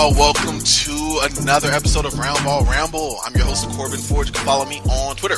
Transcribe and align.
y'all? 0.00 0.14
Welcome 0.14 0.60
to 0.60 1.20
another 1.40 1.70
episode 1.70 2.06
of 2.06 2.18
Round 2.18 2.42
Ball 2.42 2.64
Ramble. 2.64 3.18
I'm 3.24 3.34
your 3.34 3.44
host, 3.44 3.68
Corbin 3.70 3.98
Ford. 3.98 4.28
You 4.28 4.32
can 4.32 4.46
follow 4.46 4.64
me 4.64 4.80
on 4.90 5.14
Twitter 5.16 5.34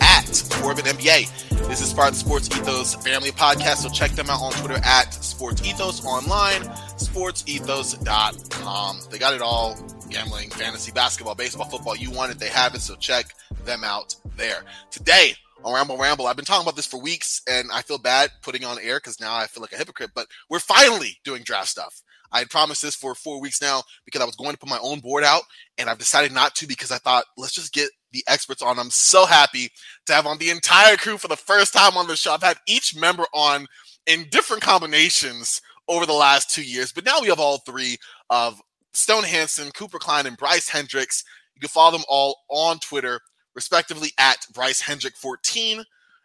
at 0.00 0.42
Corbin 0.52 0.86
NBA. 0.86 1.68
This 1.68 1.82
is 1.82 1.92
part 1.92 2.08
of 2.10 2.16
Sports 2.16 2.48
Ethos 2.50 2.94
family 2.94 3.30
podcast, 3.30 3.76
so 3.78 3.88
check 3.90 4.12
them 4.12 4.30
out 4.30 4.40
on 4.40 4.52
Twitter 4.52 4.80
at 4.84 5.12
Sports 5.12 5.66
Ethos 5.66 6.04
online, 6.04 6.62
sportsethos.com. 6.96 9.00
They 9.10 9.18
got 9.18 9.34
it 9.34 9.42
all 9.42 9.76
gambling, 10.08 10.50
fantasy, 10.50 10.92
basketball, 10.92 11.34
baseball, 11.34 11.68
football. 11.68 11.96
You 11.96 12.10
want 12.10 12.32
it, 12.32 12.38
they 12.38 12.48
have 12.48 12.74
it, 12.74 12.80
so 12.80 12.94
check 12.94 13.34
them 13.64 13.84
out 13.84 14.16
there. 14.36 14.62
Today, 14.90 15.34
on 15.66 15.74
Ramble 15.74 15.98
Ramble. 15.98 16.26
I've 16.26 16.36
been 16.36 16.44
talking 16.44 16.62
about 16.62 16.76
this 16.76 16.86
for 16.86 17.00
weeks, 17.00 17.42
and 17.48 17.68
I 17.72 17.82
feel 17.82 17.98
bad 17.98 18.30
putting 18.42 18.64
on 18.64 18.78
air 18.80 18.98
because 18.98 19.20
now 19.20 19.34
I 19.34 19.46
feel 19.46 19.62
like 19.62 19.72
a 19.72 19.76
hypocrite. 19.76 20.12
But 20.14 20.28
we're 20.48 20.60
finally 20.60 21.18
doing 21.24 21.42
draft 21.42 21.68
stuff. 21.68 22.02
I 22.36 22.40
had 22.40 22.50
promised 22.50 22.82
this 22.82 22.94
for 22.94 23.14
four 23.14 23.40
weeks 23.40 23.62
now 23.62 23.82
because 24.04 24.20
I 24.20 24.26
was 24.26 24.36
going 24.36 24.52
to 24.52 24.58
put 24.58 24.68
my 24.68 24.78
own 24.82 25.00
board 25.00 25.24
out, 25.24 25.40
and 25.78 25.88
I've 25.88 25.96
decided 25.96 26.32
not 26.32 26.54
to 26.56 26.66
because 26.66 26.92
I 26.92 26.98
thought 26.98 27.24
let's 27.38 27.54
just 27.54 27.72
get 27.72 27.88
the 28.12 28.22
experts 28.28 28.60
on. 28.60 28.78
I'm 28.78 28.90
so 28.90 29.24
happy 29.24 29.70
to 30.04 30.12
have 30.12 30.26
on 30.26 30.36
the 30.36 30.50
entire 30.50 30.98
crew 30.98 31.16
for 31.16 31.28
the 31.28 31.36
first 31.36 31.72
time 31.72 31.96
on 31.96 32.08
the 32.08 32.14
show. 32.14 32.34
I've 32.34 32.42
had 32.42 32.58
each 32.68 32.94
member 32.94 33.24
on 33.32 33.66
in 34.06 34.26
different 34.30 34.62
combinations 34.62 35.62
over 35.88 36.04
the 36.04 36.12
last 36.12 36.50
two 36.50 36.62
years, 36.62 36.92
but 36.92 37.06
now 37.06 37.22
we 37.22 37.28
have 37.28 37.40
all 37.40 37.56
three 37.58 37.96
of 38.28 38.60
Stone 38.92 39.24
Hansen, 39.24 39.70
Cooper 39.70 39.98
Klein, 39.98 40.26
and 40.26 40.36
Bryce 40.36 40.68
Hendricks. 40.68 41.24
You 41.54 41.60
can 41.60 41.70
follow 41.70 41.92
them 41.92 42.04
all 42.06 42.36
on 42.50 42.80
Twitter, 42.80 43.18
respectively 43.54 44.10
at 44.18 44.44
Bryce 44.52 44.82
Hendrick 44.82 45.16
14, 45.16 45.84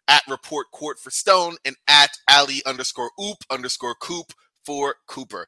at 0.10 0.24
Report 0.28 0.68
Court 0.74 1.00
for 1.00 1.10
Stone, 1.10 1.56
and 1.64 1.78
at 1.88 2.10
Ali 2.30 2.62
underscore 2.66 3.12
Oop 3.18 3.38
underscore 3.50 3.96
Coop 3.96 4.34
for 4.66 4.96
Cooper. 5.08 5.48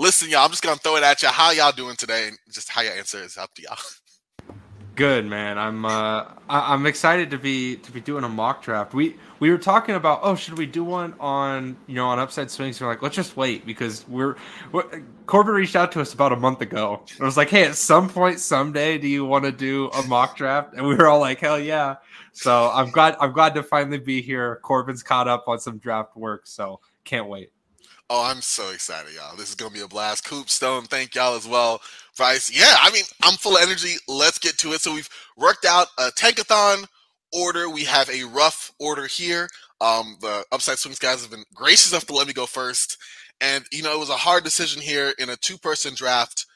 Listen, 0.00 0.30
y'all, 0.30 0.46
I'm 0.46 0.50
just 0.50 0.62
gonna 0.62 0.76
throw 0.76 0.96
it 0.96 1.02
at 1.02 1.22
you. 1.22 1.28
How 1.28 1.50
y'all 1.50 1.72
doing 1.72 1.94
today? 1.94 2.28
And 2.28 2.38
just 2.50 2.70
how 2.70 2.80
your 2.80 2.94
answer 2.94 3.22
is 3.22 3.36
up 3.36 3.52
to 3.56 3.62
y'all. 3.62 3.76
Good 4.96 5.26
man. 5.26 5.58
I'm 5.58 5.84
uh, 5.84 6.24
I- 6.48 6.72
I'm 6.72 6.86
excited 6.86 7.30
to 7.32 7.38
be 7.38 7.76
to 7.76 7.92
be 7.92 8.00
doing 8.00 8.24
a 8.24 8.28
mock 8.28 8.62
draft. 8.62 8.94
We 8.94 9.18
we 9.40 9.50
were 9.50 9.58
talking 9.58 9.96
about 9.96 10.20
oh 10.22 10.36
should 10.36 10.56
we 10.56 10.64
do 10.64 10.84
one 10.84 11.14
on 11.20 11.76
you 11.86 11.96
know 11.96 12.06
on 12.06 12.18
upside 12.18 12.50
swings? 12.50 12.80
We're 12.80 12.86
like 12.86 13.02
let's 13.02 13.14
just 13.14 13.36
wait 13.36 13.66
because 13.66 14.08
we're, 14.08 14.36
we're 14.72 15.02
Corbin 15.26 15.52
reached 15.52 15.76
out 15.76 15.92
to 15.92 16.00
us 16.00 16.14
about 16.14 16.32
a 16.32 16.36
month 16.36 16.62
ago. 16.62 17.02
I 17.20 17.24
was 17.24 17.36
like 17.36 17.50
hey 17.50 17.64
at 17.64 17.74
some 17.74 18.08
point 18.08 18.40
someday 18.40 18.96
do 18.96 19.06
you 19.06 19.26
want 19.26 19.44
to 19.44 19.52
do 19.52 19.90
a 19.90 20.02
mock 20.04 20.34
draft? 20.34 20.72
And 20.72 20.86
we 20.86 20.94
were 20.94 21.08
all 21.08 21.20
like 21.20 21.40
hell 21.40 21.60
yeah. 21.60 21.96
So 22.32 22.70
I'm 22.72 22.88
glad 22.90 23.16
I'm 23.20 23.32
glad 23.32 23.54
to 23.54 23.62
finally 23.62 23.98
be 23.98 24.22
here. 24.22 24.60
Corbin's 24.62 25.02
caught 25.02 25.28
up 25.28 25.44
on 25.46 25.60
some 25.60 25.76
draft 25.76 26.16
work, 26.16 26.46
so 26.46 26.80
can't 27.04 27.28
wait. 27.28 27.50
Oh, 28.12 28.24
I'm 28.24 28.42
so 28.42 28.70
excited, 28.70 29.14
y'all. 29.14 29.36
This 29.36 29.50
is 29.50 29.54
gonna 29.54 29.70
be 29.72 29.82
a 29.82 29.88
blast. 29.88 30.24
Coop 30.24 30.50
Stone, 30.50 30.86
thank 30.86 31.14
y'all 31.14 31.36
as 31.36 31.46
well. 31.46 31.80
Bryce, 32.16 32.50
yeah, 32.52 32.74
I 32.80 32.90
mean, 32.90 33.04
I'm 33.22 33.34
full 33.34 33.56
of 33.56 33.62
energy. 33.62 33.94
Let's 34.08 34.38
get 34.40 34.58
to 34.58 34.72
it. 34.72 34.80
So 34.80 34.92
we've 34.94 35.08
worked 35.36 35.64
out 35.64 35.86
a 35.96 36.10
tankathon 36.10 36.86
order. 37.32 37.70
We 37.70 37.84
have 37.84 38.10
a 38.10 38.24
rough 38.24 38.72
order 38.80 39.06
here. 39.06 39.48
Um, 39.80 40.16
the 40.20 40.44
Upside 40.52 40.78
Swings 40.78 40.98
guys 40.98 41.22
have 41.22 41.30
been 41.30 41.44
gracious 41.54 41.92
enough 41.92 42.06
to 42.06 42.14
let 42.14 42.26
me 42.26 42.32
go 42.32 42.46
first. 42.46 42.98
And 43.40 43.64
you 43.72 43.82
know, 43.84 43.94
it 43.94 44.00
was 44.00 44.10
a 44.10 44.14
hard 44.16 44.42
decision 44.44 44.82
here 44.82 45.14
in 45.20 45.30
a 45.30 45.36
two-person 45.36 45.94
draft. 45.94 46.46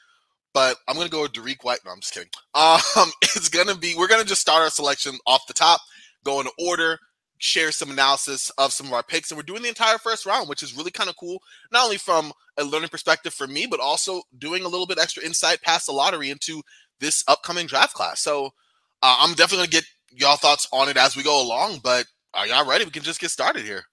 But 0.53 0.77
I'm 0.89 0.97
gonna 0.97 1.09
go 1.09 1.23
with 1.23 1.33
Derrick 1.33 1.63
White. 1.63 1.79
No, 1.85 1.91
I'm 1.91 2.01
just 2.01 2.13
kidding. 2.13 2.29
Um, 2.55 3.11
it's 3.21 3.49
gonna 3.49 3.75
be 3.75 3.95
we're 3.97 4.09
gonna 4.09 4.25
just 4.25 4.41
start 4.41 4.63
our 4.63 4.69
selection 4.69 5.17
off 5.25 5.47
the 5.47 5.53
top, 5.53 5.81
go 6.25 6.41
in 6.41 6.47
order, 6.59 6.99
share 7.37 7.71
some 7.71 7.91
analysis 7.91 8.49
of 8.57 8.71
some 8.71 8.87
of 8.87 8.93
our 8.93 9.03
picks, 9.03 9.31
and 9.31 9.37
we're 9.37 9.43
doing 9.43 9.61
the 9.61 9.69
entire 9.69 9.97
first 9.97 10.25
round, 10.25 10.47
which 10.47 10.63
is 10.63 10.75
really 10.75 10.91
kind 10.91 11.09
of 11.09 11.17
cool. 11.17 11.41
Not 11.71 11.85
only 11.85 11.97
from 11.97 12.31
a 12.57 12.63
learning 12.63 12.89
perspective 12.89 13.33
for 13.33 13.47
me, 13.47 13.65
but 13.65 13.79
also 13.79 14.21
doing 14.37 14.63
a 14.63 14.67
little 14.67 14.87
bit 14.87 14.99
extra 14.99 15.23
insight 15.23 15.61
past 15.61 15.87
the 15.87 15.91
lottery 15.91 16.29
into 16.29 16.61
this 16.99 17.23
upcoming 17.27 17.67
draft 17.67 17.93
class. 17.93 18.21
So 18.21 18.47
uh, 19.01 19.17
I'm 19.19 19.35
definitely 19.35 19.67
gonna 19.67 19.81
get 19.81 19.85
y'all 20.11 20.37
thoughts 20.37 20.67
on 20.71 20.89
it 20.89 20.97
as 20.97 21.15
we 21.15 21.23
go 21.23 21.41
along. 21.41 21.79
But 21.83 22.05
are 22.33 22.47
y'all 22.47 22.67
ready? 22.67 22.85
We 22.85 22.91
can 22.91 23.03
just 23.03 23.19
get 23.19 23.31
started 23.31 23.65
here. 23.65 23.83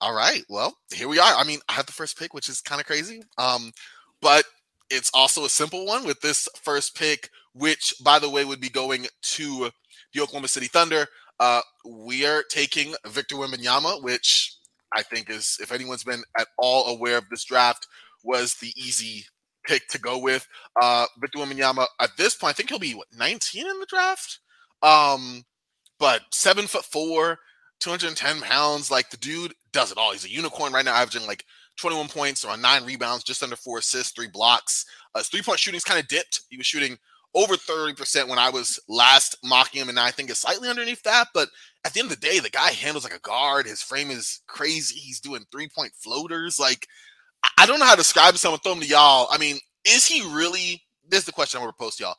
All 0.00 0.14
right. 0.14 0.42
Well, 0.48 0.76
here 0.92 1.08
we 1.08 1.20
are. 1.20 1.34
I 1.36 1.44
mean, 1.44 1.60
I 1.68 1.74
have 1.74 1.86
the 1.86 1.92
first 1.92 2.18
pick, 2.18 2.34
which 2.34 2.48
is 2.48 2.60
kind 2.60 2.80
of 2.80 2.86
crazy. 2.86 3.22
Um, 3.38 3.72
but 4.20 4.44
it's 4.90 5.10
also 5.14 5.44
a 5.44 5.48
simple 5.48 5.86
one 5.86 6.04
with 6.04 6.20
this 6.20 6.48
first 6.60 6.96
pick, 6.96 7.30
which, 7.54 7.94
by 8.02 8.18
the 8.18 8.28
way, 8.28 8.44
would 8.44 8.60
be 8.60 8.68
going 8.68 9.06
to 9.22 9.70
the 10.12 10.20
Oklahoma 10.20 10.48
City 10.48 10.66
Thunder. 10.66 11.06
Uh, 11.42 11.60
we 11.84 12.24
are 12.24 12.44
taking 12.44 12.94
Victor 13.08 13.34
Wembanyama, 13.34 14.00
which 14.00 14.58
I 14.94 15.02
think 15.02 15.28
is, 15.28 15.58
if 15.60 15.72
anyone's 15.72 16.04
been 16.04 16.22
at 16.38 16.46
all 16.56 16.86
aware 16.86 17.18
of 17.18 17.28
this 17.30 17.42
draft, 17.42 17.88
was 18.22 18.54
the 18.54 18.72
easy 18.76 19.24
pick 19.66 19.88
to 19.88 19.98
go 19.98 20.18
with. 20.18 20.46
Uh, 20.80 21.06
Victor 21.20 21.38
Wembanyama 21.38 21.84
at 22.00 22.16
this 22.16 22.36
point, 22.36 22.50
I 22.50 22.52
think 22.52 22.68
he'll 22.68 22.78
be 22.78 22.94
what 22.94 23.08
19 23.18 23.66
in 23.66 23.80
the 23.80 23.86
draft. 23.86 24.38
Um, 24.82 25.42
but 25.98 26.20
seven 26.30 26.68
foot 26.68 26.84
four, 26.84 27.40
210 27.80 28.40
pounds, 28.42 28.88
like 28.92 29.10
the 29.10 29.16
dude 29.16 29.52
does 29.72 29.90
it 29.90 29.98
all. 29.98 30.12
He's 30.12 30.24
a 30.24 30.30
unicorn 30.30 30.72
right 30.72 30.84
now, 30.84 30.94
averaging 30.94 31.26
like 31.26 31.44
21 31.76 32.06
points 32.06 32.44
on 32.44 32.60
nine 32.60 32.84
rebounds, 32.84 33.24
just 33.24 33.42
under 33.42 33.56
four 33.56 33.78
assists, 33.78 34.12
three 34.12 34.28
blocks. 34.28 34.86
Uh, 35.12 35.18
his 35.18 35.26
three 35.26 35.42
point 35.42 35.58
shooting's 35.58 35.82
kind 35.82 35.98
of 35.98 36.06
dipped. 36.06 36.42
He 36.50 36.56
was 36.56 36.66
shooting 36.66 36.98
over 37.34 37.54
30% 37.54 38.28
when 38.28 38.38
I 38.38 38.50
was 38.50 38.78
last 38.88 39.36
mocking 39.42 39.80
him, 39.80 39.88
and 39.88 39.98
I 39.98 40.10
think 40.10 40.30
it's 40.30 40.40
slightly 40.40 40.68
underneath 40.68 41.02
that. 41.04 41.28
But 41.32 41.48
at 41.84 41.92
the 41.92 42.00
end 42.00 42.10
of 42.10 42.20
the 42.20 42.26
day, 42.26 42.38
the 42.38 42.50
guy 42.50 42.72
handles 42.72 43.04
like 43.04 43.14
a 43.14 43.20
guard. 43.20 43.66
His 43.66 43.82
frame 43.82 44.10
is 44.10 44.40
crazy. 44.46 44.98
He's 44.98 45.20
doing 45.20 45.44
three 45.50 45.68
point 45.68 45.92
floaters. 45.94 46.58
Like, 46.60 46.86
I 47.58 47.66
don't 47.66 47.78
know 47.78 47.86
how 47.86 47.92
to 47.92 47.98
describe 47.98 48.36
someone, 48.36 48.60
throw 48.60 48.72
him 48.72 48.80
to 48.80 48.86
y'all. 48.86 49.28
I 49.30 49.38
mean, 49.38 49.56
is 49.84 50.06
he 50.06 50.22
really? 50.34 50.82
This 51.08 51.20
is 51.20 51.26
the 51.26 51.32
question 51.32 51.58
I'm 51.58 51.64
going 51.64 51.72
to 51.72 51.78
post 51.78 52.00
y'all. 52.00 52.16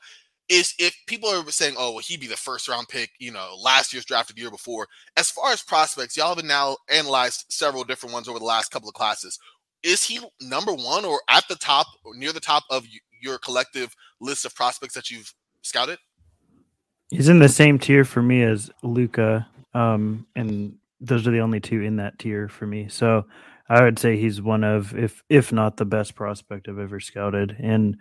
Is 0.49 0.73
if 0.77 0.95
people 1.07 1.29
are 1.29 1.49
saying, 1.51 1.75
oh, 1.77 1.91
well, 1.91 1.99
he'd 1.99 2.19
be 2.19 2.27
the 2.27 2.35
first 2.35 2.67
round 2.67 2.89
pick, 2.89 3.11
you 3.17 3.31
know, 3.31 3.55
last 3.63 3.93
year's 3.93 4.05
draft, 4.05 4.29
of 4.29 4.35
the 4.35 4.41
year 4.41 4.51
before. 4.51 4.87
As 5.15 5.31
far 5.31 5.51
as 5.51 5.61
prospects, 5.61 6.17
y'all 6.17 6.35
have 6.35 6.43
now 6.43 6.75
analyzed 6.89 7.45
several 7.49 7.85
different 7.85 8.13
ones 8.13 8.27
over 8.27 8.39
the 8.39 8.45
last 8.45 8.69
couple 8.69 8.89
of 8.89 8.95
classes. 8.95 9.39
Is 9.83 10.03
he 10.03 10.19
number 10.41 10.73
one 10.73 11.05
or 11.05 11.21
at 11.29 11.45
the 11.47 11.55
top 11.55 11.87
or 12.03 12.15
near 12.15 12.33
the 12.33 12.39
top 12.39 12.63
of 12.69 12.85
your 13.21 13.37
collective 13.39 13.95
list 14.23 14.45
of 14.45 14.55
prospects 14.55 14.93
that 14.95 15.11
you've 15.11 15.33
scouted? 15.61 15.99
He's 17.09 17.29
in 17.29 17.39
the 17.39 17.49
same 17.49 17.77
tier 17.77 18.05
for 18.05 18.21
me 18.21 18.41
as 18.41 18.71
Luka, 18.81 19.47
um, 19.73 20.25
and 20.35 20.75
those 20.99 21.27
are 21.27 21.31
the 21.31 21.41
only 21.41 21.59
two 21.59 21.81
in 21.81 21.97
that 21.97 22.17
tier 22.17 22.47
for 22.47 22.65
me. 22.65 22.87
So 22.87 23.25
I 23.69 23.83
would 23.83 23.99
say 23.99 24.17
he's 24.17 24.41
one 24.41 24.63
of, 24.63 24.97
if 24.97 25.21
if 25.29 25.51
not 25.51 25.77
the 25.77 25.85
best 25.85 26.15
prospect 26.15 26.67
I've 26.67 26.79
ever 26.79 26.99
scouted, 26.99 27.55
and 27.59 27.97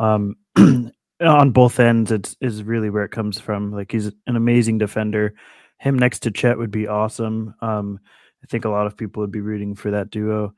um, 0.00 0.36
on 1.20 1.50
both 1.50 1.78
ends, 1.78 2.10
it's 2.10 2.36
is 2.40 2.62
really 2.62 2.90
where 2.90 3.04
it 3.04 3.12
comes 3.12 3.38
from. 3.38 3.72
Like 3.72 3.92
he's 3.92 4.06
an 4.26 4.36
amazing 4.36 4.78
defender. 4.78 5.34
Him 5.78 5.98
next 5.98 6.20
to 6.20 6.30
Chet 6.30 6.58
would 6.58 6.70
be 6.70 6.88
awesome. 6.88 7.54
Um, 7.60 8.00
I 8.42 8.46
think 8.46 8.64
a 8.64 8.70
lot 8.70 8.86
of 8.86 8.96
people 8.96 9.20
would 9.20 9.32
be 9.32 9.40
rooting 9.40 9.74
for 9.74 9.90
that 9.92 10.10
duo. 10.10 10.54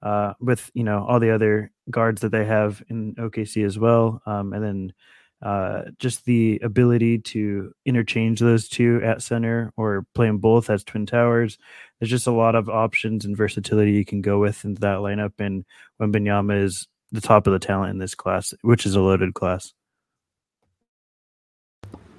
Uh, 0.00 0.34
with 0.40 0.70
you 0.74 0.84
know 0.84 1.04
all 1.08 1.18
the 1.18 1.30
other 1.30 1.72
guards 1.90 2.20
that 2.20 2.30
they 2.30 2.44
have 2.44 2.82
in 2.88 3.14
OKC 3.16 3.64
as 3.66 3.78
well, 3.78 4.22
um, 4.26 4.52
and 4.52 4.64
then 4.64 4.92
uh, 5.40 5.82
just 5.98 6.24
the 6.24 6.60
ability 6.62 7.18
to 7.18 7.72
interchange 7.86 8.40
those 8.40 8.68
two 8.68 9.00
at 9.04 9.22
center 9.22 9.72
or 9.76 10.04
play 10.14 10.26
them 10.26 10.38
both 10.38 10.68
as 10.68 10.82
twin 10.82 11.06
towers. 11.06 11.58
There's 11.98 12.10
just 12.10 12.26
a 12.26 12.32
lot 12.32 12.54
of 12.54 12.68
options 12.68 13.24
and 13.24 13.36
versatility 13.36 13.92
you 13.92 14.04
can 14.04 14.20
go 14.20 14.38
with 14.40 14.64
into 14.64 14.80
that 14.80 14.98
lineup. 14.98 15.34
And 15.38 15.64
Wembanyama 16.00 16.62
is 16.64 16.88
the 17.12 17.20
top 17.20 17.46
of 17.46 17.52
the 17.52 17.58
talent 17.58 17.90
in 17.90 17.98
this 17.98 18.14
class, 18.14 18.52
which 18.62 18.84
is 18.84 18.96
a 18.96 19.00
loaded 19.00 19.34
class. 19.34 19.72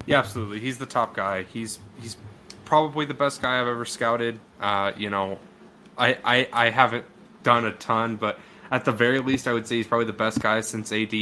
Yeah, 0.06 0.20
absolutely. 0.20 0.60
He's 0.62 0.78
the 0.78 0.86
top 0.86 1.14
guy. 1.14 1.44
He's 1.44 1.78
he's 2.02 2.18
probably 2.66 3.06
the 3.06 3.14
best 3.14 3.42
guy 3.42 3.60
I've 3.60 3.68
ever 3.68 3.86
scouted. 3.86 4.40
Uh, 4.60 4.94
you 4.98 5.10
know, 5.10 5.40
I, 5.98 6.18
I 6.24 6.50
I 6.54 6.70
haven't 6.70 7.06
done 7.44 7.66
a 7.66 7.72
ton, 7.74 8.16
but 8.16 8.40
at 8.72 8.86
the 8.86 8.92
very 8.92 9.20
least, 9.20 9.48
I 9.48 9.54
would 9.54 9.68
say 9.68 9.78
he's 9.78 9.88
probably 9.88 10.06
the 10.06 10.14
best 10.14 10.40
guy 10.40 10.62
since 10.62 10.92
AD. 10.92 11.14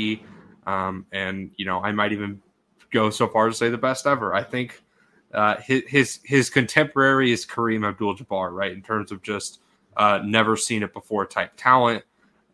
Um, 0.65 1.05
and 1.11 1.51
you 1.55 1.65
know, 1.65 1.81
I 1.81 1.91
might 1.91 2.11
even 2.11 2.41
go 2.91 3.09
so 3.09 3.27
far 3.27 3.47
to 3.47 3.53
say 3.53 3.69
the 3.69 3.77
best 3.77 4.05
ever. 4.05 4.33
I 4.33 4.43
think 4.43 4.81
uh, 5.33 5.57
his 5.57 6.19
his 6.23 6.49
contemporary 6.49 7.31
is 7.31 7.45
Kareem 7.45 7.87
Abdul-Jabbar, 7.87 8.51
right? 8.51 8.71
In 8.71 8.81
terms 8.81 9.11
of 9.11 9.21
just 9.21 9.59
uh, 9.95 10.19
never 10.23 10.55
seen 10.55 10.83
it 10.83 10.93
before 10.93 11.25
type 11.25 11.51
talent. 11.57 12.03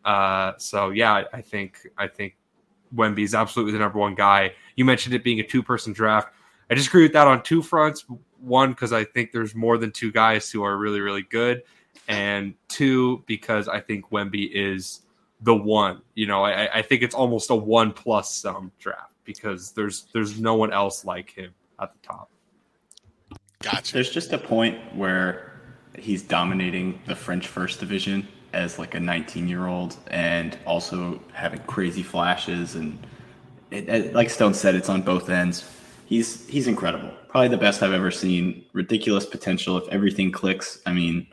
Uh, 0.04 0.52
so 0.58 0.90
yeah, 0.90 1.12
I, 1.12 1.24
I 1.32 1.40
think 1.40 1.78
I 1.96 2.06
think 2.06 2.36
Wemby 2.94 3.20
is 3.20 3.34
absolutely 3.34 3.72
the 3.72 3.78
number 3.78 3.98
one 3.98 4.14
guy. 4.14 4.52
You 4.76 4.84
mentioned 4.84 5.14
it 5.14 5.24
being 5.24 5.40
a 5.40 5.44
two 5.44 5.62
person 5.62 5.92
draft. 5.92 6.32
I 6.70 6.74
disagree 6.74 7.02
with 7.02 7.12
that 7.12 7.26
on 7.26 7.42
two 7.42 7.62
fronts. 7.62 8.04
One, 8.40 8.70
because 8.70 8.92
I 8.92 9.04
think 9.04 9.32
there's 9.32 9.54
more 9.54 9.78
than 9.78 9.90
two 9.90 10.12
guys 10.12 10.50
who 10.50 10.62
are 10.62 10.76
really, 10.76 11.00
really 11.00 11.22
good. 11.22 11.62
And 12.08 12.54
two, 12.68 13.22
because 13.26 13.68
I 13.68 13.80
think 13.80 14.10
Wemby 14.10 14.50
is 14.52 15.00
the 15.40 15.54
one. 15.54 16.02
You 16.14 16.26
know, 16.26 16.44
I, 16.44 16.78
I 16.78 16.82
think 16.82 17.02
it's 17.02 17.14
almost 17.14 17.50
a 17.50 17.54
one 17.54 17.92
plus 17.92 18.34
some 18.34 18.72
draft 18.78 19.12
because 19.24 19.72
there's 19.72 20.06
there's 20.12 20.38
no 20.40 20.54
one 20.54 20.72
else 20.72 21.04
like 21.04 21.30
him 21.30 21.52
at 21.80 21.92
the 21.92 21.98
top. 22.06 22.30
Gotcha. 23.62 23.94
There's 23.94 24.10
just 24.10 24.32
a 24.32 24.38
point 24.38 24.78
where 24.94 25.60
he's 25.98 26.22
dominating 26.22 27.00
the 27.06 27.14
French 27.14 27.46
first 27.46 27.80
division 27.80 28.26
as 28.52 28.78
like 28.78 28.94
a 28.94 29.00
19 29.00 29.48
year 29.48 29.66
old 29.66 29.96
and 30.08 30.58
also 30.66 31.20
having 31.32 31.60
crazy 31.60 32.02
flashes 32.02 32.74
and 32.74 32.98
it, 33.70 33.88
it- 33.88 34.14
like 34.14 34.30
Stone 34.30 34.54
said, 34.54 34.74
it's 34.74 34.88
on 34.88 35.02
both 35.02 35.28
ends. 35.30 35.68
He's 36.06 36.46
he's 36.48 36.68
incredible. 36.68 37.10
Probably 37.28 37.48
the 37.48 37.56
best 37.56 37.82
I've 37.82 37.94
ever 37.94 38.10
seen. 38.10 38.64
Ridiculous 38.74 39.24
potential 39.24 39.78
if 39.78 39.88
everything 39.88 40.30
clicks. 40.30 40.80
I 40.84 40.92
mean, 40.92 41.26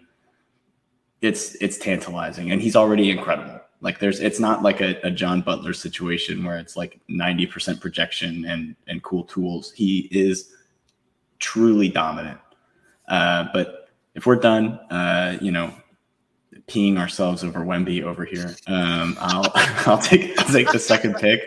it's 1.21 1.55
it's 1.55 1.77
tantalizing, 1.77 2.51
and 2.51 2.61
he's 2.61 2.75
already 2.75 3.11
incredible. 3.11 3.61
Like 3.81 3.99
there's, 3.99 4.19
it's 4.19 4.39
not 4.39 4.61
like 4.61 4.79
a, 4.79 4.99
a 5.03 5.09
John 5.09 5.41
Butler 5.41 5.73
situation 5.73 6.43
where 6.43 6.57
it's 6.57 6.77
like 6.77 7.01
90% 7.09 7.81
projection 7.81 8.45
and 8.45 8.75
and 8.87 9.01
cool 9.03 9.23
tools. 9.23 9.71
He 9.71 10.07
is 10.11 10.53
truly 11.39 11.89
dominant. 11.89 12.39
Uh, 13.07 13.45
but 13.53 13.89
if 14.15 14.25
we're 14.25 14.35
done, 14.35 14.79
uh, 14.89 15.37
you 15.41 15.51
know, 15.51 15.73
peeing 16.67 16.97
ourselves 16.97 17.43
over 17.43 17.61
Wemby 17.61 18.03
over 18.03 18.23
here, 18.23 18.55
um, 18.67 19.17
I'll 19.19 19.51
I'll 19.85 19.97
take 20.01 20.39
I'll 20.39 20.51
take 20.51 20.71
the 20.71 20.79
second 20.79 21.15
pick 21.15 21.41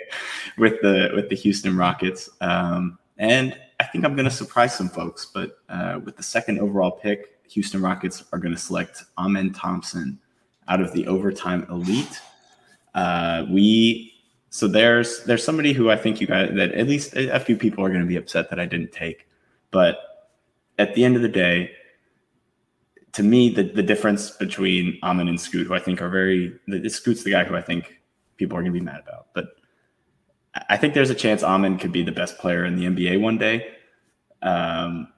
with 0.58 0.80
the 0.82 1.10
with 1.14 1.28
the 1.28 1.36
Houston 1.36 1.76
Rockets, 1.76 2.28
um, 2.40 2.98
and 3.18 3.58
I 3.80 3.84
think 3.84 4.04
I'm 4.04 4.14
going 4.14 4.28
to 4.28 4.30
surprise 4.30 4.74
some 4.74 4.88
folks. 4.88 5.26
But 5.32 5.58
uh, 5.68 6.00
with 6.04 6.16
the 6.16 6.22
second 6.22 6.60
overall 6.60 6.90
pick, 6.90 7.33
Houston 7.50 7.82
Rockets 7.82 8.24
are 8.32 8.38
going 8.38 8.54
to 8.54 8.60
select 8.60 9.04
Amen 9.18 9.52
Thompson 9.52 10.18
out 10.68 10.80
of 10.80 10.92
the 10.92 11.06
overtime 11.06 11.66
elite. 11.70 12.20
Uh, 12.94 13.44
we 13.50 14.12
so 14.50 14.68
there's 14.68 15.24
there's 15.24 15.44
somebody 15.44 15.72
who 15.72 15.90
I 15.90 15.96
think 15.96 16.20
you 16.20 16.26
guys 16.26 16.50
that 16.54 16.72
at 16.72 16.86
least 16.86 17.14
a 17.16 17.40
few 17.40 17.56
people 17.56 17.84
are 17.84 17.88
going 17.88 18.02
to 18.02 18.06
be 18.06 18.16
upset 18.16 18.50
that 18.50 18.60
I 18.60 18.66
didn't 18.66 18.92
take, 18.92 19.28
but 19.70 19.98
at 20.78 20.94
the 20.94 21.04
end 21.04 21.16
of 21.16 21.22
the 21.22 21.28
day, 21.28 21.70
to 23.12 23.22
me, 23.22 23.48
the, 23.48 23.62
the 23.62 23.82
difference 23.82 24.30
between 24.32 24.98
Amen 25.02 25.28
and 25.28 25.40
Scoot, 25.40 25.66
who 25.66 25.74
I 25.74 25.78
think 25.78 26.02
are 26.02 26.08
very, 26.08 26.58
the, 26.66 26.88
Scoot's 26.90 27.22
the 27.22 27.30
guy 27.30 27.44
who 27.44 27.56
I 27.56 27.62
think 27.62 28.00
people 28.36 28.58
are 28.58 28.60
going 28.60 28.72
to 28.72 28.78
be 28.78 28.84
mad 28.84 29.00
about. 29.06 29.28
But 29.34 29.46
I- 30.68 30.76
think 30.76 30.94
there's 30.94 31.10
a 31.10 31.14
chance 31.14 31.42
Amen 31.42 31.78
could 31.78 31.92
be 31.92 32.02
the 32.02 32.12
best 32.12 32.38
player 32.38 32.64
in 32.64 32.76
the 32.76 32.86
NBA 32.86 33.20
one 33.20 33.38
day. 33.38 33.68
Um, 34.42 35.08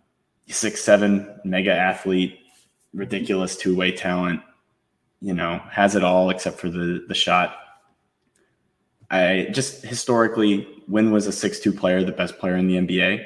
six 0.48 0.82
seven, 0.82 1.40
mega 1.44 1.72
athlete, 1.72 2.38
ridiculous 2.94 3.56
two 3.56 3.76
way 3.76 3.92
talent. 3.92 4.40
You 5.20 5.34
know, 5.34 5.60
has 5.70 5.96
it 5.96 6.04
all 6.04 6.30
except 6.30 6.58
for 6.58 6.68
the 6.68 7.04
the 7.08 7.14
shot. 7.14 7.56
I 9.10 9.48
just 9.52 9.84
historically, 9.84 10.66
when 10.86 11.12
was 11.12 11.26
a 11.26 11.32
six 11.32 11.60
two 11.60 11.72
player 11.72 12.02
the 12.02 12.12
best 12.12 12.38
player 12.38 12.56
in 12.56 12.66
the 12.66 12.76
NBA? 12.76 13.24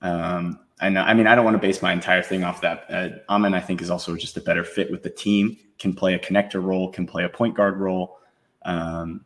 Um, 0.00 0.60
I 0.80 0.88
know. 0.88 1.02
I 1.02 1.14
mean, 1.14 1.26
I 1.26 1.34
don't 1.34 1.44
want 1.44 1.56
to 1.56 1.60
base 1.60 1.82
my 1.82 1.92
entire 1.92 2.22
thing 2.22 2.44
off 2.44 2.60
that. 2.60 2.86
Uh, 2.88 3.08
Amen, 3.28 3.54
I 3.54 3.60
think, 3.60 3.82
is 3.82 3.90
also 3.90 4.16
just 4.16 4.36
a 4.36 4.40
better 4.40 4.64
fit 4.64 4.90
with 4.90 5.02
the 5.02 5.10
team. 5.10 5.56
Can 5.78 5.94
play 5.94 6.14
a 6.14 6.18
connector 6.18 6.62
role. 6.62 6.90
Can 6.90 7.06
play 7.06 7.24
a 7.24 7.28
point 7.28 7.54
guard 7.54 7.78
role. 7.78 8.18
Um, 8.62 9.24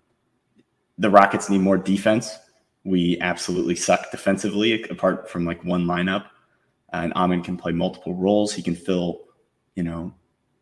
the 0.99 1.11
Rockets 1.11 1.51
need 1.51 1.61
more 1.61 1.79
defense. 1.79 2.37
We 2.85 3.19
absolutely 3.21 3.77
suck 3.77 4.11
defensively, 4.11 4.83
apart 4.85 5.29
from 5.31 5.45
like 5.45 5.65
one 5.65 5.85
lineup. 5.85 6.27
And 6.93 7.13
Amen 7.15 7.43
can 7.43 7.57
play 7.57 7.73
multiple 7.73 8.15
roles. 8.15 8.53
He 8.53 8.63
can 8.63 8.77
fill. 8.77 9.23
You 9.75 9.83
know, 9.83 10.15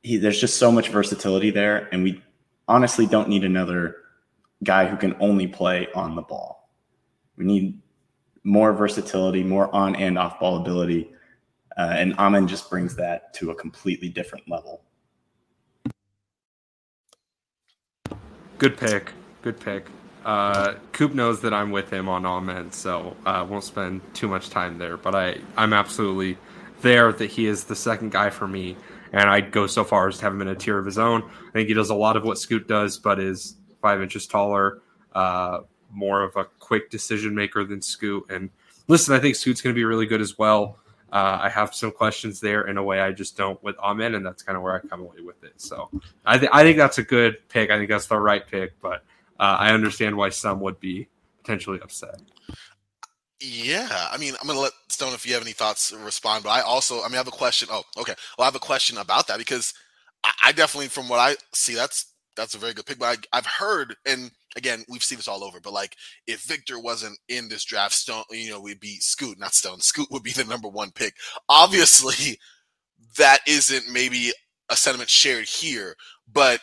he, 0.02 0.16
there's 0.16 0.40
just 0.40 0.58
so 0.58 0.70
much 0.70 0.88
versatility 0.88 1.50
there, 1.50 1.88
and 1.92 2.04
we 2.04 2.22
honestly 2.68 3.06
don't 3.06 3.28
need 3.28 3.44
another 3.44 3.96
guy 4.62 4.86
who 4.86 4.96
can 4.96 5.16
only 5.20 5.46
play 5.46 5.88
on 5.94 6.14
the 6.14 6.22
ball. 6.22 6.70
We 7.36 7.44
need 7.44 7.80
more 8.44 8.72
versatility, 8.72 9.42
more 9.42 9.74
on 9.74 9.96
and 9.96 10.16
off 10.16 10.38
ball 10.38 10.58
ability. 10.58 11.12
Uh, 11.76 11.94
and 11.96 12.14
Amen 12.18 12.46
just 12.46 12.68
brings 12.70 12.94
that 12.96 13.32
to 13.34 13.50
a 13.50 13.54
completely 13.54 14.08
different 14.08 14.48
level. 14.48 14.82
Good 18.58 18.76
pick. 18.76 19.12
Good 19.42 19.58
pick. 19.58 19.86
Uh, 20.24 20.74
Coop 20.92 21.14
knows 21.14 21.40
that 21.40 21.54
I'm 21.54 21.70
with 21.70 21.90
him 21.90 22.08
on 22.08 22.26
Amen, 22.26 22.72
so 22.72 23.16
I 23.24 23.40
uh, 23.40 23.44
won't 23.44 23.64
spend 23.64 24.02
too 24.14 24.28
much 24.28 24.50
time 24.50 24.78
there. 24.78 24.96
But 24.96 25.14
I, 25.14 25.38
I'm 25.56 25.72
absolutely 25.72 26.36
there 26.82 27.12
that 27.12 27.30
he 27.30 27.46
is 27.46 27.64
the 27.64 27.76
second 27.76 28.12
guy 28.12 28.30
for 28.30 28.46
me, 28.46 28.76
and 29.12 29.30
I'd 29.30 29.50
go 29.50 29.66
so 29.66 29.84
far 29.84 30.08
as 30.08 30.18
to 30.18 30.24
have 30.24 30.32
him 30.32 30.42
in 30.42 30.48
a 30.48 30.54
tier 30.54 30.78
of 30.78 30.86
his 30.86 30.98
own. 30.98 31.22
I 31.22 31.52
think 31.52 31.68
he 31.68 31.74
does 31.74 31.90
a 31.90 31.94
lot 31.94 32.16
of 32.16 32.24
what 32.24 32.38
Scoot 32.38 32.68
does, 32.68 32.98
but 32.98 33.18
is 33.18 33.56
five 33.80 34.02
inches 34.02 34.26
taller, 34.26 34.82
uh, 35.14 35.60
more 35.90 36.22
of 36.22 36.36
a 36.36 36.44
quick 36.58 36.90
decision 36.90 37.34
maker 37.34 37.64
than 37.64 37.80
Scoot. 37.80 38.26
And 38.30 38.50
listen, 38.88 39.14
I 39.14 39.18
think 39.18 39.36
Scoot's 39.36 39.62
going 39.62 39.74
to 39.74 39.78
be 39.78 39.84
really 39.84 40.06
good 40.06 40.20
as 40.20 40.38
well. 40.38 40.78
Uh, 41.12 41.40
I 41.42 41.48
have 41.48 41.74
some 41.74 41.90
questions 41.90 42.40
there 42.40 42.68
in 42.68 42.76
a 42.76 42.82
way 42.82 43.00
I 43.00 43.10
just 43.10 43.36
don't 43.36 43.60
with 43.64 43.76
Amen, 43.78 44.14
and 44.14 44.24
that's 44.24 44.42
kind 44.42 44.56
of 44.56 44.62
where 44.62 44.76
I 44.76 44.86
come 44.86 45.00
away 45.00 45.22
with 45.24 45.42
it. 45.42 45.54
So 45.56 45.90
I, 46.24 46.38
th- 46.38 46.50
I 46.52 46.62
think 46.62 46.76
that's 46.76 46.98
a 46.98 47.02
good 47.02 47.48
pick. 47.48 47.70
I 47.70 47.78
think 47.78 47.90
that's 47.90 48.06
the 48.06 48.18
right 48.18 48.46
pick, 48.46 48.80
but 48.80 49.02
uh, 49.40 49.56
I 49.58 49.72
understand 49.72 50.16
why 50.16 50.28
some 50.28 50.60
would 50.60 50.78
be 50.78 51.08
potentially 51.42 51.80
upset. 51.82 52.20
Yeah, 53.40 54.08
I 54.12 54.18
mean, 54.18 54.34
I'm 54.40 54.46
gonna 54.46 54.60
let 54.60 54.72
Stone 54.88 55.14
if 55.14 55.26
you 55.26 55.32
have 55.32 55.42
any 55.42 55.52
thoughts 55.52 55.92
respond, 55.92 56.44
but 56.44 56.50
I 56.50 56.60
also, 56.60 57.00
I 57.00 57.04
mean, 57.04 57.14
I 57.14 57.18
have 57.18 57.26
a 57.26 57.32
question. 57.32 57.68
Oh, 57.72 57.82
okay. 57.96 58.14
Well, 58.36 58.44
I 58.44 58.48
have 58.48 58.54
a 58.54 58.60
question 58.60 58.98
about 58.98 59.26
that 59.28 59.38
because 59.38 59.72
I, 60.22 60.32
I 60.44 60.52
definitely, 60.52 60.88
from 60.88 61.08
what 61.08 61.18
I 61.18 61.36
see, 61.54 61.74
that's 61.74 62.12
that's 62.36 62.54
a 62.54 62.58
very 62.58 62.74
good 62.74 62.84
pick. 62.84 62.98
But 62.98 63.18
I, 63.32 63.38
I've 63.38 63.46
heard, 63.46 63.96
and 64.04 64.30
again, 64.56 64.84
we've 64.90 65.02
seen 65.02 65.16
this 65.16 65.26
all 65.26 65.42
over. 65.42 65.58
But 65.58 65.72
like, 65.72 65.96
if 66.26 66.42
Victor 66.42 66.78
wasn't 66.78 67.18
in 67.30 67.48
this 67.48 67.64
draft, 67.64 67.94
Stone, 67.94 68.24
you 68.30 68.50
know, 68.50 68.60
we'd 68.60 68.78
be 68.78 68.96
Scoot, 68.96 69.38
not 69.38 69.54
Stone. 69.54 69.80
Scoot 69.80 70.08
would 70.10 70.22
be 70.22 70.32
the 70.32 70.44
number 70.44 70.68
one 70.68 70.90
pick. 70.90 71.14
Obviously, 71.48 72.38
that 73.16 73.38
isn't 73.46 73.90
maybe 73.90 74.32
a 74.68 74.76
sentiment 74.76 75.08
shared 75.08 75.46
here. 75.46 75.96
But 76.30 76.60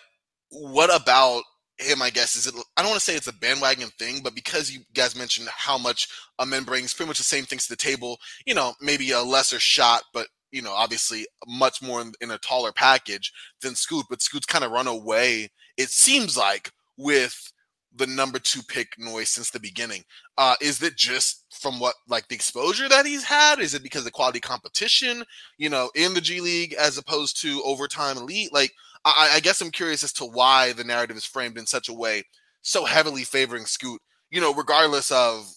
what 0.50 0.96
about 0.96 1.42
him? 1.80 2.02
I 2.02 2.10
guess 2.10 2.36
is 2.36 2.48
it. 2.48 2.56
I 2.76 2.82
don't 2.82 2.92
want 2.92 3.00
to 3.00 3.06
say 3.06 3.16
it's 3.16 3.28
a 3.28 3.34
bandwagon 3.34 3.90
thing, 4.00 4.22
but 4.24 4.36
because 4.36 4.72
you 4.72 4.82
guys 4.94 5.16
mentioned 5.16 5.48
how 5.50 5.78
much 5.78 6.08
Amen 6.40 6.64
brings, 6.64 6.94
pretty 6.94 7.08
much 7.08 7.18
the 7.18 7.24
same 7.24 7.46
things 7.46 7.66
to 7.66 7.74
the 7.74 7.78
table. 7.78 8.18
You 8.46 8.54
know, 8.54 8.74
maybe 8.82 9.12
a 9.12 9.22
lesser 9.22 9.60
shot, 9.60 10.04
but 10.14 10.28
you 10.52 10.62
know, 10.62 10.74
obviously 10.74 11.28
much 11.48 11.82
more 11.82 12.02
in, 12.02 12.14
in 12.22 12.32
a 12.32 12.38
taller 12.38 12.72
package 12.72 13.32
than 13.62 13.76
Scoot. 13.76 14.06
But 14.10 14.22
Scoot's 14.22 14.46
kind 14.46 14.64
of 14.64 14.72
run 14.72 14.88
away. 14.88 15.50
It 15.78 15.90
seems 15.90 16.38
like 16.38 16.72
with 16.98 17.52
the 17.98 18.08
number 18.08 18.40
two 18.40 18.62
pick 18.68 18.98
noise 18.98 19.30
since 19.30 19.50
the 19.50 19.60
beginning. 19.60 20.04
Uh, 20.38 20.56
is 20.62 20.82
it 20.82 20.96
just 20.96 21.46
from 21.60 21.80
what 21.80 21.96
like 22.08 22.28
the 22.28 22.36
exposure 22.36 22.88
that 22.88 23.06
he's 23.06 23.24
had? 23.24 23.60
Is 23.60 23.74
it 23.74 23.84
because 23.84 24.06
of 24.06 24.14
quality 24.14 24.40
competition, 24.40 25.24
you 25.58 25.70
know, 25.70 25.90
in 25.96 26.14
the 26.14 26.22
G 26.22 26.40
League 26.42 26.74
as 26.74 26.98
opposed 26.98 27.42
to 27.42 27.62
overtime 27.66 28.18
elite? 28.18 28.54
Like, 28.54 28.72
I, 29.16 29.36
I 29.36 29.40
guess 29.40 29.62
I'm 29.62 29.72
curious 29.72 30.04
as 30.04 30.14
to 30.14 30.26
why 30.26 30.74
the 30.74 30.84
narrative 30.84 31.18
is 31.18 31.26
framed 31.26 31.58
in 31.58 31.66
such 31.66 31.90
a 31.90 31.94
way, 31.94 32.24
so 32.62 32.86
heavily 32.86 33.24
favoring 33.24 33.66
Scoot. 33.66 34.02
You 34.30 34.42
know, 34.42 34.54
regardless 34.54 35.12
of, 35.12 35.48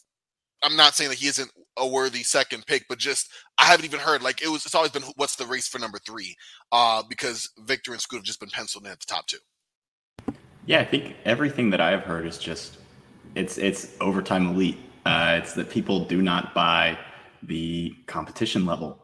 I'm 0.63 0.77
not 0.77 0.95
saying 0.95 1.11
that 1.11 1.19
he 1.19 1.27
isn't 1.27 1.51
a 1.77 1.87
worthy 1.87 2.23
second 2.23 2.67
pick, 2.67 2.85
but 2.89 2.99
just 2.99 3.31
I 3.59 3.65
haven't 3.65 3.87
even 3.87 4.01
heard 4.01 4.23
like 4.23 4.43
it 4.43 4.49
was. 4.49 4.65
It's 4.65 4.75
always 4.75 4.93
been 4.93 5.03
what's 5.17 5.37
the 5.37 5.47
race 5.47 5.67
for 5.67 5.79
number 5.79 5.99
three, 6.07 6.37
uh, 6.71 7.03
because 7.09 7.51
Victor 7.61 7.93
and 7.93 8.01
Scoot 8.01 8.19
have 8.19 8.25
just 8.25 8.41
been 8.41 8.51
penciled 8.51 8.85
in 8.85 8.93
at 8.93 9.01
the 9.01 9.07
top 9.07 9.27
two. 9.27 9.39
Yeah, 10.67 10.81
I 10.81 10.85
think 10.85 11.17
everything 11.25 11.71
that 11.71 11.81
I've 11.81 12.03
heard 12.03 12.27
is 12.27 12.39
just 12.39 12.79
it's 13.35 13.59
it's 13.59 13.97
overtime 14.01 14.49
elite. 14.49 14.79
Uh, 15.07 15.41
it's 15.43 15.55
that 15.55 15.71
people 15.71 16.05
do 16.05 16.21
not 16.23 16.55
buy 16.55 16.99
the 17.43 17.95
competition 18.07 18.67
level, 18.67 19.03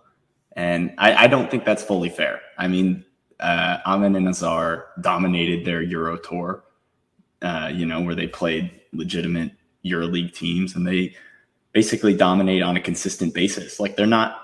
and 0.52 0.94
I, 0.98 1.24
I 1.24 1.26
don't 1.26 1.50
think 1.50 1.64
that's 1.64 1.82
fully 1.82 2.10
fair. 2.10 2.40
I 2.58 2.68
mean, 2.68 3.04
uh, 3.40 3.78
Amen 3.86 4.16
and 4.16 4.26
Ausar 4.26 4.84
dominated 5.00 5.64
their 5.64 5.82
Euro 5.82 6.16
tour, 6.16 6.64
uh, 7.42 7.70
you 7.72 7.86
know, 7.86 8.00
where 8.00 8.14
they 8.14 8.26
played 8.26 8.70
legitimate 8.92 9.52
EuroLeague 9.84 10.32
teams, 10.32 10.74
and 10.74 10.86
they 10.86 11.14
basically 11.72 12.14
dominate 12.14 12.62
on 12.62 12.76
a 12.76 12.80
consistent 12.80 13.34
basis. 13.34 13.78
Like 13.78 13.96
they're 13.96 14.06
not 14.06 14.40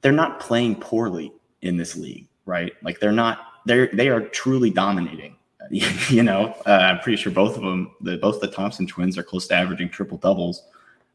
they're 0.00 0.12
not 0.12 0.40
playing 0.40 0.76
poorly 0.76 1.32
in 1.62 1.76
this 1.76 1.96
league, 1.96 2.26
right? 2.46 2.72
Like 2.82 3.00
they're 3.00 3.12
not 3.12 3.40
they're 3.66 3.88
they 3.92 4.08
are 4.08 4.20
truly 4.20 4.70
dominating. 4.70 5.36
you 5.70 6.22
know, 6.22 6.54
uh, 6.66 6.70
I'm 6.70 6.98
pretty 7.00 7.16
sure 7.16 7.32
both 7.32 7.56
of 7.56 7.62
them, 7.62 7.94
the, 8.02 8.18
both 8.18 8.40
the 8.40 8.48
Thompson 8.48 8.86
twins, 8.86 9.16
are 9.16 9.22
close 9.22 9.46
to 9.46 9.54
averaging 9.54 9.88
triple 9.88 10.18
doubles 10.18 10.62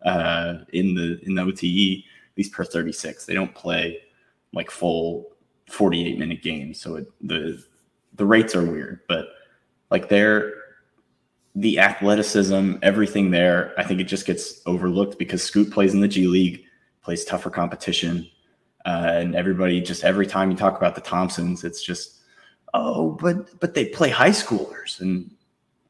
uh, 0.04 0.60
in 0.74 0.96
the 0.96 1.20
in 1.24 1.36
the 1.36 1.44
OTE, 1.44 2.04
at 2.32 2.38
least 2.38 2.52
per 2.52 2.64
36. 2.64 3.26
They 3.26 3.36
don't 3.36 3.54
play 3.54 4.00
like 4.54 4.72
full 4.72 5.32
48 5.70 6.20
minute 6.20 6.42
games, 6.42 6.82
so 6.82 6.96
it, 6.96 7.08
the 7.22 7.64
the 8.16 8.26
rates 8.26 8.56
are 8.56 8.66
weird. 8.66 9.02
But 9.08 9.28
like 9.92 10.10
they're 10.10 10.54
the 11.56 11.80
athleticism, 11.80 12.76
everything 12.82 13.32
there, 13.32 13.74
I 13.78 13.84
think 13.84 14.00
it 14.00 14.06
just 14.06 14.26
gets 14.26 14.62
overlooked 14.66 15.18
because 15.18 15.44
Scoot 15.44 15.72
plays 15.72 15.94
in 15.94 16.00
the 16.00 16.08
G 16.08 16.28
League, 16.28 16.64
plays 17.02 17.26
tougher 17.26 17.50
competition, 17.50 18.30
uh, 18.86 19.10
and 19.14 19.36
everybody 19.36 19.82
just 19.82 20.04
every 20.04 20.28
time 20.28 20.52
you 20.52 20.58
talk 20.58 20.78
about 20.78 20.96
the 20.96 21.02
Thompsons, 21.02 21.64
it's 21.64 21.84
just 21.84 22.20
oh, 22.74 23.12
but 23.12 23.60
but 23.60 23.74
they 23.74 23.86
play 23.86 24.10
high 24.10 24.30
schoolers, 24.30 25.00
and 25.02 25.30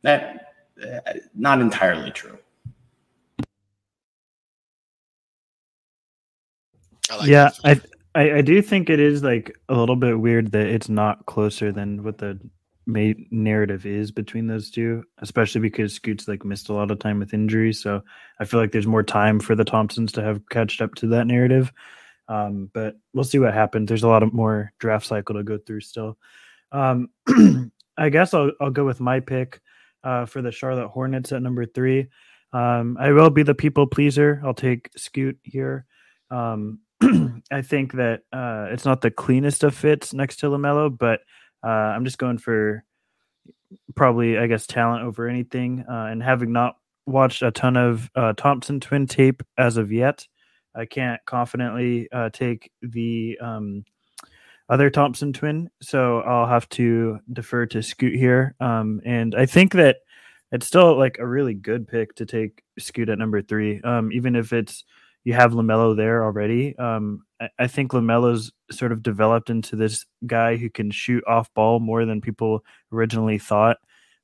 That 0.01 0.53
uh, 0.81 1.13
not 1.35 1.59
entirely 1.59 2.11
true. 2.11 2.37
I 7.11 7.15
like 7.17 7.27
yeah. 7.27 7.49
I, 7.63 7.81
I 8.15 8.37
I 8.37 8.41
do 8.41 8.61
think 8.61 8.89
it 8.89 8.99
is 8.99 9.23
like 9.23 9.57
a 9.69 9.75
little 9.75 9.95
bit 9.95 10.19
weird 10.19 10.51
that 10.51 10.67
it's 10.67 10.89
not 10.89 11.25
closer 11.25 11.71
than 11.71 12.03
what 12.03 12.17
the 12.17 12.39
main 12.85 13.27
narrative 13.29 13.85
is 13.85 14.11
between 14.11 14.47
those 14.47 14.71
two, 14.71 15.03
especially 15.19 15.61
because 15.61 15.93
Scoot's 15.93 16.27
like 16.27 16.43
missed 16.43 16.69
a 16.69 16.73
lot 16.73 16.91
of 16.91 16.99
time 16.99 17.19
with 17.19 17.33
injuries. 17.33 17.81
So 17.81 18.01
I 18.39 18.45
feel 18.45 18.59
like 18.59 18.71
there's 18.71 18.87
more 18.87 19.03
time 19.03 19.39
for 19.39 19.55
the 19.55 19.63
Thompsons 19.63 20.11
to 20.13 20.23
have 20.23 20.47
catched 20.49 20.81
up 20.81 20.95
to 20.95 21.07
that 21.07 21.27
narrative. 21.27 21.71
Um, 22.27 22.69
but 22.73 22.95
we'll 23.13 23.23
see 23.23 23.39
what 23.39 23.53
happens. 23.53 23.87
There's 23.87 24.03
a 24.03 24.07
lot 24.07 24.23
of 24.23 24.33
more 24.33 24.71
draft 24.79 25.05
cycle 25.05 25.35
to 25.35 25.43
go 25.43 25.57
through 25.57 25.81
still. 25.81 26.17
Um, 26.71 27.09
I 27.97 28.09
guess 28.09 28.33
I'll 28.33 28.51
I'll 28.59 28.71
go 28.71 28.85
with 28.85 28.99
my 28.99 29.19
pick 29.19 29.61
uh, 30.03 30.25
for 30.25 30.41
the 30.41 30.51
Charlotte 30.51 30.89
Hornets 30.89 31.31
at 31.31 31.41
number 31.41 31.65
three. 31.65 32.07
Um, 32.53 32.97
I 32.99 33.11
will 33.11 33.29
be 33.29 33.43
the 33.43 33.55
people 33.55 33.87
pleaser. 33.87 34.41
I'll 34.43 34.53
take 34.53 34.89
Scoot 34.95 35.37
here. 35.43 35.85
Um, 36.31 36.79
I 37.51 37.61
think 37.61 37.93
that 37.93 38.21
uh, 38.33 38.67
it's 38.71 38.85
not 38.85 39.01
the 39.01 39.11
cleanest 39.11 39.63
of 39.63 39.75
fits 39.75 40.13
next 40.13 40.37
to 40.37 40.47
LaMelo, 40.47 40.95
but 40.95 41.21
uh, 41.63 41.67
I'm 41.67 42.05
just 42.05 42.17
going 42.17 42.37
for 42.37 42.83
probably, 43.95 44.37
I 44.37 44.47
guess, 44.47 44.67
talent 44.67 45.03
over 45.03 45.27
anything. 45.27 45.85
Uh, 45.89 46.05
and 46.05 46.21
having 46.21 46.51
not 46.51 46.75
watched 47.05 47.41
a 47.41 47.51
ton 47.51 47.77
of 47.77 48.09
uh, 48.15 48.33
Thompson 48.33 48.79
twin 48.79 49.07
tape 49.07 49.43
as 49.57 49.77
of 49.77 49.91
yet, 49.91 50.27
I 50.75 50.85
can't 50.85 51.19
confidently 51.25 52.07
uh, 52.11 52.29
take 52.29 52.71
the 52.81 53.37
um, 53.41 53.85
other 54.69 54.89
Thompson 54.89 55.33
twin, 55.33 55.69
so 55.81 56.21
I'll 56.21 56.47
have 56.47 56.69
to 56.69 57.19
defer 57.31 57.65
to 57.67 57.81
Scoot 57.81 58.13
here. 58.15 58.55
Um, 58.59 59.01
and 59.03 59.33
I 59.35 59.45
think 59.45 59.73
that 59.73 59.97
it's 60.51 60.67
still 60.67 60.97
like 60.97 61.17
a 61.19 61.27
really 61.27 61.53
good 61.53 61.87
pick 61.87 62.15
to 62.15 62.25
take 62.25 62.63
Scoot 62.77 63.09
at 63.09 63.17
number 63.17 63.41
three, 63.41 63.81
um, 63.81 64.11
even 64.11 64.35
if 64.35 64.53
it's 64.53 64.83
you 65.23 65.33
have 65.33 65.51
LaMelo 65.51 65.95
there 65.95 66.23
already. 66.23 66.75
Um, 66.77 67.23
I, 67.39 67.49
I 67.59 67.67
think 67.67 67.91
LaMelo's 67.91 68.51
sort 68.71 68.91
of 68.91 69.03
developed 69.03 69.49
into 69.49 69.75
this 69.75 70.05
guy 70.25 70.57
who 70.57 70.69
can 70.69 70.91
shoot 70.91 71.23
off 71.27 71.53
ball 71.53 71.79
more 71.79 72.05
than 72.05 72.21
people 72.21 72.63
originally 72.91 73.37
thought. 73.37 73.77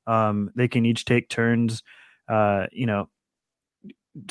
Um, 0.06 0.50
they 0.54 0.68
can 0.68 0.86
each 0.86 1.04
take 1.04 1.28
turns, 1.28 1.82
uh, 2.28 2.66
you 2.72 2.86
know, 2.86 3.08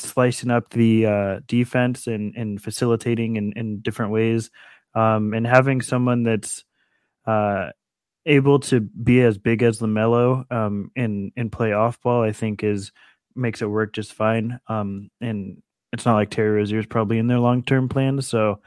slicing 0.00 0.50
up 0.50 0.70
the 0.70 1.06
uh, 1.06 1.40
defense 1.46 2.06
and, 2.06 2.34
and 2.34 2.60
facilitating 2.60 3.36
in, 3.36 3.52
in 3.52 3.80
different 3.80 4.12
ways. 4.12 4.50
Um, 4.94 5.34
and 5.34 5.46
having 5.46 5.82
someone 5.82 6.22
that's 6.22 6.64
uh, 7.26 7.70
able 8.24 8.58
to 8.60 8.80
be 8.80 9.22
as 9.22 9.38
big 9.38 9.62
as 9.62 9.80
LaMelo 9.80 10.50
um, 10.50 10.90
and 10.96 11.32
and 11.36 11.52
play 11.52 11.72
off 11.72 12.00
ball, 12.00 12.22
I 12.22 12.32
think 12.32 12.64
is 12.64 12.92
makes 13.34 13.62
it 13.62 13.66
work 13.66 13.92
just 13.92 14.14
fine. 14.14 14.58
Um, 14.68 15.10
and 15.20 15.62
it's 15.96 16.04
not 16.04 16.14
like 16.14 16.30
Terry 16.30 16.50
Rozier 16.50 16.78
is 16.78 16.86
probably 16.86 17.18
in 17.18 17.26
their 17.26 17.38
long 17.38 17.62
term 17.62 17.88
plans. 17.88 18.28
So 18.28 18.60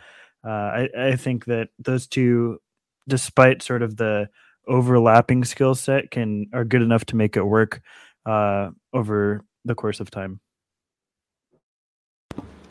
uh, 0.46 0.50
I, 0.50 0.90
I 0.98 1.16
think 1.16 1.46
that 1.46 1.70
those 1.78 2.08
two, 2.08 2.60
despite 3.08 3.62
sort 3.62 3.84
of 3.84 3.96
the 3.98 4.30
overlapping 4.68 5.46
skill 5.46 5.76
set, 5.76 6.12
can 6.12 6.48
are 6.54 6.66
good 6.66 6.82
enough 6.82 7.06
to 7.06 7.16
make 7.16 7.38
it 7.38 7.44
work 7.44 7.82
uh, 8.26 8.72
over 8.94 9.46
the 9.66 9.76
course 9.76 10.00
of 10.00 10.10
time. 10.10 10.40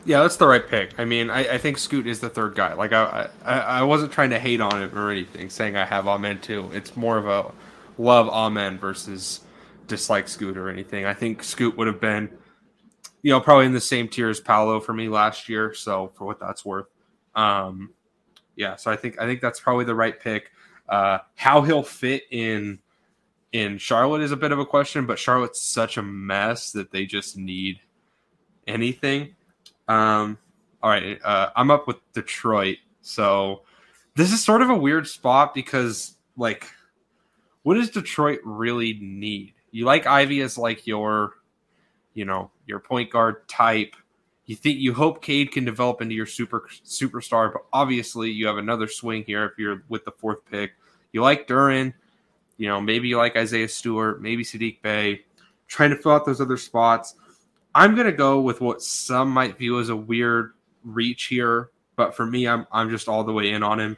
Yeah, 0.05 0.21
that's 0.21 0.37
the 0.37 0.47
right 0.47 0.65
pick. 0.67 0.99
I 0.99 1.05
mean, 1.05 1.29
I, 1.29 1.55
I 1.55 1.57
think 1.57 1.77
Scoot 1.77 2.07
is 2.07 2.19
the 2.19 2.29
third 2.29 2.55
guy. 2.55 2.73
Like 2.73 2.93
I, 2.93 3.29
I, 3.45 3.59
I 3.59 3.83
wasn't 3.83 4.11
trying 4.11 4.31
to 4.31 4.39
hate 4.39 4.59
on 4.59 4.81
him 4.81 4.97
or 4.97 5.11
anything, 5.11 5.49
saying 5.49 5.75
I 5.75 5.85
have 5.85 6.07
Amen 6.07 6.39
too. 6.39 6.69
It's 6.73 6.97
more 6.97 7.17
of 7.17 7.27
a 7.27 7.51
love 7.97 8.27
Amen 8.29 8.77
versus 8.77 9.41
dislike 9.87 10.27
Scoot 10.27 10.57
or 10.57 10.69
anything. 10.69 11.05
I 11.05 11.13
think 11.13 11.43
Scoot 11.43 11.77
would 11.77 11.87
have 11.87 11.99
been, 12.01 12.29
you 13.21 13.31
know, 13.31 13.39
probably 13.39 13.65
in 13.65 13.73
the 13.73 13.81
same 13.81 14.07
tier 14.07 14.29
as 14.29 14.39
Paolo 14.39 14.79
for 14.79 14.93
me 14.93 15.09
last 15.09 15.49
year. 15.49 15.73
So 15.73 16.11
for 16.15 16.25
what 16.25 16.39
that's 16.39 16.63
worth, 16.63 16.87
um, 17.35 17.91
yeah. 18.55 18.75
So 18.75 18.91
I 18.91 18.95
think 18.95 19.19
I 19.19 19.25
think 19.25 19.41
that's 19.41 19.59
probably 19.59 19.85
the 19.85 19.95
right 19.95 20.19
pick. 20.19 20.51
Uh, 20.87 21.19
how 21.35 21.61
he'll 21.61 21.83
fit 21.83 22.23
in 22.31 22.79
in 23.51 23.77
Charlotte 23.77 24.21
is 24.21 24.31
a 24.31 24.37
bit 24.37 24.51
of 24.51 24.59
a 24.59 24.65
question, 24.65 25.05
but 25.05 25.19
Charlotte's 25.19 25.61
such 25.61 25.97
a 25.97 26.03
mess 26.03 26.71
that 26.71 26.91
they 26.91 27.05
just 27.05 27.37
need 27.37 27.79
anything. 28.67 29.35
Um, 29.87 30.37
all 30.81 30.89
right, 30.89 31.19
uh, 31.23 31.49
I'm 31.55 31.71
up 31.71 31.87
with 31.87 31.97
Detroit. 32.13 32.77
So 33.01 33.63
this 34.15 34.31
is 34.31 34.43
sort 34.43 34.61
of 34.61 34.69
a 34.69 34.75
weird 34.75 35.07
spot 35.07 35.53
because, 35.53 36.15
like, 36.37 36.67
what 37.63 37.75
does 37.75 37.89
Detroit 37.89 38.39
really 38.43 38.97
need? 39.01 39.53
You 39.71 39.85
like 39.85 40.05
Ivey 40.07 40.41
as 40.41 40.57
like 40.57 40.85
your, 40.85 41.33
you 42.19 42.25
know, 42.25 42.51
your 42.65 42.81
point 42.81 43.09
guard 43.09 43.47
type. 43.47 43.95
You 44.45 44.57
think 44.57 44.79
you 44.79 44.93
hope 44.93 45.23
Cade 45.23 45.53
can 45.53 45.63
develop 45.63 46.01
into 46.01 46.13
your 46.13 46.25
super 46.25 46.67
superstar, 46.83 47.53
but 47.53 47.61
obviously 47.71 48.29
you 48.29 48.45
have 48.47 48.57
another 48.57 48.89
swing 48.89 49.23
here 49.23 49.45
if 49.45 49.53
you're 49.57 49.83
with 49.87 50.03
the 50.03 50.11
fourth 50.11 50.43
pick. 50.51 50.73
You 51.13 51.21
like 51.21 51.47
Duren, 51.47 51.93
you 52.57 52.67
know, 52.67 52.81
maybe 52.81 53.07
you 53.07 53.17
like 53.17 53.37
Isaiah 53.37 53.69
Stewart, 53.69 54.21
maybe 54.21 54.43
Saddiq 54.43 54.81
Bey. 54.81 55.21
Trying 55.69 55.91
to 55.91 55.95
fill 55.95 56.11
out 56.11 56.25
those 56.25 56.41
other 56.41 56.57
spots. 56.57 57.15
I'm 57.73 57.95
gonna 57.95 58.11
go 58.11 58.41
with 58.41 58.59
what 58.59 58.81
some 58.81 59.29
might 59.29 59.57
view 59.57 59.79
as 59.79 59.87
a 59.87 59.95
weird 59.95 60.51
reach 60.83 61.25
here, 61.25 61.69
but 61.95 62.17
for 62.17 62.25
me, 62.25 62.49
I'm 62.49 62.67
I'm 62.69 62.89
just 62.89 63.07
all 63.07 63.23
the 63.23 63.31
way 63.31 63.51
in 63.51 63.63
on 63.63 63.79
him, 63.79 63.97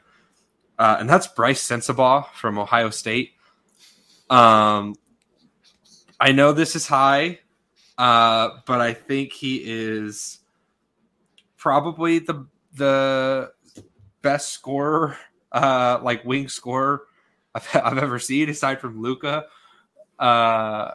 uh, 0.78 0.98
and 1.00 1.10
that's 1.10 1.26
Brice 1.26 1.68
Sensabaugh 1.68 2.28
from 2.34 2.60
Ohio 2.60 2.92
State. 2.92 3.32
Um, 4.30 4.96
I 6.20 6.34
know 6.34 6.54
this 6.54 6.76
is 6.76 6.86
high, 6.86 7.40
uh, 7.98 8.50
but 8.66 8.82
I 8.82 8.94
think 8.94 9.34
he 9.34 9.62
is 9.66 10.40
probably 11.58 12.20
the 12.20 12.48
the 12.74 13.52
best 14.22 14.50
scorer, 14.50 15.18
uh, 15.52 16.00
like 16.02 16.24
wing 16.26 16.48
scorer 16.48 17.04
I've, 17.54 17.68
I've 17.76 17.98
ever 17.98 18.20
seen, 18.20 18.50
aside 18.50 18.80
from 18.80 19.02
Luka. 19.02 19.46
Uh, 20.18 20.92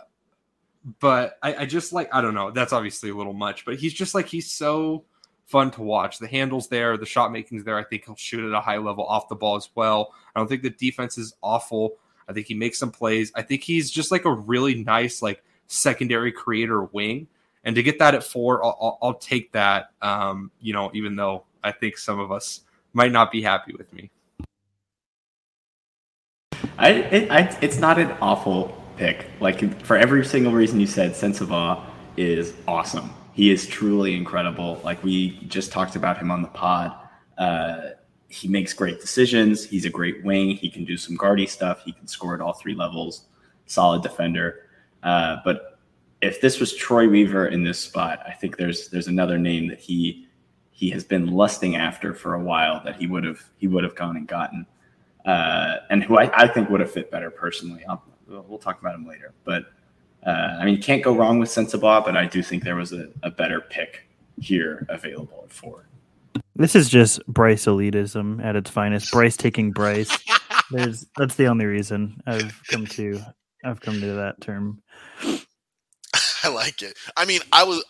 but 1.00 1.38
I, 1.42 1.54
I 1.56 1.66
just 1.66 1.92
like 1.92 2.08
I 2.14 2.20
don't 2.20 2.34
know. 2.34 2.50
That's 2.50 2.72
obviously 2.72 3.10
a 3.10 3.14
little 3.14 3.32
much, 3.32 3.64
but 3.64 3.76
he's 3.76 3.92
just 3.92 4.14
like 4.14 4.26
he's 4.26 4.50
so 4.50 5.04
fun 5.46 5.70
to 5.72 5.82
watch. 5.82 6.18
The 6.18 6.28
handles 6.28 6.68
there, 6.68 6.96
the 6.96 7.06
shot 7.06 7.32
making's 7.32 7.64
there. 7.64 7.78
I 7.78 7.84
think 7.84 8.04
he'll 8.06 8.16
shoot 8.16 8.44
at 8.46 8.56
a 8.56 8.60
high 8.60 8.78
level 8.78 9.04
off 9.04 9.28
the 9.28 9.36
ball 9.36 9.56
as 9.56 9.68
well. 9.74 10.12
I 10.34 10.40
don't 10.40 10.48
think 10.48 10.62
the 10.62 10.70
defense 10.70 11.18
is 11.18 11.34
awful. 11.42 11.94
I 12.28 12.32
think 12.32 12.46
he 12.46 12.54
makes 12.54 12.78
some 12.78 12.90
plays. 12.90 13.32
I 13.34 13.42
think 13.42 13.62
he's 13.62 13.90
just 13.90 14.10
like 14.10 14.24
a 14.24 14.32
really 14.32 14.82
nice 14.82 15.22
like 15.22 15.42
secondary 15.66 16.32
creator 16.32 16.84
wing. 16.84 17.26
And 17.64 17.74
to 17.74 17.82
get 17.82 17.98
that 17.98 18.14
at 18.14 18.22
four, 18.22 18.64
I'll, 18.64 18.78
I'll, 18.80 18.98
I'll 19.02 19.14
take 19.14 19.52
that. 19.52 19.90
Um, 20.00 20.50
you 20.60 20.72
know, 20.72 20.90
even 20.94 21.16
though 21.16 21.44
I 21.64 21.72
think 21.72 21.98
some 21.98 22.20
of 22.20 22.30
us 22.30 22.60
might 22.92 23.12
not 23.12 23.32
be 23.32 23.42
happy 23.42 23.74
with 23.76 23.92
me. 23.92 24.10
I, 26.78 26.90
it, 26.90 27.30
I 27.30 27.58
it's 27.60 27.78
not 27.78 27.98
an 27.98 28.12
awful 28.20 28.82
pick. 28.96 29.26
Like 29.40 29.82
for 29.82 29.96
every 29.96 30.24
single 30.24 30.52
reason 30.52 30.78
you 30.78 30.86
said, 30.86 31.12
Sensabaugh 31.12 31.84
is 32.16 32.54
awesome. 32.68 33.12
He 33.32 33.50
is 33.50 33.66
truly 33.66 34.14
incredible. 34.14 34.80
Like 34.84 35.02
we 35.02 35.38
just 35.48 35.72
talked 35.72 35.96
about 35.96 36.18
him 36.18 36.30
on 36.30 36.42
the 36.42 36.48
pod. 36.48 36.94
Uh, 37.36 37.90
he 38.28 38.48
makes 38.48 38.72
great 38.72 39.00
decisions. 39.00 39.64
He's 39.64 39.84
a 39.84 39.90
great 39.90 40.24
wing. 40.24 40.56
He 40.56 40.70
can 40.70 40.84
do 40.84 40.96
some 40.96 41.16
guardy 41.16 41.46
stuff. 41.46 41.82
He 41.84 41.92
can 41.92 42.06
score 42.06 42.34
at 42.34 42.40
all 42.40 42.54
three 42.54 42.74
levels. 42.74 43.26
Solid 43.66 44.02
defender. 44.02 44.65
Uh, 45.06 45.36
but 45.44 45.78
if 46.20 46.40
this 46.40 46.58
was 46.58 46.74
Troy 46.74 47.08
Weaver 47.08 47.46
in 47.46 47.62
this 47.62 47.78
spot, 47.78 48.20
I 48.26 48.32
think 48.32 48.56
there's 48.56 48.88
there's 48.88 49.06
another 49.06 49.38
name 49.38 49.68
that 49.68 49.78
he 49.78 50.26
he 50.72 50.90
has 50.90 51.04
been 51.04 51.28
lusting 51.28 51.76
after 51.76 52.12
for 52.12 52.34
a 52.34 52.42
while 52.42 52.82
that 52.84 52.96
he 52.96 53.06
would 53.06 53.24
have 53.24 53.42
he 53.56 53.68
would 53.68 53.84
have 53.84 53.94
gone 53.94 54.16
and 54.16 54.26
gotten, 54.26 54.66
uh, 55.24 55.76
and 55.90 56.02
who 56.02 56.18
I, 56.18 56.30
I 56.34 56.48
think 56.48 56.68
would 56.70 56.80
have 56.80 56.90
fit 56.90 57.10
better 57.10 57.30
personally. 57.30 57.84
I'll, 57.88 58.02
we'll 58.26 58.58
talk 58.58 58.80
about 58.80 58.96
him 58.96 59.06
later. 59.06 59.32
But 59.44 59.66
uh, 60.26 60.58
I 60.60 60.64
mean, 60.64 60.74
you 60.74 60.82
can't 60.82 61.04
go 61.04 61.14
wrong 61.14 61.38
with 61.38 61.50
Sensabaugh, 61.50 62.04
but 62.04 62.16
I 62.16 62.26
do 62.26 62.42
think 62.42 62.64
there 62.64 62.74
was 62.74 62.92
a, 62.92 63.08
a 63.22 63.30
better 63.30 63.60
pick 63.60 64.08
here 64.40 64.84
available 64.88 65.42
at 65.44 65.52
four. 65.52 65.86
This 66.56 66.74
is 66.74 66.88
just 66.88 67.24
Bryce 67.26 67.66
elitism 67.66 68.44
at 68.44 68.56
its 68.56 68.70
finest. 68.70 69.12
Bryce 69.12 69.36
taking 69.36 69.70
Bryce. 69.70 70.18
There's 70.72 71.06
that's 71.16 71.36
the 71.36 71.46
only 71.46 71.64
reason 71.64 72.20
I've 72.26 72.60
come 72.68 72.86
to 72.86 73.22
I've 73.66 73.80
come 73.80 74.00
to 74.00 74.14
that 74.14 74.40
term. 74.40 74.82
I 76.44 76.48
like 76.48 76.82
it. 76.82 76.96
I 77.16 77.24
mean, 77.24 77.40
I 77.52 77.64
was. 77.64 77.84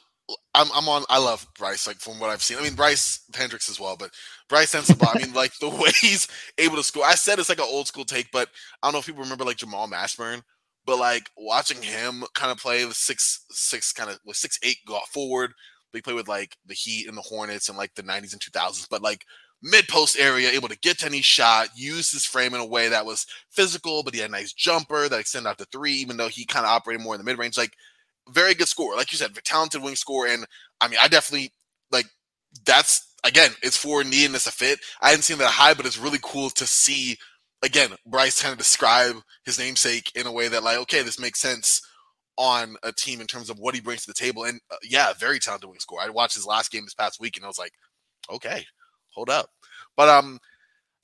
I'm, 0.55 0.69
I'm 0.75 0.89
on. 0.89 1.05
I 1.09 1.19
love 1.19 1.47
Bryce. 1.57 1.87
Like 1.87 1.99
from 1.99 2.19
what 2.19 2.31
I've 2.31 2.43
seen. 2.43 2.59
I 2.59 2.63
mean, 2.63 2.75
Bryce 2.75 3.21
Hendricks 3.35 3.69
as 3.69 3.79
well, 3.79 3.97
but 3.97 4.11
Brice 4.49 4.75
Sensabaugh. 4.75 5.15
I 5.15 5.25
mean, 5.25 5.35
like 5.35 5.57
the 5.59 5.69
way 5.83 5.91
he's 6.01 6.27
able 6.59 6.77
to 6.77 6.83
score. 6.83 7.05
I 7.05 7.15
said 7.15 7.39
it's 7.39 7.51
like 7.51 7.59
an 7.59 7.69
old 7.69 7.87
school 7.87 8.07
take, 8.07 8.33
but 8.33 8.49
I 8.83 8.87
don't 8.87 8.95
know 8.95 8.99
if 9.01 9.07
people 9.07 9.23
remember 9.23 9.45
like 9.45 9.59
Jamal 9.59 9.87
Mashburn. 9.87 10.43
But 10.87 10.99
like 10.99 11.29
watching 11.37 11.83
him 11.83 12.25
kind 12.35 12.51
of 12.51 12.59
play 12.59 12.85
with 12.85 12.97
six 12.97 13.45
six 13.51 13.93
kind 13.93 14.09
of 14.09 14.19
with 14.25 14.37
six 14.37 14.59
eight 14.63 14.79
go 14.87 14.99
forward. 15.13 15.53
They 15.93 16.01
play 16.01 16.15
with 16.15 16.29
like 16.29 16.57
the 16.65 16.75
Heat 16.75 17.09
and 17.09 17.17
the 17.17 17.23
Hornets 17.23 17.69
and 17.69 17.77
like 17.79 17.95
the 17.95 18.03
90s 18.03 18.33
and 18.33 18.41
2000s. 18.41 18.89
But 18.89 19.03
like 19.03 19.25
mid 19.63 19.89
post 19.89 20.19
area, 20.19 20.51
able 20.51 20.69
to 20.69 20.79
get 20.79 20.99
to 20.99 21.07
any 21.07 21.23
shot, 21.23 21.69
use 21.75 22.11
his 22.11 22.25
frame 22.25 22.55
in 22.55 22.61
a 22.61 22.67
way 22.67 22.89
that 22.89 23.07
was 23.07 23.27
physical, 23.51 24.03
but 24.03 24.15
he 24.15 24.21
had 24.21 24.31
a 24.31 24.33
nice 24.33 24.53
jumper 24.53 25.09
that 25.09 25.21
extended 25.21 25.49
out 25.49 25.59
to 25.59 25.65
three, 25.67 25.95
even 25.95 26.17
though 26.17 26.29
he 26.29 26.45
kind 26.45 26.65
of 26.65 26.71
operated 26.71 27.03
more 27.03 27.15
in 27.15 27.21
the 27.21 27.25
mid 27.25 27.39
range. 27.39 27.57
Like, 27.57 27.73
very 28.29 28.55
good 28.55 28.69
score. 28.69 28.97
Like 28.97 29.13
you 29.13 29.19
said, 29.19 29.35
talented 29.45 29.83
wing 29.83 29.97
score. 29.97 30.27
And 30.27 30.47
I 30.81 30.89
mean, 30.89 30.99
I 31.01 31.09
definitely 31.09 31.53
like 31.91 32.07
that's 32.65 33.15
again, 33.25 33.51
it's 33.63 33.77
for 33.77 34.05
needing 34.05 34.33
this 34.33 34.47
a 34.47 34.53
fit. 34.53 34.81
I 35.01 35.11
hadn't 35.11 35.23
seen 35.23 35.39
that 35.39 35.51
high, 35.51 35.75
but 35.75 35.87
it's 35.87 35.99
really 35.99 36.19
cool 36.23 36.51
to 36.51 36.67
see 36.67 37.17
again, 37.63 37.91
Bryce 38.07 38.43
kind 38.43 38.53
of 38.53 38.59
describe 38.59 39.17
his 39.45 39.59
namesake 39.59 40.13
in 40.15 40.27
a 40.27 40.33
way 40.33 40.49
that 40.49 40.63
like, 40.63 40.79
okay, 40.79 41.03
this 41.03 41.21
makes 41.21 41.41
sense 41.41 41.81
on 42.37 42.77
a 42.83 42.93
team 42.93 43.21
in 43.21 43.27
terms 43.27 43.49
of 43.49 43.59
what 43.59 43.75
he 43.75 43.81
brings 43.81 44.03
to 44.03 44.09
the 44.09 44.15
table. 44.15 44.45
And 44.45 44.61
uh, 44.71 44.77
yeah, 44.83 45.13
very 45.19 45.39
talented 45.39 45.71
wing 45.71 45.81
score. 45.81 46.01
I 46.01 46.11
watched 46.11 46.35
his 46.35 46.47
last 46.47 46.71
game 46.71 46.85
this 46.85 46.95
past 46.95 47.21
week 47.21 47.37
and 47.37 47.45
I 47.45 47.49
was 47.49 47.59
like, 47.59 47.73
okay, 48.31 48.65
hold 49.17 49.31
up. 49.31 49.51
But 49.97 50.09
um, 50.09 50.39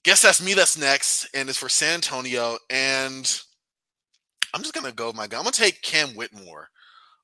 guess 0.04 0.22
that's 0.22 0.44
me. 0.44 0.54
That's 0.54 0.78
next, 0.78 1.28
and 1.34 1.48
it's 1.48 1.58
for 1.58 1.68
San 1.68 1.94
Antonio. 1.94 2.58
And 2.70 3.40
I'm 4.54 4.62
just 4.62 4.74
gonna 4.74 4.92
go 4.92 5.08
with 5.08 5.16
my 5.16 5.26
guy. 5.26 5.38
I'm 5.38 5.44
gonna 5.44 5.52
take 5.52 5.82
Cam 5.82 6.10
Whitmore 6.10 6.68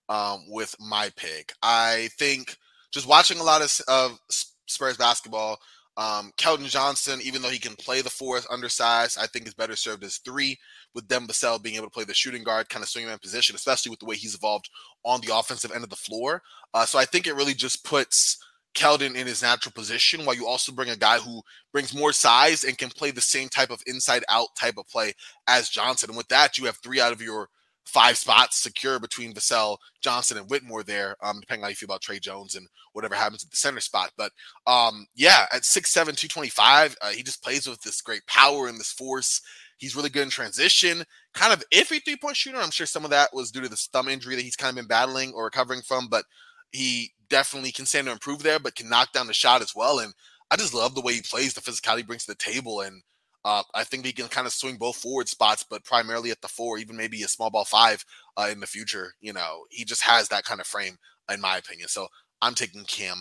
um, 0.09 0.45
with 0.49 0.75
my 0.80 1.11
pick. 1.16 1.52
I 1.62 2.09
think 2.18 2.57
just 2.90 3.07
watching 3.07 3.38
a 3.38 3.45
lot 3.45 3.62
of, 3.62 3.80
of 3.87 4.18
Spurs 4.66 4.97
basketball. 4.97 5.59
Um, 5.97 6.30
Keldon 6.38 6.68
Johnson, 6.68 7.18
even 7.25 7.42
though 7.42 7.50
he 7.50 7.59
can 7.59 7.75
play 7.75 8.02
the 8.02 8.09
fourth 8.09 8.47
undersized, 8.52 9.18
I 9.21 9.26
think 9.26 9.49
is 9.49 9.54
better 9.54 9.75
served 9.75 10.04
as 10.04 10.18
three, 10.18 10.57
with 10.95 11.09
Vassell 11.09 11.61
being 11.61 11.75
able 11.75 11.87
to 11.87 11.92
play 11.92 12.04
the 12.04 12.14
shooting 12.14 12.45
guard, 12.45 12.68
kind 12.68 12.83
of 12.83 12.88
swing 12.88 13.07
man 13.07 13.18
position, 13.18 13.57
especially 13.57 13.90
with 13.90 13.99
the 13.99 14.07
way 14.07 14.14
he's 14.14 14.37
evolved 14.37 14.71
on 15.04 15.21
the 15.21 15.37
offensive 15.37 15.73
end 15.75 15.83
of 15.83 15.90
the 15.90 15.97
floor. 15.97 16.40
Uh, 16.73 16.87
so 16.87 16.99
I 16.99 17.04
think 17.04 17.26
it 17.26 17.35
really 17.35 17.54
just 17.54 17.85
puts 17.85 18.38
Keldon 18.75 19.15
in 19.17 19.27
his 19.27 19.43
natural 19.43 19.73
position 19.73 20.25
while 20.25 20.37
you 20.37 20.47
also 20.47 20.73
bring 20.73 20.91
a 20.91 20.97
guy 20.97 21.19
who 21.19 21.43
brings 21.73 21.95
more 21.95 22.13
size 22.13 22.65
and 22.65 22.79
can 22.79 22.91
play 22.91 23.11
the 23.11 23.21
same 23.21 23.49
type 23.49 23.71
of 23.71 23.83
inside 23.87 24.25
out 24.29 24.49
type 24.59 24.79
of 24.79 24.89
play 24.89 25.13
as 25.47 25.69
Johnson. 25.69 26.11
And 26.11 26.17
with 26.17 26.29
that, 26.29 26.59
you 26.59 26.65
have 26.67 26.77
three 26.77 27.01
out 27.01 27.13
of 27.13 27.23
your 27.23 27.49
five 27.89 28.19
spots 28.19 28.63
secure 28.63 29.01
between 29.01 29.33
Vassell, 29.33 29.79
Johnson, 30.03 30.37
and 30.37 30.49
Whitmore 30.49 30.83
there, 30.83 31.17
um, 31.23 31.41
depending 31.41 31.63
on 31.63 31.67
how 31.67 31.71
you 31.71 31.77
feel 31.77 31.87
about 31.87 32.03
Tre 32.03 32.19
Jones 32.19 32.55
and 32.55 32.67
whatever 32.93 33.15
happens 33.15 33.43
at 33.43 33.51
the 33.51 33.57
center 33.57 33.81
spot. 33.81 34.11
But 34.17 34.33
um, 34.67 35.07
yeah, 35.15 35.47
at 35.53 35.63
6'7, 35.63 35.93
225, 35.93 36.97
uh, 37.01 37.11
he 37.11 37.23
just 37.23 37.43
plays 37.43 37.67
with 37.67 37.81
this 37.81 38.03
great 38.03 38.27
power 38.27 38.69
and 38.69 38.79
this 38.79 38.93
force. 38.93 39.41
He's 39.79 39.97
really 39.97 40.11
good 40.11 40.25
in 40.25 40.31
transition. 40.31 41.05
Kind 41.35 41.53
of 41.53 41.65
iffy 41.71 42.05
three 42.05 42.17
point 42.17 42.37
shooter. 42.37 42.59
I'm 42.59 42.71
sure 42.71 42.87
some 42.87 43.05
of 43.05 43.11
that 43.11 43.31
was 43.33 43.51
due 43.51 43.63
to 43.63 43.69
the 43.69 43.77
thumb 43.77 44.09
injury 44.09 44.37
that 44.37 44.43
he's 44.43 44.57
kind 44.57 44.71
of 44.71 44.77
been 44.77 44.89
battling 44.89 45.33
or 45.35 45.45
recovering 45.45 45.81
from, 45.83 46.09
but 46.09 46.25
he 46.73 47.13
definitely 47.29 47.73
can 47.73 47.87
stand 47.87 48.07
to 48.07 48.13
improve 48.13 48.43
there, 48.43 48.59
but 48.59 48.75
can 48.75 48.89
knock 48.89 49.13
down 49.13 49.27
the 49.27 49.35
shot 49.35 49.63
as 49.63 49.73
well. 49.75 49.99
And 49.99 50.13
I 50.51 50.57
just 50.57 50.75
love 50.75 50.95
the 50.95 51.01
way 51.01 51.15
he 51.15 51.23
plays, 51.23 51.55
the 51.55 51.61
physicality 51.61 51.99
he 51.99 52.03
brings 52.05 52.25
to 52.25 52.33
the 52.33 52.37
table. 52.37 52.81
And 52.81 53.03
uh, 53.45 53.63
I 53.75 53.85
think 53.85 54.05
he 54.05 54.13
can 54.13 54.29
kind 54.29 54.47
of 54.47 54.53
swing 54.53 54.77
both 54.77 54.97
forward 54.97 55.29
spots, 55.29 55.65
but 55.69 55.85
primarily 55.85 56.31
at 56.31 56.41
the 56.41 56.49
four, 56.49 56.79
even 56.79 56.97
maybe 56.97 57.23
a 57.23 57.29
small 57.29 57.51
ball 57.51 57.65
five 57.65 58.05
uh, 58.37 58.49
in 58.51 58.61
the 58.61 58.67
future. 58.67 59.15
You 59.21 59.33
know, 59.33 59.65
he 59.71 59.85
just 59.85 60.03
has 60.03 60.29
that 60.29 60.45
kind 60.45 60.61
of 60.61 60.67
frame, 60.67 60.97
in 61.33 61.41
my 61.41 61.57
opinion. 61.57 61.89
So 61.89 62.09
I'm 62.43 62.55
taking 62.55 62.85
Cam 62.85 63.21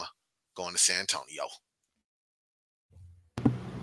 going 0.55 0.73
to 0.73 0.79
San 0.79 0.99
Antonio. 1.01 1.43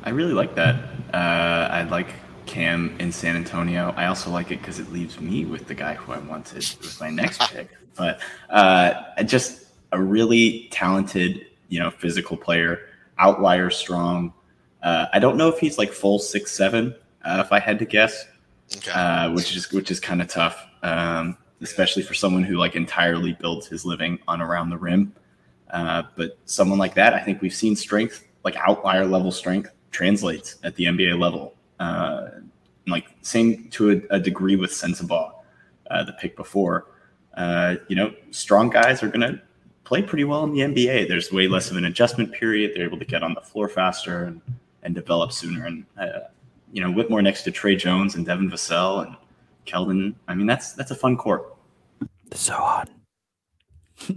I 0.03 0.11
really 0.11 0.35
like 0.35 0.55
that. 0.57 0.77
Uh, 1.15 1.69
I 1.71 1.85
like 1.85 2.09
Cam 2.47 2.95
in 2.99 3.11
San 3.11 3.37
Antonio. 3.37 3.95
I 3.97 4.07
also 4.07 4.31
like 4.31 4.51
it 4.51 4.59
because 4.61 4.79
it 4.79 4.93
leaves 4.93 5.19
me 5.21 5.45
with 5.45 5.67
the 5.67 5.75
guy 5.75 5.95
who 5.95 6.13
I 6.13 6.19
wanted 6.19 6.57
with 6.57 7.01
my 7.01 7.11
next 7.11 7.41
pick. 7.53 7.69
But 7.97 8.21
uh, 8.51 9.23
just 9.23 9.64
a 9.95 10.03
really 10.03 10.69
talented, 10.71 11.47
you 11.69 11.79
know, 11.79 11.91
physical 11.91 12.37
player, 12.37 12.81
outlier 13.19 13.71
strong. 13.71 14.35
Uh, 14.83 15.07
I 15.13 15.19
don't 15.21 15.37
know 15.37 15.49
if 15.49 15.59
he's 15.59 15.79
like 15.79 15.93
full 15.93 16.19
six 16.19 16.51
seven. 16.53 16.95
Uh, 17.25 17.43
if 17.45 17.53
I 17.53 17.61
had 17.61 17.79
to 17.79 17.87
guess, 17.87 18.27
okay. 18.77 18.91
Uh, 18.91 19.33
which 19.33 19.57
is 19.57 19.73
which 19.73 19.91
is 19.91 20.01
kind 20.01 20.21
of 20.21 20.29
tough, 20.29 20.67
um, 20.83 21.39
especially 21.63 22.03
for 22.03 22.13
someone 22.13 22.43
who 22.43 22.57
like 22.57 22.75
entirely 22.75 23.33
builds 23.33 23.67
his 23.67 23.87
living 23.87 24.19
on 24.29 24.43
around 24.43 24.71
the 24.71 24.77
rim. 24.77 25.15
Uh, 25.71 26.03
but 26.17 26.39
someone 26.45 26.79
like 26.79 26.95
that, 26.95 27.15
I 27.15 27.21
think 27.21 27.41
we've 27.41 27.55
seen 27.55 27.77
strength, 27.77 28.27
like 28.45 28.57
outlier 28.57 29.07
level 29.07 29.31
strength, 29.31 29.71
translates 29.93 30.57
at 30.65 30.75
the 30.75 30.85
NBA 30.85 31.19
level. 31.19 31.55
Uh, 31.79 32.31
like 32.87 33.07
same 33.23 33.69
to 33.71 33.93
a, 33.93 34.17
a 34.17 34.21
degree 34.21 34.57
with 34.57 34.71
Sensabaugh, 34.71 35.33
the 35.89 36.15
pick 36.21 36.37
before. 36.37 36.87
you 37.89 37.97
know, 37.97 38.13
strong 38.33 38.71
guys 38.71 39.03
are 39.03 39.09
going 39.09 39.21
to 39.21 39.41
play 39.85 40.03
pretty 40.03 40.25
well 40.25 40.45
in 40.45 40.53
the 40.53 40.61
NBA. 40.61 41.09
There's 41.09 41.31
way 41.31 41.47
less 41.47 41.71
of 41.71 41.77
an 41.77 41.85
adjustment 41.85 42.33
period. 42.33 42.73
They're 42.75 42.85
able 42.85 42.99
to 42.99 43.05
get 43.05 43.23
on 43.23 43.35
the 43.35 43.41
floor 43.41 43.69
faster 43.69 44.25
and 44.25 44.41
and 44.83 44.95
develop 44.95 45.33
sooner. 45.33 45.67
And 45.67 45.85
uh, 45.99 46.21
you 46.73 46.83
know, 46.83 46.91
Whitmore 46.91 47.23
next 47.23 47.43
to 47.45 47.51
Tre 47.51 47.77
Jones 47.77 48.15
and 48.17 48.27
Devin 48.27 48.51
Vassell 48.51 49.07
and 49.07 49.17
Keldon. 49.67 50.15
I 50.29 50.35
mean, 50.35 50.47
that's 50.47 50.73
that's 50.73 50.91
a 50.91 50.95
fun 50.97 51.17
court. 51.17 51.55
Sochan. 52.31 52.89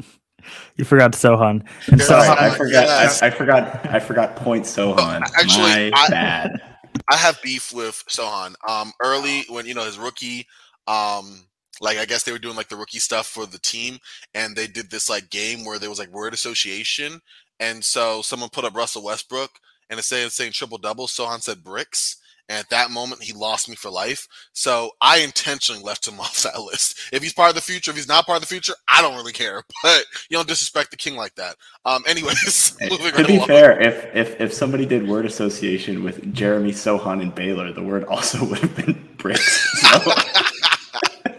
you 0.75 0.85
forgot 0.85 1.11
Sochan. 1.11 1.65
And 1.87 2.01
Sochan 2.01 2.37
I, 2.37 2.47
I 2.47 2.49
forgot. 2.49 2.85
Yes. 2.85 3.21
I, 3.21 3.27
I, 3.27 3.29
forgot. 3.29 3.85
I 3.87 3.99
forgot. 3.99 4.35
Point 4.35 4.65
Sochan. 4.65 5.21
Actually, 5.35 5.91
My 5.91 6.05
I, 6.05 6.09
bad. 6.09 6.61
I 7.09 7.15
have 7.15 7.41
beef 7.41 7.73
with 7.73 8.03
Sochan. 8.09 8.55
Um, 8.67 8.91
early 9.01 9.45
when 9.49 9.65
you 9.65 9.73
know 9.73 9.85
his 9.85 9.99
rookie. 9.99 10.47
Um, 10.87 11.43
like 11.81 11.97
I 11.97 12.05
guess 12.05 12.23
they 12.23 12.31
were 12.31 12.39
doing 12.39 12.55
like 12.55 12.69
the 12.69 12.75
rookie 12.75 12.99
stuff 12.99 13.27
for 13.27 13.45
the 13.45 13.59
team, 13.59 13.99
and 14.33 14.55
they 14.55 14.67
did 14.67 14.89
this 14.89 15.09
like 15.09 15.29
game 15.29 15.65
where 15.65 15.79
there 15.79 15.89
was 15.89 15.99
like 15.99 16.11
word 16.11 16.33
association, 16.33 17.21
and 17.59 17.83
so 17.83 18.21
someone 18.21 18.49
put 18.49 18.65
up 18.65 18.75
Russell 18.75 19.03
Westbrook, 19.03 19.51
and 19.89 19.97
instead 19.97 20.25
of 20.25 20.31
saying 20.31 20.51
triple 20.53 20.77
double, 20.77 21.07
Sochan 21.07 21.41
said 21.41 21.63
bricks. 21.63 22.17
And 22.49 22.57
at 22.57 22.69
that 22.69 22.91
moment, 22.91 23.23
he 23.23 23.33
lost 23.33 23.67
me 23.67 23.75
for 23.75 23.89
life. 23.89 24.25
So 24.53 24.91
I 25.01 25.17
intentionally 25.17 25.83
left 25.83 26.07
him 26.07 26.19
off 26.19 26.43
that 26.43 26.59
list. 26.61 26.97
If 27.11 27.21
he's 27.21 27.33
part 27.33 27.49
of 27.49 27.55
the 27.55 27.61
future, 27.61 27.91
if 27.91 27.97
he's 27.97 28.07
not 28.07 28.25
part 28.25 28.37
of 28.37 28.41
the 28.41 28.47
future, 28.47 28.73
I 28.87 29.01
don't 29.01 29.15
really 29.15 29.33
care. 29.33 29.63
But 29.83 30.05
you 30.29 30.37
don't 30.37 30.47
disrespect 30.47 30.91
the 30.91 30.97
king 30.97 31.15
like 31.15 31.35
that. 31.35 31.55
Um, 31.85 32.03
anyways, 32.07 32.71
to 32.71 33.11
right 33.15 33.27
be 33.27 33.35
along. 33.35 33.47
fair, 33.47 33.79
if 33.81 34.05
if 34.15 34.41
if 34.41 34.53
somebody 34.53 34.85
did 34.85 35.07
word 35.07 35.25
association 35.25 36.03
with 36.03 36.33
Jeremy 36.33 36.71
Sochan 36.71 37.21
and 37.21 37.33
Baylor, 37.33 37.71
the 37.71 37.83
word 37.83 38.05
also 38.05 38.43
would 38.45 38.59
have 38.59 38.75
been 38.75 39.07
bricks. 39.17 39.81
So. 39.81 40.13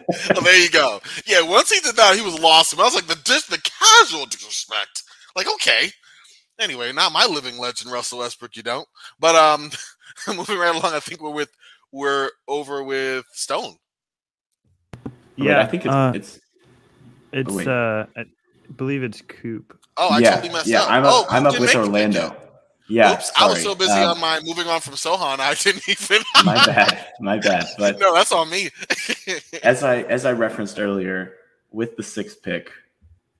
Well, 0.09 0.43
there 0.43 0.63
you 0.63 0.71
go. 0.71 1.01
Yeah, 1.27 1.43
once 1.43 1.71
he 1.71 1.81
did 1.81 1.97
that, 1.97 2.17
he 2.17 2.23
was 2.23 2.39
lost. 2.39 2.79
I 2.79 2.83
was 2.83 2.95
like 2.95 3.07
the 3.07 3.21
dis- 3.25 3.47
the 3.47 3.61
casual 3.61 4.27
disrespect. 4.27 5.03
Like, 5.37 5.47
okay, 5.55 5.91
Anyway, 6.61 6.93
not 6.93 7.13
my 7.13 7.25
living 7.25 7.57
legend, 7.57 7.93
Russell 7.93 8.19
Westbrook. 8.19 8.57
You 8.57 8.65
don't. 8.65 8.89
But 9.21 9.37
um, 9.37 9.71
moving 10.37 10.59
right 10.59 10.75
along, 10.75 10.93
I 10.93 11.01
think 11.01 11.23
we're 11.23 11.31
with 11.31 11.51
we're 11.93 12.31
over 12.49 12.83
with 12.83 13.27
Stone. 13.33 13.77
Yeah, 15.37 15.61
I 15.61 15.67
think 15.67 15.85
it's 15.85 15.95
uh, 15.95 16.13
it's, 16.15 16.41
it's 17.33 17.67
oh, 17.67 17.71
uh, 17.71 18.07
I 18.17 18.25
believe 18.77 19.05
it's 19.05 19.23
Coop. 19.23 19.79
Oh, 19.97 20.09
I 20.11 20.19
yeah, 20.19 20.35
totally 20.35 20.53
messed 20.53 20.67
yeah, 20.67 20.83
up. 20.83 20.91
I'm 20.91 21.05
up, 21.05 21.13
oh, 21.13 21.27
I'm 21.31 21.47
up 21.47 21.61
with 21.61 21.75
Orlando. 21.77 22.35
Yeah, 22.89 23.13
Oops, 23.13 23.33
I 23.37 23.47
was 23.47 23.63
so 23.63 23.75
busy 23.75 23.93
um, 23.93 24.13
on 24.13 24.21
my 24.21 24.41
moving 24.41 24.67
on 24.67 24.81
from 24.81 24.95
Sochan, 24.95 25.41
I 25.41 25.55
didn't 25.55 25.87
even. 25.89 26.23
my 26.45 26.55
bad, 26.67 27.07
my 27.21 27.39
bad. 27.39 27.67
But 27.79 27.99
no, 27.99 28.15
that's 28.15 28.33
on 28.33 28.49
me. 28.49 28.71
as 29.63 29.83
I 29.83 30.03
as 30.03 30.25
I 30.25 30.33
referenced 30.33 30.79
earlier, 30.79 31.35
with 31.71 31.97
the 31.97 32.03
sixth 32.03 32.43
pick, 32.43 32.73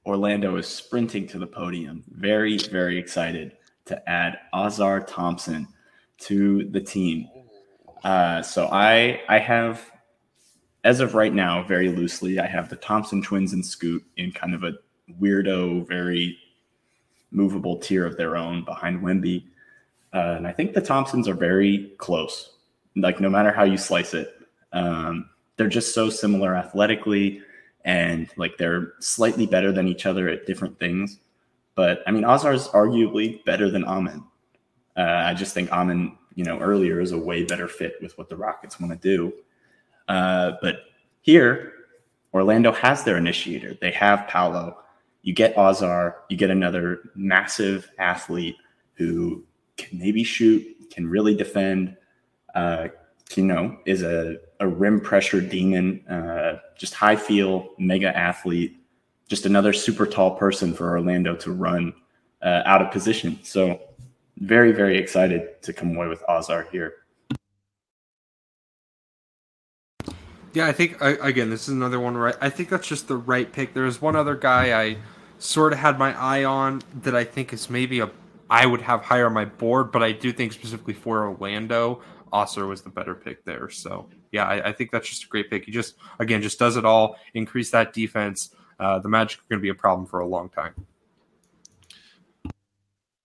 Orlando 0.05 0.57
is 0.57 0.67
sprinting 0.67 1.27
to 1.29 1.39
the 1.39 1.47
podium, 1.47 2.05
very, 2.09 2.59
very 2.59 2.99
excited 2.99 3.57
to 3.87 4.09
add 4.09 4.39
Ausar 4.55 5.07
Thompson 5.07 5.67
to 6.19 6.65
the 6.71 6.81
team. 6.81 7.29
Uh, 8.05 8.43
so 8.43 8.69
I 8.71 9.23
I 9.29 9.39
have, 9.39 9.91
as 10.85 11.01
of 11.01 11.15
right 11.15 11.33
now, 11.33 11.63
very 11.63 11.89
loosely, 11.89 12.39
I 12.39 12.47
have 12.47 12.69
the 12.69 12.77
Thompson 12.77 13.23
twins 13.23 13.55
and 13.55 13.65
Scoot 13.65 14.05
in 14.19 14.31
kind 14.33 14.55
of 14.55 14.63
a 14.63 14.75
weirdo, 15.21 15.89
very 15.89 16.39
movable 17.31 17.77
tier 17.77 18.07
of 18.07 18.17
their 18.17 18.37
own 18.37 18.65
behind 18.65 19.03
Wemby. 19.03 19.45
Uh, 20.13 20.35
and 20.37 20.47
I 20.47 20.53
think 20.53 20.73
the 20.73 20.81
Thompsons 20.81 21.29
are 21.29 21.35
very 21.35 21.93
close. 21.99 22.57
Like 22.97 23.21
no 23.21 23.29
matter 23.29 23.53
how 23.53 23.65
you 23.65 23.77
slice 23.77 24.15
it, 24.15 24.41
um, 24.73 25.29
they're 25.57 25.69
just 25.69 25.95
so 25.95 26.09
similar 26.09 26.55
athletically 26.55 27.43
and 27.85 28.29
like 28.37 28.57
they're 28.59 28.95
slightly 29.01 29.47
better 29.47 29.73
than 29.73 29.89
each 29.89 30.07
other 30.07 30.29
at 30.29 30.47
different 30.47 30.79
things. 30.79 31.19
But 31.75 32.03
I 32.07 32.11
mean, 32.11 32.25
is 32.25 32.69
arguably 32.69 33.45
better 33.45 33.71
than 33.71 33.85
Amen. 33.85 34.25
Uh, 34.97 35.23
I 35.27 35.35
just 35.35 35.55
think 35.55 35.71
Amen, 35.71 36.17
you 36.35 36.45
know, 36.45 36.59
earlier 36.59 37.01
is 37.01 37.13
a 37.13 37.19
way 37.19 37.45
better 37.45 37.69
fit 37.69 37.97
with 38.03 38.17
what 38.19 38.29
the 38.29 38.37
Rockets 38.37 38.81
want 38.81 38.93
to 38.93 38.99
do. 38.99 39.33
Uh, 40.09 40.53
but 40.61 40.81
here, 41.21 41.73
Orlando 42.35 42.73
has 42.73 43.05
their 43.05 43.17
initiator. 43.17 43.77
They 43.81 43.91
have 43.93 44.27
Paolo. 44.29 44.79
You 45.23 45.35
get 45.35 45.57
Ausar, 45.57 46.15
you 46.29 46.37
get 46.37 46.51
another 46.51 47.11
massive 47.15 47.91
athlete 47.99 48.57
who 48.95 49.45
can 49.77 49.99
maybe 49.99 50.25
shoot, 50.25 50.65
can 50.91 51.09
really 51.09 51.35
defend, 51.35 51.97
uh, 52.55 52.89
you 53.35 53.45
know, 53.45 53.79
is 53.85 54.03
a, 54.03 54.37
a 54.61 54.67
rim 54.67 55.01
pressure 55.01 55.41
demon, 55.41 56.07
uh, 56.09 56.59
just 56.77 56.95
high 56.95 57.17
feel, 57.17 57.71
mega 57.79 58.17
athlete, 58.17 58.77
just 59.29 59.45
another 59.45 59.73
super 59.73 60.07
tall 60.07 60.37
person 60.37 60.73
for 60.73 60.91
Orlando 60.91 61.37
to 61.37 61.53
run 61.53 61.93
uh, 62.43 62.63
out 62.65 62.81
of 62.81 62.91
position. 62.91 63.39
So 63.43 63.81
very, 64.39 64.73
very 64.73 64.97
excited 64.97 65.61
to 65.63 65.73
come 65.73 65.95
away 65.95 66.09
with 66.09 66.23
Ausar 66.29 66.71
here. 66.71 66.95
Yeah, 70.59 70.67
I 70.67 70.73
think 70.73 71.01
I, 71.01 71.11
again 71.11 71.51
this 71.51 71.69
is 71.69 71.69
another 71.69 72.01
one 72.01 72.17
right. 72.17 72.35
I 72.41 72.51
think 72.51 72.69
that's 72.69 72.89
just 72.89 73.07
the 73.07 73.17
right 73.17 73.53
pick. 73.53 73.75
There's 73.75 74.03
one 74.03 74.17
other 74.17 74.35
guy 74.35 74.77
I 74.77 74.97
sort 75.39 75.73
of 75.73 75.79
had 75.79 76.01
my 76.01 76.13
eye 76.21 76.43
on 76.43 76.83
that 77.03 77.15
I 77.15 77.23
think 77.23 77.53
is 77.53 77.71
maybe 77.71 78.01
a 78.01 78.11
I 78.51 78.67
would 78.67 78.81
have 78.81 79.03
higher 79.03 79.27
on 79.27 79.35
my 79.35 79.45
board, 79.45 79.93
but 79.93 80.03
I 80.03 80.11
do 80.11 80.33
think 80.33 80.53
specifically 80.53 80.95
for 80.95 81.29
Orlando, 81.29 82.03
Ausar 82.33 82.67
was 82.67 82.83
the 82.83 82.91
better 82.91 83.15
pick 83.15 83.45
there. 83.45 83.71
So 83.71 84.09
yeah, 84.33 84.47
I, 84.47 84.71
I, 84.71 84.73
think 84.73 84.91
that's 84.91 85.09
just 85.09 85.23
a 85.23 85.29
great 85.29 85.49
pick. 85.49 85.65
He 85.65 85.71
just 85.71 85.95
again 86.19 86.43
just 86.43 86.59
does 86.59 86.77
it 86.77 86.85
all, 86.85 87.19
increase 87.35 87.71
that 87.71 87.93
defense. 87.93 88.53
Uh, 88.81 88.99
the 88.99 89.09
Magic 89.09 89.39
are 89.39 89.45
going 89.51 89.61
to 89.61 89.63
be 89.63 89.69
a 89.69 89.77
problem 89.77 90.09
for 90.09 90.19
a 90.19 90.27
long 90.27 90.49
time. 90.49 90.75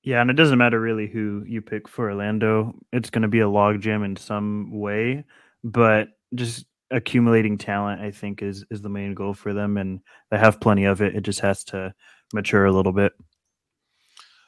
Yeah, 0.03 0.21
and 0.21 0.29
it 0.29 0.35
doesn't 0.35 0.59
matter 0.59 0.79
really 0.79 1.07
who 1.07 1.43
you 1.47 1.63
pick 1.63 1.87
for 1.87 2.11
Orlando. 2.11 2.75
It's 2.91 3.09
going 3.09 3.23
to 3.23 3.27
be 3.27 3.39
a 3.39 3.47
logjam 3.47 4.05
in 4.05 4.17
some 4.17 4.69
way, 4.69 5.25
but 5.63 6.09
just 6.35 6.65
accumulating 6.93 7.57
talent, 7.57 8.01
I 8.01 8.11
think, 8.11 8.41
is 8.41 8.65
is 8.69 8.81
the 8.81 8.89
main 8.89 9.13
goal 9.13 9.33
for 9.33 9.53
them, 9.53 9.77
and 9.77 9.99
they 10.31 10.37
have 10.37 10.61
plenty 10.61 10.85
of 10.85 11.01
it. 11.01 11.15
It 11.15 11.21
just 11.21 11.41
has 11.41 11.63
to 11.65 11.93
mature 12.33 12.65
a 12.65 12.71
little 12.71 12.93
bit. 12.93 13.13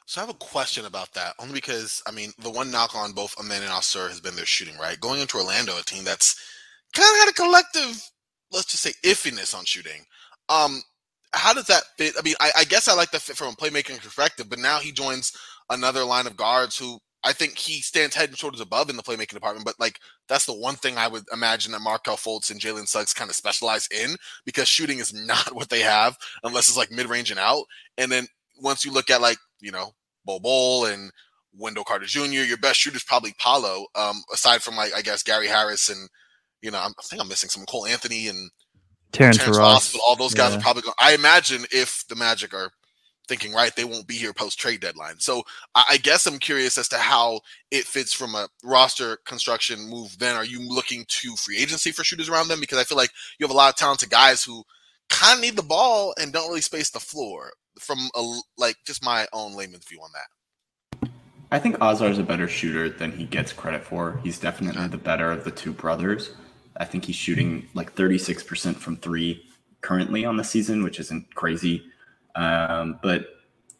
So 0.06 0.20
I 0.20 0.24
have 0.24 0.34
a 0.34 0.38
question 0.38 0.86
about 0.86 1.12
that, 1.14 1.34
only 1.40 1.54
because 1.54 2.02
I 2.06 2.12
mean 2.12 2.32
the 2.38 2.50
one 2.50 2.70
knock 2.70 2.94
on 2.94 3.12
both 3.12 3.34
Amen 3.38 3.62
and 3.62 3.70
Ausar 3.70 4.08
has 4.08 4.20
been 4.20 4.36
their 4.36 4.46
shooting, 4.46 4.78
right? 4.78 5.00
Going 5.00 5.20
into 5.20 5.36
Orlando, 5.36 5.76
a 5.76 5.82
team 5.82 6.04
that's 6.04 6.34
kind 6.94 7.08
of 7.10 7.18
had 7.20 7.30
a 7.30 7.32
collective, 7.32 8.10
let's 8.52 8.66
just 8.66 8.82
say, 8.82 8.92
iffiness 9.04 9.54
on 9.56 9.64
shooting. 9.64 10.04
Um, 10.48 10.80
how 11.32 11.52
does 11.52 11.66
that 11.66 11.82
fit? 11.98 12.14
I 12.18 12.22
mean, 12.22 12.36
I, 12.40 12.50
I 12.58 12.64
guess 12.64 12.88
I 12.88 12.94
like 12.94 13.10
the 13.10 13.18
fit 13.18 13.36
from 13.36 13.48
a 13.48 13.56
playmaking 13.56 14.00
perspective, 14.00 14.48
but 14.48 14.60
now 14.60 14.78
he 14.78 14.92
joins 14.92 15.32
another 15.70 16.04
line 16.04 16.28
of 16.28 16.36
guards 16.36 16.78
who 16.78 17.00
I 17.26 17.32
think 17.32 17.58
he 17.58 17.80
stands 17.80 18.14
head 18.14 18.28
and 18.28 18.38
shoulders 18.38 18.60
above 18.60 18.88
in 18.88 18.96
the 18.96 19.02
playmaking 19.02 19.34
department. 19.34 19.66
But 19.66 19.80
like 19.80 19.98
that's 20.28 20.46
the 20.46 20.54
one 20.54 20.76
thing 20.76 20.96
I 20.96 21.08
would 21.08 21.24
imagine 21.32 21.72
that 21.72 21.80
Markelle 21.80 22.16
Fultz 22.16 22.52
and 22.52 22.60
Jalen 22.60 22.86
Suggs 22.86 23.12
kind 23.12 23.28
of 23.28 23.34
specialize 23.34 23.88
in 23.88 24.14
because 24.44 24.68
shooting 24.68 25.00
is 25.00 25.12
not 25.26 25.52
what 25.52 25.68
they 25.68 25.80
have 25.80 26.16
unless 26.44 26.68
it's 26.68 26.76
like 26.76 26.92
mid 26.92 27.08
range 27.08 27.32
and 27.32 27.40
out. 27.40 27.64
And 27.98 28.10
then 28.12 28.28
once 28.62 28.84
you 28.84 28.92
look 28.92 29.10
at 29.10 29.20
like 29.20 29.38
you 29.60 29.72
know 29.72 29.90
Bol 30.24 30.38
Bol 30.38 30.86
and 30.86 31.10
Wendell 31.58 31.84
Carter 31.84 32.06
Jr., 32.06 32.22
your 32.22 32.58
best 32.58 32.78
shooter 32.78 32.96
is 32.96 33.04
probably 33.04 33.34
Paolo. 33.38 33.86
Um, 33.96 34.22
aside 34.32 34.62
from 34.62 34.76
like 34.76 34.94
I 34.94 35.02
guess 35.02 35.24
Gary 35.24 35.48
Harris 35.48 35.88
and 35.88 36.08
you 36.62 36.70
know 36.70 36.78
I'm, 36.78 36.92
i 36.96 37.02
think 37.02 37.20
I'm 37.20 37.28
missing 37.28 37.50
some 37.50 37.66
Cole 37.66 37.86
Anthony 37.86 38.28
and 38.28 38.50
Terrence, 39.10 39.38
Terrence 39.38 39.58
Ross. 39.58 39.74
Ross. 39.74 39.92
But 39.92 40.00
all 40.06 40.14
those 40.14 40.34
guys 40.34 40.52
yeah. 40.52 40.58
are 40.58 40.62
probably 40.62 40.82
going. 40.82 40.94
I 41.00 41.14
imagine 41.14 41.64
if 41.72 42.04
the 42.08 42.14
Magic 42.14 42.54
are 42.54 42.70
thinking 43.28 43.52
right, 43.52 43.74
they 43.74 43.84
won't 43.84 44.06
be 44.06 44.14
here 44.14 44.32
post 44.32 44.58
trade 44.58 44.80
deadline. 44.80 45.18
So 45.18 45.42
I, 45.74 45.98
guess 45.98 46.26
I'm 46.26 46.38
curious 46.38 46.78
as 46.78 46.88
to 46.88 46.98
how 46.98 47.40
it 47.70 47.84
fits 47.84 48.12
from 48.12 48.34
a 48.34 48.48
roster 48.64 49.18
construction 49.24 49.88
move. 49.88 50.18
Then 50.18 50.36
are 50.36 50.44
you 50.44 50.66
looking 50.66 51.04
to 51.08 51.36
free 51.36 51.58
agency 51.58 51.92
for 51.92 52.04
shooters 52.04 52.28
around 52.28 52.48
them? 52.48 52.60
Because 52.60 52.78
I 52.78 52.84
feel 52.84 52.98
like 52.98 53.10
you 53.38 53.44
have 53.44 53.54
a 53.54 53.56
lot 53.56 53.70
of 53.70 53.76
talented 53.76 54.10
guys 54.10 54.42
who 54.42 54.64
kind 55.08 55.38
of 55.38 55.42
need 55.42 55.56
the 55.56 55.62
ball 55.62 56.14
and 56.20 56.32
don't 56.32 56.48
really 56.48 56.60
space 56.60 56.90
the 56.90 57.00
floor 57.00 57.52
from 57.78 57.98
a, 58.14 58.38
like 58.56 58.76
just 58.86 59.04
my 59.04 59.26
own 59.32 59.54
layman's 59.54 59.86
view 59.86 60.00
on 60.00 60.10
that. 60.12 61.10
I 61.50 61.58
think 61.60 61.78
Ausar 61.78 62.10
is 62.10 62.18
a 62.18 62.24
better 62.24 62.48
shooter 62.48 62.88
than 62.88 63.12
he 63.12 63.24
gets 63.24 63.52
credit 63.52 63.84
for. 63.84 64.20
He's 64.24 64.38
definitely 64.38 64.88
the 64.88 64.96
better 64.96 65.30
of 65.30 65.44
the 65.44 65.52
two 65.52 65.72
brothers. 65.72 66.30
I 66.78 66.84
think 66.84 67.04
he's 67.04 67.16
shooting 67.16 67.68
like 67.74 67.94
36% 67.94 68.76
from 68.76 68.96
three 68.96 69.48
currently 69.80 70.24
on 70.24 70.36
the 70.36 70.44
season, 70.44 70.82
which 70.82 70.98
isn't 70.98 71.34
crazy. 71.34 71.84
Um, 72.36 73.00
but 73.02 73.26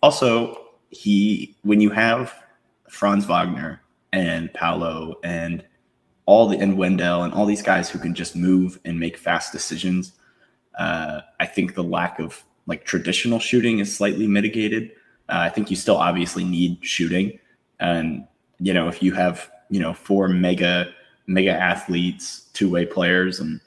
also, 0.03 0.62
he 0.90 1.57
when 1.62 1.81
you 1.81 1.90
have 1.90 2.35
Franz 2.88 3.25
Wagner 3.27 3.83
and 4.12 4.53
Paolo 4.55 5.16
and 5.23 5.64
all 6.25 6.49
the 6.49 6.59
and 6.59 6.77
Wendell 6.77 7.23
and 7.23 7.33
all 7.33 7.47
these 7.47 7.62
guys 7.62 7.88
who 7.88 7.99
can 7.99 8.14
just 8.14 8.35
move 8.35 8.81
and 8.85 8.99
make 8.99 9.16
fast 9.16 9.53
decisions, 9.53 10.12
uh, 10.79 11.21
I 11.38 11.47
think 11.47 11.75
the 11.75 11.85
lack 11.85 12.19
of 12.19 12.42
like 12.66 12.85
traditional 12.85 13.38
shooting 13.38 13.79
is 13.79 13.95
slightly 13.95 14.27
mitigated. 14.27 14.90
Uh, 15.29 15.38
I 15.38 15.49
think 15.51 15.71
you 15.71 15.77
still 15.77 15.97
obviously 15.97 16.45
need 16.45 16.79
shooting, 16.85 17.38
and 17.79 18.27
you 18.59 18.73
know 18.73 18.88
if 18.88 19.03
you 19.03 19.12
have 19.12 19.51
you 19.71 19.81
know 19.81 19.92
four 19.92 20.29
mega 20.29 20.92
mega 21.27 21.53
athletes, 21.53 22.49
two 22.53 22.71
way 22.71 22.87
players, 22.87 23.40
and 23.40 23.61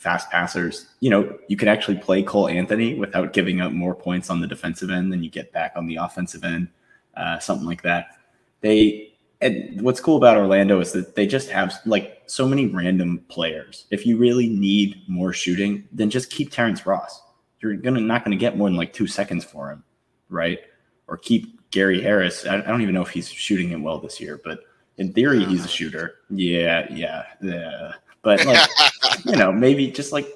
fast 0.00 0.30
passers, 0.30 0.88
you 1.00 1.10
know 1.10 1.38
you 1.48 1.56
can 1.56 1.68
actually 1.68 1.98
play 1.98 2.22
Cole 2.22 2.48
Anthony 2.48 2.94
without 2.94 3.32
giving 3.32 3.60
up 3.60 3.72
more 3.72 3.94
points 3.94 4.30
on 4.30 4.40
the 4.40 4.46
defensive 4.46 4.90
end 4.90 5.12
than 5.12 5.22
you 5.22 5.30
get 5.30 5.52
back 5.52 5.72
on 5.76 5.86
the 5.86 5.96
offensive 5.96 6.44
end, 6.44 6.68
uh, 7.16 7.38
something 7.38 7.66
like 7.66 7.82
that. 7.82 8.18
They 8.60 9.14
and 9.40 9.80
what's 9.80 10.00
cool 10.00 10.16
about 10.16 10.36
Orlando 10.36 10.80
is 10.80 10.92
that 10.92 11.14
they 11.14 11.26
just 11.26 11.48
have 11.50 11.74
like 11.86 12.22
so 12.26 12.46
many 12.46 12.66
random 12.66 13.24
players. 13.28 13.86
If 13.90 14.04
you 14.04 14.18
really 14.18 14.48
need 14.48 15.02
more 15.08 15.32
shooting, 15.32 15.88
then 15.92 16.10
just 16.10 16.30
keep 16.30 16.50
Terrence 16.50 16.84
Ross 16.84 17.22
you're 17.60 17.76
gonna 17.76 18.00
not 18.00 18.24
gonna 18.24 18.36
get 18.36 18.56
more 18.56 18.68
than 18.68 18.76
like 18.76 18.92
two 18.92 19.06
seconds 19.06 19.44
for 19.44 19.70
him, 19.70 19.84
right? 20.28 20.60
Or 21.06 21.16
keep 21.16 21.70
Gary 21.70 22.00
Harris. 22.00 22.46
I, 22.46 22.56
I 22.56 22.60
don't 22.62 22.82
even 22.82 22.94
know 22.94 23.02
if 23.02 23.10
he's 23.10 23.30
shooting 23.30 23.70
it 23.70 23.80
well 23.80 23.98
this 23.98 24.20
year, 24.20 24.40
but 24.42 24.60
in 24.96 25.12
theory, 25.12 25.44
he's 25.44 25.64
a 25.64 25.68
shooter. 25.68 26.16
Yeah, 26.30 26.86
yeah, 26.92 27.24
yeah. 27.42 27.92
But 28.22 28.44
like, 28.44 28.68
you 29.24 29.36
know, 29.36 29.52
maybe 29.52 29.90
just 29.90 30.12
like 30.12 30.28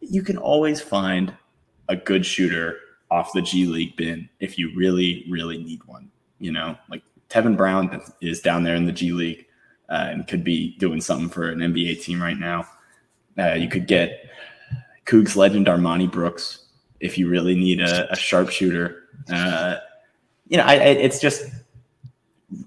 you 0.00 0.22
can 0.22 0.36
always 0.36 0.80
find 0.80 1.34
a 1.88 1.96
good 1.96 2.24
shooter 2.24 2.78
off 3.10 3.32
the 3.32 3.42
G 3.42 3.66
League 3.66 3.96
bin 3.96 4.28
if 4.40 4.58
you 4.58 4.74
really, 4.76 5.24
really 5.28 5.58
need 5.58 5.84
one. 5.84 6.10
You 6.38 6.52
know, 6.52 6.76
like 6.90 7.02
Tevin 7.28 7.56
Brown 7.56 8.00
is 8.20 8.40
down 8.40 8.62
there 8.62 8.76
in 8.76 8.86
the 8.86 8.92
G 8.92 9.12
League 9.12 9.46
uh, 9.88 10.08
and 10.10 10.26
could 10.26 10.44
be 10.44 10.76
doing 10.78 11.00
something 11.00 11.28
for 11.28 11.50
an 11.50 11.58
NBA 11.58 12.02
team 12.02 12.22
right 12.22 12.38
now. 12.38 12.66
Uh, 13.38 13.54
you 13.54 13.68
could 13.68 13.86
get 13.86 14.30
Cougs 15.04 15.36
legend 15.36 15.66
Armoni 15.66 16.10
Brooks 16.10 16.66
if 17.00 17.18
you 17.18 17.28
really 17.28 17.54
need 17.54 17.80
a, 17.80 18.10
a 18.12 18.16
sharpshooter. 18.16 19.04
Uh, 19.30 19.76
you 20.48 20.56
know, 20.56 20.64
I, 20.64 20.74
I, 20.74 20.84
it's 20.84 21.20
just 21.20 21.50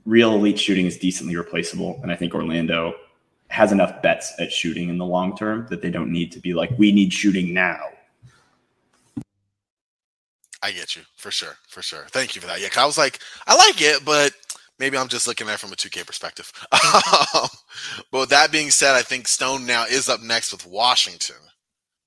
real 0.06 0.34
elite 0.34 0.60
shooting 0.60 0.86
is 0.86 0.98
decently 0.98 1.36
replaceable, 1.36 2.00
and 2.04 2.12
I 2.12 2.16
think 2.16 2.34
Orlando 2.34 2.94
has 3.50 3.72
enough 3.72 4.02
bets 4.02 4.34
at 4.40 4.52
shooting 4.52 4.90
in 4.90 4.98
the 4.98 5.06
long 5.06 5.36
term 5.36 5.68
that 5.70 5.82
they 5.82 5.90
don't 5.90 6.12
need 6.12 6.32
to 6.32 6.40
be 6.40 6.54
like, 6.54 6.72
we 6.78 6.92
need 6.92 7.12
shooting 7.12 7.54
now. 7.54 7.80
I 10.62 10.72
get 10.72 10.96
you 10.96 11.04
for 11.16 11.32
sure, 11.32 11.56
for 11.68 11.82
sure. 11.82 12.06
Thank 12.10 12.36
you 12.36 12.42
for 12.42 12.48
that. 12.48 12.62
Yeah, 12.62 12.68
I 12.78 12.86
was 12.86 12.98
like, 12.98 13.20
I 13.48 13.56
like 13.56 13.82
it, 13.82 14.04
but 14.04 14.34
maybe 14.78 14.98
I'm 14.98 15.08
just 15.08 15.26
looking 15.26 15.48
at 15.48 15.54
it 15.54 15.60
from 15.60 15.72
a 15.72 15.76
2K 15.76 16.06
perspective. 16.06 16.52
but 18.12 18.20
with 18.20 18.30
that 18.30 18.52
being 18.52 18.70
said, 18.70 18.96
I 18.96 19.02
think 19.02 19.28
Stone 19.28 19.66
now 19.66 19.86
is 19.86 20.10
up 20.10 20.22
next 20.22 20.52
with 20.52 20.66
Washington 20.66 21.38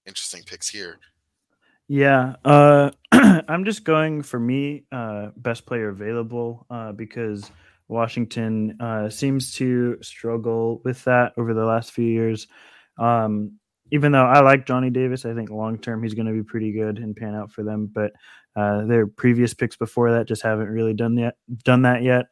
interesting 0.07 0.43
picks 0.45 0.69
here. 0.69 0.99
Yeah, 1.89 2.37
uh, 2.45 2.91
I'm 3.13 3.65
just 3.65 3.85
going 3.85 4.23
for 4.23 4.41
me 4.41 4.85
uh, 4.93 5.31
best 5.37 5.67
player 5.67 5.89
available 5.89 6.67
uh, 6.71 6.93
because 6.93 7.51
Washington 7.93 8.77
uh, 8.81 9.09
seems 9.09 9.53
to 9.55 9.99
struggle 10.03 10.81
with 10.85 11.05
that 11.05 11.33
over 11.37 11.55
the 11.55 11.65
last 11.65 11.93
few 11.93 12.07
years. 12.07 12.49
Um, 12.99 13.59
even 13.91 14.13
though 14.13 14.25
I 14.25 14.41
like 14.41 14.67
Johnny 14.67 14.91
Davis, 14.91 15.27
I 15.27 15.35
think 15.35 15.51
long 15.51 15.79
term 15.79 16.03
he's 16.03 16.15
going 16.15 16.27
to 16.27 16.33
be 16.33 16.43
pretty 16.43 16.73
good 16.73 16.99
and 16.99 17.15
pan 17.15 17.35
out 17.35 17.53
for 17.53 17.63
them. 17.63 17.91
But 17.93 18.13
uh, 18.57 18.87
their 18.87 19.07
previous 19.07 19.55
picks 19.55 19.77
before 19.77 20.13
that 20.13 20.27
just 20.27 20.43
haven't 20.43 20.69
really 20.69 20.95
done 20.95 21.17
yet 21.17 21.37
done 21.65 21.83
that 21.83 22.03
yet. 22.03 22.27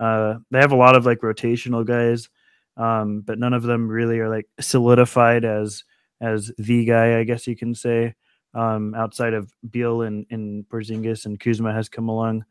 Uh, 0.00 0.34
they 0.50 0.58
have 0.58 0.72
a 0.72 0.76
lot 0.76 0.96
of 0.96 1.06
like 1.06 1.20
rotational 1.20 1.86
guys, 1.86 2.28
um, 2.76 3.20
but 3.20 3.38
none 3.38 3.52
of 3.54 3.62
them 3.62 3.88
really 3.88 4.18
are 4.18 4.28
like 4.28 4.48
solidified 4.60 5.44
as 5.44 5.84
as 6.20 6.50
the 6.58 6.84
guy, 6.84 7.18
I 7.18 7.24
guess 7.24 7.46
you 7.46 7.56
can 7.56 7.74
say, 7.74 8.14
um, 8.54 8.94
outside 8.94 9.34
of 9.34 9.52
Beal 9.70 10.02
and, 10.02 10.26
and 10.30 10.64
Porzingis 10.68 11.26
and 11.26 11.38
Kuzma 11.38 11.72
has 11.72 11.88
come 11.88 12.08
along. 12.08 12.44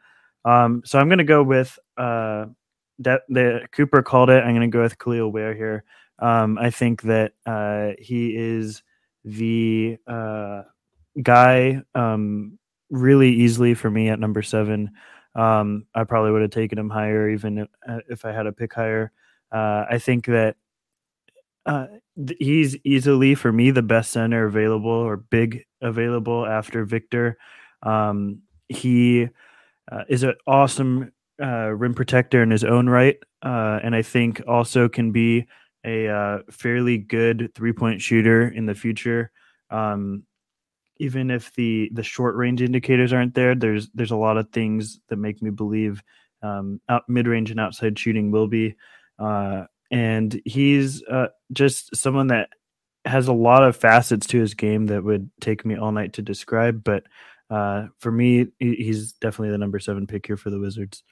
Um, 0.46 0.84
so 0.86 1.00
I'm 1.00 1.08
going 1.08 1.20
to 1.20 1.24
go 1.24 1.44
with 1.44 1.78
uh, 1.98 2.46
that. 3.00 3.22
The 3.30 3.68
Cooper 3.72 4.02
called 4.02 4.30
it. 4.30 4.44
I'm 4.44 4.56
going 4.56 4.70
to 4.70 4.76
go 4.76 4.82
with 4.82 4.98
Kel'el 4.98 5.32
Ware 5.32 5.54
here. 5.54 5.84
Um, 6.20 6.58
I 6.58 6.70
think 6.70 7.02
that 7.04 7.34
uh, 7.46 7.92
he 8.00 8.36
is 8.36 8.84
the 9.26 9.98
uh, 10.08 10.64
guy 11.22 11.82
um, 11.96 12.58
really 12.90 13.32
easily 13.32 13.74
for 13.74 13.90
me 13.90 14.10
at 14.10 14.20
number 14.20 14.42
seven. 14.42 14.92
Um, 15.36 15.86
I 15.96 16.04
probably 16.04 16.32
would 16.32 16.44
have 16.44 16.52
taken 16.52 16.78
him 16.78 16.90
higher 16.90 17.30
even 17.30 17.58
if, 17.58 17.68
if 18.08 18.26
I 18.26 18.32
had 18.32 18.46
a 18.46 18.52
pick 18.52 18.74
higher. 18.74 19.12
Uh, 19.52 19.86
I 19.90 19.98
think 19.98 20.26
that 20.28 20.56
uh, 21.66 21.88
he's 22.40 22.76
easily 22.84 23.36
for 23.36 23.52
me 23.52 23.72
the 23.72 23.82
best 23.82 24.12
center 24.12 24.46
available 24.46 24.92
or 24.92 25.18
big 25.18 25.66
available 25.82 26.46
after 26.46 26.86
Victor. 26.86 27.38
Um, 27.82 28.42
he 28.70 29.30
uh, 29.92 30.04
is 30.08 30.24
an 30.24 30.36
awesome 30.48 31.12
uh, 31.44 31.70
rim 31.70 31.94
protector 31.94 32.42
in 32.42 32.52
his 32.52 32.64
own 32.64 32.88
right, 32.88 33.18
uh, 33.42 33.80
and 33.84 33.96
I 33.96 34.02
think 34.02 34.42
also 34.48 34.88
can 34.88 35.12
be 35.12 35.48
a 35.86 36.08
uh, 36.08 36.40
fairly 36.50 36.98
good 36.98 37.52
three 37.54 37.74
point 37.74 38.02
shooter 38.02 38.48
in 38.48 38.66
the 38.66 38.76
future. 38.76 39.32
Um, 39.70 40.24
even 40.98 41.30
if 41.32 41.54
the 41.56 41.90
the 41.94 42.04
short 42.04 42.36
range 42.36 42.62
indicators 42.62 43.12
aren't 43.12 43.36
there, 43.36 43.56
there's 43.56 43.90
there's 43.94 44.12
a 44.12 44.16
lot 44.16 44.38
of 44.38 44.50
things 44.52 45.00
that 45.10 45.18
make 45.18 45.42
me 45.42 45.50
believe 45.50 46.02
um, 46.42 46.80
out 46.88 47.04
mid 47.10 47.28
range 47.28 47.52
and 47.52 47.60
outside 47.60 48.00
shooting 48.00 48.32
will 48.32 48.48
be. 48.48 48.76
Uh, 49.20 49.64
and 49.92 50.42
he's 50.46 51.04
uh, 51.04 51.28
just 51.52 51.96
someone 51.96 52.28
that 52.28 52.50
has 53.06 53.28
a 53.28 53.34
lot 53.34 53.64
of 53.64 53.76
facets 53.76 54.28
to 54.28 54.40
his 54.40 54.54
game 54.54 54.88
that 54.88 55.04
would 55.04 55.30
take 55.42 55.66
me 55.66 55.76
all 55.76 55.92
night 55.92 56.14
to 56.14 56.22
describe. 56.22 56.84
But 56.84 57.04
uh, 57.50 57.88
for 58.00 58.12
me, 58.12 58.48
he's 58.60 59.14
definitely 59.14 59.52
the 59.52 59.58
number 59.58 59.80
seven 59.80 60.08
pick 60.08 60.26
here 60.26 60.38
for 60.38 60.50
the 60.50 60.60
Wizards. 60.60 61.04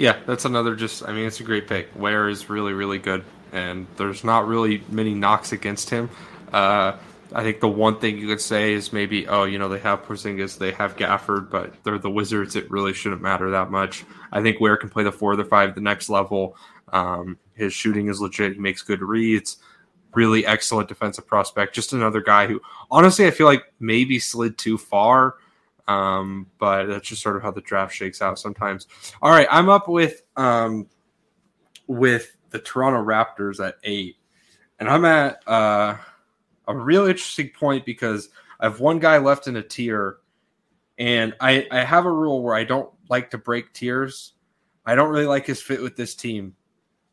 Yeah, 0.00 0.16
that's 0.24 0.46
another 0.46 0.74
just. 0.76 1.06
I 1.06 1.12
mean, 1.12 1.26
it's 1.26 1.40
a 1.40 1.42
great 1.42 1.68
pick. 1.68 1.88
Ware 1.94 2.30
is 2.30 2.48
really, 2.48 2.72
really 2.72 2.96
good, 2.96 3.22
and 3.52 3.86
there's 3.98 4.24
not 4.24 4.46
really 4.46 4.82
many 4.88 5.12
knocks 5.12 5.52
against 5.52 5.90
him. 5.90 6.08
Uh, 6.54 6.96
I 7.34 7.42
think 7.42 7.60
the 7.60 7.68
one 7.68 8.00
thing 8.00 8.16
you 8.16 8.26
could 8.26 8.40
say 8.40 8.72
is 8.72 8.94
maybe, 8.94 9.28
oh, 9.28 9.44
you 9.44 9.58
know, 9.58 9.68
they 9.68 9.78
have 9.80 10.02
Porzingis, 10.06 10.56
they 10.56 10.72
have 10.72 10.96
Gafford, 10.96 11.50
but 11.50 11.74
they're 11.84 11.98
the 11.98 12.08
Wizards. 12.08 12.56
It 12.56 12.70
really 12.70 12.94
shouldn't 12.94 13.20
matter 13.20 13.50
that 13.50 13.70
much. 13.70 14.06
I 14.32 14.40
think 14.40 14.58
Ware 14.58 14.78
can 14.78 14.88
play 14.88 15.04
the 15.04 15.12
four 15.12 15.34
or 15.34 15.36
the 15.36 15.44
five, 15.44 15.74
the 15.74 15.82
next 15.82 16.08
level. 16.08 16.56
Um, 16.94 17.38
his 17.52 17.74
shooting 17.74 18.08
is 18.08 18.22
legit. 18.22 18.54
He 18.54 18.58
makes 18.58 18.80
good 18.80 19.02
reads. 19.02 19.58
Really 20.14 20.46
excellent 20.46 20.88
defensive 20.88 21.26
prospect. 21.26 21.74
Just 21.74 21.92
another 21.92 22.22
guy 22.22 22.46
who, 22.46 22.62
honestly, 22.90 23.26
I 23.26 23.32
feel 23.32 23.46
like 23.46 23.64
maybe 23.78 24.18
slid 24.18 24.56
too 24.56 24.78
far. 24.78 25.34
Um, 25.90 26.46
but 26.58 26.86
that's 26.86 27.08
just 27.08 27.22
sort 27.22 27.36
of 27.36 27.42
how 27.42 27.50
the 27.50 27.60
draft 27.60 27.94
shakes 27.94 28.22
out 28.22 28.38
sometimes. 28.38 28.86
All 29.22 29.30
right, 29.30 29.48
I'm 29.50 29.68
up 29.68 29.88
with 29.88 30.22
um, 30.36 30.86
with 31.86 32.36
the 32.50 32.58
Toronto 32.58 33.02
Raptors 33.02 33.64
at 33.64 33.76
eight, 33.84 34.16
and 34.78 34.88
I'm 34.88 35.04
at. 35.04 35.46
Uh, 35.48 35.96
a 36.70 36.76
real 36.76 37.06
interesting 37.06 37.50
point 37.50 37.84
because 37.84 38.28
I 38.58 38.66
have 38.66 38.80
one 38.80 38.98
guy 38.98 39.18
left 39.18 39.48
in 39.48 39.56
a 39.56 39.62
tier, 39.62 40.18
and 40.98 41.34
I, 41.40 41.66
I 41.70 41.80
have 41.84 42.06
a 42.06 42.12
rule 42.12 42.42
where 42.42 42.54
I 42.54 42.64
don't 42.64 42.90
like 43.08 43.30
to 43.30 43.38
break 43.38 43.72
tiers. 43.72 44.34
I 44.86 44.94
don't 44.94 45.10
really 45.10 45.26
like 45.26 45.46
his 45.46 45.60
fit 45.60 45.82
with 45.82 45.96
this 45.96 46.14
team, 46.14 46.54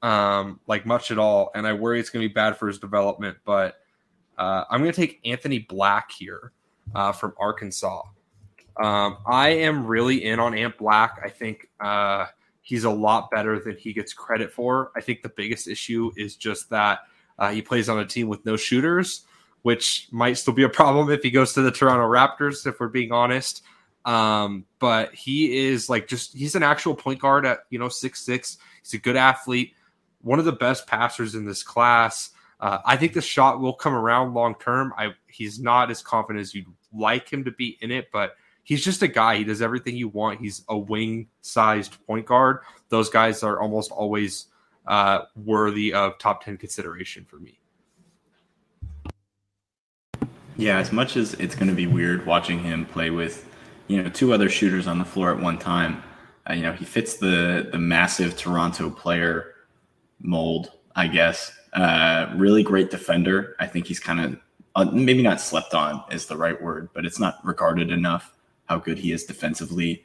um, 0.01 0.59
like 0.67 0.85
much 0.85 1.11
at 1.11 1.17
all, 1.17 1.51
and 1.55 1.67
I 1.67 1.73
worry 1.73 1.99
it's 1.99 2.09
going 2.09 2.23
to 2.23 2.29
be 2.29 2.33
bad 2.33 2.57
for 2.57 2.67
his 2.67 2.79
development. 2.79 3.37
But 3.45 3.75
uh, 4.37 4.65
I'm 4.69 4.81
going 4.81 4.93
to 4.93 5.01
take 5.01 5.19
Anthony 5.25 5.59
Black 5.59 6.11
here 6.11 6.51
uh, 6.93 7.11
from 7.11 7.33
Arkansas. 7.39 8.03
Um, 8.81 9.17
I 9.25 9.49
am 9.49 9.85
really 9.85 10.23
in 10.23 10.39
on 10.39 10.53
Ant 10.53 10.77
Black. 10.77 11.19
I 11.23 11.29
think 11.29 11.69
uh, 11.79 12.27
he's 12.61 12.83
a 12.83 12.89
lot 12.89 13.31
better 13.31 13.59
than 13.59 13.77
he 13.77 13.93
gets 13.93 14.13
credit 14.13 14.51
for. 14.51 14.91
I 14.95 15.01
think 15.01 15.21
the 15.21 15.29
biggest 15.29 15.67
issue 15.67 16.11
is 16.15 16.35
just 16.35 16.69
that 16.69 16.99
uh, 17.39 17.51
he 17.51 17.61
plays 17.61 17.89
on 17.89 17.99
a 17.99 18.05
team 18.05 18.27
with 18.27 18.45
no 18.45 18.57
shooters 18.57 19.25
which 19.67 20.07
might 20.11 20.37
still 20.37 20.53
be 20.53 20.63
a 20.63 20.69
problem 20.69 21.09
if 21.09 21.21
he 21.21 21.29
goes 21.29 21.51
to 21.51 21.61
the 21.61 21.71
Toronto 21.71 22.05
Raptors, 22.05 22.65
if 22.65 22.79
we're 22.79 22.87
being 22.87 23.11
honest. 23.11 23.63
Um, 24.05 24.65
but 24.79 25.13
he 25.13 25.67
is 25.67 25.89
like 25.89 26.07
just 26.07 26.33
he's 26.33 26.55
an 26.55 26.63
actual 26.63 26.95
point 26.95 27.19
guard 27.19 27.45
at 27.45 27.59
you 27.69 27.77
know 27.77 27.89
six 27.89 28.21
six. 28.21 28.57
He's 28.81 28.93
a 28.93 28.97
good 28.97 29.17
athlete, 29.17 29.73
one 30.21 30.39
of 30.39 30.45
the 30.45 30.53
best 30.53 30.87
passers 30.87 31.35
in 31.35 31.45
this 31.45 31.63
class. 31.63 32.29
Uh, 32.61 32.77
I 32.85 32.95
think 32.95 33.11
the 33.11 33.21
shot 33.21 33.59
will 33.59 33.73
come 33.73 33.93
around 33.93 34.33
long 34.33 34.55
term. 34.55 34.93
I 34.97 35.09
he's 35.27 35.59
not 35.59 35.91
as 35.91 36.01
confident 36.01 36.41
as 36.41 36.55
you'd 36.55 36.67
like 36.93 37.27
him 37.27 37.43
to 37.43 37.51
be 37.51 37.77
in 37.81 37.91
it, 37.91 38.07
but 38.13 38.37
he's 38.67 38.84
just 38.84 39.01
a 39.01 39.08
guy. 39.08 39.38
He 39.38 39.45
does 39.45 39.62
everything 39.62 39.95
you 39.95 40.10
want. 40.10 40.41
He's 40.41 40.63
a 40.67 40.77
wing 40.77 41.30
sized 41.41 42.06
point 42.06 42.25
guard. 42.25 42.60
Those 42.89 43.10
guys 43.10 43.41
are 43.41 43.62
almost 43.62 43.91
always 43.91 44.47
uh, 44.86 45.21
worthy 45.36 45.93
of 45.93 46.19
top 46.19 46.43
ten 46.43 46.58
consideration 46.58 47.25
for 47.25 47.38
me. 47.38 47.60
Yeah, 50.58 50.80
as 50.80 50.91
much 50.91 51.15
as 51.15 51.34
it's 51.36 51.56
going 51.56 51.69
to 51.69 51.75
be 51.75 51.88
weird 51.88 52.25
watching 52.25 52.60
him 52.60 52.86
play 52.86 53.10
with, 53.10 53.47
you 53.88 54.01
know, 54.01 54.10
two 54.10 54.34
other 54.34 54.49
shooters 54.49 54.86
on 54.86 54.99
the 54.99 55.06
floor 55.06 55.32
at 55.32 55.39
one 55.39 55.58
time, 55.58 56.03
uh, 56.49 56.53
you 56.53 56.63
know, 56.63 56.73
he 56.73 56.84
fits 56.84 57.15
the 57.15 57.69
the 57.71 57.80
massive 57.80 58.36
Toronto 58.36 58.89
player 58.89 59.53
mold, 60.19 60.71
I 60.95 61.08
guess. 61.08 61.53
Uh, 61.71 62.34
really 62.36 62.63
great 62.63 62.91
defender. 62.91 63.56
I 63.60 63.67
think 63.67 63.86
he's 63.88 63.99
kind 63.99 64.19
of 64.19 64.39
uh, 64.75 64.91
maybe 64.91 65.21
not 65.21 65.39
slept 65.39 65.73
on 65.73 66.03
is 66.12 66.25
the 66.25 66.36
right 66.36 66.62
word, 66.62 66.89
but 66.93 67.06
it's 67.06 67.19
not 67.19 67.39
regarded 67.45 67.91
enough 67.91 68.34
how 68.67 68.77
good 68.77 68.97
he 68.97 69.12
is 69.12 69.25
defensively, 69.25 70.03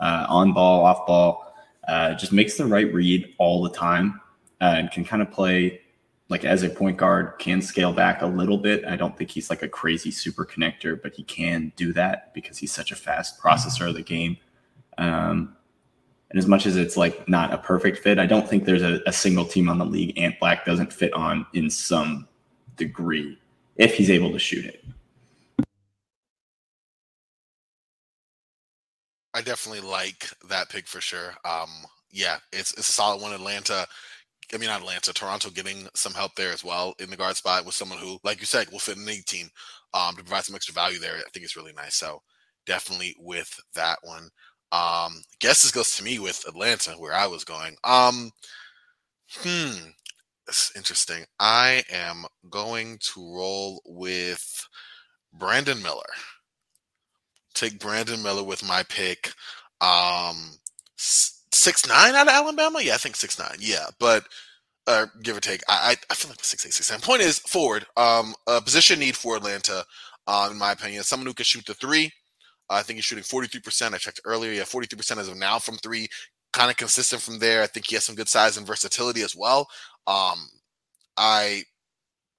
uh, 0.00 0.26
on 0.28 0.52
ball, 0.52 0.84
off 0.84 1.06
ball. 1.06 1.54
Uh, 1.88 2.14
just 2.14 2.32
makes 2.32 2.56
the 2.56 2.66
right 2.66 2.92
read 2.92 3.34
all 3.38 3.62
the 3.62 3.70
time 3.70 4.20
uh, 4.60 4.74
and 4.76 4.90
can 4.90 5.04
kind 5.04 5.22
of 5.22 5.30
play 5.30 5.80
like 6.30 6.44
as 6.44 6.62
a 6.62 6.70
point 6.70 6.96
guard 6.96 7.34
can 7.38 7.60
scale 7.60 7.92
back 7.92 8.22
a 8.22 8.26
little 8.26 8.56
bit. 8.56 8.84
I 8.84 8.96
don't 8.96 9.18
think 9.18 9.30
he's 9.30 9.50
like 9.50 9.62
a 9.62 9.68
crazy 9.68 10.12
super 10.12 10.46
connector, 10.46 11.00
but 11.00 11.12
he 11.14 11.24
can 11.24 11.72
do 11.76 11.92
that 11.94 12.32
because 12.32 12.56
he's 12.56 12.72
such 12.72 12.92
a 12.92 12.96
fast 12.96 13.40
processor 13.40 13.88
of 13.88 13.94
the 13.94 14.02
game. 14.02 14.36
Um, 14.96 15.56
and 16.30 16.38
as 16.38 16.46
much 16.46 16.66
as 16.66 16.76
it's 16.76 16.96
like 16.96 17.28
not 17.28 17.52
a 17.52 17.58
perfect 17.58 17.98
fit, 17.98 18.20
I 18.20 18.26
don't 18.26 18.48
think 18.48 18.64
there's 18.64 18.84
a, 18.84 19.00
a 19.06 19.12
single 19.12 19.44
team 19.44 19.68
on 19.68 19.78
the 19.78 19.84
league 19.84 20.16
Ant 20.16 20.38
Black 20.38 20.64
doesn't 20.64 20.92
fit 20.92 21.12
on 21.14 21.44
in 21.52 21.68
some 21.68 22.28
degree 22.76 23.36
if 23.76 23.96
he's 23.96 24.10
able 24.10 24.30
to 24.30 24.38
shoot 24.38 24.64
it. 24.64 24.84
I 29.34 29.42
definitely 29.42 29.88
like 29.88 30.28
that 30.48 30.68
pick 30.70 30.86
for 30.86 31.00
sure. 31.00 31.34
Um, 31.44 31.70
yeah, 32.10 32.38
it's 32.52 32.72
it's 32.74 32.88
a 32.88 32.92
solid 32.92 33.22
one. 33.22 33.32
Atlanta 33.32 33.86
I 34.52 34.58
mean, 34.58 34.68
not 34.68 34.80
Atlanta, 34.80 35.12
Toronto 35.12 35.50
getting 35.50 35.88
some 35.94 36.12
help 36.12 36.34
there 36.34 36.52
as 36.52 36.64
well 36.64 36.94
in 36.98 37.10
the 37.10 37.16
guard 37.16 37.36
spot 37.36 37.64
with 37.64 37.74
someone 37.74 37.98
who, 37.98 38.18
like 38.24 38.40
you 38.40 38.46
said, 38.46 38.70
will 38.70 38.78
fit 38.78 38.96
in 38.96 39.04
the 39.04 39.22
team 39.22 39.48
um, 39.94 40.16
to 40.16 40.24
provide 40.24 40.44
some 40.44 40.56
extra 40.56 40.74
value 40.74 40.98
there. 40.98 41.14
I 41.14 41.30
think 41.32 41.44
it's 41.44 41.56
really 41.56 41.72
nice. 41.72 41.96
So 41.96 42.22
definitely 42.66 43.14
with 43.18 43.54
that 43.74 43.98
one. 44.02 44.28
Um, 44.72 45.22
guess 45.40 45.62
this 45.62 45.70
goes 45.70 45.90
to 45.96 46.04
me 46.04 46.18
with 46.18 46.44
Atlanta, 46.48 46.92
where 46.92 47.14
I 47.14 47.26
was 47.26 47.44
going. 47.44 47.76
Um, 47.84 48.30
hmm, 49.30 49.90
it's 50.48 50.72
interesting. 50.76 51.24
I 51.38 51.84
am 51.90 52.24
going 52.50 52.98
to 53.14 53.20
roll 53.20 53.82
with 53.84 54.66
Brandon 55.32 55.80
Miller. 55.82 56.02
Take 57.54 57.80
Brandon 57.80 58.22
Miller 58.22 58.44
with 58.44 58.66
my 58.66 58.82
pick. 58.84 59.32
Um, 59.80 60.36
six 60.96 61.86
nine 61.86 62.14
out 62.14 62.28
of 62.28 62.32
Alabama. 62.32 62.80
Yeah, 62.82 62.94
I 62.94 62.98
think 62.98 63.16
six 63.16 63.38
nine. 63.38 63.56
Yeah, 63.58 63.86
but 63.98 64.24
uh, 64.86 65.06
give 65.22 65.36
or 65.36 65.40
take, 65.40 65.62
I 65.68 65.96
I 66.10 66.14
feel 66.14 66.30
like 66.30 66.44
six 66.44 66.66
eight 66.66 66.72
six 66.72 66.90
nine. 66.90 67.00
Point 67.00 67.22
is 67.22 67.38
forward. 67.40 67.86
Um, 67.96 68.34
a 68.46 68.60
position 68.60 68.98
need 68.98 69.16
for 69.16 69.36
Atlanta, 69.36 69.84
uh, 70.26 70.48
in 70.50 70.58
my 70.58 70.72
opinion. 70.72 71.02
Someone 71.02 71.26
who 71.26 71.34
can 71.34 71.44
shoot 71.44 71.66
the 71.66 71.74
three. 71.74 72.10
I 72.68 72.82
think 72.82 72.96
he's 72.96 73.04
shooting 73.04 73.24
forty 73.24 73.48
three 73.48 73.60
percent. 73.60 73.94
I 73.94 73.98
checked 73.98 74.20
earlier. 74.24 74.52
Yeah, 74.52 74.64
forty 74.64 74.86
three 74.86 74.96
percent 74.96 75.20
as 75.20 75.28
of 75.28 75.36
now 75.36 75.58
from 75.58 75.76
three. 75.76 76.08
Kind 76.52 76.70
of 76.70 76.76
consistent 76.76 77.22
from 77.22 77.38
there. 77.38 77.62
I 77.62 77.66
think 77.66 77.86
he 77.86 77.94
has 77.96 78.04
some 78.04 78.16
good 78.16 78.28
size 78.28 78.56
and 78.56 78.66
versatility 78.66 79.22
as 79.22 79.36
well. 79.36 79.68
Um, 80.06 80.48
I 81.16 81.62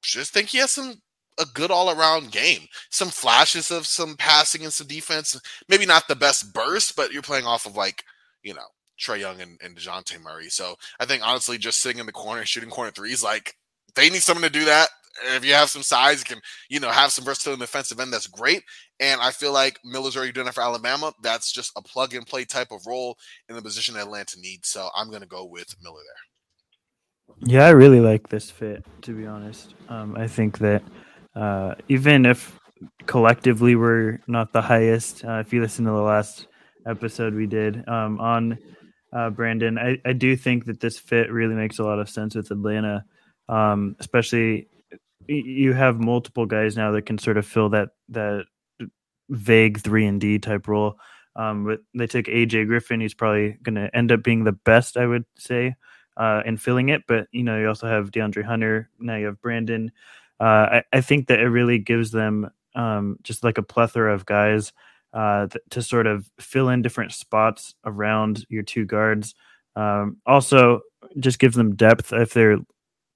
just 0.01 0.33
think 0.33 0.49
he 0.49 0.57
has 0.57 0.71
some 0.71 0.95
a 1.39 1.45
good 1.53 1.71
all 1.71 1.89
around 1.89 2.31
game. 2.31 2.67
Some 2.89 3.09
flashes 3.09 3.71
of 3.71 3.87
some 3.87 4.15
passing 4.15 4.63
and 4.63 4.73
some 4.73 4.87
defense. 4.87 5.39
Maybe 5.69 5.85
not 5.85 6.07
the 6.07 6.15
best 6.15 6.53
burst, 6.53 6.95
but 6.95 7.11
you're 7.11 7.21
playing 7.21 7.45
off 7.45 7.65
of 7.65 7.75
like 7.75 8.03
you 8.43 8.53
know 8.53 8.67
Trey 8.97 9.19
Young 9.19 9.41
and, 9.41 9.59
and 9.63 9.75
DeJounte 9.75 10.21
Murray. 10.21 10.49
So 10.49 10.75
I 10.99 11.05
think 11.05 11.25
honestly, 11.25 11.57
just 11.57 11.79
sitting 11.79 11.99
in 11.99 12.05
the 12.05 12.11
corner, 12.11 12.45
shooting 12.45 12.69
corner 12.69 12.91
threes, 12.91 13.23
like 13.23 13.55
they 13.95 14.09
need 14.09 14.23
someone 14.23 14.43
to 14.43 14.49
do 14.49 14.65
that. 14.65 14.89
If 15.35 15.43
you 15.43 15.53
have 15.53 15.69
some 15.69 15.83
size, 15.83 16.19
you 16.19 16.35
can, 16.35 16.41
you 16.69 16.79
know, 16.79 16.89
have 16.89 17.11
some 17.11 17.25
versatility 17.25 17.55
in 17.55 17.59
the 17.59 17.65
defensive 17.65 17.99
end. 17.99 18.13
That's 18.13 18.27
great. 18.27 18.63
And 19.01 19.19
I 19.19 19.31
feel 19.31 19.51
like 19.51 19.77
Miller's 19.83 20.15
already 20.15 20.31
doing 20.31 20.47
it 20.47 20.53
for 20.53 20.63
Alabama. 20.63 21.11
That's 21.21 21.51
just 21.51 21.73
a 21.75 21.81
plug 21.81 22.13
and 22.13 22.25
play 22.25 22.45
type 22.45 22.71
of 22.71 22.85
role 22.87 23.17
in 23.49 23.55
the 23.55 23.61
position 23.61 23.97
Atlanta 23.97 24.39
needs. 24.39 24.69
So 24.69 24.87
I'm 24.95 25.09
going 25.09 25.21
to 25.21 25.27
go 25.27 25.43
with 25.43 25.75
Miller 25.83 25.99
there. 25.99 27.49
Yeah, 27.49 27.65
I 27.65 27.71
really 27.71 27.99
like 27.99 28.29
this 28.29 28.49
fit, 28.49 28.85
to 29.01 29.13
be 29.13 29.25
honest. 29.25 29.73
Um, 29.89 30.15
I 30.15 30.27
think 30.27 30.59
that 30.59 30.83
uh, 31.35 31.75
even 31.87 32.25
if 32.25 32.59
collectively 33.05 33.75
we're 33.75 34.19
not 34.27 34.53
the 34.53 34.61
highest, 34.61 35.23
uh, 35.25 35.39
if 35.45 35.53
you 35.53 35.61
listen 35.61 35.85
to 35.85 35.91
the 35.91 35.97
last 35.97 36.47
episode 36.85 37.33
we 37.33 37.47
did 37.47 37.87
um, 37.87 38.19
on 38.19 38.57
uh, 39.13 39.29
Brandon. 39.29 39.77
I, 39.77 39.99
I 40.05 40.13
do 40.13 40.35
think 40.35 40.65
that 40.65 40.79
this 40.79 40.97
fit 40.97 41.31
really 41.31 41.55
makes 41.55 41.79
a 41.79 41.83
lot 41.83 41.99
of 41.99 42.09
sense 42.09 42.35
with 42.35 42.51
Atlanta, 42.51 43.05
um, 43.49 43.95
especially 43.99 44.67
you 45.27 45.73
have 45.73 45.99
multiple 45.99 46.45
guys 46.45 46.75
now 46.75 46.91
that 46.91 47.05
can 47.05 47.17
sort 47.17 47.37
of 47.37 47.45
fill 47.45 47.69
that 47.69 47.89
that 48.09 48.45
vague 49.29 49.79
three 49.79 50.05
and 50.05 50.19
D 50.19 50.39
type 50.39 50.67
role. 50.67 50.97
Um, 51.35 51.65
but 51.65 51.79
they 51.93 52.07
took 52.07 52.25
AJ 52.25 52.67
Griffin. 52.67 52.99
He's 52.99 53.13
probably 53.13 53.57
going 53.63 53.75
to 53.75 53.95
end 53.95 54.11
up 54.11 54.23
being 54.23 54.43
the 54.43 54.51
best, 54.51 54.97
I 54.97 55.05
would 55.05 55.23
say, 55.37 55.75
uh, 56.17 56.41
in 56.45 56.57
filling 56.57 56.89
it. 56.89 57.03
But 57.07 57.27
you 57.31 57.43
know, 57.43 57.57
you 57.57 57.67
also 57.67 57.87
have 57.87 58.11
DeAndre 58.11 58.43
Hunter. 58.43 58.89
Now 58.99 59.15
you 59.15 59.27
have 59.27 59.41
Brandon. 59.41 59.91
Uh, 60.41 60.81
I, 60.81 60.83
I 60.93 61.01
think 61.01 61.27
that 61.27 61.39
it 61.39 61.49
really 61.49 61.77
gives 61.77 62.09
them 62.11 62.49
um, 62.75 63.17
just 63.21 63.43
like 63.43 63.59
a 63.59 63.63
plethora 63.63 64.13
of 64.13 64.25
guys 64.25 64.73
uh, 65.13 65.47
th- 65.47 65.63
to 65.69 65.81
sort 65.83 66.07
of 66.07 66.29
fill 66.39 66.69
in 66.69 66.81
different 66.81 67.11
spots 67.11 67.75
around 67.85 68.45
your 68.49 68.63
two 68.63 68.85
guards. 68.85 69.35
Um, 69.75 70.17
also, 70.25 70.81
just 71.19 71.37
gives 71.37 71.55
them 71.55 71.75
depth 71.75 72.11
if 72.11 72.33
they 72.33 72.55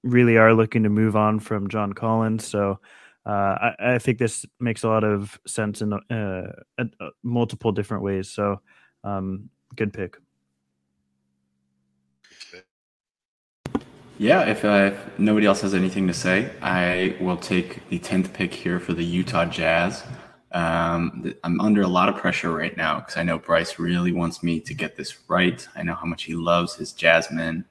really 0.04 0.36
are 0.36 0.54
looking 0.54 0.84
to 0.84 0.88
move 0.88 1.16
on 1.16 1.40
from 1.40 1.68
John 1.68 1.92
Collins. 1.92 2.46
So 2.46 2.78
uh, 3.26 3.30
I, 3.30 3.74
I, 3.80 3.98
think 3.98 4.18
this 4.18 4.46
makes 4.60 4.84
a 4.84 4.88
lot 4.88 5.02
of 5.02 5.38
sense 5.46 5.82
in 5.82 5.92
uh, 5.92 6.52
multiple 7.24 7.72
different 7.72 8.04
ways. 8.04 8.30
So 8.30 8.60
Um, 9.06 9.50
good 9.74 9.92
pick. 9.92 10.16
Yeah, 14.18 14.48
if, 14.48 14.64
uh, 14.64 14.92
if 14.94 15.18
nobody 15.18 15.46
else 15.46 15.60
has 15.60 15.74
anything 15.74 16.06
to 16.06 16.14
say, 16.14 16.50
I 16.62 17.16
will 17.20 17.36
take 17.36 17.86
the 17.90 17.98
10th 17.98 18.32
pick 18.32 18.54
here 18.54 18.80
for 18.80 18.94
the 18.94 19.04
Utah 19.04 19.44
Jazz. 19.44 20.04
Um, 20.52 21.34
I'm 21.44 21.60
under 21.60 21.82
a 21.82 21.88
lot 21.88 22.08
of 22.08 22.16
pressure 22.16 22.50
right 22.50 22.74
now 22.78 23.00
because 23.00 23.18
I 23.18 23.22
know 23.22 23.38
Bryce 23.38 23.78
really 23.78 24.12
wants 24.12 24.42
me 24.42 24.58
to 24.60 24.72
get 24.72 24.96
this 24.96 25.28
right. 25.28 25.66
I 25.76 25.82
know 25.82 25.94
how 25.94 26.06
much 26.06 26.22
he 26.22 26.34
loves 26.34 26.76
his 26.76 26.92
Jasmine. 26.92 27.66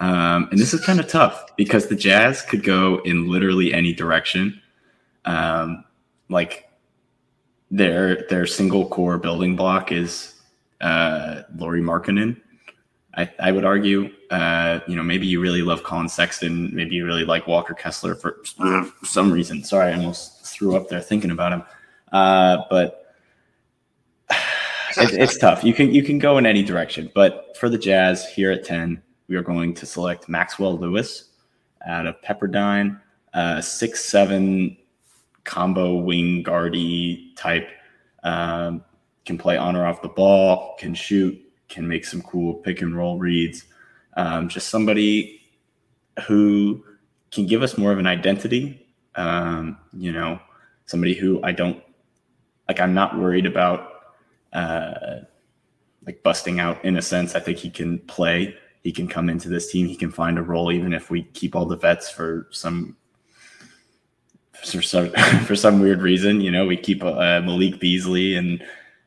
Um, 0.00 0.48
and 0.50 0.58
this 0.58 0.74
is 0.74 0.84
kind 0.84 0.98
of 0.98 1.06
tough 1.06 1.54
because 1.56 1.86
the 1.86 1.94
Jazz 1.96 2.42
could 2.42 2.64
go 2.64 3.00
in 3.04 3.28
literally 3.28 3.72
any 3.72 3.92
direction. 3.92 4.60
Um, 5.24 5.84
like 6.28 6.68
their 7.70 8.26
their 8.28 8.46
single 8.46 8.88
core 8.88 9.18
building 9.18 9.54
block 9.54 9.92
is 9.92 10.34
uh, 10.80 11.42
Lauri 11.56 11.82
Markkanen. 11.82 12.40
I, 13.18 13.28
I 13.40 13.50
would 13.50 13.64
argue, 13.64 14.10
uh, 14.30 14.78
you 14.86 14.94
know, 14.94 15.02
maybe 15.02 15.26
you 15.26 15.40
really 15.40 15.62
love 15.62 15.82
Collin 15.82 16.08
Sexton. 16.08 16.72
Maybe 16.72 16.94
you 16.94 17.04
really 17.04 17.24
like 17.24 17.48
Walker 17.48 17.74
Kessler 17.74 18.14
for 18.14 18.38
some 19.04 19.32
reason. 19.32 19.64
Sorry, 19.64 19.92
I 19.92 19.96
almost 19.96 20.46
threw 20.46 20.76
up 20.76 20.88
there 20.88 21.00
thinking 21.00 21.32
about 21.32 21.52
him. 21.52 21.62
Uh, 22.12 22.58
but 22.70 23.16
it, 24.30 25.14
it's 25.14 25.36
tough. 25.36 25.64
You 25.64 25.74
can 25.74 25.92
you 25.92 26.04
can 26.04 26.20
go 26.20 26.38
in 26.38 26.46
any 26.46 26.62
direction. 26.62 27.10
But 27.12 27.56
for 27.58 27.68
the 27.68 27.76
Jazz 27.76 28.24
here 28.28 28.52
at 28.52 28.62
ten, 28.62 29.02
we 29.26 29.34
are 29.34 29.42
going 29.42 29.74
to 29.74 29.84
select 29.84 30.28
Maxwell 30.28 30.78
Lewis 30.78 31.30
out 31.84 32.06
of 32.06 32.22
Pepperdine, 32.22 33.00
uh, 33.34 33.60
six 33.60 34.04
seven 34.04 34.76
combo 35.42 35.96
wing 35.96 36.44
guardy 36.44 37.32
type. 37.36 37.68
Um, 38.22 38.84
can 39.24 39.38
play 39.38 39.56
on 39.56 39.74
or 39.74 39.86
off 39.86 40.02
the 40.02 40.08
ball, 40.08 40.76
can 40.78 40.94
shoot, 40.94 41.38
can 41.68 41.86
make 41.86 42.04
some 42.04 42.22
cool 42.22 42.54
pick 42.54 42.82
and 42.82 42.96
roll 42.96 43.18
reads. 43.18 43.64
Um, 44.16 44.48
just 44.48 44.68
somebody 44.68 45.40
who 46.26 46.84
can 47.30 47.46
give 47.46 47.62
us 47.62 47.78
more 47.78 47.92
of 47.92 47.98
an 47.98 48.06
identity. 48.06 48.86
Um, 49.14 49.78
you 49.92 50.12
know, 50.12 50.40
somebody 50.86 51.14
who 51.14 51.42
I 51.42 51.52
don't 51.52 51.82
like. 52.68 52.80
I'm 52.80 52.94
not 52.94 53.18
worried 53.18 53.46
about 53.46 53.92
uh, 54.52 55.20
like 56.06 56.22
busting 56.22 56.60
out 56.60 56.84
in 56.84 56.96
a 56.96 57.02
sense. 57.02 57.34
I 57.34 57.40
think 57.40 57.58
he 57.58 57.70
can 57.70 57.98
play. 58.00 58.56
He 58.82 58.92
can 58.92 59.08
come 59.08 59.28
into 59.28 59.48
this 59.48 59.70
team. 59.70 59.86
He 59.86 59.96
can 59.96 60.10
find 60.10 60.38
a 60.38 60.42
role, 60.42 60.72
even 60.72 60.92
if 60.92 61.10
we 61.10 61.24
keep 61.24 61.54
all 61.54 61.66
the 61.66 61.76
vets 61.76 62.10
for 62.10 62.48
some 62.50 62.96
for 64.52 64.82
some 64.82 65.10
for 65.44 65.56
some 65.56 65.80
weird 65.80 66.00
reason. 66.00 66.40
You 66.40 66.50
know, 66.50 66.66
we 66.66 66.76
keep 66.76 67.02
uh, 67.02 67.40
Malik 67.42 67.80
Beasley 67.80 68.36
and 68.36 68.64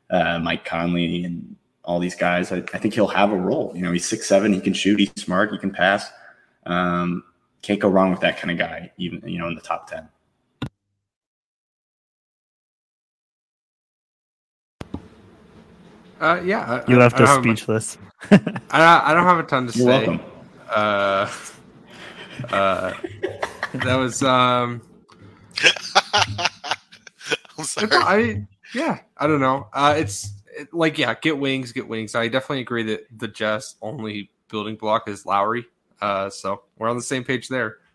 uh, 0.10 0.40
Mike 0.40 0.66
Conley 0.66 1.24
and 1.24 1.56
all 1.92 2.00
these 2.00 2.16
guys. 2.16 2.52
I, 2.54 2.58
I, 2.74 2.78
think 2.78 2.94
he'll 2.94 3.08
have 3.08 3.32
a 3.32 3.36
role. 3.36 3.74
You 3.76 3.82
know, 3.82 3.92
he's 3.92 4.06
six 4.08 4.26
seven. 4.26 4.54
He 4.54 4.62
can 4.62 4.74
shoot. 4.74 4.98
He's 4.98 5.12
smart. 5.18 5.52
He 5.52 5.58
can 5.58 5.72
pass. 5.72 6.10
Um, 6.66 7.24
can't 7.62 7.80
go 7.82 7.90
wrong 7.90 8.12
with 8.12 8.22
that 8.22 8.38
kind 8.38 8.50
of 8.50 8.58
guy. 8.58 8.92
Even 8.98 9.28
you 9.28 9.38
know 9.38 9.48
in 9.50 9.56
the 9.56 9.62
top 9.62 9.90
ten. 9.90 10.08
Uh, 16.20 16.40
yeah, 16.46 16.84
You 16.88 16.96
I- 16.96 17.00
left 17.00 17.20
I 17.20 17.24
us 17.24 17.30
don't 17.30 17.44
speechless. 17.44 17.98
I, 18.32 19.02
I 19.06 19.14
don't 19.14 19.24
have 19.26 19.40
a 19.40 19.44
ton 19.44 19.68
to 19.68 19.78
You're 19.78 19.88
say. 19.88 20.08
welcome. 20.08 20.20
Uh, 20.70 21.32
uh, 22.52 22.94
that 23.74 23.96
was 23.96 24.22
um. 24.24 24.82
I'm 27.58 27.66
sorry. 27.66 27.90
I 27.92 28.48
yeah, 28.74 29.00
I 29.18 29.28
don't 29.28 29.42
know. 29.42 29.68
Uh, 29.74 29.96
it's 29.98 30.26
it, 30.26 30.32
like 30.72 30.98
yeah, 30.98 31.14
get 31.16 31.38
wings, 31.38 31.72
get 31.72 31.88
wings. 31.88 32.16
I 32.16 32.28
definitely 32.28 32.62
agree 32.62 32.84
that 32.84 33.08
the 33.18 33.28
Jazz 33.28 33.76
only 33.82 34.30
building 34.50 34.76
block 34.76 35.08
is 35.08 35.26
Lauri. 35.26 35.66
Uh, 36.02 36.30
so 36.30 36.64
we're 36.78 36.90
on 36.90 36.98
the 36.98 37.04
same 37.04 37.24
page 37.24 37.48
there. 37.48 37.78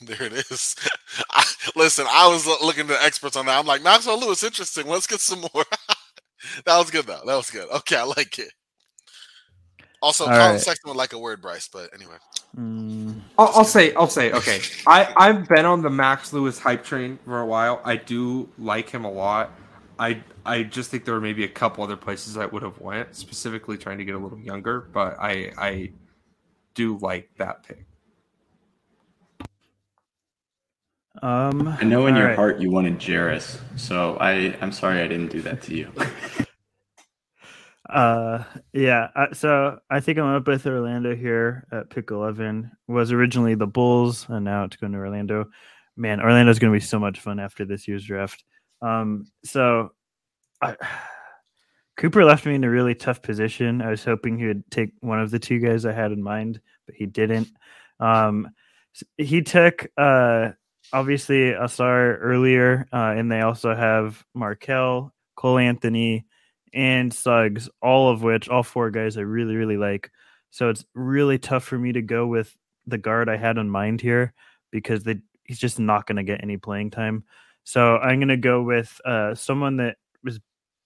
There 0.00 0.22
it 0.22 0.32
is. 0.32 0.76
I, 1.32 1.44
listen, 1.74 2.06
I 2.08 2.28
was 2.28 2.46
looking 2.46 2.86
to 2.86 3.02
experts 3.02 3.34
on 3.34 3.46
that. 3.46 3.58
I'm 3.58 3.66
like, 3.66 3.82
Maxwell 3.82 4.20
Lewis, 4.20 4.44
interesting. 4.44 4.86
Let's 4.86 5.08
get 5.08 5.18
some 5.18 5.40
more. 5.40 5.50
that 6.64 6.78
was 6.78 6.88
good, 6.92 7.04
though. 7.04 7.20
That 7.26 7.34
was 7.34 7.50
good. 7.50 7.68
Okay, 7.68 7.96
I 7.96 8.04
like 8.04 8.38
it. 8.38 8.52
Also, 10.00 10.24
All 10.24 10.30
Collin 10.30 10.52
right. 10.52 10.60
Sexton 10.60 10.90
would 10.90 10.96
like 10.96 11.12
a 11.14 11.18
word, 11.18 11.42
Bryce, 11.42 11.68
but 11.68 11.90
anyway. 11.92 12.14
Mm, 12.56 13.20
I'll, 13.36 13.48
I'll 13.48 13.64
say, 13.64 13.92
I'll 13.94 14.08
say, 14.08 14.30
okay. 14.32 14.60
I 14.86 15.12
I've 15.16 15.48
been 15.48 15.64
on 15.64 15.82
the 15.82 15.90
Max 15.90 16.32
Lewis 16.32 16.58
hype 16.58 16.84
train 16.84 17.18
for 17.24 17.40
a 17.40 17.46
while. 17.46 17.80
I 17.84 17.96
do 17.96 18.48
like 18.58 18.88
him 18.88 19.04
a 19.04 19.10
lot. 19.10 19.50
I 19.98 20.22
I 20.46 20.62
just 20.62 20.90
think 20.90 21.04
there 21.04 21.14
were 21.14 21.20
maybe 21.20 21.44
a 21.44 21.48
couple 21.48 21.82
other 21.84 21.96
places 21.96 22.36
I 22.36 22.46
would 22.46 22.62
have 22.62 22.80
went, 22.80 23.14
specifically 23.16 23.76
trying 23.76 23.98
to 23.98 24.04
get 24.04 24.14
a 24.14 24.18
little 24.18 24.38
younger. 24.38 24.80
But 24.92 25.16
I 25.18 25.52
I 25.58 25.92
do 26.74 26.98
like 26.98 27.30
that 27.38 27.64
pick. 27.64 27.84
um, 31.22 31.66
I 31.68 31.82
know 31.84 32.06
in 32.06 32.14
your 32.14 32.28
right. 32.28 32.36
heart 32.36 32.60
you 32.60 32.70
wanted 32.70 32.98
Jarace, 32.98 33.58
so 33.76 34.16
I 34.20 34.56
I'm 34.60 34.72
sorry 34.72 35.00
I 35.00 35.08
didn't 35.08 35.32
do 35.32 35.42
that 35.42 35.62
to 35.62 35.74
you. 35.74 35.92
Uh, 37.88 38.44
yeah. 38.72 39.08
So 39.32 39.78
I 39.88 40.00
think 40.00 40.18
I'm 40.18 40.26
up 40.26 40.46
with 40.46 40.66
Orlando 40.66 41.16
here 41.16 41.66
at 41.72 41.88
pick 41.88 42.10
11. 42.10 42.70
Was 42.86 43.12
originally 43.12 43.54
the 43.54 43.66
Bulls, 43.66 44.26
and 44.28 44.44
now 44.44 44.64
it's 44.64 44.76
going 44.76 44.92
to 44.92 44.98
Orlando. 44.98 45.46
Man, 45.96 46.20
Orlando's 46.20 46.58
going 46.58 46.72
to 46.72 46.78
be 46.78 46.84
so 46.84 46.98
much 46.98 47.20
fun 47.20 47.40
after 47.40 47.64
this 47.64 47.88
year's 47.88 48.04
draft. 48.04 48.44
Um, 48.82 49.26
so 49.44 49.92
I, 50.62 50.76
Cooper 51.96 52.24
left 52.24 52.46
me 52.46 52.54
in 52.54 52.64
a 52.64 52.70
really 52.70 52.94
tough 52.94 53.22
position. 53.22 53.82
I 53.82 53.90
was 53.90 54.04
hoping 54.04 54.38
he 54.38 54.46
would 54.46 54.70
take 54.70 54.92
one 55.00 55.20
of 55.20 55.30
the 55.30 55.38
two 55.38 55.58
guys 55.58 55.84
I 55.84 55.92
had 55.92 56.12
in 56.12 56.22
mind, 56.22 56.60
but 56.86 56.94
he 56.94 57.06
didn't. 57.06 57.48
Um, 58.00 58.50
he 59.16 59.42
took 59.42 59.88
uh, 59.96 60.50
obviously 60.92 61.52
Ausar 61.52 62.18
earlier, 62.20 62.86
uh, 62.92 63.14
and 63.16 63.30
they 63.30 63.40
also 63.40 63.74
have 63.74 64.24
Markelle, 64.34 65.12
Cole 65.36 65.58
Anthony, 65.58 66.26
and 66.72 67.12
Suggs, 67.12 67.68
all 67.82 68.10
of 68.10 68.22
which, 68.22 68.48
all 68.48 68.62
four 68.62 68.90
guys 68.90 69.16
I 69.16 69.22
really, 69.22 69.56
really 69.56 69.76
like. 69.76 70.10
So 70.50 70.68
it's 70.68 70.84
really 70.94 71.38
tough 71.38 71.64
for 71.64 71.78
me 71.78 71.92
to 71.92 72.02
go 72.02 72.26
with 72.26 72.56
the 72.86 72.98
guard 72.98 73.28
I 73.28 73.36
had 73.36 73.58
in 73.58 73.68
mind 73.68 74.00
here 74.00 74.32
because 74.70 75.02
they, 75.02 75.18
he's 75.44 75.58
just 75.58 75.78
not 75.78 76.06
going 76.06 76.16
to 76.16 76.22
get 76.22 76.42
any 76.42 76.56
playing 76.56 76.90
time. 76.90 77.24
So 77.68 77.98
I'm 77.98 78.18
going 78.18 78.28
to 78.28 78.38
go 78.38 78.62
with 78.62 78.98
uh, 79.04 79.34
someone 79.34 79.76
that 79.76 79.98
was 80.24 80.40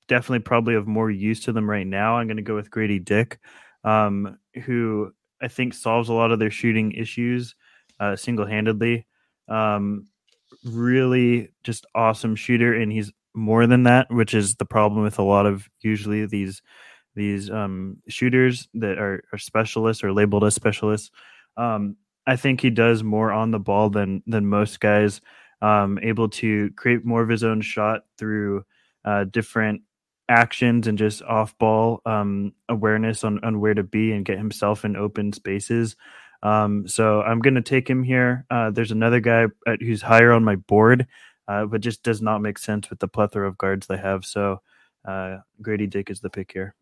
definitely 0.08 0.40
probably 0.40 0.74
of 0.74 0.88
more 0.88 1.12
use 1.12 1.38
to 1.44 1.52
them 1.52 1.70
right 1.70 1.86
now. 1.86 2.16
I'm 2.16 2.26
going 2.26 2.38
to 2.38 2.42
go 2.42 2.56
with 2.56 2.72
Gradey 2.72 3.04
Dick, 3.04 3.38
um, 3.84 4.36
who 4.64 5.12
I 5.40 5.46
think 5.46 5.74
solves 5.74 6.08
a 6.08 6.12
lot 6.12 6.32
of 6.32 6.40
their 6.40 6.50
shooting 6.50 6.90
issues 6.90 7.54
uh, 8.00 8.16
single 8.16 8.46
handedly. 8.46 9.06
Um, 9.46 10.08
really 10.64 11.52
just 11.62 11.86
awesome 11.94 12.34
shooter, 12.34 12.74
and 12.74 12.90
he's 12.90 13.12
more 13.32 13.68
than 13.68 13.84
that, 13.84 14.10
which 14.10 14.34
is 14.34 14.56
the 14.56 14.64
problem 14.64 15.04
with 15.04 15.20
a 15.20 15.22
lot 15.22 15.46
of 15.46 15.68
usually 15.82 16.26
these 16.26 16.62
these 17.14 17.48
um, 17.48 17.98
shooters 18.08 18.66
that 18.74 18.98
are, 18.98 19.22
are 19.32 19.38
specialists 19.38 20.02
or 20.02 20.12
labeled 20.12 20.42
as 20.42 20.56
specialists. 20.56 21.12
Um, 21.56 21.96
I 22.26 22.34
think 22.34 22.60
he 22.60 22.70
does 22.70 23.04
more 23.04 23.30
on 23.30 23.52
the 23.52 23.60
ball 23.60 23.88
than 23.88 24.24
than 24.26 24.46
most 24.46 24.80
guys. 24.80 25.20
Um, 25.62 25.98
able 26.02 26.28
to 26.28 26.70
create 26.72 27.04
more 27.04 27.22
of 27.22 27.28
his 27.28 27.44
own 27.44 27.60
shot 27.60 28.02
through 28.18 28.64
uh, 29.04 29.24
different 29.24 29.82
actions 30.28 30.88
and 30.88 30.98
just 30.98 31.22
off 31.22 31.56
ball 31.58 32.02
um, 32.04 32.52
awareness 32.68 33.22
on, 33.22 33.38
on 33.44 33.60
where 33.60 33.74
to 33.74 33.84
be 33.84 34.12
and 34.12 34.24
get 34.24 34.38
himself 34.38 34.84
in 34.84 34.96
open 34.96 35.32
spaces. 35.32 35.94
Um, 36.42 36.88
so 36.88 37.22
I'm 37.22 37.40
going 37.40 37.54
to 37.54 37.62
take 37.62 37.88
him 37.88 38.02
here. 38.02 38.44
Uh, 38.50 38.70
there's 38.70 38.90
another 38.90 39.20
guy 39.20 39.46
at, 39.66 39.80
who's 39.80 40.02
higher 40.02 40.32
on 40.32 40.42
my 40.42 40.56
board, 40.56 41.06
uh, 41.46 41.66
but 41.66 41.80
just 41.80 42.02
does 42.02 42.20
not 42.20 42.40
make 42.40 42.58
sense 42.58 42.90
with 42.90 42.98
the 42.98 43.06
plethora 43.06 43.46
of 43.46 43.56
guards 43.56 43.86
they 43.86 43.98
have. 43.98 44.24
So 44.24 44.60
uh, 45.06 45.38
Gradey 45.62 45.88
Dick 45.88 46.10
is 46.10 46.20
the 46.20 46.30
pick 46.30 46.50
here. 46.52 46.74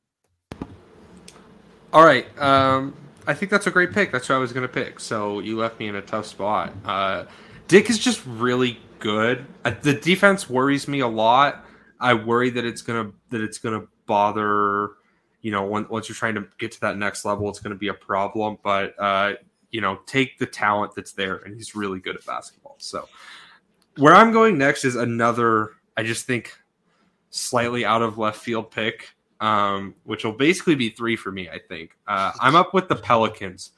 All 1.93 2.05
right. 2.05 2.27
Um, 2.41 2.95
I 3.27 3.35
think 3.35 3.51
that's 3.51 3.67
a 3.67 3.71
great 3.71 3.93
pick. 3.93 4.13
That's 4.13 4.29
what 4.29 4.37
I 4.37 4.39
was 4.39 4.53
going 4.53 4.67
to 4.67 4.73
pick. 4.73 5.01
So 5.01 5.41
you 5.41 5.59
left 5.59 5.79
me 5.79 5.89
in 5.89 5.97
a 5.97 6.03
tough 6.03 6.27
spot. 6.27 6.73
Dick 7.71 7.89
is 7.89 8.01
just 8.01 8.21
really 8.27 8.81
good. 8.99 9.47
The 9.63 9.95
defense 9.95 10.51
worries 10.51 10.89
me 10.89 11.01
a 11.01 11.07
lot. 11.07 11.65
I 12.01 12.15
worry 12.15 12.51
that 12.51 12.65
it's 12.65 12.83
gonna 12.83 13.13
that 13.31 13.41
it's 13.41 13.59
gonna 13.59 13.85
bother. 14.07 14.91
You 15.41 15.53
know, 15.53 15.65
when, 15.65 15.89
once 15.89 16.09
you're 16.09 16.17
trying 16.17 16.35
to 16.35 16.47
get 16.59 16.73
to 16.73 16.81
that 16.81 16.99
next 16.99 17.25
level, 17.25 17.49
it's 17.49 17.61
going 17.61 17.73
to 17.73 17.79
be 17.79 17.89
a 17.89 17.95
problem. 17.95 18.59
But 18.63 18.95
uh, 18.99 19.35
you 19.71 19.81
know, 19.81 20.01
take 20.05 20.39
the 20.39 20.47
talent 20.47 20.95
that's 20.95 21.13
there, 21.13 21.37
and 21.37 21.55
he's 21.55 21.75
really 21.77 22.01
good 22.01 22.17
at 22.17 22.27
basketball. 22.27 22.75
So 22.79 23.09
where 23.97 24.15
I'm 24.15 24.33
going 24.33 24.59
next 24.59 24.85
is 24.85 24.97
another. 24.97 25.71
I 25.97 26.03
just 26.03 26.27
think 26.27 26.53
slightly 27.31 27.85
out 27.85 28.03
of 28.03 28.19
left 28.19 28.41
field 28.41 28.71
pick 28.71 29.15
um, 29.41 29.95
which 30.05 30.25
will 30.25 30.33
basically 30.33 30.75
be 30.75 30.91
three 30.91 31.17
for 31.17 31.33
me. 31.33 31.49
I 31.49 31.59
think 31.59 31.97
uh, 32.07 32.33
I'm 32.41 32.55
up 32.55 32.75
with 32.75 32.89
the 32.89 32.97
Pelicans, 32.97 33.73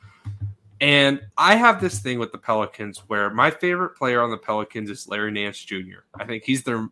and 0.82 1.20
I 1.38 1.54
have 1.54 1.80
this 1.80 2.00
thing 2.00 2.18
with 2.18 2.32
the 2.32 2.38
Pelicans 2.38 3.04
where 3.06 3.30
my 3.30 3.52
favorite 3.52 3.90
player 3.90 4.20
on 4.20 4.32
the 4.32 4.36
Pelicans 4.36 4.90
is 4.90 5.06
Larry 5.06 5.30
Nance 5.30 5.64
Jr. 5.64 6.00
I 6.18 6.24
think 6.24 6.42
he's 6.42 6.64
their 6.64 6.88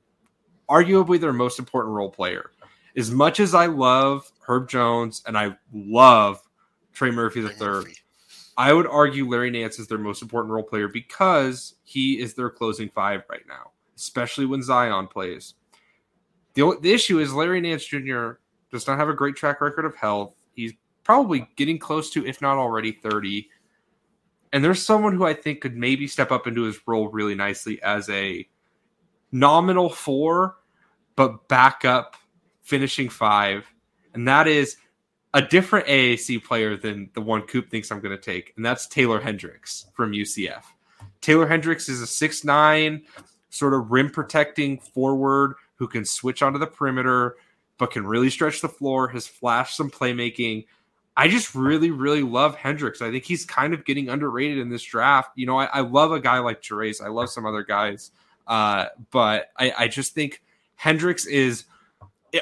arguably 0.70 1.20
their 1.20 1.32
most 1.32 1.58
important 1.58 1.92
role 1.92 2.08
player, 2.08 2.52
As 2.96 3.10
much 3.10 3.40
as 3.40 3.52
I 3.52 3.66
love 3.66 4.30
Herb 4.46 4.68
Jones 4.68 5.24
and 5.26 5.36
I 5.36 5.56
love 5.74 6.40
Trey 6.92 7.10
Murphy 7.10 7.40
the 7.40 7.48
third, 7.48 7.86
Murphy. 7.86 7.96
I 8.56 8.72
would 8.72 8.86
argue 8.86 9.28
Larry 9.28 9.50
Nance 9.50 9.80
is 9.80 9.88
their 9.88 9.98
most 9.98 10.22
important 10.22 10.52
role 10.52 10.62
player 10.62 10.86
because 10.86 11.74
he 11.82 12.20
is 12.20 12.34
their 12.34 12.48
closing 12.48 12.90
five 12.90 13.24
right 13.28 13.46
now, 13.48 13.72
especially 13.96 14.46
when 14.46 14.62
Zion 14.62 15.08
plays. 15.08 15.54
The, 16.54 16.78
the 16.80 16.92
issue 16.92 17.18
is 17.18 17.34
Larry 17.34 17.60
Nance 17.60 17.84
Jr. 17.84 18.34
does 18.70 18.86
not 18.86 18.98
have 18.98 19.08
a 19.08 19.14
great 19.14 19.34
track 19.34 19.60
record 19.60 19.84
of 19.84 19.96
health. 19.96 20.34
He's 20.52 20.74
probably 21.02 21.48
getting 21.56 21.78
close 21.78 22.10
to, 22.10 22.24
if 22.24 22.40
not 22.40 22.56
already, 22.56 22.92
30. 22.92 23.48
And 24.52 24.64
there's 24.64 24.84
someone 24.84 25.14
who 25.14 25.24
I 25.24 25.34
think 25.34 25.60
could 25.60 25.76
maybe 25.76 26.06
step 26.06 26.32
up 26.32 26.46
into 26.46 26.62
his 26.62 26.78
role 26.86 27.08
really 27.08 27.34
nicely 27.34 27.80
as 27.82 28.08
a 28.10 28.48
nominal 29.30 29.88
four, 29.88 30.56
but 31.14 31.48
backup 31.48 32.16
finishing 32.62 33.08
five. 33.08 33.66
And 34.14 34.26
that 34.26 34.48
is 34.48 34.76
a 35.34 35.42
different 35.42 35.86
AAC 35.86 36.42
player 36.42 36.76
than 36.76 37.10
the 37.14 37.20
one 37.20 37.42
Coop 37.42 37.70
thinks 37.70 37.92
I'm 37.92 38.00
going 38.00 38.16
to 38.16 38.22
take, 38.22 38.52
and 38.56 38.64
that's 38.64 38.86
Taylor 38.86 39.20
Hendricks 39.20 39.86
from 39.94 40.12
UCF. 40.12 40.64
Taylor 41.20 41.46
Hendricks 41.46 41.88
is 41.88 42.00
a 42.00 42.06
six 42.06 42.44
nine 42.44 43.02
sort 43.50 43.74
of 43.74 43.90
rim 43.90 44.10
protecting 44.10 44.78
forward 44.78 45.54
who 45.76 45.86
can 45.86 46.04
switch 46.04 46.42
onto 46.42 46.58
the 46.58 46.66
perimeter, 46.66 47.36
but 47.78 47.90
can 47.90 48.06
really 48.06 48.30
stretch 48.30 48.60
the 48.60 48.68
floor, 48.68 49.08
has 49.08 49.26
flashed 49.26 49.76
some 49.76 49.90
playmaking. 49.90 50.66
I 51.20 51.28
just 51.28 51.54
really, 51.54 51.90
really 51.90 52.22
love 52.22 52.54
Hendricks. 52.54 53.02
I 53.02 53.10
think 53.10 53.24
he's 53.24 53.44
kind 53.44 53.74
of 53.74 53.84
getting 53.84 54.08
underrated 54.08 54.56
in 54.56 54.70
this 54.70 54.82
draft. 54.82 55.32
You 55.34 55.44
know, 55.44 55.58
I, 55.58 55.66
I 55.66 55.80
love 55.80 56.12
a 56.12 56.18
guy 56.18 56.38
like 56.38 56.64
Therese. 56.64 57.02
I 57.02 57.08
love 57.08 57.28
some 57.28 57.44
other 57.44 57.62
guys. 57.62 58.10
Uh, 58.46 58.86
but 59.10 59.50
I, 59.58 59.70
I 59.80 59.88
just 59.88 60.14
think 60.14 60.42
Hendricks 60.76 61.26
is 61.26 61.64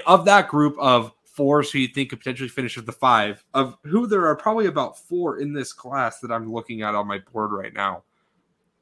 of 0.07 0.26
that 0.26 0.47
group 0.47 0.76
of 0.79 1.12
fours 1.24 1.72
who 1.72 1.81
you 1.81 1.89
think 1.89 2.11
could 2.11 2.20
potentially 2.20 2.49
finish 2.49 2.76
with 2.76 2.87
the 2.87 2.93
five, 2.93 3.45
of 3.53 3.76
who 3.83 4.07
there 4.07 4.24
are 4.29 4.37
probably 4.37 4.66
about 4.66 4.97
four 4.97 5.41
in 5.41 5.53
this 5.53 5.72
class 5.72 6.20
that 6.20 6.31
I'm 6.31 6.53
looking 6.53 6.83
at 6.83 6.95
on 6.95 7.09
my 7.09 7.18
board 7.33 7.51
right 7.51 7.74
now. 7.74 8.05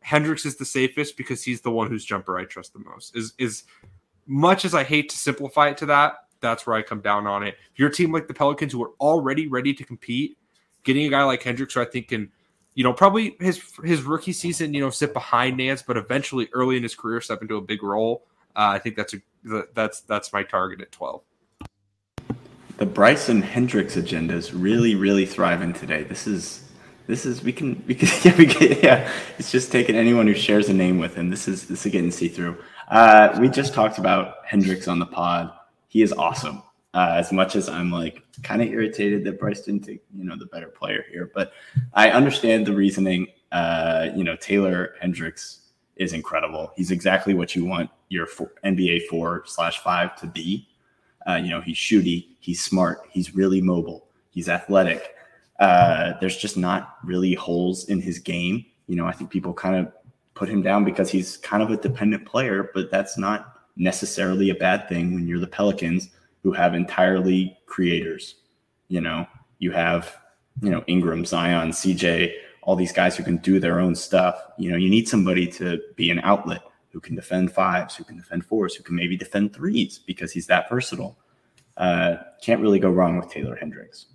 Hendricks 0.01 0.45
is 0.45 0.59
the 0.59 0.67
safest 0.67 1.17
because 1.17 1.43
he's 1.43 1.63
the 1.63 1.71
one 1.71 1.89
whose 1.89 2.05
jumper 2.05 2.39
I 2.39 2.45
trust 2.45 2.75
the 2.75 2.81
most. 2.81 3.17
Is 3.17 3.33
is 3.39 3.65
much 4.27 4.67
as 4.67 4.75
I 4.75 4.85
hate 4.85 5.09
to 5.09 5.17
simplify 5.17 5.71
it 5.71 5.79
to 5.79 5.87
that, 5.87 6.26
that's 6.41 6.67
where 6.67 6.77
I 6.77 6.83
come 6.83 7.01
down 7.01 7.27
on 7.27 7.43
it. 7.43 7.57
If 7.73 7.79
you're 7.79 7.89
a 7.89 7.93
team 7.93 8.13
like 8.13 8.29
the 8.29 8.35
Pelicans 8.35 8.73
who 8.73 8.83
are 8.83 8.93
already 9.01 9.49
ready 9.49 9.75
to 9.75 9.85
compete, 9.85 10.39
getting 10.85 11.07
a 11.07 11.11
guy 11.11 11.25
like 11.25 11.43
Hendricks 11.43 11.75
who 11.75 11.81
I 11.81 11.85
think 11.85 12.09
can, 12.09 12.31
you 12.75 12.85
know, 12.85 12.93
probably 12.93 13.37
his 13.41 13.63
his 13.85 14.03
rookie 14.03 14.33
season, 14.33 14.75
you 14.75 14.81
know, 14.81 14.91
sit 14.91 15.13
behind 15.13 15.57
Nance, 15.57 15.83
but 15.83 15.97
eventually 15.97 16.49
early 16.53 16.77
in 16.77 16.83
his 16.83 16.95
career 16.95 17.21
step 17.21 17.43
into 17.43 17.57
a 17.57 17.61
big 17.61 17.83
role. 17.83 18.25
Uh, 18.55 18.71
I 18.75 18.79
think 18.79 18.97
that's 18.97 19.15
a 19.15 19.19
that's 19.75 20.01
that's 20.01 20.33
my 20.33 20.43
target 20.43 20.81
at 20.81 20.93
twelve. 20.93 21.23
The 22.79 22.87
Bryson 22.87 23.41
Hendricks 23.41 23.97
agenda 23.97 24.35
is 24.35 24.53
really, 24.53 24.95
really 24.95 25.25
thriving 25.25 25.73
today. 25.73 26.03
This 26.03 26.27
is, 26.27 26.71
this 27.07 27.25
is 27.25 27.43
we 27.43 27.51
can 27.51 27.83
we 27.87 27.95
can 27.95 28.09
yeah 28.23 28.37
we 28.37 28.47
can 28.47 28.79
yeah. 28.83 29.11
It's 29.39 29.51
just 29.51 29.73
taking 29.73 29.95
anyone 29.95 30.27
who 30.27 30.35
shares 30.35 30.69
a 30.69 30.75
name 30.75 30.99
with 30.99 31.15
him. 31.15 31.31
This 31.31 31.49
is 31.49 31.67
this 31.67 31.87
is 31.87 31.93
getting 31.93 32.11
see 32.11 32.29
through. 32.29 32.59
Uh, 32.89 33.37
we 33.41 33.49
just 33.49 33.73
talked 33.73 33.99
about 33.99 34.37
Hendricks 34.45 34.89
on 34.89 34.99
the 34.99 35.07
pod. 35.07 35.53
He 35.97 36.03
is 36.03 36.13
awesome. 36.13 36.63
Uh, 36.93 37.15
as 37.17 37.33
much 37.33 37.57
as 37.57 37.71
I'm 37.71 37.91
like 37.91 38.23
kind 38.43 38.61
of 38.61 38.69
irritated 38.69 39.25
that 39.25 39.41
Bryce 39.41 39.63
didn't 39.63 39.87
take 39.87 40.03
you 40.15 40.25
know 40.25 40.37
the 40.37 40.45
better 40.45 40.69
player 40.69 41.07
here, 41.11 41.31
but 41.35 41.55
I 41.95 42.11
understand 42.11 42.67
the 42.67 42.75
reasoning. 42.75 43.29
Uh, 43.51 44.09
you 44.15 44.23
know 44.23 44.37
Taylor 44.37 44.93
Hendricks 45.01 45.71
is 45.97 46.13
incredible. 46.13 46.71
He's 46.77 46.91
exactly 46.91 47.33
what 47.33 47.57
you 47.57 47.65
want 47.65 47.89
your 48.11 48.27
four, 48.27 48.53
NBA 48.63 49.07
four 49.07 49.45
slash 49.47 49.79
five 49.79 50.15
to 50.17 50.27
be. 50.27 50.69
Uh, 51.27 51.37
you 51.37 51.49
know, 51.49 51.63
he's 51.63 51.79
shooty, 51.79 52.27
he's 52.41 52.63
smart, 52.63 52.99
he's 53.11 53.35
really 53.35 53.63
mobile, 53.63 54.07
he's 54.29 54.51
athletic. 54.51 55.15
Uh, 55.61 56.13
there's 56.21 56.37
just 56.37 56.59
not 56.59 56.99
really 57.05 57.33
holes 57.33 57.89
in 57.89 58.03
his 58.03 58.19
game. 58.19 58.67
You 58.87 58.97
know, 58.97 59.07
I 59.07 59.13
think 59.13 59.31
people 59.31 59.55
kind 59.55 59.77
of 59.77 59.91
put 60.35 60.51
him 60.51 60.61
down 60.61 60.85
because 60.85 61.09
he's 61.09 61.39
kind 61.39 61.63
of 61.63 61.71
a 61.71 61.79
dependent 61.79 62.27
player, 62.27 62.71
but 62.75 62.91
that's 62.91 63.17
not 63.17 63.56
necessarily 63.77 64.51
a 64.51 64.55
bad 64.55 64.89
thing 64.89 65.15
when 65.15 65.29
you're 65.29 65.41
the 65.41 65.47
Pelicans 65.47 66.11
who 66.43 66.53
have 66.53 66.75
entirely 66.75 67.57
creators. 67.67 68.37
You 68.89 69.01
know, 69.01 69.27
you 69.59 69.73
have, 69.73 70.17
you 70.63 70.71
know, 70.71 70.83
Ingram, 70.87 71.25
Zion, 71.25 71.71
CJ, 71.71 72.33
all 72.63 72.77
these 72.77 72.93
guys 72.93 73.17
who 73.17 73.23
can 73.23 73.37
do 73.39 73.61
their 73.61 73.81
own 73.81 73.95
stuff. 73.95 74.41
You 74.59 74.71
know, 74.71 74.77
you 74.77 74.89
need 74.89 75.09
somebody 75.09 75.47
to 75.53 75.81
be 75.97 76.11
an 76.11 76.21
outlet 76.21 76.63
who 76.91 77.01
can 77.01 77.15
defend 77.15 77.53
fives, 77.53 77.95
who 77.95 78.05
can 78.05 78.17
defend 78.17 78.47
fours, 78.47 78.75
who 78.75 78.83
can 78.83 78.97
maybe 78.97 79.17
defend 79.17 79.55
threes 79.55 79.99
because 79.99 80.33
he's 80.33 80.47
that 80.47 80.69
versatile. 80.69 81.19
Uh, 81.77 82.17
can't 82.41 82.61
really 82.61 82.79
go 82.79 82.91
wrong 82.91 83.19
with 83.19 83.31
Taylor 83.31 83.55
Hendricks. 83.55 84.07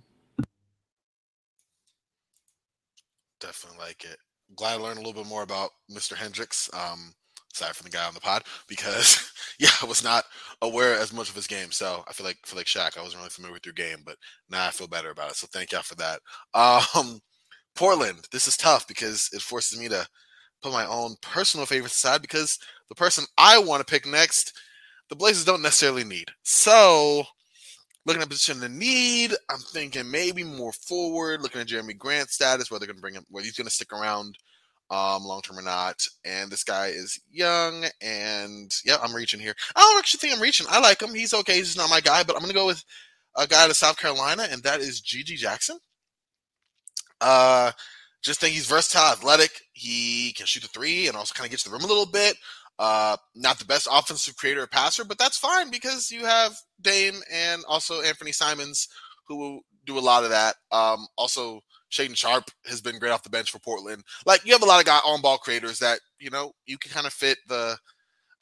Definitely 3.40 3.78
like 3.78 4.04
it. 4.04 4.18
Glad 4.56 4.80
I 4.80 4.82
learned 4.82 4.98
a 4.98 5.02
little 5.02 5.22
bit 5.22 5.28
more 5.28 5.42
about 5.42 5.70
Mr. 5.90 6.14
Hendricks. 6.14 6.68
Um, 6.74 7.14
aside 7.54 7.74
from 7.74 7.84
the 7.84 7.90
guy 7.96 8.06
on 8.06 8.14
the 8.14 8.20
pod, 8.20 8.44
because 8.68 9.32
yeah, 9.58 9.70
I 9.82 9.86
was 9.86 10.02
not 10.04 10.24
aware 10.60 10.98
as 10.98 11.12
much 11.12 11.28
of 11.28 11.34
his 11.34 11.46
game. 11.46 11.70
So 11.70 12.04
I 12.08 12.12
feel 12.12 12.26
like 12.26 12.38
feel 12.44 12.58
like 12.58 12.66
Shaq, 12.66 12.98
I 12.98 13.02
wasn't 13.02 13.20
really 13.20 13.30
familiar 13.30 13.54
with 13.54 13.66
your 13.66 13.74
game, 13.74 13.98
but 14.04 14.16
now 14.50 14.66
I 14.66 14.70
feel 14.70 14.88
better 14.88 15.10
about 15.10 15.30
it. 15.30 15.36
So 15.36 15.46
thank 15.52 15.72
y'all 15.72 15.82
for 15.82 15.96
that. 15.96 16.20
Um, 16.54 17.20
Portland, 17.74 18.26
this 18.32 18.46
is 18.46 18.56
tough 18.56 18.86
because 18.86 19.28
it 19.32 19.40
forces 19.40 19.78
me 19.78 19.88
to 19.88 20.06
put 20.62 20.72
my 20.72 20.86
own 20.86 21.16
personal 21.22 21.66
favorites 21.66 21.96
aside 21.96 22.22
because 22.22 22.58
the 22.88 22.94
person 22.94 23.24
I 23.38 23.58
want 23.58 23.86
to 23.86 23.90
pick 23.90 24.06
next, 24.06 24.52
the 25.08 25.16
Blazers 25.16 25.44
don't 25.44 25.62
necessarily 25.62 26.04
need. 26.04 26.28
So 26.42 27.24
looking 28.06 28.22
at 28.22 28.28
position 28.28 28.62
of 28.62 28.70
need, 28.70 29.32
I'm 29.50 29.60
thinking 29.72 30.10
maybe 30.10 30.44
more 30.44 30.72
forward, 30.72 31.42
looking 31.42 31.60
at 31.60 31.68
Jerami 31.68 31.96
Grant's 31.96 32.34
status, 32.34 32.70
whether 32.70 32.86
they're 32.86 32.94
to 32.94 33.00
bring 33.00 33.14
him, 33.14 33.24
whether 33.30 33.44
he's 33.44 33.56
going 33.56 33.66
to 33.66 33.72
stick 33.72 33.92
around 33.92 34.36
um, 34.92 35.24
long 35.24 35.40
term 35.40 35.58
or 35.58 35.62
not. 35.62 36.06
And 36.24 36.50
this 36.50 36.64
guy 36.64 36.88
is 36.88 37.18
young, 37.30 37.86
and 38.02 38.72
yeah, 38.84 38.98
I'm 39.02 39.14
reaching 39.14 39.40
here. 39.40 39.54
I 39.74 39.80
don't 39.80 39.98
actually 39.98 40.18
think 40.18 40.36
I'm 40.36 40.42
reaching. 40.42 40.66
I 40.70 40.80
like 40.80 41.00
him. 41.00 41.14
He's 41.14 41.34
okay. 41.34 41.56
He's 41.56 41.76
not 41.76 41.90
my 41.90 42.00
guy, 42.00 42.22
but 42.22 42.36
I'm 42.36 42.46
to 42.46 42.52
go 42.54 42.66
with 42.66 42.84
a 43.36 43.46
guy 43.46 43.64
out 43.64 43.70
of 43.70 43.76
South 43.76 43.98
Carolina, 43.98 44.46
and 44.50 44.62
that 44.62 44.80
is 44.80 45.00
GG 45.00 45.36
Jackson. 45.38 45.78
Uh, 47.22 47.72
just 48.22 48.40
think 48.40 48.52
he's 48.52 48.66
versatile, 48.66 49.12
athletic. 49.12 49.50
He 49.72 50.34
can 50.34 50.44
shoot 50.44 50.62
the 50.62 50.68
three 50.68 51.08
and 51.08 51.16
also 51.16 51.34
kind 51.34 51.46
of 51.46 51.50
gets 51.50 51.62
the 51.62 51.70
rim 51.70 51.84
a 51.84 51.86
little 51.86 52.06
bit. 52.06 52.36
Uh, 52.78 53.16
not 53.34 53.58
the 53.58 53.64
best 53.64 53.88
offensive 53.90 54.36
creator 54.36 54.62
or 54.62 54.66
passer, 54.66 55.04
but 55.04 55.18
that's 55.18 55.38
fine 55.38 55.70
because 55.70 56.10
you 56.10 56.24
have 56.24 56.56
Dame 56.80 57.20
and 57.32 57.62
also 57.68 58.02
Anfernee 58.02 58.34
Simons 58.34 58.88
who 59.26 59.36
will 59.36 59.60
do 59.86 59.98
a 59.98 60.00
lot 60.00 60.24
of 60.24 60.30
that. 60.30 60.56
Um, 60.70 61.06
also, 61.16 61.60
Shaedon 61.92 62.16
Sharpe 62.16 62.50
has 62.66 62.80
been 62.80 62.98
great 62.98 63.12
off 63.12 63.22
the 63.22 63.30
bench 63.30 63.50
for 63.50 63.58
Portland. 63.58 64.02
Like 64.24 64.44
you 64.46 64.52
have 64.52 64.62
a 64.62 64.66
lot 64.66 64.80
of 64.80 64.86
guy 64.86 64.98
on 65.04 65.20
ball 65.20 65.38
creators 65.38 65.78
that 65.80 66.00
you 66.18 66.30
know 66.30 66.52
you 66.66 66.78
can 66.78 66.90
kind 66.90 67.06
of 67.06 67.12
fit 67.12 67.38
the 67.48 67.76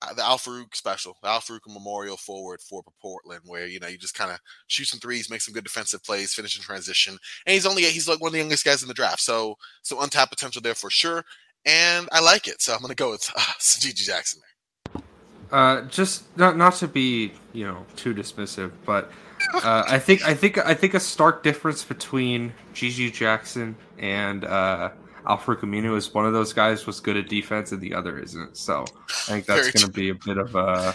uh, 0.03 0.15
the 0.15 0.25
Al-Farouq 0.25 0.75
special, 0.75 1.15
the 1.23 1.29
Al-Farouq 1.29 1.61
Memorial 1.69 2.17
forward 2.17 2.61
for 2.63 2.83
Portland, 3.03 3.43
where 3.45 3.67
you 3.67 3.81
know 3.81 3.89
you 3.89 3.99
just 3.99 4.15
kind 4.15 4.31
of 4.31 4.39
shoot 4.69 4.87
some 4.87 5.01
threes, 5.01 5.29
make 5.29 5.41
some 5.41 5.53
good 5.53 5.65
defensive 5.65 6.03
plays, 6.03 6.33
finish 6.33 6.57
in 6.57 6.63
transition, 6.63 7.19
and 7.45 7.55
he's 7.55 7.67
only 7.67 7.83
he's 7.83 8.09
like 8.09 8.21
one 8.21 8.29
of 8.29 8.33
the 8.33 8.39
youngest 8.39 8.65
guys 8.65 8.83
in 8.83 8.89
the 8.89 8.95
draft, 8.95 9.21
so 9.21 9.57
so 9.83 10.01
untapped 10.01 10.31
potential 10.31 10.63
there 10.63 10.75
for 10.75 10.89
sure, 10.89 11.25
and 11.67 12.09
I 12.13 12.21
like 12.21 12.47
it, 12.47 12.63
so 12.63 12.73
I'm 12.73 12.81
gonna 12.81 12.95
go 12.95 13.11
with 13.11 13.31
uh, 13.37 13.41
GG 13.59 13.97
Jackson 13.97 14.41
there. 14.41 15.03
Uh, 15.51 15.83
just 15.89 16.37
not 16.39 16.57
not 16.57 16.75
to 16.77 16.87
be 16.87 17.33
you 17.53 17.67
know 17.67 17.85
too 17.97 18.15
dismissive, 18.15 18.71
but 18.87 19.11
uh, 19.55 19.85
I 19.87 19.99
think 19.99 20.25
I 20.27 20.35
think 20.35 20.59
I 20.59 20.75
think 20.75 20.95
a 20.95 21.01
stark 21.01 21.43
difference 21.43 21.85
between 21.85 22.53
GG 22.75 23.13
Jackson 23.13 23.77
and 23.99 24.45
uh, 24.45 24.91
Al-Farouq 25.27 25.61
Aminu 25.61 25.97
is 25.97 26.13
one 26.15 26.27
of 26.27 26.33
those 26.33 26.53
guys 26.53 26.87
was 26.87 27.01
good 27.01 27.17
at 27.17 27.29
defense 27.29 27.73
and 27.73 27.81
the 27.81 27.95
other 27.95 28.19
isn't. 28.19 28.57
So 28.57 28.85
I 29.09 29.33
think 29.33 29.47
that's 29.47 29.71
going 29.71 29.87
to 29.87 29.93
be 29.93 30.11
a 30.11 30.15
bit 30.15 30.39
of 30.39 30.55
a. 30.55 30.95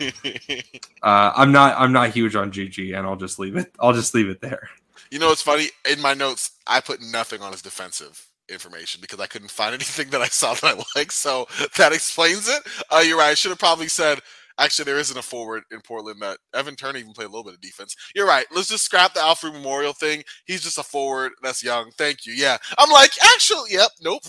Uh, 1.02 1.32
I'm 1.36 1.52
not 1.52 1.78
I'm 1.78 1.92
not 1.92 2.10
huge 2.10 2.34
on 2.34 2.50
GG, 2.50 2.96
and 2.96 3.06
I'll 3.06 3.16
just 3.16 3.38
leave 3.38 3.54
it. 3.54 3.72
I'll 3.78 3.92
just 3.92 4.12
leave 4.12 4.28
it 4.28 4.40
there. 4.40 4.68
You 5.10 5.20
know, 5.20 5.30
it's 5.30 5.42
funny. 5.42 5.68
In 5.88 6.00
my 6.00 6.14
notes, 6.14 6.50
I 6.66 6.80
put 6.80 7.00
nothing 7.00 7.42
on 7.42 7.52
his 7.52 7.62
defensive 7.62 8.26
information 8.48 9.00
because 9.00 9.20
I 9.20 9.26
couldn't 9.26 9.50
find 9.50 9.74
anything 9.74 10.10
that 10.10 10.20
I 10.20 10.26
saw 10.26 10.54
that 10.54 10.64
I 10.64 10.82
liked. 10.96 11.12
So 11.12 11.46
that 11.76 11.92
explains 11.92 12.48
it. 12.48 12.62
Uh, 12.90 13.02
you're 13.06 13.18
right. 13.18 13.30
I 13.30 13.34
should 13.34 13.50
have 13.50 13.58
probably 13.58 13.88
said, 13.88 14.20
actually, 14.58 14.84
there 14.84 14.98
isn't 14.98 15.16
a 15.16 15.22
forward 15.22 15.62
in 15.70 15.80
Portland 15.80 16.20
that 16.22 16.38
Evan 16.54 16.76
Turner 16.76 16.98
even 16.98 17.12
played 17.12 17.26
a 17.26 17.30
little 17.30 17.44
bit 17.44 17.54
of 17.54 17.60
defense. 17.60 17.94
You're 18.14 18.26
right. 18.26 18.46
Let's 18.54 18.68
just 18.68 18.84
scrap 18.84 19.14
the 19.14 19.20
Alfred 19.20 19.52
Memorial 19.52 19.92
thing. 19.92 20.22
He's 20.46 20.62
just 20.62 20.78
a 20.78 20.82
forward 20.82 21.32
that's 21.42 21.62
young. 21.62 21.90
Thank 21.98 22.26
you. 22.26 22.32
Yeah. 22.32 22.56
I'm 22.78 22.90
like, 22.90 23.12
actually, 23.34 23.72
yep, 23.72 23.90
nope. 24.02 24.22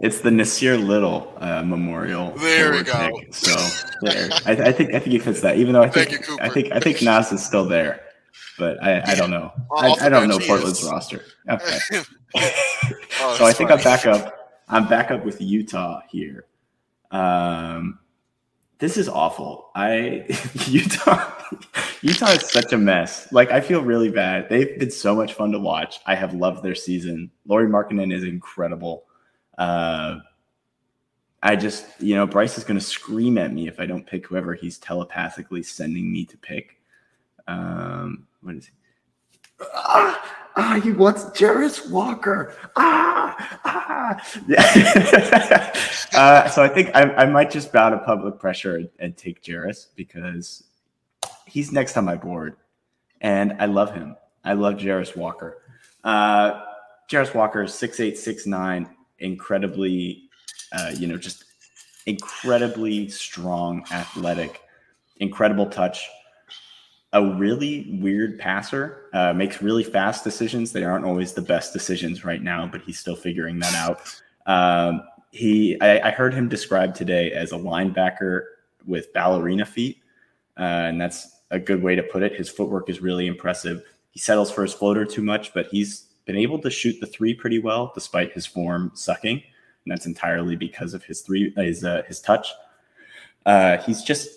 It's 0.00 0.20
the 0.20 0.30
Nassir 0.30 0.82
Little 0.82 1.32
uh, 1.38 1.62
Memorial. 1.62 2.32
There 2.38 2.72
we 2.72 2.82
go. 2.82 3.10
pick. 3.18 3.34
So 3.34 3.54
there, 4.02 4.30
I, 4.46 4.52
I 4.52 4.72
think 4.72 4.94
I 4.94 4.98
think 4.98 5.12
he 5.12 5.18
fits 5.18 5.40
that. 5.42 5.56
Even 5.56 5.74
though 5.74 5.82
I 5.82 5.88
think 5.88 6.26
you, 6.26 6.38
I 6.40 6.48
think 6.48 6.72
I 6.72 6.80
think 6.80 7.02
Nas 7.02 7.32
is 7.32 7.44
still 7.44 7.66
there, 7.66 8.00
but 8.58 8.82
I, 8.82 9.02
I 9.04 9.14
don't 9.14 9.30
know. 9.30 9.52
I, 9.76 9.94
I 10.00 10.08
don't 10.08 10.28
know 10.28 10.38
Portland's 10.38 10.82
is. 10.82 10.88
roster. 10.88 11.24
Okay. 11.50 11.78
Oh, 13.20 13.36
so 13.38 13.46
I 13.46 13.52
think 13.54 13.70
funny. 13.70 13.80
I'm 13.80 13.84
back 13.84 14.06
up. 14.06 14.52
I'm 14.68 14.86
back 14.86 15.10
up 15.10 15.24
with 15.24 15.40
Utah 15.40 16.02
here. 16.10 16.44
Um, 17.10 17.98
this 18.78 18.96
is 18.96 19.08
awful. 19.08 19.70
I 19.74 20.24
Utah. 20.66 21.32
Utah 22.02 22.30
is 22.30 22.48
such 22.48 22.72
a 22.72 22.78
mess. 22.78 23.30
Like 23.32 23.50
I 23.50 23.60
feel 23.60 23.82
really 23.82 24.10
bad. 24.10 24.48
They've 24.48 24.78
been 24.78 24.90
so 24.90 25.14
much 25.14 25.34
fun 25.34 25.52
to 25.52 25.58
watch. 25.58 25.98
I 26.06 26.14
have 26.14 26.34
loved 26.34 26.62
their 26.62 26.74
season. 26.74 27.30
Lauri 27.46 27.66
Markkanen 27.66 28.12
is 28.12 28.24
incredible. 28.24 29.04
Uh, 29.56 30.18
I 31.42 31.56
just, 31.56 31.86
you 32.00 32.14
know, 32.14 32.26
Bryce 32.26 32.58
is 32.58 32.64
going 32.64 32.78
to 32.78 32.84
scream 32.84 33.38
at 33.38 33.52
me 33.52 33.68
if 33.68 33.78
I 33.80 33.86
don't 33.86 34.06
pick 34.06 34.26
whoever 34.26 34.54
he's 34.54 34.78
telepathically 34.78 35.62
sending 35.62 36.10
me 36.12 36.24
to 36.26 36.36
pick. 36.36 36.80
Um, 37.46 38.26
what 38.42 38.56
is 38.56 38.66
he? 38.66 38.72
Ah, 39.60 40.50
ah, 40.56 40.80
he 40.82 40.92
wants 40.92 41.24
Jarace 41.26 41.90
Walker. 41.90 42.54
Ah, 42.76 43.58
ah. 43.64 43.88
Yeah. 44.46 45.72
uh, 46.14 46.48
so 46.48 46.62
I 46.62 46.68
think 46.68 46.90
I, 46.94 47.02
I 47.14 47.26
might 47.26 47.50
just 47.50 47.72
bow 47.72 47.90
to 47.90 47.98
public 47.98 48.38
pressure 48.38 48.76
and, 48.76 48.88
and 48.98 49.16
take 49.16 49.42
Jarace 49.42 49.86
because 49.96 50.64
he's 51.46 51.72
next 51.72 51.96
on 51.96 52.04
my 52.04 52.16
board, 52.16 52.56
and 53.20 53.56
I 53.58 53.66
love 53.66 53.94
him. 53.94 54.16
I 54.44 54.52
love 54.54 54.74
Jarace 54.74 55.16
Walker. 55.16 55.62
Uh, 56.04 56.62
Jarace 57.10 57.34
Walker 57.34 57.62
is 57.62 57.74
six 57.74 58.00
eight 58.00 58.18
six 58.18 58.46
nine, 58.46 58.88
incredibly, 59.18 60.28
uh, 60.72 60.92
you 60.94 61.06
know, 61.06 61.16
just 61.16 61.44
incredibly 62.06 63.08
strong, 63.08 63.84
athletic, 63.90 64.62
incredible 65.16 65.66
touch. 65.66 66.08
A 67.12 67.24
really 67.24 67.98
weird 68.00 68.38
passer, 68.38 69.06
uh, 69.14 69.32
makes 69.32 69.62
really 69.62 69.82
fast 69.82 70.24
decisions. 70.24 70.72
They 70.72 70.84
aren't 70.84 71.06
always 71.06 71.32
the 71.32 71.42
best 71.42 71.72
decisions 71.72 72.24
right 72.24 72.42
now, 72.42 72.66
but 72.66 72.82
he's 72.82 72.98
still 72.98 73.16
figuring 73.16 73.58
that 73.60 73.74
out. 73.74 74.00
Um, 74.46 75.02
he, 75.30 75.80
I, 75.80 76.08
I 76.08 76.10
heard 76.10 76.34
him 76.34 76.48
described 76.48 76.96
today 76.96 77.32
as 77.32 77.52
a 77.52 77.56
linebacker 77.56 78.42
with 78.86 79.12
ballerina 79.12 79.64
feet, 79.64 80.02
uh, 80.58 80.62
and 80.62 81.00
that's 81.00 81.40
a 81.50 81.58
good 81.58 81.82
way 81.82 81.94
to 81.94 82.02
put 82.02 82.22
it. 82.22 82.34
His 82.36 82.50
footwork 82.50 82.90
is 82.90 83.00
really 83.00 83.26
impressive. 83.26 83.82
He 84.10 84.18
settles 84.18 84.50
for 84.50 84.62
his 84.62 84.74
floater 84.74 85.04
too 85.06 85.22
much, 85.22 85.54
but 85.54 85.66
he's 85.68 86.06
been 86.26 86.36
able 86.36 86.58
to 86.58 86.70
shoot 86.70 87.00
the 87.00 87.06
three 87.06 87.32
pretty 87.32 87.58
well 87.58 87.90
despite 87.94 88.32
his 88.32 88.44
form 88.44 88.90
sucking, 88.94 89.36
and 89.36 89.92
that's 89.92 90.04
entirely 90.04 90.56
because 90.56 90.92
of 90.92 91.04
his 91.04 91.22
three 91.22 91.54
his 91.56 91.84
uh, 91.84 92.02
his 92.06 92.20
touch. 92.20 92.52
Uh, 93.46 93.78
he's 93.78 94.02
just, 94.02 94.28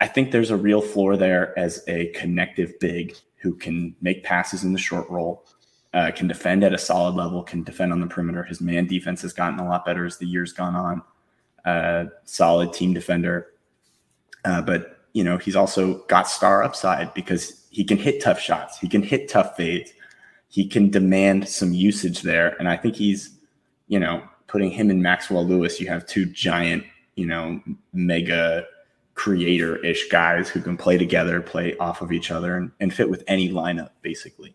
I 0.00 0.06
think 0.06 0.30
there's 0.30 0.50
a 0.50 0.56
real 0.56 0.80
floor 0.80 1.16
there 1.16 1.58
as 1.58 1.82
a 1.88 2.06
connective 2.08 2.78
big 2.78 3.16
who 3.36 3.54
can 3.54 3.94
make 4.00 4.24
passes 4.24 4.64
in 4.64 4.72
the 4.72 4.78
short 4.78 5.08
roll, 5.10 5.44
uh, 5.94 6.10
can 6.14 6.28
defend 6.28 6.64
at 6.64 6.72
a 6.72 6.78
solid 6.78 7.14
level, 7.14 7.42
can 7.42 7.62
defend 7.62 7.92
on 7.92 8.00
the 8.00 8.06
perimeter. 8.06 8.44
His 8.44 8.60
man 8.60 8.86
defense 8.86 9.22
has 9.22 9.32
gotten 9.32 9.58
a 9.58 9.68
lot 9.68 9.84
better 9.84 10.04
as 10.04 10.18
the 10.18 10.26
years 10.26 10.52
gone 10.52 10.76
on. 10.76 11.02
Uh, 11.64 12.06
solid 12.24 12.72
team 12.72 12.94
defender, 12.94 13.48
uh, 14.44 14.62
but 14.62 14.98
you 15.12 15.24
know, 15.24 15.36
he's 15.36 15.56
also 15.56 16.04
got 16.06 16.28
star 16.28 16.62
upside 16.62 17.12
because 17.14 17.66
he 17.70 17.84
can 17.84 17.98
hit 17.98 18.22
tough 18.22 18.38
shots. 18.40 18.78
He 18.78 18.88
can 18.88 19.02
hit 19.02 19.28
tough 19.28 19.56
fades. 19.56 19.92
He 20.48 20.66
can 20.66 20.90
demand 20.90 21.48
some 21.48 21.72
usage 21.72 22.22
there. 22.22 22.56
And 22.58 22.68
I 22.68 22.76
think 22.76 22.94
he's, 22.94 23.30
you 23.88 23.98
know, 23.98 24.22
putting 24.46 24.70
him 24.70 24.90
and 24.90 25.02
Maxwell 25.02 25.44
Lewis, 25.44 25.80
you 25.80 25.88
have 25.88 26.06
two 26.06 26.26
giant, 26.26 26.84
you 27.16 27.26
know, 27.26 27.60
mega 27.92 28.64
creator 29.18 29.84
ish 29.84 30.08
guys 30.08 30.48
who 30.48 30.60
can 30.62 30.76
play 30.76 30.96
together, 30.96 31.40
play 31.40 31.76
off 31.78 32.00
of 32.02 32.12
each 32.12 32.30
other, 32.30 32.56
and, 32.56 32.70
and 32.78 32.94
fit 32.94 33.10
with 33.10 33.24
any 33.26 33.50
lineup, 33.50 33.90
basically. 34.00 34.54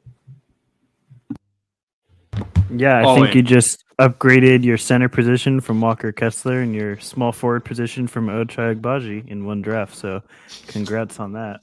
Yeah, 2.75 2.99
I 2.99 3.03
All 3.03 3.15
think 3.15 3.31
in. 3.31 3.37
you 3.37 3.41
just 3.43 3.83
upgraded 3.99 4.63
your 4.63 4.77
center 4.77 5.09
position 5.09 5.59
from 5.59 5.81
Walker 5.81 6.13
Kessler 6.13 6.61
and 6.61 6.73
your 6.73 6.97
small 6.99 7.33
forward 7.33 7.65
position 7.65 8.07
from 8.07 8.27
Ochai 8.27 8.75
Agbaji 8.75 9.27
in 9.27 9.45
one 9.45 9.61
draft. 9.61 9.95
So, 9.95 10.23
congrats 10.67 11.19
on 11.19 11.33
that. 11.33 11.59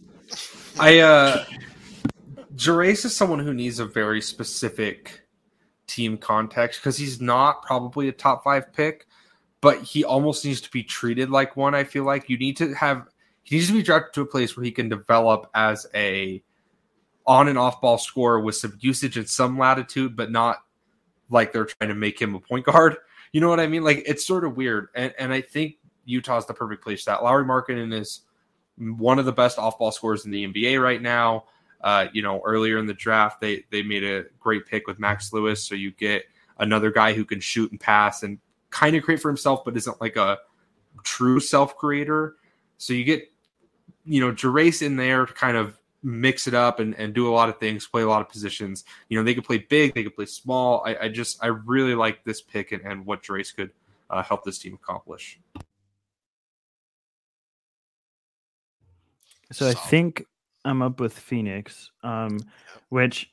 I 0.78 1.00
uh 1.00 1.44
Jarace 2.54 3.06
is 3.06 3.16
someone 3.16 3.40
who 3.40 3.54
needs 3.54 3.80
a 3.80 3.86
very 3.86 4.20
specific 4.20 5.22
team 5.86 6.18
context 6.18 6.80
because 6.80 6.96
he's 6.96 7.20
not 7.20 7.62
probably 7.62 8.08
a 8.08 8.12
top 8.12 8.44
five 8.44 8.72
pick, 8.72 9.06
but 9.60 9.82
he 9.82 10.04
almost 10.04 10.44
needs 10.44 10.60
to 10.62 10.70
be 10.70 10.82
treated 10.82 11.30
like 11.30 11.56
one. 11.56 11.74
I 11.74 11.84
feel 11.84 12.04
like 12.04 12.28
you 12.28 12.38
need 12.38 12.56
to 12.58 12.74
have 12.74 13.06
he 13.42 13.56
needs 13.56 13.68
to 13.68 13.74
be 13.74 13.82
drafted 13.82 14.14
to 14.14 14.20
a 14.22 14.26
place 14.26 14.56
where 14.56 14.64
he 14.64 14.70
can 14.70 14.88
develop 14.88 15.50
as 15.54 15.86
a 15.94 16.42
on 17.26 17.48
and 17.48 17.58
off 17.58 17.80
ball 17.80 17.98
scorer 17.98 18.40
with 18.40 18.56
some 18.56 18.76
usage 18.80 19.16
and 19.16 19.28
some 19.28 19.58
latitude, 19.58 20.16
but 20.16 20.30
not 20.30 20.58
like 21.30 21.52
they're 21.52 21.66
trying 21.66 21.88
to 21.88 21.94
make 21.94 22.20
him 22.20 22.34
a 22.34 22.40
point 22.40 22.64
guard. 22.64 22.96
You 23.32 23.40
know 23.40 23.48
what 23.48 23.60
I 23.60 23.68
mean? 23.68 23.84
Like 23.84 24.02
it's 24.06 24.26
sort 24.26 24.44
of 24.44 24.56
weird. 24.56 24.88
And 24.92 25.14
and 25.16 25.32
I 25.32 25.40
think 25.40 25.76
Utah's 26.04 26.46
the 26.46 26.52
perfect 26.52 26.82
place 26.82 27.04
for 27.04 27.10
that. 27.10 27.22
Lauri 27.22 27.44
Markkanen 27.44 27.94
is 27.94 28.22
one 28.76 29.20
of 29.20 29.24
the 29.24 29.30
best 29.30 29.56
off 29.56 29.78
ball 29.78 29.92
scorers 29.92 30.24
in 30.24 30.32
the 30.32 30.44
NBA 30.44 30.82
right 30.82 31.00
now. 31.00 31.44
Uh, 31.80 32.06
you 32.12 32.22
know, 32.22 32.42
earlier 32.44 32.76
in 32.78 32.86
the 32.86 32.94
draft, 32.94 33.40
they 33.40 33.64
they 33.70 33.84
made 33.84 34.02
a 34.02 34.24
great 34.40 34.66
pick 34.66 34.88
with 34.88 34.98
Max 34.98 35.32
Lewis, 35.32 35.62
so 35.62 35.76
you 35.76 35.92
get 35.92 36.24
another 36.58 36.90
guy 36.90 37.12
who 37.12 37.24
can 37.24 37.38
shoot 37.38 37.70
and 37.70 37.78
pass 37.78 38.24
and 38.24 38.40
kind 38.70 38.96
of 38.96 39.02
create 39.02 39.20
for 39.20 39.28
himself, 39.28 39.64
but 39.64 39.76
isn't 39.76 40.00
like 40.00 40.16
a 40.16 40.38
true 41.02 41.40
self 41.40 41.76
creator. 41.76 42.36
So 42.78 42.92
you 42.92 43.04
get, 43.04 43.30
you 44.04 44.20
know, 44.20 44.32
Jarace 44.32 44.82
in 44.82 44.96
there 44.96 45.26
to 45.26 45.32
kind 45.32 45.56
of 45.56 45.78
mix 46.02 46.46
it 46.46 46.54
up 46.54 46.80
and, 46.80 46.94
and 46.94 47.12
do 47.12 47.28
a 47.28 47.32
lot 47.32 47.48
of 47.48 47.58
things, 47.58 47.86
play 47.86 48.02
a 48.02 48.08
lot 48.08 48.22
of 48.22 48.28
positions. 48.28 48.84
You 49.08 49.18
know, 49.18 49.24
they 49.24 49.34
could 49.34 49.44
play 49.44 49.58
big, 49.58 49.94
they 49.94 50.02
could 50.02 50.16
play 50.16 50.26
small. 50.26 50.82
I, 50.86 50.96
I 51.02 51.08
just 51.08 51.42
I 51.42 51.48
really 51.48 51.94
like 51.94 52.24
this 52.24 52.40
pick 52.40 52.72
and, 52.72 52.82
and 52.82 53.04
what 53.04 53.22
Jarace 53.22 53.54
could 53.54 53.70
uh, 54.08 54.22
help 54.22 54.44
this 54.44 54.58
team 54.58 54.74
accomplish. 54.74 55.38
So 59.52 59.68
I 59.68 59.74
think 59.74 60.26
I'm 60.64 60.80
up 60.80 61.00
with 61.00 61.12
Phoenix, 61.12 61.90
um, 62.02 62.38
which 62.88 63.32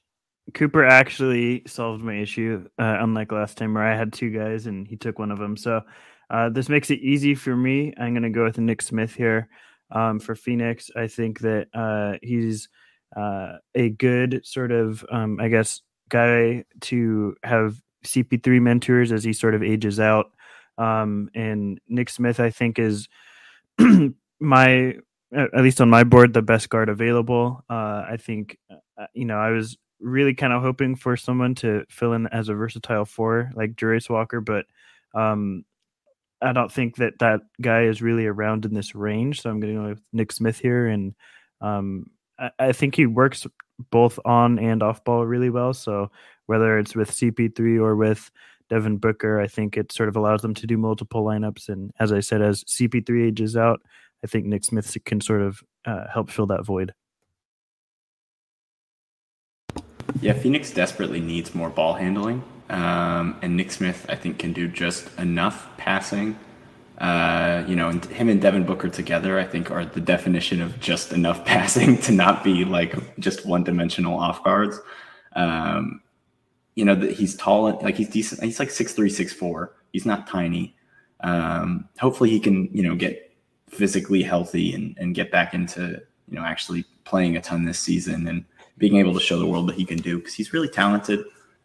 Cooper 0.53 0.85
actually 0.85 1.63
solved 1.67 2.03
my 2.03 2.15
issue, 2.15 2.67
uh, 2.79 2.97
unlike 2.99 3.31
last 3.31 3.57
time 3.57 3.73
where 3.73 3.83
I 3.83 3.95
had 3.95 4.13
two 4.13 4.29
guys 4.29 4.65
and 4.67 4.87
he 4.87 4.95
took 4.95 5.19
one 5.19 5.31
of 5.31 5.39
them. 5.39 5.57
So 5.57 5.81
uh, 6.29 6.49
this 6.49 6.69
makes 6.69 6.89
it 6.89 6.99
easy 6.99 7.35
for 7.35 7.55
me. 7.55 7.93
I'm 7.97 8.13
going 8.13 8.23
to 8.23 8.29
go 8.29 8.43
with 8.43 8.57
Nick 8.57 8.81
Smith 8.81 9.13
here 9.13 9.49
um, 9.91 10.19
for 10.19 10.35
Phoenix. 10.35 10.89
I 10.95 11.07
think 11.07 11.39
that 11.39 11.67
uh, 11.73 12.17
he's 12.21 12.69
uh, 13.15 13.57
a 13.75 13.89
good 13.89 14.45
sort 14.45 14.71
of, 14.71 15.05
um, 15.11 15.39
I 15.39 15.49
guess, 15.49 15.81
guy 16.09 16.63
to 16.81 17.35
have 17.43 17.81
CP3 18.05 18.61
mentors 18.61 19.11
as 19.11 19.23
he 19.23 19.33
sort 19.33 19.55
of 19.55 19.63
ages 19.63 19.99
out. 19.99 20.31
Um, 20.77 21.29
and 21.35 21.79
Nick 21.87 22.09
Smith, 22.09 22.39
I 22.39 22.51
think, 22.51 22.79
is 22.79 23.09
my 24.39 24.95
at 25.35 25.61
least 25.61 25.81
on 25.81 25.89
my 25.89 26.03
board, 26.03 26.33
the 26.33 26.41
best 26.41 26.69
guard 26.69 26.87
available. 26.87 27.63
Uh, 27.69 28.05
I 28.09 28.17
think, 28.17 28.57
uh, 28.71 29.07
you 29.13 29.25
know, 29.25 29.37
I 29.37 29.49
was 29.49 29.77
really 29.99 30.33
kind 30.33 30.53
of 30.53 30.61
hoping 30.61 30.95
for 30.95 31.17
someone 31.17 31.55
to 31.55 31.85
fill 31.89 32.13
in 32.13 32.27
as 32.27 32.49
a 32.49 32.53
versatile 32.53 33.05
four 33.05 33.51
like 33.55 33.75
Jarace 33.75 34.09
Walker, 34.09 34.41
but 34.41 34.65
um, 35.15 35.65
I 36.41 36.53
don't 36.53 36.71
think 36.71 36.97
that 36.97 37.19
that 37.19 37.41
guy 37.61 37.83
is 37.83 38.01
really 38.01 38.27
around 38.27 38.65
in 38.65 38.73
this 38.73 38.93
range. 38.93 39.41
So 39.41 39.49
I'm 39.49 39.59
going 39.59 39.73
to 39.75 39.81
go 39.81 39.89
with 39.89 40.01
Nick 40.13 40.31
Smith 40.31 40.59
here, 40.59 40.87
and 40.87 41.15
um, 41.61 42.07
I, 42.37 42.51
I 42.59 42.71
think 42.71 42.95
he 42.95 43.05
works 43.05 43.47
both 43.91 44.19
on 44.25 44.59
and 44.59 44.83
off 44.83 45.03
ball 45.03 45.25
really 45.25 45.49
well. 45.49 45.73
So 45.73 46.11
whether 46.45 46.77
it's 46.77 46.95
with 46.95 47.11
CP3 47.11 47.79
or 47.81 47.95
with 47.95 48.31
Devin 48.69 48.97
Booker, 48.97 49.39
I 49.39 49.47
think 49.47 49.77
it 49.77 49.91
sort 49.91 50.09
of 50.09 50.15
allows 50.15 50.41
them 50.41 50.53
to 50.55 50.67
do 50.67 50.77
multiple 50.77 51.23
lineups. 51.23 51.69
And 51.69 51.91
as 51.99 52.11
I 52.11 52.19
said, 52.19 52.41
as 52.41 52.63
CP3 52.65 53.27
ages 53.27 53.55
out, 53.55 53.81
I 54.23 54.27
think 54.27 54.45
Nick 54.45 54.63
Smith 54.63 54.95
can 55.05 55.21
sort 55.21 55.41
of 55.41 55.63
uh, 55.85 56.05
help 56.11 56.29
fill 56.29 56.47
that 56.47 56.65
void. 56.65 56.93
Yeah, 60.21 60.33
Phoenix 60.33 60.71
desperately 60.71 61.19
needs 61.19 61.53
more 61.53 61.69
ball 61.69 61.93
handling. 61.93 62.43
Um, 62.69 63.37
and 63.41 63.55
Nick 63.55 63.71
Smith, 63.71 64.05
I 64.09 64.15
think, 64.15 64.39
can 64.39 64.53
do 64.53 64.67
just 64.67 65.17
enough 65.17 65.69
passing. 65.77 66.37
Uh, 66.97 67.63
you 67.67 67.75
know, 67.75 67.89
and 67.89 68.03
him 68.05 68.27
and 68.27 68.41
Devin 68.41 68.65
Booker 68.65 68.89
together, 68.89 69.39
I 69.39 69.43
think, 69.43 69.69
are 69.69 69.85
the 69.85 70.01
definition 70.01 70.61
of 70.61 70.79
just 70.79 71.13
enough 71.13 71.45
passing 71.45 71.97
to 71.99 72.11
not 72.11 72.43
be 72.43 72.65
like 72.65 72.95
just 73.19 73.45
one 73.45 73.63
dimensional 73.63 74.19
off 74.19 74.43
guards. 74.43 74.79
Um, 75.35 76.01
you 76.75 76.85
know, 76.85 76.95
that 76.95 77.11
he's 77.11 77.35
tall, 77.35 77.67
and 77.67 77.81
like 77.81 77.95
he's 77.95 78.09
decent. 78.09 78.43
He's 78.43 78.59
like 78.59 78.69
six 78.69 78.93
three, 78.93 79.09
six 79.09 79.33
four. 79.33 79.75
He's 79.91 80.05
not 80.05 80.27
tiny. 80.27 80.75
Um, 81.21 81.87
hopefully, 81.99 82.29
he 82.29 82.39
can, 82.39 82.69
you 82.71 82.83
know, 82.83 82.95
get 82.95 83.35
physically 83.69 84.23
healthy 84.23 84.73
and, 84.73 84.95
and 84.99 85.15
get 85.15 85.31
back 85.31 85.53
into, 85.53 86.01
you 86.29 86.35
know, 86.35 86.43
actually 86.43 86.85
playing 87.03 87.35
a 87.35 87.41
ton 87.41 87.65
this 87.65 87.79
season 87.79 88.27
and 88.27 88.45
being 88.77 88.97
able 88.97 89.13
to 89.13 89.19
show 89.19 89.39
the 89.39 89.45
world 89.45 89.67
that 89.67 89.75
he 89.75 89.85
can 89.85 89.97
do 89.97 90.17
because 90.17 90.33
he's 90.33 90.53
really 90.53 90.67
talented 90.67 91.21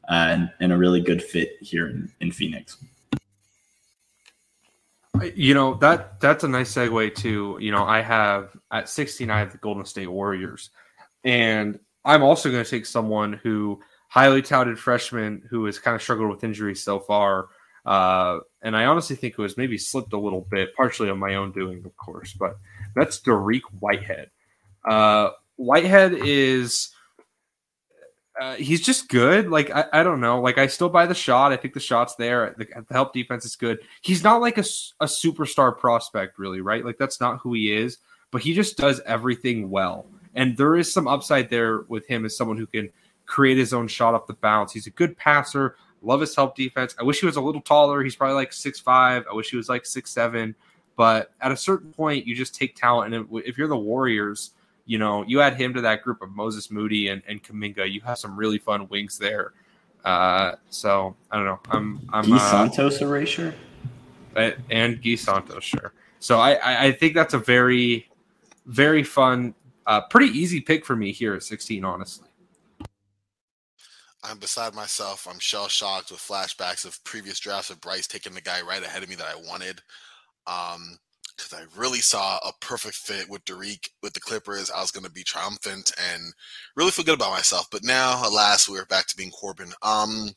uh, 0.09 0.29
and, 0.31 0.51
and 0.61 0.73
a 0.73 0.77
really 0.77 1.01
good 1.01 1.23
fit 1.23 1.57
here 1.61 1.89
in, 1.89 2.11
in 2.21 2.33
Phoenix. 2.33 2.77
You 5.35 5.55
know 5.55 5.75
that 5.75 6.21
that's 6.21 6.43
a 6.43 6.49
nice 6.49 6.73
segue 6.75 7.15
to 7.17 7.59
you 7.61 7.71
know 7.71 7.85
I 7.85 8.01
have 8.01 8.57
at 8.73 8.89
69 8.89 9.51
the 9.51 9.59
Golden 9.59 9.85
State 9.85 10.09
Warriors, 10.09 10.71
and 11.23 11.79
I'm 12.05 12.23
also 12.23 12.51
going 12.51 12.65
to 12.65 12.69
take 12.69 12.87
someone 12.87 13.35
who 13.35 13.81
highly 14.09 14.41
touted 14.43 14.79
freshman 14.79 15.43
who 15.51 15.67
has 15.67 15.79
kind 15.79 15.95
of 15.95 16.03
struggled 16.03 16.31
with 16.31 16.43
injuries 16.43 16.83
so 16.83 16.99
far, 16.99 17.49
uh, 17.85 18.39
and 18.63 18.75
I 18.75 18.87
honestly 18.87 19.15
think 19.15 19.35
it 19.35 19.43
was 19.43 19.59
maybe 19.59 19.77
slipped 19.77 20.15
a 20.15 20.19
little 20.19 20.47
bit, 20.51 20.75
partially 20.75 21.11
on 21.11 21.19
my 21.19 21.35
own 21.35 21.53
doing, 21.53 21.85
of 21.85 21.97
course, 21.99 22.33
but 22.33 22.57
that's 22.97 23.21
Dariq 23.21 23.63
Whitehead. 23.81 24.31
Uh, 24.85 25.31
Whitehead 25.57 26.15
is 26.15 26.92
uh, 28.43 28.55
he's 28.57 28.81
just 28.81 29.09
good. 29.09 29.49
Like 29.49 29.71
I, 29.71 29.85
I 29.93 30.03
don't 30.03 30.21
know. 30.21 30.41
Like 30.41 30.59
I 30.59 30.67
still 30.67 30.89
buy 30.89 31.07
the 31.07 31.15
shot. 31.15 31.53
I 31.53 31.57
think 31.57 31.75
the 31.75 31.81
shot's 31.81 32.17
there. 32.17 32.55
The, 32.59 32.67
the 32.89 32.95
help 32.95 33.13
defense 33.13 33.45
is 33.45 33.55
good. 33.55 33.79
He's 34.01 34.25
not 34.25 34.41
like 34.41 34.59
a, 34.59 34.65
a 35.01 35.07
superstar 35.07 35.79
prospect, 35.79 36.39
really, 36.39 36.61
right? 36.61 36.85
Like 36.85 36.99
that's 36.99 37.21
not 37.21 37.39
who 37.39 37.55
he 37.55 37.73
is. 37.73 37.99
But 38.33 38.43
he 38.43 38.53
just 38.55 38.77
does 38.79 39.01
everything 39.07 39.71
well, 39.71 40.07
and 40.35 40.57
there 40.57 40.75
is 40.77 40.93
some 40.93 41.07
upside 41.07 41.51
there 41.51 41.83
with 41.83 42.07
him 42.07 42.25
as 42.25 42.37
someone 42.37 42.57
who 42.57 42.67
can 42.67 42.89
create 43.27 43.59
his 43.59 43.73
own 43.73 43.87
shot 43.87 44.15
off 44.15 44.27
the 44.27 44.33
bounce. 44.35 44.73
He's 44.73 44.87
a 44.87 44.91
good 44.91 45.17
passer. 45.17 45.77
Love 46.01 46.21
his 46.23 46.35
help 46.35 46.57
defense. 46.57 46.97
I 46.99 47.05
wish 47.05 47.21
he 47.21 47.27
was 47.27 47.37
a 47.37 47.41
little 47.41 47.61
taller. 47.61 48.03
He's 48.03 48.17
probably 48.17 48.35
like 48.35 48.53
six 48.53 48.81
five. 48.81 49.25
I 49.31 49.35
wish 49.35 49.51
he 49.51 49.57
was 49.57 49.69
like 49.69 49.87
six 49.87 50.11
seven. 50.11 50.55
But 50.97 51.31
at 51.41 51.53
a 51.53 51.57
certain 51.57 51.93
point, 51.93 52.27
you 52.27 52.35
just 52.35 52.55
take 52.55 52.75
talent, 52.75 53.15
and 53.15 53.29
if- 53.33 53.47
if 53.47 53.59
you're 53.59 53.69
the 53.69 53.77
Warriors 53.77 54.51
you 54.93 54.99
know, 54.99 55.25
you 55.27 55.41
add 55.41 55.55
him 55.55 55.73
to 55.73 55.81
that 55.81 56.03
group 56.03 56.21
of 56.21 56.33
Moses 56.33 56.71
Moody 56.71 57.09
and, 57.09 57.23
and 57.27 57.43
Kuminga, 57.43 57.91
you 57.91 58.03
have 58.03 58.19
some 58.19 58.37
really 58.37 58.59
fun 58.59 58.87
wings 58.89 59.17
there. 59.17 59.55
Uh, 60.05 60.57
so 60.69 61.17
I 61.31 61.37
don't 61.37 61.47
know. 61.47 61.61
I'm 61.71 62.07
I'm 62.13 62.29
Guy 62.29 62.37
uh, 62.37 62.51
Santos 62.51 63.01
erasure. 63.01 63.55
uh, 64.37 64.51
and 64.71 65.01
Gui 65.01 65.17
Santos, 65.17 65.65
sure. 65.65 65.95
So 66.19 66.41
I, 66.41 66.57
I 66.57 66.85
I 66.85 66.93
think 66.93 67.15
that's 67.15 67.33
a 67.33 67.39
very 67.39 68.07
very 68.67 69.03
fun, 69.03 69.55
uh, 69.87 70.03
pretty 70.03 70.39
easy 70.39 70.61
pick 70.61 70.85
for 70.85 70.95
me 70.95 71.11
here 71.11 71.33
at 71.33 71.43
16. 71.43 71.87
Honestly, 71.87 72.29
I'm 74.23 74.39
beside 74.39 74.75
myself. 74.75 75.27
I'm 75.27 75.39
shell 75.39 75.69
shocked 75.69 76.11
with 76.11 76.21
flashbacks 76.21 76.85
of 76.85 77.03
previous 77.05 77.41
drafts 77.41 77.71
of 77.71 77.81
Bryce 77.81 78.07
taking 78.07 78.35
the 78.35 78.43
guy 78.43 78.61
right 78.61 78.85
ahead 78.85 79.03
of 79.03 79.09
me 79.09 79.15
that 79.15 79.27
I 79.27 79.37
wanted. 79.37 79.81
Um, 80.47 80.99
because 81.43 81.59
I 81.59 81.81
really 81.81 82.01
saw 82.01 82.39
a 82.39 82.53
perfect 82.61 82.97
fit 82.97 83.29
with 83.29 83.45
Dariq 83.45 83.89
with 84.03 84.13
the 84.13 84.21
Clippers. 84.21 84.71
I 84.71 84.81
was 84.81 84.91
going 84.91 85.05
to 85.05 85.11
be 85.11 85.23
triumphant 85.23 85.93
and 86.13 86.23
really 86.77 86.91
feel 86.91 87.05
good 87.05 87.15
about 87.15 87.33
myself. 87.33 87.69
But 87.71 87.85
now, 87.85 88.23
alas, 88.27 88.69
we're 88.69 88.85
back 88.85 89.07
to 89.09 89.17
being 89.17 89.31
Corbin. 89.31 89.73
Um, 89.83 90.31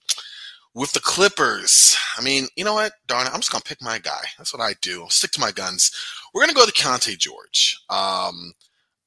with 0.73 0.91
the 0.93 0.99
Clippers, 0.99 1.95
I 2.17 2.21
mean, 2.21 2.47
you 2.55 2.65
know 2.65 2.73
what? 2.73 2.93
Darn 3.07 3.27
it, 3.27 3.33
I'm 3.33 3.39
just 3.39 3.51
going 3.51 3.61
to 3.61 3.67
pick 3.67 3.81
my 3.81 3.99
guy. 3.99 4.23
That's 4.37 4.53
what 4.53 4.63
I 4.63 4.73
do. 4.81 5.03
I'll 5.03 5.09
stick 5.09 5.31
to 5.31 5.41
my 5.41 5.51
guns. 5.51 5.91
We're 6.33 6.41
going 6.41 6.49
to 6.49 6.55
go 6.55 6.65
to 6.65 6.71
Keyonte 6.71 7.17
George. 7.17 7.79
Um, 7.89 8.53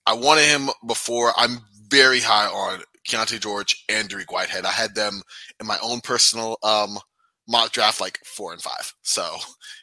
I 0.07 0.15
wanted 0.15 0.45
him 0.45 0.71
before. 0.87 1.33
I'm 1.37 1.59
very 1.89 2.21
high 2.21 2.47
on 2.47 2.81
Keyonte 3.07 3.41
George 3.41 3.85
and 3.89 4.09
Dariq 4.09 4.33
Whitehead. 4.33 4.65
I 4.65 4.71
had 4.71 4.95
them 4.95 5.23
in 5.61 5.67
my 5.67 5.79
own 5.83 6.01
personal 6.01 6.59
um, 6.63 6.99
mock 7.49 7.73
draft 7.73 8.01
like 8.01 8.19
four 8.25 8.53
and 8.53 8.63
five. 8.63 8.93
So 9.03 9.37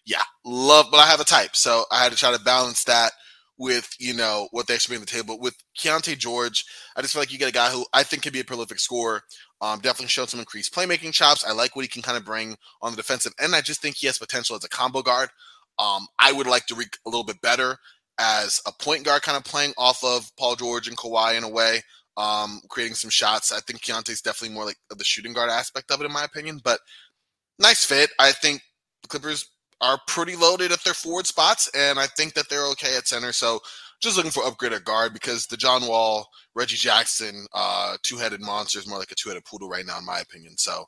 yeah, 0.06 0.24
love, 0.46 0.88
but 0.92 0.98
I 0.98 1.08
have 1.08 1.20
a 1.20 1.26
type, 1.26 1.56
so 1.56 1.86
I 1.92 2.02
had 2.04 2.12
to 2.12 2.18
try 2.18 2.32
to 2.32 2.44
balance 2.44 2.84
that 2.86 3.12
with 3.58 3.90
you 4.00 4.14
know 4.14 4.48
what 4.52 4.68
they 4.68 4.78
should 4.78 4.90
bring 4.90 5.00
to 5.02 5.06
the 5.06 5.12
table. 5.12 5.40
With 5.40 5.56
Keyonte 5.78 6.18
George, 6.18 6.66
I 6.96 7.02
just 7.02 7.14
feel 7.14 7.22
like 7.22 7.32
you 7.32 7.40
get 7.40 7.50
a 7.50 7.54
guy 7.54 7.70
who 7.70 7.86
I 7.94 8.04
think 8.04 8.24
can 8.24 8.34
be 8.34 8.42
a 8.42 8.46
prolific 8.46 8.80
scorer. 8.80 9.22
Um, 9.62 9.80
definitely 9.80 10.08
showed 10.08 10.30
some 10.30 10.40
increased 10.40 10.74
playmaking 10.74 11.14
chops. 11.14 11.46
I 11.46 11.54
like 11.54 11.76
what 11.76 11.84
he 11.84 11.90
can 11.90 12.02
kind 12.02 12.18
of 12.18 12.26
bring 12.26 12.58
on 12.82 12.92
the 12.92 12.98
defensive 12.98 13.34
end. 13.40 13.56
I 13.56 13.62
just 13.62 13.82
think 13.82 13.96
he 13.96 14.08
has 14.08 14.18
potential 14.18 14.56
as 14.56 14.64
a 14.64 14.70
combo 14.70 15.02
guard. 15.02 15.30
Um, 15.80 16.08
I 16.20 16.32
would 16.32 16.48
like 16.48 16.66
to 16.68 16.76
reek 16.76 16.98
a 17.06 17.10
little 17.10 17.24
bit 17.24 17.42
better 17.42 17.78
as 18.20 18.62
a 18.66 18.72
point 18.72 19.04
guard, 19.04 19.22
kind 19.22 19.38
of 19.38 19.44
playing 19.44 19.74
off 19.78 20.04
of 20.04 20.30
Paul 20.38 20.56
George 20.56 20.88
and 20.88 20.98
Kawhi 20.98 21.38
in 21.38 21.44
a 21.44 21.50
way, 21.50 21.82
um, 22.18 22.62
creating 22.70 22.96
some 22.96 23.10
shots. 23.10 23.52
I 23.52 23.60
think 23.62 23.82
Keyonte's 23.82 24.22
definitely 24.22 24.56
more 24.56 24.66
like 24.66 24.78
the 24.90 25.04
shooting 25.04 25.34
guard 25.34 25.50
aspect 25.50 25.92
of 25.92 26.02
it, 26.02 26.06
in 26.06 26.14
my 26.14 26.24
opinion. 26.24 26.60
But 26.64 26.80
nice 27.60 27.84
fit. 27.86 28.10
I 28.20 28.32
think 28.32 28.62
the 29.02 29.08
Clippers 29.08 29.50
are 29.82 30.00
pretty 30.08 30.36
loaded 30.36 30.72
at 30.72 30.84
their 30.84 30.94
forward 30.94 31.28
spots, 31.28 31.70
and 31.76 32.00
I 32.00 32.08
think 32.08 32.34
that 32.34 32.50
they're 32.50 32.66
okay 32.68 32.96
at 32.98 33.08
center. 33.08 33.32
So 33.32 33.60
just 34.02 34.18
looking 34.18 34.32
for 34.32 34.46
upgrade 34.46 34.74
at 34.74 34.86
guard 34.86 35.14
because 35.14 35.48
the 35.48 35.58
John 35.58 35.88
Wall, 35.88 36.28
Reggie 36.56 36.78
Jackson, 36.78 37.46
uh, 37.54 37.98
two-headed 38.04 38.42
monster 38.42 38.80
is 38.80 38.88
more 38.88 39.00
like 39.00 39.12
a 39.12 39.16
two-headed 39.16 39.46
poodle 39.46 39.70
right 39.70 39.86
now, 39.86 39.98
in 39.98 40.06
my 40.06 40.20
opinion. 40.20 40.58
So 40.58 40.86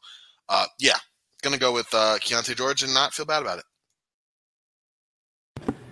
uh, 0.50 0.66
yeah, 0.80 0.98
gonna 1.42 1.58
go 1.58 1.74
with 1.74 1.88
uh, 1.94 2.18
Keyonte 2.20 2.56
George 2.56 2.84
and 2.84 2.94
not 2.94 3.14
feel 3.14 3.26
bad 3.26 3.42
about 3.42 3.60
it. 3.60 3.66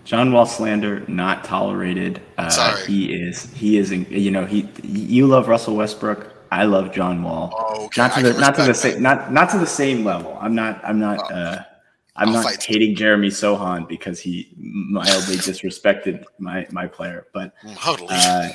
John 0.03 0.31
Wall 0.31 0.45
slander 0.45 1.03
not 1.07 1.43
tolerated. 1.43 2.21
Uh, 2.37 2.49
Sorry. 2.49 2.85
He 2.85 3.13
is. 3.13 3.51
He 3.53 3.77
is. 3.77 3.91
You 3.91 4.29
know. 4.29 4.45
He. 4.45 4.69
You 4.83 5.25
love 5.25 5.47
Russell 5.47 5.75
Westbrook. 5.75 6.34
I 6.51 6.65
love 6.65 6.93
John 6.93 7.23
Wall. 7.23 7.53
Oh, 7.55 7.85
okay. 7.85 8.01
not 8.01 8.13
to 8.15 8.21
the 8.23 8.39
not 8.39 8.55
to 8.55 8.63
the 8.63 8.73
same 8.73 9.01
not 9.01 9.31
not 9.31 9.49
to 9.51 9.57
the 9.57 9.67
same 9.67 10.03
level. 10.03 10.37
I'm 10.39 10.55
not. 10.55 10.83
I'm 10.83 10.99
not. 10.99 11.31
Uh, 11.31 11.63
I'm 12.17 12.29
I'll 12.29 12.43
not 12.43 12.63
hating 12.63 12.95
Jeremy 12.95 13.27
Sochan 13.27 13.87
because 13.87 14.19
he 14.19 14.53
mildly 14.57 15.35
disrespected 15.35 16.23
my 16.39 16.65
my 16.71 16.87
player. 16.87 17.27
But 17.33 17.53
uh, 18.09 18.49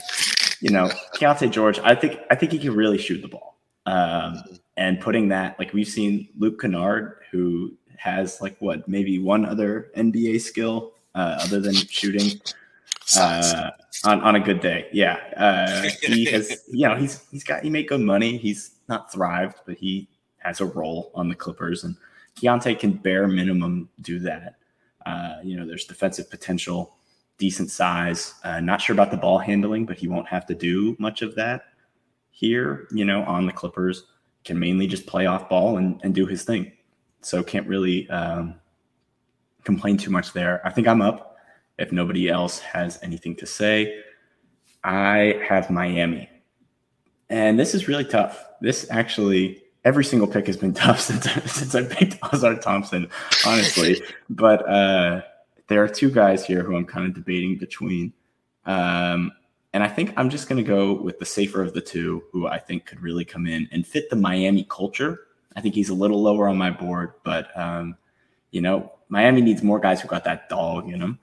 you 0.60 0.70
know, 0.70 0.88
Keyonte 1.14 1.50
George, 1.50 1.78
I 1.80 1.94
think 1.94 2.18
I 2.30 2.34
think 2.34 2.52
he 2.52 2.58
can 2.58 2.74
really 2.74 2.98
shoot 2.98 3.20
the 3.20 3.28
ball. 3.28 3.58
Um, 3.86 4.42
and 4.76 5.00
putting 5.00 5.28
that, 5.28 5.58
like 5.58 5.72
we've 5.72 5.88
seen 5.88 6.28
Luke 6.38 6.60
Kennard, 6.60 7.16
who 7.30 7.74
has 7.96 8.40
like 8.40 8.56
what 8.60 8.88
maybe 8.88 9.18
one 9.18 9.44
other 9.44 9.90
NBA 9.96 10.40
skill 10.40 10.92
uh, 11.14 11.38
other 11.42 11.60
than 11.60 11.74
shooting 11.74 12.40
Uh, 13.16 13.70
on 14.04 14.20
on 14.20 14.36
a 14.36 14.40
good 14.40 14.60
day. 14.60 14.88
Yeah, 14.92 15.18
uh, 15.36 15.88
he 16.02 16.24
has. 16.26 16.62
You 16.68 16.88
know, 16.88 16.96
he's 16.96 17.26
he's 17.30 17.44
got 17.44 17.62
he 17.62 17.70
made 17.70 17.88
good 17.88 18.00
money. 18.00 18.36
He's 18.36 18.72
not 18.88 19.12
thrived, 19.12 19.60
but 19.66 19.76
he 19.76 20.08
has 20.38 20.60
a 20.60 20.66
role 20.66 21.10
on 21.14 21.28
the 21.28 21.34
Clippers, 21.34 21.84
and 21.84 21.96
Keyonte 22.36 22.78
can 22.78 22.92
bare 22.92 23.28
minimum 23.28 23.88
do 24.00 24.18
that. 24.20 24.56
Uh, 25.06 25.36
you 25.42 25.56
know, 25.56 25.66
there's 25.66 25.84
defensive 25.84 26.30
potential, 26.30 26.94
decent 27.38 27.70
size. 27.70 28.34
Uh, 28.44 28.60
not 28.60 28.80
sure 28.80 28.94
about 28.94 29.10
the 29.10 29.16
ball 29.16 29.38
handling, 29.38 29.86
but 29.86 29.96
he 29.96 30.08
won't 30.08 30.28
have 30.28 30.46
to 30.46 30.54
do 30.54 30.96
much 30.98 31.22
of 31.22 31.34
that 31.34 31.64
here. 32.30 32.86
You 32.90 33.04
know, 33.04 33.22
on 33.24 33.46
the 33.46 33.52
Clippers, 33.52 34.04
can 34.44 34.58
mainly 34.58 34.86
just 34.86 35.06
play 35.06 35.26
off 35.26 35.48
ball 35.48 35.76
and, 35.76 36.00
and 36.02 36.14
do 36.14 36.26
his 36.26 36.44
thing. 36.44 36.72
So 37.22 37.42
can't 37.42 37.66
really 37.66 38.08
um, 38.08 38.54
complain 39.64 39.96
too 39.96 40.10
much 40.10 40.32
there. 40.32 40.66
I 40.66 40.70
think 40.70 40.88
I'm 40.88 41.02
up. 41.02 41.29
If 41.80 41.92
nobody 41.92 42.28
else 42.28 42.60
has 42.60 42.98
anything 43.02 43.34
to 43.36 43.46
say, 43.46 44.02
I 44.84 45.40
have 45.48 45.70
Miami. 45.70 46.28
And 47.28 47.58
this 47.58 47.74
is 47.74 47.88
really 47.88 48.04
tough. 48.04 48.44
This 48.60 48.86
actually, 48.90 49.62
every 49.84 50.04
single 50.04 50.28
pick 50.28 50.46
has 50.46 50.56
been 50.56 50.74
tough 50.84 51.00
since, 51.00 51.30
since 51.50 51.74
I 51.74 51.84
picked 51.84 52.20
Ausar 52.20 52.60
Thompson, 52.60 53.08
honestly. 53.46 54.02
but 54.30 54.68
uh, 54.68 55.22
there 55.68 55.82
are 55.82 55.88
two 55.88 56.10
guys 56.10 56.44
here 56.44 56.62
who 56.62 56.76
I'm 56.76 56.86
kind 56.86 57.06
of 57.06 57.14
debating 57.14 57.56
between. 57.56 58.12
Um, 58.66 59.32
and 59.72 59.82
I 59.82 59.88
think 59.88 60.12
I'm 60.16 60.30
just 60.30 60.48
going 60.48 60.62
to 60.62 60.68
go 60.68 61.00
with 61.00 61.18
the 61.18 61.24
safer 61.24 61.62
of 61.62 61.72
the 61.72 61.80
two, 61.80 62.24
who 62.32 62.46
I 62.46 62.58
think 62.58 62.86
could 62.86 63.00
really 63.00 63.24
come 63.24 63.46
in 63.46 63.68
and 63.72 63.86
fit 63.86 64.10
the 64.10 64.16
Miami 64.16 64.66
culture. 64.68 65.20
I 65.56 65.60
think 65.60 65.74
he's 65.74 65.88
a 65.88 65.94
little 65.94 66.20
lower 66.20 66.48
on 66.48 66.58
my 66.58 66.70
board, 66.70 67.14
but 67.24 67.56
um, 67.56 67.96
you 68.50 68.60
know, 68.60 68.92
Miami 69.08 69.40
needs 69.40 69.62
more 69.62 69.78
guys 69.78 70.00
who 70.00 70.08
got 70.08 70.24
that 70.24 70.48
dog 70.48 70.88
in 70.90 70.98
them. 70.98 71.18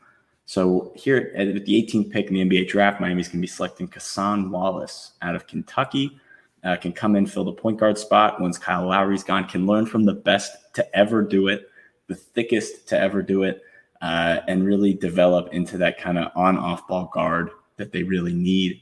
So 0.47 0.93
here 0.95 1.33
at 1.35 1.65
the 1.65 1.83
18th 1.83 2.09
pick 2.09 2.27
in 2.27 2.33
the 2.33 2.39
NBA 2.39 2.69
draft, 2.69 3.01
Miami's 3.01 3.27
going 3.27 3.39
to 3.39 3.41
be 3.41 3.47
selecting 3.47 3.85
Cason 3.85 4.49
Wallace 4.49 5.11
out 5.21 5.35
of 5.35 5.45
Kentucky. 5.45 6.17
Uh, 6.63 6.77
can 6.77 6.93
come 6.93 7.17
in, 7.17 7.25
fill 7.25 7.43
the 7.43 7.51
point 7.51 7.77
guard 7.77 7.97
spot 7.97 8.39
once 8.39 8.57
Kyle 8.57 8.87
Lowry's 8.87 9.25
gone. 9.25 9.45
Can 9.45 9.67
learn 9.67 9.85
from 9.85 10.05
the 10.05 10.13
best 10.13 10.53
to 10.75 10.97
ever 10.97 11.21
do 11.21 11.49
it, 11.49 11.67
the 12.07 12.15
thickest 12.15 12.87
to 12.87 12.97
ever 12.97 13.21
do 13.21 13.43
it, 13.43 13.61
uh, 14.01 14.39
and 14.47 14.63
really 14.63 14.93
develop 14.93 15.49
into 15.53 15.77
that 15.79 15.99
kind 15.99 16.17
of 16.17 16.31
on-off 16.33 16.87
ball 16.87 17.11
guard 17.13 17.49
that 17.75 17.91
they 17.91 18.03
really 18.03 18.33
need. 18.33 18.81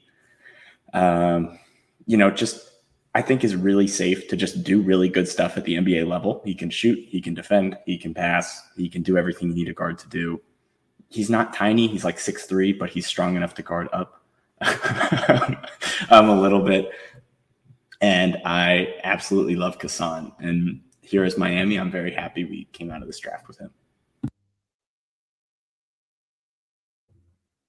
Um, 0.93 1.57
you 2.05 2.15
know, 2.15 2.29
just 2.29 2.69
I 3.15 3.23
think 3.23 3.43
is 3.43 3.55
really 3.55 3.87
safe 3.87 4.27
to 4.27 4.37
just 4.37 4.63
do 4.63 4.83
really 4.83 5.09
good 5.09 5.27
stuff 5.27 5.57
at 5.57 5.65
the 5.65 5.77
NBA 5.77 6.07
level. 6.07 6.43
He 6.45 6.53
can 6.53 6.69
shoot, 6.69 7.03
he 7.09 7.21
can 7.21 7.33
defend, 7.33 7.75
he 7.87 7.97
can 7.97 8.13
pass, 8.13 8.61
he 8.77 8.87
can 8.87 9.01
do 9.01 9.17
everything 9.17 9.47
you 9.47 9.55
need 9.55 9.69
a 9.69 9.73
guard 9.73 9.97
to 9.97 10.07
do. 10.09 10.39
He's 11.09 11.29
not 11.29 11.53
tiny, 11.53 11.87
he's 11.87 12.03
like 12.03 12.19
six 12.19 12.45
three, 12.45 12.73
but 12.73 12.89
he's 12.89 13.05
strong 13.07 13.35
enough 13.35 13.53
to 13.55 13.61
guard 13.61 13.87
up 13.93 14.21
um, 16.09 16.29
a 16.29 16.41
little 16.41 16.61
bit. 16.61 16.91
And 18.01 18.41
I 18.45 18.95
absolutely 19.03 19.55
love 19.55 19.79
Cason. 19.79 20.31
And 20.39 20.81
here 21.01 21.23
is 21.23 21.37
Miami. 21.37 21.77
I'm 21.77 21.91
very 21.91 22.11
happy 22.13 22.43
we 22.43 22.65
came 22.73 22.91
out 22.91 23.01
of 23.01 23.07
this 23.07 23.19
draft 23.19 23.47
with 23.47 23.57
him. 23.59 23.71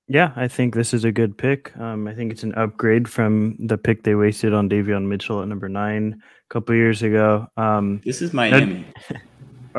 Yeah, 0.08 0.32
I 0.36 0.46
think 0.46 0.74
this 0.74 0.94
is 0.94 1.04
a 1.04 1.10
good 1.10 1.36
pick. 1.36 1.76
Um, 1.76 2.06
I 2.06 2.14
think 2.14 2.30
it's 2.32 2.44
an 2.44 2.54
upgrade 2.54 3.08
from 3.08 3.56
the 3.58 3.76
pick 3.76 4.04
they 4.04 4.14
wasted 4.14 4.54
on 4.54 4.68
Davion 4.68 5.06
Mitchell 5.08 5.42
at 5.42 5.48
number 5.48 5.68
nine 5.68 6.22
a 6.22 6.48
couple 6.48 6.76
years 6.76 7.02
ago. 7.02 7.48
Um, 7.56 8.00
This 8.04 8.22
is 8.22 8.32
Miami. 8.32 8.86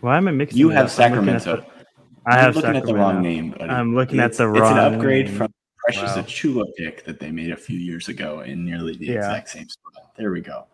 why 0.00 0.16
am 0.16 0.28
I 0.28 0.30
mixing? 0.30 0.58
You 0.58 0.70
have 0.70 0.86
up? 0.86 1.00
I'm 1.00 1.14
looking 1.16 1.34
at 1.34 1.42
Sacramento. 1.42 1.75
The- 2.26 2.32
I 2.32 2.34
You're 2.36 2.42
have 2.44 2.56
looking 2.56 2.76
at 2.76 2.84
the 2.84 2.94
wrong 2.94 3.22
name, 3.22 3.50
buddy. 3.52 3.70
I'm 3.70 3.94
looking 3.94 4.18
at 4.20 4.32
It's- 4.32 4.38
the 4.38 4.48
It's 4.50 4.56
an 4.56 4.62
wrong 4.76 4.94
upgrade 4.94 5.26
name. 5.26 5.34
from 5.36 5.54
Precious 5.84 6.16
Wow. 6.16 6.22
Achiuwa 6.22 6.64
pick 6.76 7.04
that 7.04 7.20
they 7.20 7.30
made 7.30 7.52
a 7.52 7.56
few 7.56 7.78
years 7.78 8.08
ago 8.08 8.40
in 8.40 8.64
nearly 8.64 8.96
the 8.96 9.06
Yeah. 9.06 9.14
exact 9.18 9.48
same 9.50 9.68
spot. 9.68 10.10
There 10.16 10.32
we 10.32 10.40
go. 10.40 10.64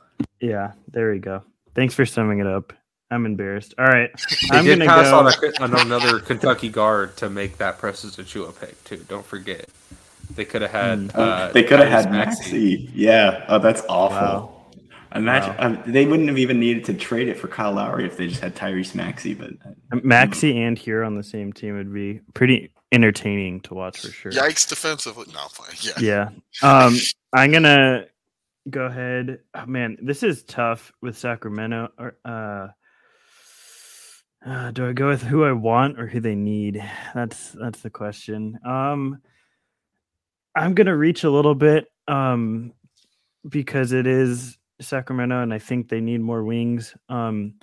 Yeah, 0.40 0.72
there 0.90 1.10
we 1.12 1.18
go. 1.18 1.42
Thanks 1.74 1.94
for 1.94 2.06
summing 2.06 2.38
it 2.38 2.46
up. 2.46 2.72
I'm 3.10 3.26
embarrassed. 3.26 3.74
All 3.78 3.84
right, 3.84 4.10
They 4.50 4.56
I'm 4.56 4.64
did 4.64 4.78
gonna 4.78 4.88
pass 4.90 5.10
go. 5.10 5.18
on, 5.18 5.74
a, 5.74 5.74
on 5.80 5.86
another 5.86 6.18
Kentucky 6.20 6.70
guard 6.70 7.14
to 7.18 7.28
make 7.28 7.58
that 7.58 7.78
Precious 7.78 8.16
Achiuwa 8.16 8.58
pick 8.58 8.82
too. 8.84 9.04
Don't 9.08 9.26
forget. 9.26 9.66
They 10.34 10.46
could 10.46 10.62
have 10.62 10.70
had. 10.70 10.98
Mm. 11.08 11.10
Uh, 11.18 11.52
they 11.52 11.62
could 11.62 11.78
have 11.80 11.88
had 11.90 12.06
Tyrese 12.06 12.10
Maxey. 12.12 12.90
Yeah. 12.94 13.44
Oh, 13.48 13.58
that's 13.58 13.82
awful. 13.90 14.16
Wow. 14.16 14.61
Imagine 15.14 15.54
um, 15.58 15.82
they 15.86 16.06
wouldn't 16.06 16.28
have 16.28 16.38
even 16.38 16.58
needed 16.60 16.84
to 16.86 16.94
trade 16.94 17.28
it 17.28 17.38
for 17.38 17.48
Kyle 17.48 17.72
Lowry 17.72 18.06
if 18.06 18.16
they 18.16 18.28
just 18.28 18.40
had 18.40 18.54
Tyrese 18.54 18.94
Maxey. 18.94 19.34
But 19.34 19.50
uh, 19.64 19.96
Maxey 20.02 20.60
and 20.62 20.78
Herro 20.78 21.06
on 21.06 21.16
the 21.16 21.22
same 21.22 21.52
team 21.52 21.76
would 21.76 21.92
be 21.92 22.20
pretty 22.34 22.72
entertaining 22.92 23.60
to 23.62 23.74
watch 23.74 24.00
for 24.00 24.08
sure. 24.08 24.32
Yikes! 24.32 24.68
Defensively, 24.68 25.26
no, 25.32 25.48
fine. 25.48 25.74
Yeah, 26.00 26.28
Yeah. 26.62 26.66
Um, 26.86 26.96
I'm 27.32 27.52
gonna 27.52 28.06
go 28.68 28.86
ahead. 28.86 29.40
Oh, 29.54 29.66
man, 29.66 29.98
this 30.00 30.22
is 30.22 30.44
tough 30.44 30.92
with 31.02 31.18
Sacramento. 31.18 31.88
Or 31.98 32.16
uh, 32.24 32.68
uh, 34.46 34.70
do 34.70 34.88
I 34.88 34.92
go 34.92 35.08
with 35.08 35.22
who 35.22 35.44
I 35.44 35.52
want 35.52 35.98
or 36.00 36.06
who 36.06 36.20
they 36.20 36.34
need? 36.34 36.82
That's 37.14 37.50
that's 37.50 37.80
the 37.80 37.90
question. 37.90 38.58
Um, 38.64 39.18
I'm 40.54 40.74
gonna 40.74 40.96
reach 40.96 41.24
a 41.24 41.30
little 41.30 41.54
bit. 41.54 41.86
Um, 42.08 42.72
because 43.48 43.92
it 43.92 44.06
is 44.06 44.56
Sacramento, 44.82 45.42
and 45.42 45.52
I 45.52 45.58
think 45.58 45.88
they 45.88 46.00
need 46.00 46.20
more 46.20 46.44
wings. 46.44 46.94
Um, 47.08 47.54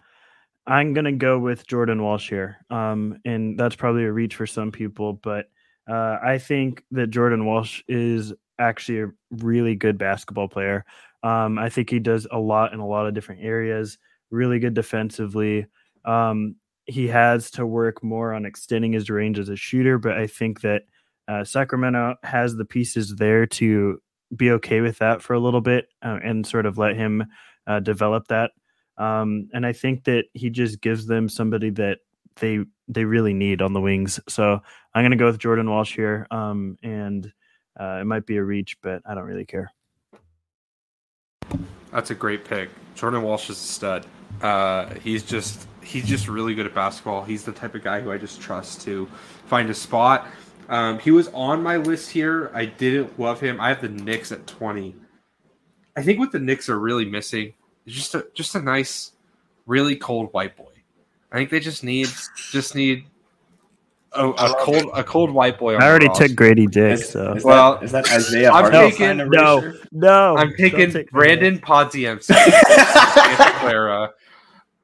I'm 0.67 0.93
gonna 0.93 1.11
go 1.11 1.39
with 1.39 1.67
Jordan 1.67 2.01
Walsh 2.01 2.29
here, 2.29 2.57
um, 2.69 3.19
and 3.25 3.57
that's 3.57 3.75
probably 3.75 4.03
a 4.03 4.11
reach 4.11 4.35
for 4.35 4.45
some 4.45 4.71
people, 4.71 5.13
but 5.13 5.49
uh, 5.89 6.17
I 6.23 6.37
think 6.37 6.83
that 6.91 7.07
Jordan 7.07 7.45
Walsh 7.45 7.81
is 7.87 8.33
actually 8.59 9.01
a 9.01 9.11
really 9.31 9.75
good 9.75 9.97
basketball 9.97 10.47
player. 10.47 10.85
Um, 11.23 11.57
I 11.57 11.69
think 11.69 11.89
he 11.89 11.99
does 11.99 12.27
a 12.31 12.37
lot 12.37 12.73
in 12.73 12.79
a 12.79 12.87
lot 12.87 13.07
of 13.07 13.13
different 13.13 13.41
areas. 13.43 13.97
Really 14.29 14.59
good 14.59 14.73
defensively. 14.73 15.65
Um, 16.05 16.55
he 16.85 17.07
has 17.07 17.51
to 17.51 17.65
work 17.65 18.03
more 18.03 18.33
on 18.33 18.45
extending 18.45 18.93
his 18.93 19.09
range 19.09 19.39
as 19.39 19.49
a 19.49 19.55
shooter, 19.55 19.97
but 19.97 20.17
I 20.17 20.27
think 20.27 20.61
that 20.61 20.83
uh, 21.27 21.43
Sacramento 21.43 22.15
has 22.23 22.55
the 22.55 22.65
pieces 22.65 23.15
there 23.15 23.45
to 23.45 24.01
be 24.35 24.51
okay 24.51 24.81
with 24.81 24.97
that 24.99 25.21
for 25.21 25.33
a 25.33 25.39
little 25.39 25.61
bit 25.61 25.87
uh, 26.01 26.19
and 26.23 26.45
sort 26.45 26.65
of 26.65 26.77
let 26.77 26.95
him 26.95 27.25
uh, 27.67 27.79
develop 27.79 28.27
that. 28.27 28.51
Um, 28.97 29.49
and 29.53 29.65
I 29.65 29.73
think 29.73 30.03
that 30.05 30.25
he 30.33 30.49
just 30.49 30.81
gives 30.81 31.05
them 31.05 31.29
somebody 31.29 31.69
that 31.71 31.99
they 32.39 32.59
they 32.87 33.05
really 33.05 33.33
need 33.33 33.61
on 33.61 33.73
the 33.73 33.81
wings. 33.81 34.19
So 34.27 34.61
I'm 34.93 35.01
going 35.03 35.11
to 35.11 35.17
go 35.17 35.25
with 35.25 35.39
Jordan 35.39 35.69
Walsh 35.69 35.95
here, 35.95 36.27
um, 36.31 36.77
and 36.83 37.31
uh, 37.79 37.99
it 38.01 38.05
might 38.05 38.25
be 38.25 38.37
a 38.37 38.43
reach, 38.43 38.77
but 38.81 39.01
I 39.05 39.13
don't 39.13 39.25
really 39.25 39.45
care. 39.45 39.71
That's 41.91 42.11
a 42.11 42.15
great 42.15 42.45
pick. 42.45 42.69
Jordan 42.95 43.21
Walsh 43.21 43.49
is 43.49 43.57
a 43.57 43.59
stud. 43.59 44.05
Uh, 44.41 44.93
he's 44.95 45.23
just 45.23 45.67
he's 45.81 46.05
just 46.05 46.27
really 46.27 46.53
good 46.53 46.65
at 46.65 46.75
basketball. 46.75 47.23
He's 47.23 47.43
the 47.43 47.51
type 47.51 47.75
of 47.75 47.83
guy 47.83 48.01
who 48.01 48.11
I 48.11 48.17
just 48.17 48.41
trust 48.41 48.81
to 48.81 49.07
find 49.45 49.69
a 49.69 49.73
spot. 49.73 50.27
Um, 50.69 50.99
he 50.99 51.11
was 51.11 51.27
on 51.33 51.63
my 51.63 51.77
list 51.77 52.11
here. 52.11 52.51
I 52.53 52.65
didn't 52.65 53.19
love 53.19 53.41
him. 53.41 53.59
I 53.59 53.69
have 53.69 53.81
the 53.81 53.89
Knicks 53.89 54.31
at 54.31 54.45
twenty. 54.47 54.95
I 55.97 56.03
think 56.03 56.19
what 56.19 56.31
the 56.31 56.39
Knicks 56.39 56.69
are 56.69 56.79
really 56.79 57.05
missing 57.05 57.53
is 57.85 57.93
just 57.95 58.13
a 58.15 58.25
just 58.35 58.53
a 58.55 58.61
nice, 58.61 59.13
really 59.65 59.95
cold 59.95 60.29
white 60.31 60.55
boy. 60.55 60.71
I 61.31 61.37
think 61.37 61.49
they 61.49 61.59
just 61.59 61.83
need 61.83 62.07
just 62.51 62.75
need 62.75 63.05
a, 64.13 64.27
a 64.29 64.55
cold 64.59 64.91
a 64.93 65.03
cold 65.03 65.31
white 65.31 65.57
boy. 65.57 65.75
On 65.75 65.81
I 65.83 65.87
already 65.87 66.09
took 66.09 66.31
Gradey 66.31 66.69
Dick, 66.69 66.99
is, 66.99 67.09
so 67.09 67.33
is 67.33 67.43
Well, 67.43 67.75
that, 67.75 67.83
is 67.83 67.91
that 67.91 68.11
Isaiah 68.11 68.51
I'm 68.51 68.63
Hartenstein 68.71 69.17
taking- 69.17 69.31
no, 69.31 69.57
erasure? 69.59 69.87
no. 69.91 70.35
I'm 70.37 70.47
don't 70.49 70.57
picking 70.57 70.91
take 70.91 71.11
Brandon 71.11 71.57
Podziemski. 71.59 72.35
Clara. 73.59 74.11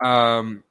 Um, 0.02 0.64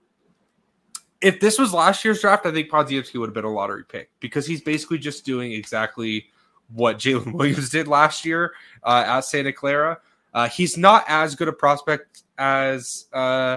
if 1.25 1.41
this 1.41 1.59
was 1.59 1.73
last 1.73 2.05
year's 2.05 2.21
draft, 2.21 2.45
I 2.45 2.53
think 2.53 2.71
Podziemski 2.71 3.19
would 3.19 3.29
have 3.29 3.35
been 3.35 3.47
a 3.47 3.53
lottery 3.53 3.85
pick 3.85 4.11
because 4.21 4.47
he's 4.47 4.61
basically 4.61 4.99
just 4.99 5.25
doing 5.25 5.53
exactly 5.53 6.27
what 6.69 6.99
Jalen 6.99 7.33
Williams 7.35 7.71
did 7.71 7.89
last 7.89 8.27
year 8.27 8.53
uh, 8.83 9.05
at 9.07 9.21
Santa 9.23 9.53
Clara. 9.53 9.99
Uh, 10.35 10.49
he's 10.49 10.77
not 10.77 11.03
as 11.09 11.35
good 11.35 11.49
a 11.49 11.53
prospect 11.53 12.25
as 12.37 13.07
uh, 13.15 13.57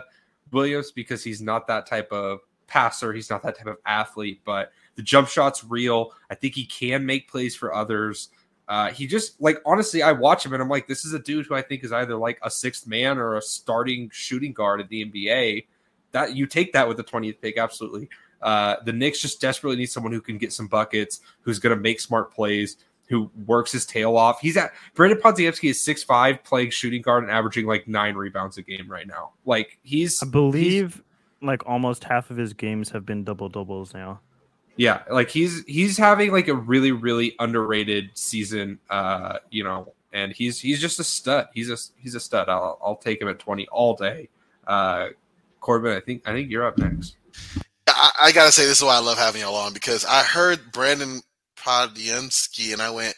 Williams 0.51 0.91
because 0.91 1.23
he's 1.25 1.41
not 1.41 1.67
that 1.67 1.85
type 1.85 2.09
of 2.13 2.39
passer. 2.67 3.11
He's 3.11 3.29
not 3.29 3.43
that 3.43 3.57
type 3.57 3.67
of 3.67 3.77
athlete, 3.85 4.41
but 4.45 4.71
the 4.95 5.01
jump 5.01 5.27
shot's 5.27 5.65
real. 5.65 6.13
I 6.29 6.35
think 6.35 6.55
he 6.55 6.65
can 6.65 7.05
make 7.05 7.29
plays 7.29 7.53
for 7.53 7.75
others. 7.75 8.29
Uh, 8.69 8.91
he 8.91 9.07
just 9.07 9.41
like 9.41 9.57
honestly, 9.65 10.03
I 10.03 10.13
watch 10.13 10.45
him 10.45 10.53
and 10.53 10.61
I'm 10.61 10.69
like, 10.69 10.87
this 10.87 11.03
is 11.03 11.13
a 11.13 11.19
dude 11.19 11.47
who 11.47 11.55
I 11.55 11.61
think 11.61 11.83
is 11.83 11.91
either 11.91 12.15
like 12.15 12.39
a 12.43 12.49
sixth 12.49 12.87
man 12.87 13.17
or 13.17 13.35
a 13.35 13.41
starting 13.41 14.09
shooting 14.13 14.53
guard 14.53 14.79
at 14.79 14.87
the 14.87 15.03
NBA. 15.03 15.65
That 16.11 16.35
you 16.35 16.45
take 16.45 16.73
that 16.73 16.87
with 16.87 16.97
the 16.97 17.03
20th 17.03 17.41
pick, 17.41 17.57
absolutely. 17.57 18.09
Uh, 18.41 18.75
the 18.85 18.93
Knicks 18.93 19.19
just 19.19 19.41
desperately 19.41 19.77
need 19.77 19.87
someone 19.87 20.13
who 20.13 20.21
can 20.21 20.37
get 20.37 20.53
some 20.53 20.67
buckets, 20.67 21.21
who's 21.41 21.59
going 21.59 21.75
to 21.75 21.81
make 21.81 21.99
smart 21.99 22.33
plays, 22.33 22.77
who 23.07 23.31
works 23.45 23.71
his 23.71 23.85
tail 23.85 24.15
off. 24.17 24.39
He's 24.39 24.57
at 24.57 24.73
Brandon 24.93 25.19
Podziemski 25.19 25.69
is 25.69 25.81
six 25.81 26.03
five, 26.03 26.43
playing 26.43 26.71
shooting 26.71 27.01
guard 27.01 27.23
and 27.23 27.31
averaging 27.31 27.65
like 27.65 27.87
nine 27.87 28.15
rebounds 28.15 28.57
a 28.57 28.61
game 28.61 28.89
right 28.89 29.07
now. 29.07 29.31
Like 29.45 29.79
he's, 29.83 30.21
I 30.21 30.27
believe 30.27 31.01
like 31.41 31.65
almost 31.65 32.03
half 32.03 32.29
of 32.31 32.37
his 32.37 32.53
games 32.53 32.89
have 32.91 33.05
been 33.05 33.23
double 33.23 33.49
doubles 33.49 33.93
now. 33.93 34.19
yeah, 34.75 35.03
like 35.09 35.29
he's 35.29 35.63
he's 35.65 35.97
having 35.97 36.31
like 36.31 36.47
a 36.47 36.55
really 36.55 36.91
really 36.91 37.35
underrated 37.39 38.11
season. 38.13 38.79
Uh, 38.89 39.39
you 39.49 39.63
know, 39.63 39.93
and 40.13 40.31
he's 40.31 40.59
he's 40.59 40.79
just 40.79 40.99
a 40.99 41.03
stud. 41.03 41.47
He's 41.53 41.69
a 41.69 41.77
he's 41.97 42.15
a 42.15 42.19
stud. 42.19 42.49
I'll 42.49 42.77
I'll 42.83 42.97
take 42.97 43.21
him 43.21 43.27
at 43.27 43.39
twenty 43.39 43.67
all 43.69 43.95
day. 43.95 44.29
Uh, 44.65 45.09
Corbin, 45.67 45.91
I 45.91 45.99
think 45.99 46.21
I 46.25 46.31
think 46.31 46.49
you're 46.49 46.65
up 46.65 46.77
next. 46.77 47.17
I, 47.89 48.11
I 48.21 48.31
gotta 48.31 48.53
say 48.53 48.65
this 48.65 48.77
is 48.77 48.83
why 48.85 48.95
I 48.95 49.01
love 49.01 49.17
having 49.17 49.41
y'all 49.41 49.53
on 49.53 49.73
because 49.73 50.05
I 50.05 50.23
heard 50.23 50.71
Brandon 50.71 51.19
Podyansky 51.59 52.71
and 52.71 52.81
I 52.81 52.89
went, 52.89 53.15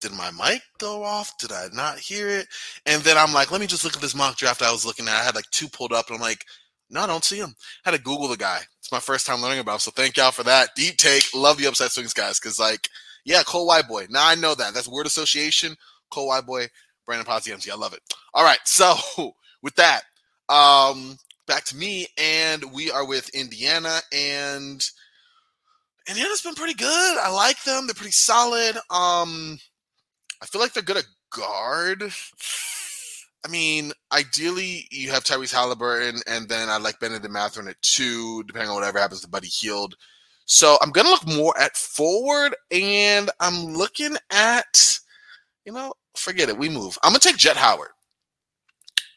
did 0.00 0.12
my 0.12 0.30
mic 0.30 0.62
go 0.78 1.02
off? 1.02 1.36
Did 1.38 1.50
I 1.50 1.66
not 1.72 1.98
hear 1.98 2.28
it? 2.28 2.46
And 2.86 3.02
then 3.02 3.18
I'm 3.18 3.32
like, 3.32 3.50
let 3.50 3.60
me 3.60 3.66
just 3.66 3.84
look 3.84 3.96
at 3.96 4.00
this 4.00 4.14
mock 4.14 4.36
draft 4.36 4.62
I 4.62 4.70
was 4.70 4.86
looking 4.86 5.08
at. 5.08 5.14
I 5.14 5.24
had 5.24 5.34
like 5.34 5.50
two 5.50 5.66
pulled 5.66 5.92
up 5.92 6.06
and 6.06 6.14
I'm 6.14 6.22
like, 6.22 6.44
no, 6.90 7.00
I 7.00 7.08
don't 7.08 7.24
see 7.24 7.38
him. 7.38 7.56
I 7.84 7.90
had 7.90 7.96
to 7.96 8.02
Google 8.04 8.28
the 8.28 8.36
guy. 8.36 8.60
It's 8.78 8.92
my 8.92 9.00
first 9.00 9.26
time 9.26 9.42
learning 9.42 9.58
about 9.58 9.74
him. 9.74 9.78
So 9.80 9.90
thank 9.90 10.16
y'all 10.16 10.30
for 10.30 10.44
that. 10.44 10.70
Deep 10.76 10.96
take. 10.96 11.24
Love 11.34 11.58
the 11.58 11.66
upside 11.66 11.90
swings 11.90 12.14
guys. 12.14 12.38
Cause 12.38 12.60
like, 12.60 12.88
yeah, 13.24 13.42
Cole 13.42 13.66
White 13.66 13.88
Boy. 13.88 14.06
Now 14.10 14.28
I 14.28 14.36
know 14.36 14.54
that. 14.54 14.74
That's 14.74 14.86
word 14.86 15.06
association. 15.06 15.74
Cole 16.08 16.28
White 16.28 16.46
Boy, 16.46 16.68
Brandon 17.04 17.26
Podyansky. 17.26 17.72
I 17.72 17.74
love 17.74 17.94
it. 17.94 18.00
All 18.32 18.44
right. 18.44 18.60
So 18.64 18.94
with 19.62 19.74
that, 19.74 20.02
um, 20.48 21.18
back 21.50 21.64
to 21.64 21.76
me, 21.76 22.06
and 22.16 22.62
we 22.72 22.92
are 22.92 23.04
with 23.04 23.28
Indiana, 23.30 23.98
and 24.12 24.88
Indiana's 26.08 26.42
been 26.42 26.54
pretty 26.54 26.74
good. 26.74 27.18
I 27.18 27.28
like 27.28 27.60
them; 27.64 27.88
they're 27.88 27.94
pretty 27.94 28.12
solid. 28.12 28.76
Um, 28.88 29.58
I 30.40 30.46
feel 30.46 30.60
like 30.60 30.72
they're 30.72 30.82
good 30.84 30.98
at 30.98 31.06
guard. 31.30 32.04
I 33.44 33.48
mean, 33.48 33.90
ideally, 34.12 34.86
you 34.92 35.10
have 35.10 35.24
Tyrese 35.24 35.52
Haliburton, 35.52 36.22
and 36.28 36.48
then 36.48 36.68
I 36.68 36.76
like 36.76 37.00
Bennedict 37.00 37.32
Mathurin 37.32 37.66
at 37.66 37.82
two, 37.82 38.44
depending 38.44 38.70
on 38.70 38.76
whatever 38.76 39.00
happens 39.00 39.22
to 39.22 39.28
Buddy 39.28 39.48
Hield. 39.48 39.96
So 40.44 40.78
I'm 40.80 40.90
gonna 40.90 41.08
look 41.08 41.26
more 41.26 41.58
at 41.58 41.76
forward, 41.76 42.54
and 42.70 43.28
I'm 43.40 43.74
looking 43.74 44.16
at, 44.30 45.00
you 45.64 45.72
know, 45.72 45.94
forget 46.14 46.48
it. 46.48 46.56
We 46.56 46.68
move. 46.68 46.96
I'm 47.02 47.10
gonna 47.10 47.18
take 47.18 47.38
Jett 47.38 47.56
Howard. 47.56 47.90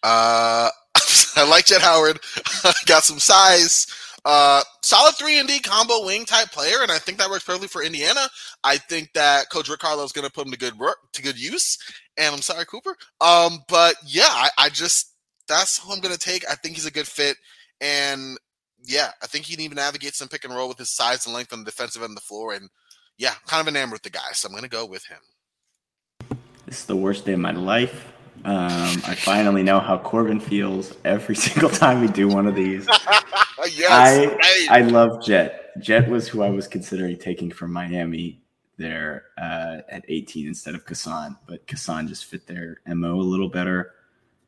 Uh, 0.01 0.71
I 1.35 1.47
like 1.47 1.65
Jett 1.65 1.81
Howard. 1.81 2.19
Got 2.85 3.03
some 3.03 3.19
size. 3.19 3.87
Uh, 4.25 4.63
solid 4.81 5.15
three 5.15 5.39
and 5.39 5.47
D 5.47 5.59
combo 5.59 6.05
wing 6.05 6.25
type 6.25 6.49
player, 6.51 6.77
and 6.81 6.91
I 6.91 6.97
think 6.97 7.17
that 7.17 7.29
works 7.29 7.43
perfectly 7.43 7.67
for 7.67 7.83
Indiana. 7.83 8.27
I 8.63 8.77
think 8.77 9.11
that 9.13 9.49
Coach 9.49 9.67
Rick 9.67 9.81
is 9.83 10.11
going 10.13 10.25
to 10.25 10.31
put 10.31 10.45
him 10.45 10.53
to 10.53 10.57
good 10.57 10.79
work, 10.79 10.97
to 11.13 11.21
good 11.21 11.39
use. 11.39 11.77
And 12.17 12.33
I'm 12.33 12.41
sorry, 12.41 12.65
Cooper. 12.65 12.95
Um, 13.19 13.59
but 13.67 13.95
yeah, 14.05 14.29
I, 14.29 14.49
I 14.57 14.69
just 14.69 15.13
that's 15.47 15.83
who 15.83 15.91
I'm 15.91 15.99
going 15.99 16.13
to 16.13 16.19
take. 16.19 16.49
I 16.49 16.55
think 16.55 16.75
he's 16.75 16.85
a 16.85 16.91
good 16.91 17.07
fit, 17.07 17.35
and 17.81 18.37
yeah, 18.85 19.09
I 19.21 19.27
think 19.27 19.45
he 19.45 19.55
can 19.55 19.63
even 19.63 19.75
navigate 19.75 20.15
some 20.15 20.29
pick 20.29 20.45
and 20.45 20.55
roll 20.55 20.69
with 20.69 20.77
his 20.77 20.95
size 20.95 21.25
and 21.25 21.35
length 21.35 21.51
on 21.51 21.59
the 21.59 21.65
defensive 21.65 22.01
end 22.01 22.11
of 22.11 22.15
the 22.15 22.21
floor. 22.21 22.53
And 22.53 22.69
yeah, 23.17 23.33
kind 23.45 23.61
of 23.61 23.67
enamored 23.67 23.93
with 23.93 24.03
the 24.03 24.09
guy, 24.09 24.31
so 24.31 24.47
I'm 24.47 24.53
going 24.53 24.63
to 24.63 24.69
go 24.69 24.85
with 24.85 25.05
him. 25.05 26.37
This 26.65 26.79
is 26.79 26.85
the 26.85 26.95
worst 26.95 27.25
day 27.25 27.33
of 27.33 27.39
my 27.39 27.51
life. 27.51 28.13
Um, 28.45 29.01
I 29.05 29.15
finally 29.15 29.63
know 29.63 29.79
how 29.79 29.97
Corbin 29.97 30.39
feels 30.39 30.93
every 31.05 31.35
single 31.47 31.69
time 31.69 32.01
we 32.01 32.07
do 32.07 32.27
one 32.27 32.45
of 32.45 32.55
these. 32.55 32.87
yes, 33.71 33.89
I 33.89 34.25
right. 34.25 34.67
I 34.69 34.81
love 34.81 35.23
Jett. 35.23 35.79
Jett 35.79 36.09
was 36.09 36.27
who 36.27 36.43
I 36.43 36.49
was 36.49 36.67
considering 36.67 37.17
taking 37.17 37.49
from 37.49 37.71
Miami 37.71 38.43
there 38.77 39.25
uh, 39.37 39.77
at 39.89 40.03
18 40.07 40.47
instead 40.47 40.75
of 40.75 40.85
Cason, 40.85 41.37
but 41.47 41.65
Cason 41.67 42.07
just 42.07 42.25
fit 42.25 42.45
their 42.45 42.81
mo 42.85 43.15
a 43.15 43.21
little 43.21 43.49
better. 43.49 43.93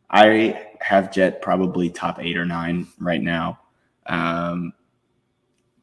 I 0.09 0.67
have 0.81 1.11
Jett 1.11 1.41
probably 1.41 1.89
top 1.89 2.19
eight 2.19 2.37
or 2.37 2.45
nine 2.45 2.87
right 2.99 3.21
now. 3.21 3.59
Um, 4.05 4.73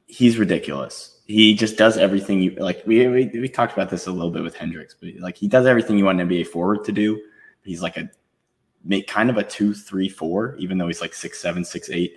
he's 0.07 0.39
ridiculous. 0.39 1.21
He 1.27 1.55
just 1.55 1.77
does 1.79 1.97
everything 1.97 2.43
you 2.43 2.51
like. 2.57 2.83
We, 2.87 3.07
we 3.09 3.27
we 3.33 3.49
talked 3.49 3.73
about 3.73 3.89
this 3.89 4.07
a 4.07 4.13
little 4.13 4.31
bit 4.31 4.43
with 4.43 4.55
Hendricks, 4.55 4.95
but 5.01 5.11
like 5.19 5.37
he 5.37 5.49
does 5.49 5.67
everything 5.67 5.97
you 5.97 6.05
want 6.05 6.21
an 6.21 6.29
NBA 6.29 6.49
forward 6.49 6.85
to 6.85 6.93
do. 6.93 7.21
He's 7.65 7.83
like 7.83 7.97
a 7.97 8.11
make 8.85 9.07
kind 9.07 9.31
of 9.31 9.37
a 9.37 9.45
two, 9.45 9.75
three, 9.75 10.09
four, 10.09 10.57
even 10.59 10.79
though 10.79 10.89
he's 10.89 11.01
like 11.01 11.15
six, 11.15 11.41
seven, 11.41 11.65
six, 11.65 11.89
eight. 11.91 12.17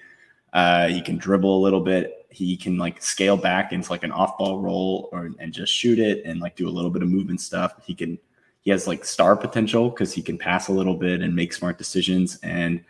Uh, 0.53 0.87
he 0.87 1.01
can 1.01 1.17
dribble 1.17 1.57
a 1.57 1.61
little 1.61 1.81
bit. 1.81 2.25
he 2.29 2.57
can 2.57 2.77
like 2.77 3.01
scale 3.01 3.37
back 3.37 3.71
into 3.71 3.89
like 3.89 4.03
an 4.03 4.11
off 4.11 4.37
ball 4.37 4.59
roll 4.61 5.09
or 5.11 5.31
and 5.39 5.53
just 5.53 5.73
shoot 5.73 5.99
it 5.99 6.23
and 6.25 6.39
like 6.41 6.55
do 6.55 6.67
a 6.67 6.71
little 6.71 6.91
bit 6.91 7.01
of 7.01 7.09
movement 7.09 7.39
stuff. 7.41 7.73
He 7.85 7.93
can 7.93 8.17
he 8.61 8.71
has 8.71 8.87
like 8.87 9.05
star 9.05 9.35
potential 9.35 9.89
because 9.89 10.11
he 10.11 10.21
can 10.21 10.37
pass 10.37 10.67
a 10.67 10.73
little 10.73 10.95
bit 10.95 11.21
and 11.21 11.35
make 11.35 11.53
smart 11.53 11.77
decisions 11.77 12.39
and 12.41 12.83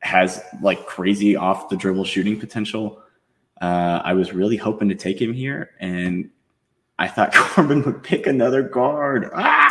has 0.00 0.42
like 0.60 0.86
crazy 0.86 1.34
off 1.34 1.68
the 1.70 1.76
dribble 1.76 2.04
shooting 2.04 2.38
potential. 2.38 3.02
Uh, 3.60 4.02
I 4.04 4.12
was 4.12 4.32
really 4.32 4.56
hoping 4.56 4.88
to 4.88 4.94
take 4.94 5.20
him 5.22 5.32
here, 5.32 5.70
and 5.80 6.30
I 6.98 7.08
thought 7.08 7.32
Corbin 7.34 7.82
would 7.84 8.02
pick 8.02 8.26
another 8.26 8.62
guard. 8.62 9.30
Ah! 9.34 9.61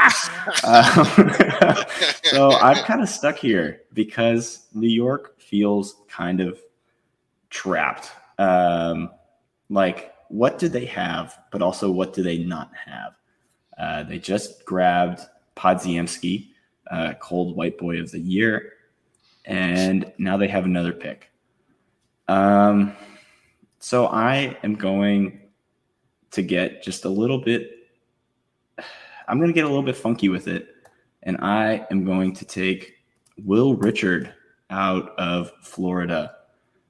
Um, 0.63 1.05
so 2.23 2.51
I'm 2.51 2.83
kind 2.85 3.01
of 3.01 3.09
stuck 3.09 3.37
here 3.37 3.81
because 3.93 4.67
New 4.73 4.89
York 4.89 5.39
feels 5.39 5.95
kind 6.09 6.41
of 6.41 6.59
trapped. 7.49 8.11
Um, 8.37 9.11
like, 9.69 10.13
what 10.29 10.57
do 10.57 10.67
they 10.67 10.85
have, 10.85 11.37
but 11.51 11.61
also 11.61 11.91
what 11.91 12.13
do 12.13 12.23
they 12.23 12.37
not 12.37 12.71
have? 12.85 13.13
Uh, 13.77 14.03
they 14.03 14.19
just 14.19 14.65
grabbed 14.65 15.21
Podziemski, 15.55 16.47
uh, 16.89 17.13
cold 17.19 17.55
white 17.55 17.77
boy 17.77 17.99
of 17.99 18.11
the 18.11 18.19
year, 18.19 18.73
and 19.45 20.11
now 20.17 20.37
they 20.37 20.47
have 20.47 20.65
another 20.65 20.93
pick. 20.93 21.29
Um, 22.27 22.93
so 23.79 24.07
I 24.07 24.57
am 24.63 24.75
going 24.75 25.41
to 26.31 26.41
get 26.41 26.83
just 26.83 27.05
a 27.05 27.09
little 27.09 27.39
bit. 27.39 27.80
I'm 29.27 29.37
going 29.37 29.49
to 29.49 29.53
get 29.53 29.65
a 29.65 29.67
little 29.67 29.83
bit 29.83 29.95
funky 29.95 30.29
with 30.29 30.47
it, 30.47 30.67
and 31.23 31.37
I 31.37 31.85
am 31.91 32.05
going 32.05 32.33
to 32.35 32.45
take 32.45 32.93
Will 33.43 33.75
Richard 33.75 34.33
out 34.69 35.17
of 35.17 35.51
Florida. 35.61 36.35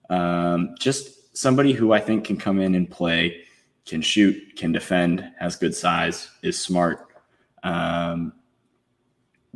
Um, 0.09 0.75
just 0.79 1.37
somebody 1.37 1.73
who 1.73 1.93
I 1.93 1.99
think 1.99 2.25
can 2.25 2.37
come 2.37 2.59
in 2.59 2.75
and 2.75 2.89
play, 2.89 3.43
can 3.85 4.01
shoot, 4.01 4.37
can 4.55 4.71
defend, 4.71 5.29
has 5.39 5.55
good 5.55 5.75
size, 5.75 6.29
is 6.41 6.59
smart, 6.59 7.07
um, 7.63 8.33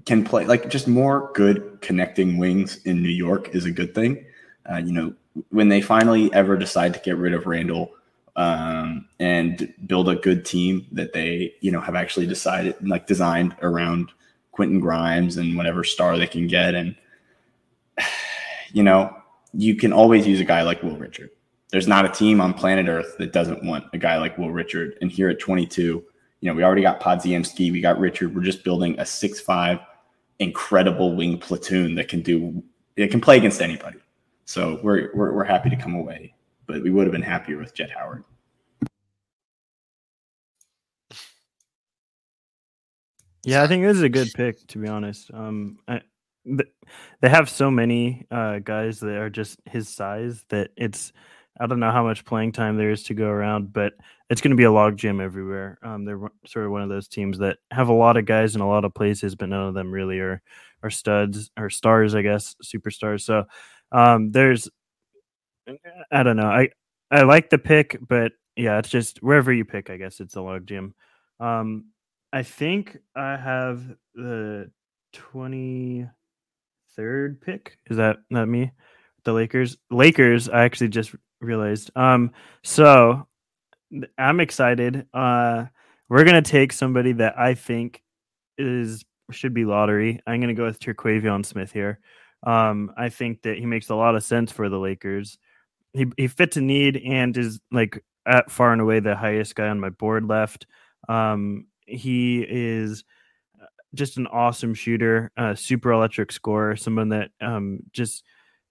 can 0.05 0.23
play 0.23 0.45
like 0.45 0.69
just 0.69 0.87
more 0.87 1.31
good 1.33 1.79
connecting 1.81 2.37
wings 2.37 2.77
in 2.85 3.01
New 3.01 3.09
York 3.09 3.55
is 3.55 3.65
a 3.65 3.71
good 3.71 3.95
thing. 3.95 4.25
Uh, 4.69 4.77
you 4.77 4.91
know, 4.91 5.13
when 5.49 5.69
they 5.69 5.81
finally 5.81 6.33
ever 6.33 6.55
decide 6.57 6.93
to 6.93 6.99
get 7.01 7.17
rid 7.17 7.33
of 7.33 7.45
Randle 7.45 7.91
um, 8.35 9.07
and 9.19 9.73
build 9.87 10.09
a 10.09 10.15
good 10.15 10.45
team 10.45 10.85
that 10.91 11.13
they, 11.13 11.53
you 11.61 11.71
know, 11.71 11.81
have 11.81 11.95
actually 11.95 12.27
decided 12.27 12.75
like 12.81 13.07
designed 13.07 13.55
around 13.61 14.11
Quentin 14.51 14.79
Grimes 14.79 15.37
and 15.37 15.55
whatever 15.55 15.83
star 15.83 16.17
they 16.17 16.27
can 16.27 16.47
get. 16.47 16.75
And, 16.75 16.95
you 18.73 18.83
know, 18.83 19.15
you 19.53 19.75
can 19.75 19.93
always 19.93 20.27
use 20.27 20.39
a 20.39 20.45
guy 20.45 20.63
like 20.63 20.83
Will 20.83 20.97
Richard. 20.97 21.29
There's 21.69 21.87
not 21.87 22.05
a 22.05 22.09
team 22.09 22.41
on 22.41 22.53
planet 22.53 22.87
Earth 22.87 23.15
that 23.17 23.33
doesn't 23.33 23.63
want 23.63 23.85
a 23.93 23.97
guy 23.97 24.17
like 24.17 24.37
Will 24.37 24.51
Richard. 24.51 24.97
And 25.01 25.11
here 25.11 25.29
at 25.29 25.39
22, 25.39 25.81
you 25.81 26.03
know, 26.51 26.53
we 26.53 26.63
already 26.63 26.81
got 26.81 27.01
Podziemski, 27.01 27.71
we 27.71 27.81
got 27.81 27.99
Richard. 27.99 28.35
We're 28.35 28.43
just 28.43 28.63
building 28.63 28.99
a 28.99 29.05
six-five 29.05 29.79
incredible 30.39 31.15
wing 31.15 31.37
platoon 31.37 31.95
that 31.95 32.09
can 32.09 32.21
do 32.21 32.61
it 32.97 33.09
can 33.09 33.21
play 33.21 33.37
against 33.37 33.61
anybody. 33.61 33.97
So 34.45 34.79
we're 34.83 35.09
we're, 35.15 35.33
we're 35.33 35.43
happy 35.43 35.69
to 35.69 35.75
come 35.75 35.95
away, 35.95 36.34
but 36.67 36.81
we 36.83 36.91
would 36.91 37.05
have 37.05 37.11
been 37.11 37.21
happier 37.21 37.57
with 37.57 37.73
Jett 37.73 37.91
Howard. 37.91 38.23
Yeah, 43.43 43.61
I 43.61 43.67
think 43.67 43.83
this 43.83 43.97
is 43.97 44.03
a 44.03 44.09
good 44.09 44.31
pick 44.33 44.65
to 44.67 44.79
be 44.79 44.87
honest. 44.87 45.29
Um, 45.31 45.77
I, 45.87 46.01
they 46.45 47.29
have 47.29 47.49
so 47.49 47.69
many 47.71 48.25
uh, 48.31 48.59
guys 48.59 48.99
that 48.99 49.17
are 49.17 49.29
just 49.29 49.59
his 49.65 49.89
size 49.89 50.43
that 50.49 50.71
it's 50.75 51.11
I 51.59 51.67
don't 51.67 51.79
know 51.79 51.91
how 51.91 52.03
much 52.03 52.25
playing 52.25 52.51
time 52.51 52.75
there 52.75 52.91
is 52.91 53.03
to 53.03 53.13
go 53.13 53.27
around, 53.27 53.71
but 53.71 53.93
it's 54.29 54.41
going 54.41 54.51
to 54.51 54.57
be 54.57 54.65
a 54.65 54.71
log 54.71 54.97
jam 54.97 55.21
everywhere. 55.21 55.77
Um, 55.83 56.03
they're 56.03 56.19
sort 56.45 56.65
of 56.65 56.71
one 56.71 56.81
of 56.81 56.89
those 56.89 57.07
teams 57.07 57.37
that 57.37 57.59
have 57.71 57.87
a 57.87 57.93
lot 57.93 58.17
of 58.17 58.25
guys 58.25 58.55
in 58.55 58.61
a 58.61 58.67
lot 58.67 58.83
of 58.83 58.93
places, 58.93 59.35
but 59.35 59.49
none 59.49 59.67
of 59.67 59.73
them 59.73 59.91
really 59.91 60.19
are 60.19 60.41
are 60.83 60.89
studs 60.89 61.49
or 61.57 61.69
stars, 61.69 62.13
I 62.13 62.21
guess, 62.21 62.55
superstars. 62.63 63.21
So 63.21 63.45
um, 63.91 64.31
there's 64.31 64.69
I 66.11 66.23
don't 66.23 66.37
know. 66.37 66.47
I 66.47 66.69
I 67.11 67.23
like 67.23 67.49
the 67.49 67.57
pick, 67.57 67.97
but 68.07 68.33
yeah, 68.55 68.77
it's 68.79 68.89
just 68.89 69.21
wherever 69.21 69.51
you 69.51 69.65
pick, 69.65 69.89
I 69.89 69.97
guess 69.97 70.19
it's 70.19 70.35
a 70.35 70.41
log 70.41 70.65
jam. 70.65 70.93
Um, 71.39 71.85
I 72.33 72.43
think 72.43 72.97
I 73.15 73.37
have 73.37 73.83
the 74.13 74.71
twenty 75.13 76.07
third 76.95 77.41
pick. 77.41 77.77
Is 77.89 77.97
that 77.97 78.17
not 78.29 78.47
me? 78.47 78.71
The 79.23 79.33
Lakers. 79.33 79.77
Lakers. 79.91 80.49
I 80.49 80.63
actually 80.63 80.89
just 80.89 81.13
realized. 81.41 81.91
Um, 81.95 82.31
so 82.63 83.27
I'm 84.17 84.39
excited. 84.39 85.07
Uh, 85.13 85.65
we're 86.09 86.23
gonna 86.23 86.41
take 86.41 86.73
somebody 86.73 87.13
that 87.13 87.37
I 87.37 87.53
think 87.55 88.01
is 88.57 89.03
should 89.31 89.53
be 89.53 89.65
lottery. 89.65 90.21
I'm 90.27 90.39
gonna 90.39 90.53
go 90.53 90.65
with 90.65 90.79
Terquavion 90.79 91.45
Smith 91.45 91.71
here. 91.71 91.99
Um, 92.43 92.91
I 92.95 93.09
think 93.09 93.41
that 93.41 93.57
he 93.57 93.65
makes 93.65 93.89
a 93.89 93.95
lot 93.95 94.15
of 94.15 94.23
sense 94.23 94.51
for 94.51 94.69
the 94.69 94.77
Lakers. 94.79 95.37
He 95.95 96.05
he 96.17 96.27
fits 96.27 96.57
a 96.57 96.61
need 96.61 96.97
and 96.97 97.35
is 97.37 97.59
like 97.71 98.03
at 98.25 98.51
far 98.51 98.71
and 98.73 98.81
away 98.81 98.99
the 98.99 99.15
highest 99.15 99.55
guy 99.55 99.67
on 99.67 99.79
my 99.79 99.89
board 99.89 100.27
left. 100.27 100.67
Um, 101.07 101.67
he 101.85 102.45
is 102.47 103.03
just 103.93 104.17
an 104.17 104.27
awesome 104.27 104.73
shooter, 104.73 105.31
uh, 105.37 105.55
super 105.55 105.91
electric 105.91 106.31
scorer, 106.31 106.75
someone 106.75 107.09
that 107.09 107.31
um, 107.39 107.79
just 107.91 108.23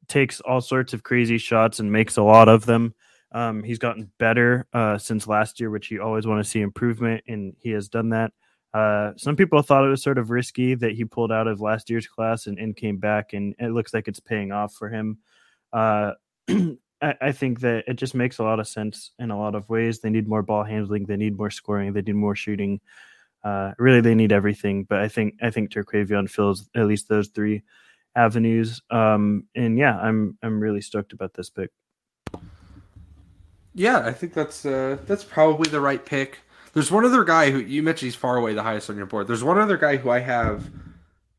takes 0.09 0.41
all 0.41 0.61
sorts 0.61 0.93
of 0.93 1.03
crazy 1.03 1.39
shots 1.39 1.81
and 1.81 1.91
makes 1.91 2.16
a 2.16 2.22
lot 2.22 2.49
of 2.49 2.66
them. 2.66 2.95
Um, 3.33 3.62
he's 3.62 3.79
gotten 3.79 4.11
better 4.18 4.66
uh, 4.72 4.99
since 4.99 5.27
last 5.27 5.59
year, 5.59 5.70
which 5.70 5.91
you 5.91 6.03
always 6.03 6.27
want 6.27 6.45
to 6.45 6.49
see 6.49 6.61
improvement, 6.61 7.25
and 7.27 7.55
he 7.59 7.70
has 7.70 7.89
done 7.89 8.11
that. 8.11 8.33
Uh, 8.72 9.12
some 9.16 9.37
people 9.37 9.62
thought 9.62 9.85
it 9.85 9.89
was 9.89 10.03
sort 10.03 10.18
of 10.18 10.31
risky 10.31 10.75
that 10.75 10.93
he 10.93 11.05
pulled 11.05 11.33
out 11.33 11.47
of 11.47 11.61
last 11.61 11.89
year's 11.89 12.07
class 12.07 12.47
and, 12.47 12.59
and 12.59 12.77
came 12.77 12.99
back, 12.99 13.33
and 13.33 13.55
it 13.59 13.70
looks 13.70 13.95
like 13.95 14.09
it's 14.09 14.20
paying 14.20 14.53
off 14.53 14.75
for 14.75 14.89
him. 14.89 15.18
I, 17.05 17.15
I 17.21 17.33
think 17.33 17.61
that 17.61 17.85
it 17.87 17.95
just 17.95 18.15
makes 18.15 18.39
a 18.39 18.43
lot 18.43 18.61
of 18.61 18.67
sense 18.67 19.11
in 19.19 19.31
a 19.31 19.39
lot 19.39 19.55
of 19.55 19.69
ways. 19.69 20.01
They 20.01 20.11
need 20.11 20.27
more 20.27 20.43
ball 20.43 20.65
handling, 20.65 21.05
they 21.05 21.17
need 21.17 21.37
more 21.37 21.51
scoring, 21.51 21.93
they 21.93 22.03
need 22.03 22.15
more 22.15 22.35
shooting. 22.35 22.81
Uh, 23.45 23.73
really, 23.79 24.01
they 24.01 24.15
need 24.15 24.33
everything. 24.33 24.85
But 24.85 25.01
I 25.01 25.09
think 25.09 25.35
I 25.43 25.51
think 25.51 25.71
Terquavion 25.71 26.31
fills 26.31 26.71
at 26.75 26.87
least 26.87 27.09
those 27.09 27.29
three 27.29 27.63
avenues. 28.17 28.81
Um, 28.91 29.45
and 29.55 29.79
yeah, 29.79 29.99
I'm 29.99 30.39
I'm 30.43 30.61
really 30.61 30.81
stoked 30.81 31.13
about 31.13 31.35
this 31.35 31.51
pick. 31.51 31.71
Yeah, 33.75 33.99
I 33.99 34.13
think 34.13 34.33
that's 34.33 34.65
uh, 34.65 34.97
that's 35.07 35.25
probably 35.25 35.71
the 35.71 35.81
right 35.81 36.05
pick. 36.05 36.39
There's 36.73 36.91
one 36.91 37.05
other 37.05 37.23
guy 37.23 37.51
who 37.51 37.59
you 37.59 37.83
mentioned 37.83 38.07
he's 38.07 38.15
far 38.17 38.37
away 38.37 38.55
the 38.55 38.63
highest 38.63 38.89
on 38.89 38.97
your 38.97 39.07
board. 39.07 39.27
There's 39.27 39.45
one 39.45 39.59
other 39.59 39.77
guy 39.77 39.97
who 39.97 40.11
I 40.11 40.21
have 40.21 40.71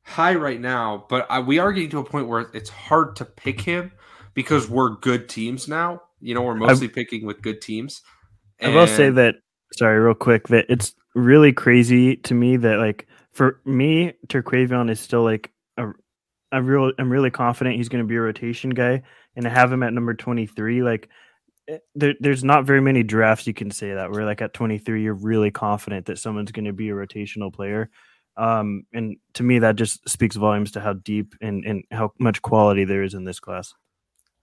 high 0.03 0.35
right 0.35 0.61
now, 0.61 1.05
but 1.09 1.25
I, 1.29 1.39
we 1.39 1.57
are 1.57 1.73
getting 1.73 1.89
to 1.89 1.99
a 1.99 2.03
point 2.05 2.27
where 2.27 2.45
it's 2.53 2.69
hard 2.69 3.15
to 3.17 3.25
pick 3.25 3.61
him 3.61 3.91
because 4.35 4.69
we're 4.69 4.91
good 4.97 5.27
teams 5.27 5.67
now. 5.67 6.03
You 6.21 6.35
know, 6.35 6.43
we're 6.43 6.55
mostly 6.55 6.87
picking 6.87 7.25
with 7.25 7.41
good 7.41 7.61
teams. 7.61 8.03
I 8.61 8.69
will 8.69 8.87
say 8.87 9.09
that 9.09 9.35
sorry, 9.73 9.99
real 9.99 10.13
quick, 10.13 10.49
that 10.49 10.65
it's 10.69 10.93
really 11.15 11.53
crazy 11.53 12.17
to 12.17 12.33
me 12.33 12.57
that 12.57 12.77
like 12.77 13.07
for 13.31 13.61
me, 13.65 14.13
Terquavion 14.27 14.91
is 14.91 14.99
still 14.99 15.23
like 15.23 15.51
a. 15.77 15.87
I'm 16.51 16.67
real 16.67 16.91
I'm 16.99 17.11
really 17.11 17.31
confident 17.31 17.77
he's 17.77 17.89
going 17.89 18.03
to 18.03 18.07
be 18.07 18.15
a 18.15 18.21
rotation 18.21 18.69
guy, 18.69 19.01
and 19.35 19.43
to 19.43 19.49
have 19.49 19.71
him 19.71 19.83
at 19.83 19.93
number 19.93 20.13
23, 20.13 20.83
like 20.83 21.09
eh, 21.67 21.79
there, 21.95 22.13
there's 22.19 22.43
not 22.43 22.65
very 22.65 22.81
many 22.81 23.03
drafts 23.03 23.47
you 23.47 23.53
can 23.53 23.71
say 23.71 23.93
that 23.93 24.11
where 24.11 24.25
like 24.25 24.41
at 24.41 24.53
23 24.53 25.01
you're 25.01 25.13
really 25.13 25.51
confident 25.51 26.05
that 26.05 26.19
someone's 26.19 26.51
going 26.51 26.65
to 26.65 26.73
be 26.73 26.89
a 26.89 26.93
rotational 26.93 27.51
player. 27.51 27.89
Um, 28.37 28.83
and 28.93 29.15
to 29.33 29.43
me 29.43 29.59
that 29.59 29.77
just 29.77 30.07
speaks 30.07 30.35
volumes 30.35 30.71
to 30.73 30.81
how 30.81 30.93
deep 30.93 31.35
and, 31.41 31.63
and 31.63 31.83
how 31.89 32.11
much 32.19 32.41
quality 32.41 32.83
there 32.83 33.03
is 33.03 33.13
in 33.13 33.23
this 33.23 33.39
class. 33.39 33.73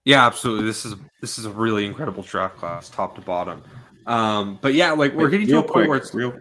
Yeah, 0.05 0.25
absolutely. 0.25 0.65
This 0.65 0.85
is 0.85 0.95
this 1.21 1.37
is 1.39 1.45
a 1.45 1.49
really 1.51 1.85
incredible 1.85 2.23
draft 2.23 2.57
class, 2.57 2.89
top 2.89 3.15
to 3.15 3.21
bottom. 3.21 3.63
Um, 4.05 4.59
but 4.61 4.73
yeah, 4.73 4.91
like 4.91 5.13
we're 5.13 5.25
Wait, 5.25 5.31
getting 5.31 5.47
to 5.47 5.53
real 5.53 5.61
a 5.61 5.63
point 5.63 5.73
quick, 5.73 5.89
where 5.89 5.97
it's 5.97 6.13
real, 6.13 6.33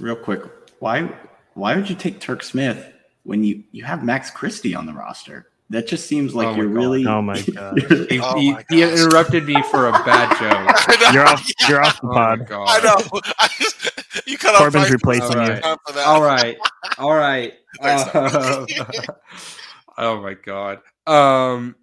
real 0.00 0.16
quick. 0.16 0.42
Why, 0.80 1.08
why 1.54 1.76
would 1.76 1.88
you 1.88 1.94
take 1.94 2.18
Turk 2.20 2.42
Smith 2.42 2.92
when 3.22 3.44
you 3.44 3.62
you 3.70 3.84
have 3.84 4.02
Max 4.02 4.30
Christie 4.30 4.74
on 4.74 4.84
the 4.86 4.92
roster? 4.92 5.46
That 5.70 5.86
just 5.86 6.06
seems 6.08 6.34
like 6.34 6.48
Oh 6.48 6.56
you're 6.56 6.66
God. 6.66 6.74
really. 6.74 7.06
Oh 7.06 7.22
my 7.22 7.40
God. 7.54 7.80
you're- 7.88 8.06
he, 8.10 8.20
Oh 8.20 8.38
he, 8.38 8.52
my 8.52 8.64
he 8.68 8.80
gosh. 8.80 8.98
interrupted 8.98 9.46
me 9.46 9.62
for 9.70 9.88
a 9.88 9.92
bad 9.92 10.28
joke. 10.98 11.14
You're 11.14 11.24
off 11.24 11.48
you're 11.68 11.82
off 11.82 12.00
the 12.00 12.08
Oh 12.08 12.12
pod. 12.12 12.46
god! 12.48 12.66
I 12.68 12.84
know. 12.84 13.20
I 13.38 13.48
just, 13.58 14.26
you 14.26 14.36
cut 14.36 14.54
off 14.56 14.60
Corbin's 14.62 14.84
Bryce 14.86 14.92
replacing 14.92 15.36
Wilson 15.38 15.54
you. 15.56 15.62
time 15.62 15.76
for 15.86 15.92
that. 15.94 16.06
All 16.06 16.20
right, 16.22 16.56
all 16.98 17.14
right. 17.14 17.54
Uh, 17.80 18.66
oh 19.98 20.20
my 20.20 20.34
god. 20.34 20.80
Um, 21.06 21.76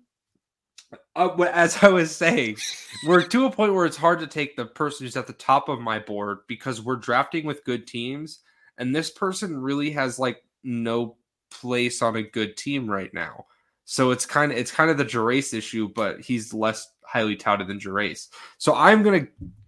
uh, 1.15 1.29
as 1.51 1.83
I 1.83 1.89
was 1.89 2.15
saying, 2.15 2.57
we're 3.05 3.25
to 3.27 3.45
a 3.45 3.51
point 3.51 3.73
where 3.73 3.85
it's 3.85 3.97
hard 3.97 4.19
to 4.19 4.27
take 4.27 4.55
the 4.55 4.65
person 4.65 5.05
who's 5.05 5.17
at 5.17 5.27
the 5.27 5.33
top 5.33 5.69
of 5.69 5.81
my 5.81 5.99
board 5.99 6.39
because 6.47 6.81
we're 6.81 6.95
drafting 6.95 7.45
with 7.45 7.65
good 7.65 7.87
teams, 7.87 8.39
and 8.77 8.95
this 8.95 9.09
person 9.09 9.61
really 9.61 9.91
has 9.91 10.19
like 10.19 10.43
no 10.63 11.17
place 11.49 12.01
on 12.01 12.15
a 12.15 12.23
good 12.23 12.55
team 12.55 12.89
right 12.89 13.13
now. 13.13 13.45
So 13.85 14.11
it's 14.11 14.25
kind 14.25 14.51
of 14.51 14.57
it's 14.57 14.71
kind 14.71 14.89
of 14.89 14.97
the 14.97 15.05
Jarace 15.05 15.53
issue, 15.53 15.89
but 15.93 16.21
he's 16.21 16.53
less 16.53 16.87
highly 17.03 17.35
touted 17.35 17.67
than 17.67 17.79
Jarace. 17.79 18.29
So 18.57 18.73
I'm 18.73 19.03
gonna 19.03 19.27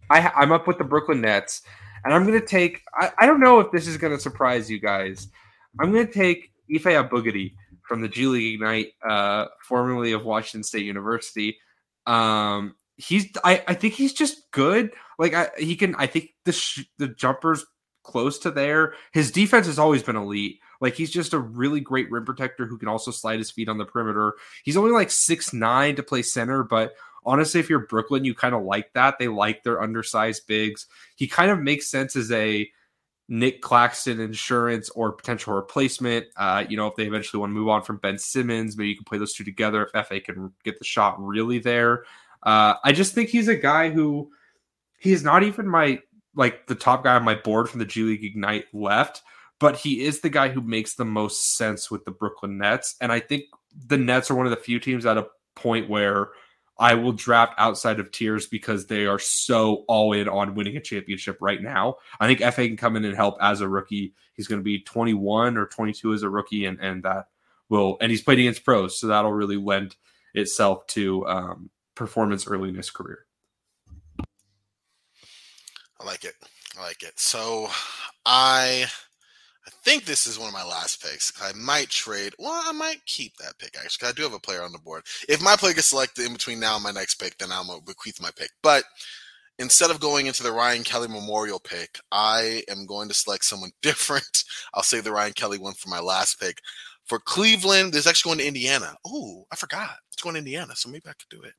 I, 0.10 0.32
I'm 0.36 0.52
up 0.52 0.68
with 0.68 0.78
the 0.78 0.84
Brooklyn 0.84 1.22
Nets, 1.22 1.64
and 2.06 2.14
I'm 2.14 2.26
gonna 2.26 2.40
take. 2.40 2.82
I, 2.96 3.12
I 3.20 3.26
don't 3.26 3.40
know 3.40 3.60
if 3.60 3.72
this 3.72 3.88
is 3.88 3.98
gonna 3.98 4.20
surprise 4.20 4.70
you 4.70 4.80
guys. 4.80 5.28
I'm 5.80 5.92
gonna 5.92 6.06
take 6.06 6.52
Ife 6.74 6.84
Abugadi 6.84 7.56
from 7.84 8.02
the 8.02 8.10
G 8.10 8.28
League 8.28 8.56
Ignite, 8.56 8.94
uh, 9.08 9.46
formerly 9.62 10.14
of 10.14 10.26
Washington 10.26 10.64
State 10.64 10.86
University. 10.86 11.58
Um, 12.06 12.76
he's 12.98 13.28
I, 13.44 13.64
I 13.68 13.74
think 13.74 13.94
he's 13.94 14.14
just 14.14 14.52
good. 14.52 14.92
Like 15.20 15.34
I, 15.34 15.50
he 15.58 15.76
can. 15.76 15.96
I 15.96 16.08
think 16.08 16.30
the 16.46 16.52
sh- 16.52 16.86
the 16.98 17.08
jumpers 17.08 17.66
close 18.04 18.40
to 18.40 18.52
there. 18.52 18.94
His 19.14 19.32
defense 19.32 19.68
has 19.68 19.80
always 19.80 20.04
been 20.04 20.16
elite. 20.16 20.60
Like 20.82 20.96
he's 20.96 21.12
just 21.12 21.34
a 21.34 21.40
really 21.40 21.80
great 21.80 22.12
rim 22.12 22.26
protector 22.26 22.66
who 22.66 22.78
can 22.78 22.90
also 22.90 23.12
slide 23.12 23.40
his 23.40 23.52
feet 23.52 23.70
on 23.70 23.78
the 23.78 23.86
perimeter. 23.86 24.34
He's 24.64 24.78
only 24.78 24.92
like 24.92 25.12
six 25.12 25.54
nine 25.54 25.96
to 25.96 26.04
play 26.04 26.22
center, 26.22 26.64
but 26.64 26.94
honestly, 27.26 27.60
if 27.60 27.70
you're 27.70 27.88
Brooklyn, 27.88 28.26
you 28.26 28.36
kind 28.36 28.56
of 28.56 28.64
like 28.64 28.92
that. 28.94 29.18
They 29.18 29.28
like 29.28 29.64
their 29.64 29.82
undersized 29.82 30.46
bigs. 30.48 30.88
He 31.16 31.28
kind 31.28 31.52
of 31.52 31.62
makes 31.62 31.90
sense 31.90 32.16
as 32.16 32.32
a 32.32 32.70
Nick 33.30 33.62
Claxton 33.62 34.20
insurance 34.20 34.90
or 34.90 35.12
potential 35.12 35.54
replacement. 35.54 36.28
Uh, 36.36 36.66
you 36.68 36.78
know, 36.78 36.88
if 36.88 36.96
they 36.96 37.06
eventually 37.06 37.40
want 37.40 37.52
to 37.52 37.54
move 37.54 37.70
on 37.70 37.82
from 37.82 37.98
Ben 37.98 38.18
Simmons, 38.18 38.78
maybe 38.78 38.90
you 38.90 38.96
can 38.96 39.06
play 39.06 39.18
those 39.18 39.34
two 39.34 39.44
together 39.44 39.84
if 39.84 39.92
Efe 39.94 40.24
can 40.24 40.52
get 40.64 40.78
the 40.78 40.86
shot 40.86 41.16
really 41.20 41.60
there. 41.60 42.04
Uh, 42.44 42.76
I 42.84 42.92
just 42.92 43.14
think 43.14 43.30
he's 43.30 43.48
a 43.48 43.56
guy 43.56 43.90
who 43.90 44.30
he's 45.00 45.24
not 45.24 45.44
even 45.44 45.68
my 45.68 46.00
like 46.36 46.68
the 46.68 46.76
top 46.76 47.04
guy 47.04 47.16
on 47.16 47.24
my 47.24 47.36
board 47.36 47.70
from 47.70 47.80
the 47.80 47.86
G 47.86 48.04
League 48.04 48.26
Ignite 48.26 48.66
left, 48.74 49.22
but 49.60 49.78
he 49.78 50.04
is 50.04 50.20
the 50.20 50.30
guy 50.30 50.50
who 50.50 50.62
makes 50.62 50.96
the 50.96 51.06
most 51.06 51.56
sense 51.56 51.90
with 51.90 52.04
the 52.06 52.12
Brooklyn 52.12 52.58
Nets. 52.58 52.96
And 53.00 53.12
I 53.12 53.20
think 53.20 53.44
the 53.88 53.98
Nets 53.98 54.30
are 54.30 54.36
one 54.36 54.46
of 54.46 54.50
the 54.50 54.58
few 54.58 54.80
teams 54.80 55.06
at 55.06 55.18
a 55.18 55.28
point 55.56 55.90
where 55.90 56.30
I 56.78 56.96
will 56.96 57.12
draft 57.12 57.54
outside 57.58 58.00
of 58.00 58.12
tiers 58.12 58.48
because 58.48 58.88
they 58.88 59.06
are 59.06 59.20
so 59.20 59.86
all 59.88 60.14
in 60.14 60.28
on 60.28 60.56
winning 60.56 60.76
a 60.76 60.82
championship 60.82 61.38
right 61.40 61.62
now. 61.62 61.98
I 62.20 62.28
think 62.28 62.40
Efe 62.40 62.68
can 62.68 62.78
come 62.78 62.96
in 62.96 63.06
and 63.06 63.16
help 63.16 63.38
as 63.42 63.62
a 63.62 63.68
rookie. 63.68 64.14
He's 64.34 64.48
going 64.48 64.60
to 64.60 64.64
be 64.64 64.80
21 64.80 65.58
or 65.58 65.68
22 65.68 66.14
as 66.14 66.24
a 66.24 66.30
rookie, 66.30 66.66
and 66.66 66.80
and 66.80 67.04
that 67.04 67.28
will 67.70 67.98
and 68.02 68.10
he's 68.12 68.24
played 68.24 68.40
against 68.40 68.66
pros, 68.66 69.00
so 69.00 69.08
that'll 69.08 69.34
really 69.34 69.58
lend 69.58 69.96
itself 70.34 70.88
to 70.88 71.28
um, 71.28 71.70
performance 71.96 72.48
early 72.48 72.70
in 72.70 72.76
his 72.76 72.90
career. 72.90 73.26
I 76.00 76.06
like 76.06 76.26
it. 76.26 76.36
I 76.78 76.82
like 76.82 77.04
it. 77.04 77.20
So 77.20 77.70
I 78.26 78.88
I 78.88 78.90
think 79.84 80.06
this 80.06 80.26
is 80.28 80.40
one 80.40 80.48
of 80.48 80.54
my 80.54 80.64
last 80.64 81.02
picks. 81.04 81.32
I 81.42 81.52
might 81.54 81.90
trade. 81.90 82.34
Well, 82.40 82.62
I 82.66 82.72
might 82.72 83.06
keep 83.06 83.36
that 83.38 83.58
pick 83.60 83.76
actually. 83.78 84.00
'cause 84.00 84.10
I 84.10 84.14
do 84.14 84.24
have 84.24 84.34
a 84.34 84.40
player 84.40 84.64
on 84.64 84.72
the 84.72 84.80
board. 84.80 85.06
If 85.28 85.42
my 85.42 85.56
player 85.56 85.74
gets 85.74 85.90
selected 85.90 86.26
in 86.26 86.34
between 86.34 86.60
now 86.60 86.76
and 86.76 86.84
my 86.84 86.92
next 86.92 87.16
pick, 87.16 87.38
then 87.38 87.52
I'm 87.52 87.68
gonna 87.68 87.82
bequeath 87.82 88.22
my 88.22 88.32
pick. 88.32 88.52
But 88.62 88.86
instead 89.60 89.92
of 89.92 90.00
going 90.00 90.28
into 90.28 90.44
the 90.44 90.52
Ryan 90.52 90.84
Kelly 90.84 91.08
Memorial 91.08 91.60
pick, 91.60 92.00
I 92.12 92.64
am 92.70 92.86
going 92.86 93.08
to 93.10 93.14
select 93.14 93.46
someone 93.46 93.72
different. 93.82 94.44
I'll 94.74 94.84
save 94.84 95.04
the 95.04 95.12
Ryan 95.12 95.34
Kelly 95.34 95.58
one 95.58 95.74
for 95.74 95.90
my 95.90 96.00
last 96.00 96.40
pick. 96.40 96.60
For 97.06 97.20
Cleveland, 97.20 97.94
there's 97.94 98.08
actually 98.08 98.30
going 98.30 98.40
to 98.40 98.48
Indiana. 98.48 98.96
Oh, 99.06 99.46
I 99.52 99.56
forgot. 99.58 99.98
It's 100.12 100.22
going 100.22 100.36
to 100.36 100.40
Indiana, 100.40 100.76
so 100.76 100.90
maybe 100.90 101.04
I 101.10 101.14
could 101.14 101.30
do 101.30 101.42
it. 101.44 101.54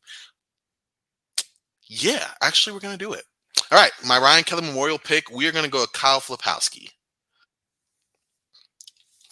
Yeah, 1.86 2.26
actually, 2.42 2.72
we're 2.72 2.80
going 2.80 2.98
to 2.98 3.04
do 3.04 3.12
it. 3.12 3.24
All 3.70 3.78
right, 3.78 3.92
my 4.06 4.18
Ryan 4.18 4.44
Kelly 4.44 4.62
Memorial 4.62 4.98
pick. 4.98 5.30
We 5.30 5.46
are 5.46 5.52
going 5.52 5.64
to 5.66 5.70
go 5.70 5.82
with 5.82 5.92
Kyle 5.92 6.20
Filipowski 6.20 6.88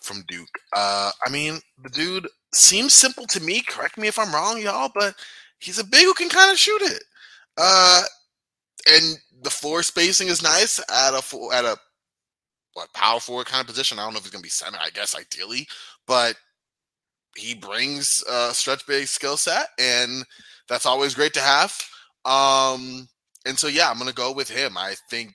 from 0.03 0.25
Duke. 0.29 0.59
Uh, 0.75 1.11
I 1.25 1.31
mean, 1.31 1.61
the 1.83 1.91
dude 1.91 2.29
seems 2.55 2.93
simple 2.93 3.27
to 3.29 3.41
me. 3.41 3.63
Correct 3.63 3.99
me 3.99 4.09
if 4.09 4.19
I'm 4.19 4.35
wrong, 4.35 4.61
y'all, 4.61 4.91
but 4.95 5.15
he's 5.59 5.79
a 5.79 5.85
big 5.85 6.05
who 6.05 6.15
can 6.15 6.29
kind 6.29 6.51
of 6.51 6.59
shoot 6.59 6.83
it. 6.83 7.03
Uh, 7.57 8.03
and 8.91 9.17
the 9.43 9.51
floor 9.51 9.83
spacing 9.83 10.29
is 10.29 10.43
nice 10.43 10.79
at 10.79 11.15
a 11.15 11.23
full, 11.23 11.53
at 11.53 11.65
a 11.65 11.77
what 12.75 12.93
power 12.95 13.21
forward 13.21 13.47
kind 13.47 13.61
of 13.61 13.67
position. 13.67 13.99
I 13.99 14.05
don't 14.05 14.13
know 14.13 14.19
if 14.19 14.25
he's 14.25 14.33
to 14.43 14.47
be 14.47 14.51
center. 14.51 14.79
I 14.81 14.91
guess 14.91 15.15
ideally, 15.17 15.67
but 16.07 16.37
he 17.37 17.55
brings 17.55 18.23
a 18.31 18.53
stretch 18.55 18.87
big 18.87 19.07
skill 19.07 19.37
set, 19.37 19.67
and 19.79 20.25
that's 20.69 20.87
always 20.87 21.15
great 21.15 21.35
to 21.35 21.41
have. 21.41 21.79
Um, 22.25 23.09
and 23.47 23.59
so 23.59 23.69
yeah, 23.69 23.91
I'm 23.91 23.99
to 24.09 24.15
go 24.15 24.33
with 24.33 24.49
him. 24.49 24.77
I 24.77 24.95
think 25.11 25.35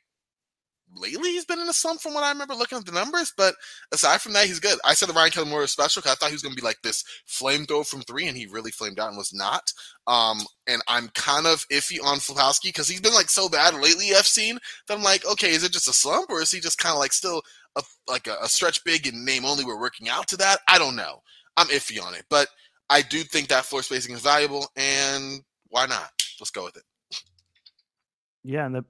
lately 0.95 1.31
he's 1.31 1.45
been 1.45 1.59
in 1.59 1.69
a 1.69 1.73
slump 1.73 2.01
from 2.01 2.13
what 2.13 2.23
I 2.23 2.29
remember 2.29 2.53
looking 2.53 2.77
at 2.77 2.85
the 2.85 2.91
numbers. 2.91 3.33
But 3.35 3.55
aside 3.91 4.21
from 4.21 4.33
that, 4.33 4.45
he's 4.45 4.59
good. 4.59 4.79
I 4.85 4.93
said 4.93 5.09
the 5.09 5.13
Ryan 5.13 5.31
Kelly 5.31 5.45
Memorial 5.45 5.63
was 5.63 5.71
special 5.71 6.01
because 6.01 6.13
I 6.13 6.15
thought 6.15 6.29
he 6.29 6.35
was 6.35 6.41
going 6.41 6.55
to 6.55 6.61
be 6.61 6.65
like 6.65 6.81
this 6.83 7.03
flamethrower 7.27 7.85
from 7.85 8.01
three, 8.01 8.27
and 8.27 8.37
he 8.37 8.45
really 8.45 8.71
flamed 8.71 8.99
out 8.99 9.09
and 9.09 9.17
was 9.17 9.33
not. 9.33 9.71
Um, 10.07 10.39
and 10.67 10.81
I'm 10.87 11.09
kind 11.09 11.45
of 11.45 11.67
iffy 11.69 12.03
on 12.03 12.17
Filipowski 12.17 12.65
because 12.65 12.87
he's 12.87 13.01
been 13.01 13.13
like 13.13 13.29
so 13.29 13.49
bad 13.49 13.73
lately. 13.75 14.11
I've 14.15 14.25
seen 14.27 14.59
that 14.87 14.97
I'm 14.97 15.03
like, 15.03 15.25
okay, 15.25 15.51
is 15.51 15.63
it 15.63 15.71
just 15.71 15.89
a 15.89 15.93
slump 15.93 16.29
or 16.29 16.41
is 16.41 16.51
he 16.51 16.59
just 16.59 16.77
kind 16.77 16.93
of 16.93 16.99
like 16.99 17.13
still 17.13 17.41
a, 17.75 17.83
like 18.07 18.27
a, 18.27 18.37
a 18.41 18.47
stretch 18.47 18.83
big 18.83 19.07
and 19.07 19.25
name 19.25 19.45
only? 19.45 19.65
We're 19.65 19.79
working 19.79 20.09
out 20.09 20.27
to 20.29 20.37
that. 20.37 20.59
I 20.69 20.77
don't 20.77 20.95
know. 20.95 21.21
I'm 21.57 21.67
iffy 21.67 22.01
on 22.01 22.13
it, 22.13 22.23
but 22.29 22.47
I 22.89 23.01
do 23.01 23.19
think 23.23 23.47
that 23.47 23.65
floor 23.65 23.83
spacing 23.83 24.15
is 24.15 24.21
valuable, 24.21 24.67
and 24.75 25.41
why 25.69 25.87
not? 25.87 26.11
Let's 26.39 26.51
go 26.51 26.63
with 26.63 26.77
it. 26.77 26.83
Yeah, 28.43 28.65
and 28.65 28.75
the 28.75 28.85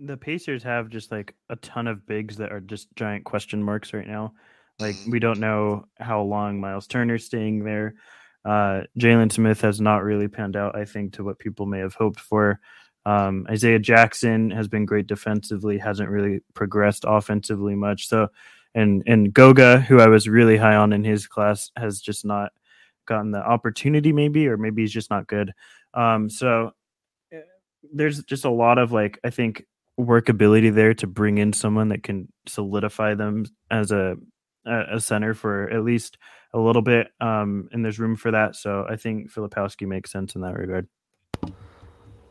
the 0.00 0.16
Pacers 0.16 0.62
have 0.62 0.88
just 0.88 1.12
like 1.12 1.34
a 1.50 1.56
ton 1.56 1.86
of 1.86 2.06
bigs 2.06 2.36
that 2.38 2.52
are 2.52 2.60
just 2.60 2.88
giant 2.96 3.24
question 3.24 3.62
marks 3.62 3.92
right 3.92 4.06
now. 4.06 4.32
Like 4.78 4.94
Mhm. 4.96 5.10
we 5.12 5.18
don't 5.18 5.40
know 5.40 5.86
how 5.98 6.22
long 6.22 6.58
Miles 6.60 6.86
Turner's 6.86 7.24
staying 7.26 7.64
there. 7.64 7.94
Uh, 8.44 8.82
Jalen 8.98 9.30
Smith 9.30 9.60
has 9.60 9.80
not 9.80 10.02
really 10.02 10.26
panned 10.28 10.56
out, 10.56 10.74
I 10.74 10.86
think, 10.86 11.12
to 11.14 11.24
what 11.24 11.38
people 11.38 11.66
may 11.66 11.80
have 11.80 11.94
hoped 11.94 12.20
for. 12.20 12.58
Um, 13.04 13.46
Isaiah 13.50 13.78
Jackson 13.78 14.50
has 14.50 14.68
been 14.68 14.86
great 14.86 15.06
defensively, 15.06 15.76
hasn't 15.76 16.08
really 16.08 16.40
progressed 16.54 17.04
offensively 17.06 17.74
much. 17.74 18.08
So, 18.08 18.28
and 18.74 19.02
and 19.06 19.34
Goga, 19.34 19.80
who 19.80 20.00
I 20.00 20.06
was 20.06 20.28
really 20.28 20.56
high 20.56 20.76
on 20.76 20.92
in 20.94 21.04
his 21.04 21.26
class, 21.26 21.70
has 21.76 22.00
just 22.00 22.24
not 22.24 22.52
gotten 23.06 23.32
the 23.32 23.44
opportunity, 23.46 24.12
maybe, 24.12 24.48
or 24.48 24.56
maybe 24.56 24.82
he's 24.82 24.92
just 24.92 25.10
not 25.10 25.26
good. 25.26 25.52
Um, 25.92 26.30
so 26.30 26.72
eh, 27.32 27.40
there's 27.92 28.22
just 28.24 28.44
a 28.46 28.50
lot 28.50 28.78
of 28.78 28.92
like 28.92 29.18
I 29.24 29.30
think 29.30 29.66
workability 30.04 30.74
there 30.74 30.94
to 30.94 31.06
bring 31.06 31.38
in 31.38 31.52
someone 31.52 31.88
that 31.88 32.02
can 32.02 32.32
solidify 32.46 33.14
them 33.14 33.46
as 33.70 33.92
a 33.92 34.16
a 34.66 35.00
center 35.00 35.32
for 35.32 35.70
at 35.70 35.84
least 35.84 36.18
a 36.52 36.58
little 36.58 36.82
bit. 36.82 37.08
Um, 37.20 37.68
and 37.72 37.84
there's 37.84 37.98
room 37.98 38.14
for 38.14 38.30
that. 38.30 38.54
So 38.56 38.86
I 38.88 38.96
think 38.96 39.32
Filipowski 39.32 39.86
makes 39.86 40.12
sense 40.12 40.34
in 40.34 40.42
that 40.42 40.54
regard. 40.54 40.86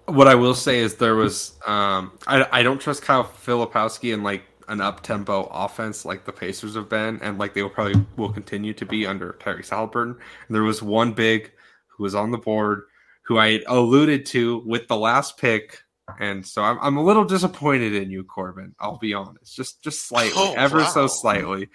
What 0.05 0.27
I 0.27 0.35
will 0.35 0.53
say 0.53 0.79
is 0.79 0.95
there 0.95 1.15
was 1.15 1.59
um, 1.65 2.11
I 2.27 2.45
I 2.51 2.63
don't 2.63 2.79
trust 2.79 3.01
Kyle 3.01 3.23
Filipowski 3.23 4.13
in 4.13 4.23
like 4.23 4.43
an 4.67 4.81
up 4.81 5.01
tempo 5.01 5.45
offense 5.51 6.05
like 6.05 6.25
the 6.25 6.31
Pacers 6.31 6.75
have 6.75 6.89
been, 6.89 7.19
and 7.21 7.37
like 7.37 7.53
they 7.53 7.61
will 7.61 7.69
probably 7.69 8.03
will 8.15 8.31
continue 8.31 8.73
to 8.73 8.85
be 8.85 9.05
under 9.05 9.33
Tyrese 9.39 9.69
Haliburton. 9.69 10.17
And 10.47 10.55
there 10.55 10.63
was 10.63 10.81
one 10.81 11.13
big 11.13 11.51
who 11.87 12.03
was 12.03 12.15
on 12.15 12.31
the 12.31 12.37
board 12.37 12.83
who 13.29 13.37
I 13.37 13.61
alluded 13.67 14.25
to 14.27 14.63
with 14.65 14.87
the 14.87 14.97
last 14.97 15.37
pick, 15.37 15.83
and 16.19 16.45
so 16.45 16.61
I'm 16.61 16.77
I'm 16.81 16.97
a 16.97 17.03
little 17.03 17.25
disappointed 17.25 17.93
in 17.93 18.09
you, 18.09 18.23
Corbin. 18.23 18.75
I'll 18.79 18.97
be 18.97 19.13
honest, 19.13 19.55
just 19.55 19.81
just 19.83 20.07
slightly, 20.07 20.33
Oh, 20.35 20.53
ever 20.57 20.79
wow. 20.79 20.85
so 20.85 21.07
slightly. 21.07 21.69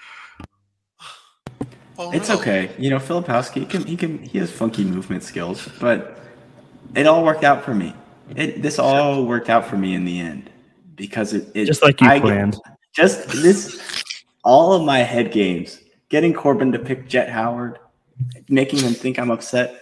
Oh, 1.97 2.11
It's 2.13 2.29
no. 2.29 2.37
okay. 2.39 2.71
You 2.79 2.91
know, 2.91 2.99
Filipowski, 2.99 3.61
he 3.61 3.67
can 3.67 3.85
he 3.85 3.97
can 3.97 4.23
he 4.23 4.39
has 4.39 4.51
funky 4.51 4.85
movement 4.85 5.23
skills, 5.23 5.69
but 5.81 6.19
it 6.95 7.07
all 7.07 7.25
worked 7.25 7.45
out 7.45 7.65
for 7.65 7.75
me. 7.75 7.95
It 8.35 8.63
this 8.63 8.79
all 8.79 9.25
worked 9.27 9.49
out 9.51 9.65
for 9.67 9.77
me 9.77 9.95
in 9.95 10.05
the 10.05 10.19
end 10.19 10.51
because 10.97 11.33
it, 11.35 11.49
it 11.55 11.67
Just 11.67 11.83
like 11.83 12.01
you 12.01 12.09
I 12.09 12.19
planned. 12.21 12.57
just 12.93 13.29
this 13.29 13.81
all 14.43 14.73
of 14.73 14.83
my 14.85 14.99
head 14.99 15.31
games, 15.33 15.81
getting 16.09 16.33
Corbin 16.33 16.73
to 16.73 16.79
pick 16.79 17.09
Jett 17.09 17.29
Howard, 17.29 17.79
making 18.49 18.81
him 18.81 18.93
think 18.95 19.19
I'm 19.19 19.31
upset. 19.31 19.81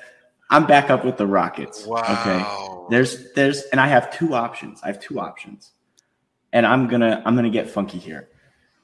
I'm 0.53 0.66
back 0.66 0.90
up 0.90 1.03
with 1.03 1.16
the 1.16 1.26
Rockets. 1.26 1.86
Wow. 1.86 2.03
Okay. 2.20 2.94
There's 2.94 3.32
there's 3.32 3.62
and 3.72 3.80
I 3.80 3.86
have 3.86 4.14
two 4.16 4.34
options. 4.34 4.80
I 4.82 4.88
have 4.88 5.00
two 5.00 5.18
options. 5.18 5.72
And 6.53 6.66
I'm 6.66 6.88
gonna 6.88 7.22
I'm 7.24 7.34
gonna 7.34 7.48
get 7.48 7.70
funky 7.70 7.98
here. 7.98 8.28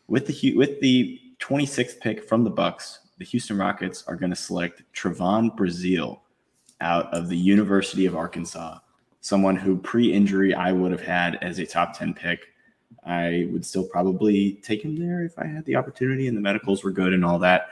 With 0.06 0.26
the 0.26 0.56
with 0.56 0.80
the 0.80 1.20
26th 1.40 2.00
pick 2.00 2.24
from 2.24 2.42
the 2.42 2.50
Bucks, 2.50 3.00
the 3.18 3.24
Houston 3.26 3.58
Rockets 3.58 4.02
are 4.06 4.16
gonna 4.16 4.34
select 4.34 4.82
Trevon 4.94 5.54
Brazile 5.54 6.20
out 6.80 7.12
of 7.12 7.28
the 7.28 7.36
University 7.36 8.06
of 8.06 8.16
Arkansas. 8.16 8.78
Someone 9.20 9.54
who 9.54 9.76
pre-injury 9.76 10.54
I 10.54 10.72
would 10.72 10.90
have 10.90 11.02
had 11.02 11.36
as 11.42 11.58
a 11.58 11.66
top 11.66 11.98
10 11.98 12.14
pick. 12.14 12.46
I 13.04 13.46
would 13.52 13.66
still 13.66 13.86
probably 13.86 14.54
take 14.62 14.82
him 14.82 14.96
there 14.96 15.22
if 15.22 15.38
I 15.38 15.44
had 15.44 15.66
the 15.66 15.76
opportunity 15.76 16.28
and 16.28 16.36
the 16.36 16.40
medicals 16.40 16.82
were 16.82 16.92
good 16.92 17.12
and 17.12 17.24
all 17.26 17.38
that. 17.40 17.68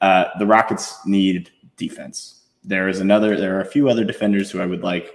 Uh, 0.00 0.26
the 0.38 0.46
Rockets 0.46 1.04
need 1.04 1.50
defense. 1.76 2.43
There 2.64 2.88
is 2.88 3.00
another, 3.00 3.36
there 3.36 3.56
are 3.56 3.60
a 3.60 3.66
few 3.66 3.88
other 3.88 4.04
defenders 4.04 4.50
who 4.50 4.60
I 4.60 4.66
would 4.66 4.82
like. 4.82 5.12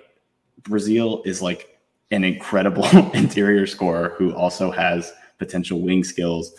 Brazile 0.61 1.25
is 1.25 1.41
like 1.41 1.79
an 2.11 2.23
incredible 2.23 2.85
interior 3.13 3.65
scorer 3.65 4.15
who 4.17 4.33
also 4.35 4.71
has 4.71 5.11
potential 5.39 5.81
wing 5.81 6.03
skills. 6.03 6.53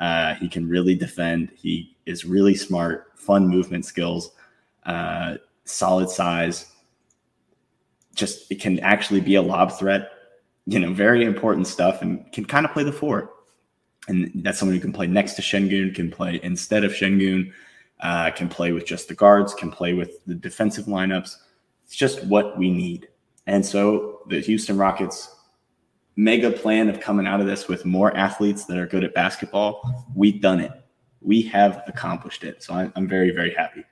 Uh, 0.00 0.34
he 0.34 0.48
can 0.48 0.68
really 0.68 0.94
defend. 0.94 1.50
He 1.56 1.96
is 2.04 2.24
really 2.24 2.54
smart, 2.54 3.12
fun 3.16 3.48
movement 3.48 3.84
skills. 3.84 4.32
uh, 4.86 5.36
solid 5.64 6.10
size. 6.10 6.70
Just 8.14 8.50
it 8.50 8.60
can 8.60 8.78
actually 8.80 9.20
be 9.20 9.34
a 9.34 9.42
lob 9.42 9.72
threat. 9.72 10.10
You 10.66 10.78
know, 10.78 10.92
very 10.92 11.24
important 11.24 11.66
stuff, 11.66 12.00
and 12.02 12.30
can 12.32 12.44
kind 12.44 12.64
of 12.64 12.72
play 12.72 12.84
the 12.84 12.92
four. 12.92 13.30
And 14.08 14.30
that's 14.36 14.58
someone 14.58 14.74
who 14.74 14.80
can 14.80 14.92
play 14.92 15.06
next 15.06 15.34
to 15.34 15.42
Şengün, 15.42 15.94
can 15.94 16.10
play 16.10 16.40
instead 16.42 16.84
of 16.84 16.92
Şengün, 16.92 17.52
uh, 18.00 18.30
can 18.30 18.48
play 18.48 18.72
with 18.72 18.86
just 18.86 19.08
the 19.08 19.14
guards, 19.14 19.54
can 19.54 19.70
play 19.70 19.94
with 19.94 20.24
the 20.26 20.34
defensive 20.34 20.86
lineups. 20.86 21.36
It's 21.84 21.96
just 21.96 22.24
what 22.24 22.58
we 22.58 22.70
need. 22.70 23.08
And 23.46 23.64
so 23.64 24.20
the 24.28 24.40
Houston 24.40 24.76
Rockets 24.76 25.34
mega 26.16 26.50
plan 26.50 26.88
of 26.88 27.00
coming 27.00 27.26
out 27.26 27.40
of 27.40 27.46
this 27.46 27.68
with 27.68 27.84
more 27.84 28.16
athletes 28.16 28.66
that 28.66 28.78
are 28.78 28.86
good 28.86 29.04
at 29.04 29.14
basketball, 29.14 30.06
we've 30.14 30.40
done 30.40 30.60
it. 30.60 30.72
We 31.20 31.42
have 31.42 31.82
accomplished 31.86 32.44
it. 32.44 32.62
So 32.62 32.74
I'm, 32.74 32.92
I'm 32.96 33.08
very, 33.08 33.30
very 33.30 33.54
happy. 33.54 33.84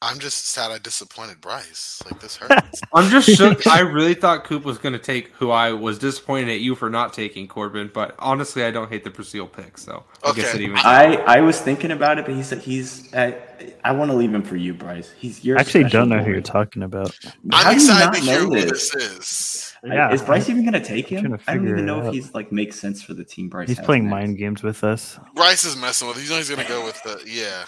I'm 0.00 0.20
just 0.20 0.46
sad 0.46 0.70
I 0.70 0.78
disappointed 0.78 1.40
Bryce. 1.40 2.00
Like 2.08 2.20
this 2.20 2.36
hurts. 2.36 2.80
I'm 2.94 3.10
just 3.10 3.28
shook. 3.36 3.66
I 3.66 3.80
really 3.80 4.14
thought 4.14 4.44
Coop 4.44 4.64
was 4.64 4.78
going 4.78 4.92
to 4.92 4.98
take 4.98 5.32
who 5.32 5.50
I 5.50 5.72
was 5.72 5.98
disappointed 5.98 6.50
at 6.50 6.60
you 6.60 6.76
for 6.76 6.88
not 6.88 7.12
taking 7.12 7.48
Corbin, 7.48 7.90
but 7.92 8.14
honestly, 8.20 8.62
I 8.62 8.70
don't 8.70 8.88
hate 8.88 9.02
the 9.02 9.10
Brazile 9.10 9.50
pick, 9.50 9.76
so 9.76 10.04
I 10.24 10.32
guess 10.34 10.54
it 10.54 10.60
even. 10.60 10.76
I, 10.78 11.16
I 11.26 11.40
was 11.40 11.60
thinking 11.60 11.90
about 11.90 12.18
it, 12.18 12.26
but 12.26 12.34
he 12.36 12.44
said 12.44 12.58
he's. 12.58 13.12
I, 13.12 13.36
I 13.82 13.90
want 13.90 14.12
to 14.12 14.16
leave 14.16 14.32
him 14.32 14.42
for 14.42 14.54
you, 14.54 14.72
Bryce. 14.72 15.10
He's 15.18 15.44
your. 15.44 15.58
I 15.58 15.62
actually 15.62 15.84
don't 15.84 16.08
know 16.08 16.22
who 16.22 16.30
you're 16.30 16.42
talking 16.42 16.84
about. 16.84 17.18
How 17.50 17.70
I'm 17.70 17.78
do 17.78 17.84
you 17.84 17.90
excited 17.90 18.04
not 18.06 18.14
to 18.14 18.20
hear 18.20 18.40
know 18.42 18.46
who 18.50 18.60
this? 18.60 18.90
this 18.90 18.94
is. 18.94 19.74
I- 19.82 19.94
Yeah, 19.94 20.12
is 20.12 20.22
Bryce 20.22 20.48
even 20.48 20.62
going 20.62 20.80
to 20.80 20.84
take 20.88 21.08
him? 21.08 21.36
to 21.36 21.40
I 21.48 21.54
don't 21.56 21.68
even 21.68 21.86
know 21.86 22.06
if 22.06 22.12
he's 22.14 22.32
like 22.34 22.52
makes 22.52 22.78
sense 22.78 23.02
for 23.02 23.14
the 23.14 23.24
team. 23.24 23.48
Bryce. 23.48 23.68
He's 23.68 23.78
has 23.78 23.84
playing 23.86 24.04
next. 24.04 24.10
mind 24.12 24.38
games 24.38 24.62
with 24.62 24.84
us. 24.84 25.18
Bryce 25.34 25.64
is 25.64 25.76
messing 25.76 26.06
with. 26.06 26.18
it. 26.18 26.20
He's 26.20 26.30
always 26.30 26.48
gonna 26.48 26.68
go 26.68 26.84
with 26.84 27.02
the 27.02 27.20
yeah. 27.26 27.64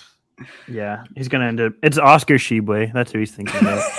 Yeah, 0.69 1.05
he's 1.17 1.29
gonna 1.29 1.47
end 1.47 1.61
up. 1.61 1.73
It's 1.83 1.99
Oscar 1.99 2.35
Tshiebwe. 2.35 2.93
That's 2.93 3.13
who 3.13 3.19
he's 3.19 3.33
thinking 3.33 3.67
of. 3.67 3.83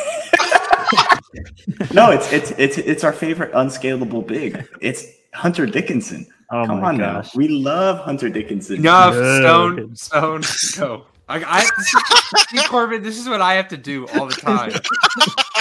No, 1.93 2.11
it's 2.11 2.31
it's 2.33 2.51
it's 2.57 2.77
it's 2.77 3.03
our 3.05 3.13
favorite 3.13 3.51
unscalable 3.53 4.21
big. 4.21 4.67
It's 4.81 5.05
Hunter 5.33 5.65
Dickinson. 5.65 6.27
Oh 6.51 6.65
Come 6.65 6.81
my 6.81 6.89
on 6.89 6.97
gosh. 6.97 7.25
now, 7.33 7.37
we 7.37 7.47
love 7.47 7.99
Hunter 7.99 8.27
Dickinson. 8.29 8.81
No, 8.81 9.11
No. 9.11 9.39
Stone, 9.95 9.95
Stone, 9.95 10.41
go. 10.77 11.05
I, 11.29 11.41
I 11.45 11.63
see, 12.49 12.67
Corbin. 12.67 13.01
This 13.01 13.17
is 13.17 13.29
what 13.29 13.39
I 13.41 13.53
have 13.53 13.69
to 13.69 13.77
do 13.77 14.05
all 14.09 14.25
the 14.27 14.33
time. 14.35 14.71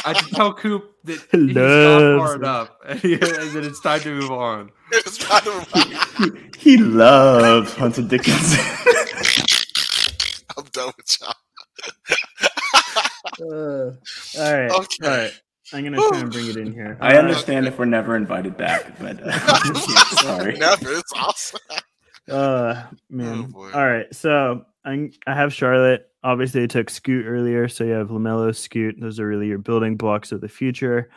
I 0.05 0.15
have 0.15 0.27
to 0.29 0.35
tell 0.35 0.53
Coop 0.53 0.93
that 1.05 1.21
he's 1.31 1.55
not 1.55 2.19
far 2.19 2.35
enough, 2.35 2.71
and, 2.89 2.99
he- 2.99 3.13
and 3.15 3.23
that 3.23 3.65
it's 3.65 3.81
time 3.81 4.01
to 4.01 4.09
move 4.21 4.33
on. 4.33 4.73
It's 4.91 5.23
kind 5.25 5.47
of 5.47 6.53
He 6.59 6.77
loves 6.79 7.73
Hunter 7.77 8.03
Dickinson. 8.03 8.59
I'm 10.77 10.83
done 10.85 10.93
with 10.97 11.17
y'all. 11.21 11.35
Uh, 13.41 13.93
all 14.39 14.53
right, 14.53 14.71
Okay. 14.71 14.97
all 15.05 15.11
right. 15.11 15.33
I'm 15.73 15.85
gonna 15.85 15.97
try 15.97 16.21
and 16.21 16.31
bring 16.33 16.49
it 16.49 16.57
in 16.57 16.73
here. 16.73 16.99
I 17.01 17.17
Uh, 17.17 17.21
understand 17.21 17.67
if 17.67 17.79
we're 17.79 17.85
never 17.87 18.17
invited 18.17 18.57
back, 18.57 18.99
but 18.99 19.19
uh, 19.23 19.65
sorry. 20.17 20.57
Never. 20.59 20.93
It's 20.93 21.13
awesome. 21.15 21.61
Uh, 22.29 22.83
man. 23.09 23.53
Oh. 23.57 23.71
All 23.73 23.87
right, 23.87 24.13
so 24.15 24.65
I'm, 24.85 25.11
I 25.27 25.35
have 25.35 25.55
Charlotte. 25.55 26.07
Obviously, 26.23 26.65
I 26.65 26.67
took 26.67 26.91
Scoot 26.91 27.25
earlier, 27.27 27.69
so 27.69 27.85
you 27.85 27.93
have 27.93 28.09
LaMelo, 28.09 28.55
Scoot. 28.55 28.97
Those 29.01 29.21
are 29.21 29.27
really 29.27 29.47
your 29.47 29.59
building 29.59 29.97
blocks 29.97 30.33
of 30.33 30.41
the 30.41 30.49
future. 30.49 31.11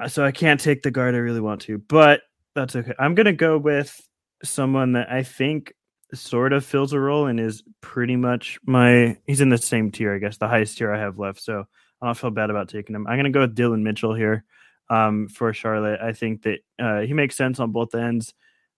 Uh, 0.00 0.08
So 0.08 0.24
I 0.24 0.30
can't 0.30 0.60
take 0.60 0.82
the 0.82 0.90
guard 0.92 1.14
I 1.14 1.18
really 1.18 1.40
want 1.40 1.62
to, 1.62 1.78
but 1.78 2.22
that's 2.54 2.76
okay. 2.76 2.92
I'm 2.98 3.14
gonna 3.14 3.32
go 3.32 3.58
with 3.58 4.00
someone 4.44 4.92
that 4.92 5.10
I 5.10 5.22
think 5.24 5.72
sort 6.14 6.52
of 6.52 6.64
fills 6.64 6.92
a 6.92 7.00
role 7.00 7.26
and 7.26 7.38
is 7.38 7.62
pretty 7.80 8.16
much 8.16 8.58
my. 8.64 9.16
He's 9.26 9.40
in 9.40 9.48
the 9.48 9.58
same 9.58 9.90
tier, 9.90 10.14
I 10.14 10.18
guess, 10.18 10.38
the 10.38 10.48
highest 10.48 10.78
tier 10.78 10.92
I 10.92 10.98
have 10.98 11.18
left. 11.18 11.40
So 11.40 11.64
I 12.00 12.06
don't 12.06 12.16
feel 12.16 12.30
bad 12.30 12.50
about 12.50 12.68
taking 12.68 12.94
him. 12.94 13.06
I'm 13.06 13.18
gonna 13.18 13.30
go 13.30 13.40
with 13.40 13.54
Dillon 13.54 13.82
Mitchell 13.82 14.14
here 14.14 14.44
um, 14.90 15.28
for 15.28 15.52
Charlotte. 15.52 16.00
I 16.00 16.12
think 16.12 16.42
that 16.42 16.58
uh, 16.78 17.00
he 17.00 17.12
makes 17.12 17.36
sense 17.36 17.60
on 17.60 17.72
both 17.72 17.94
ends 17.94 18.34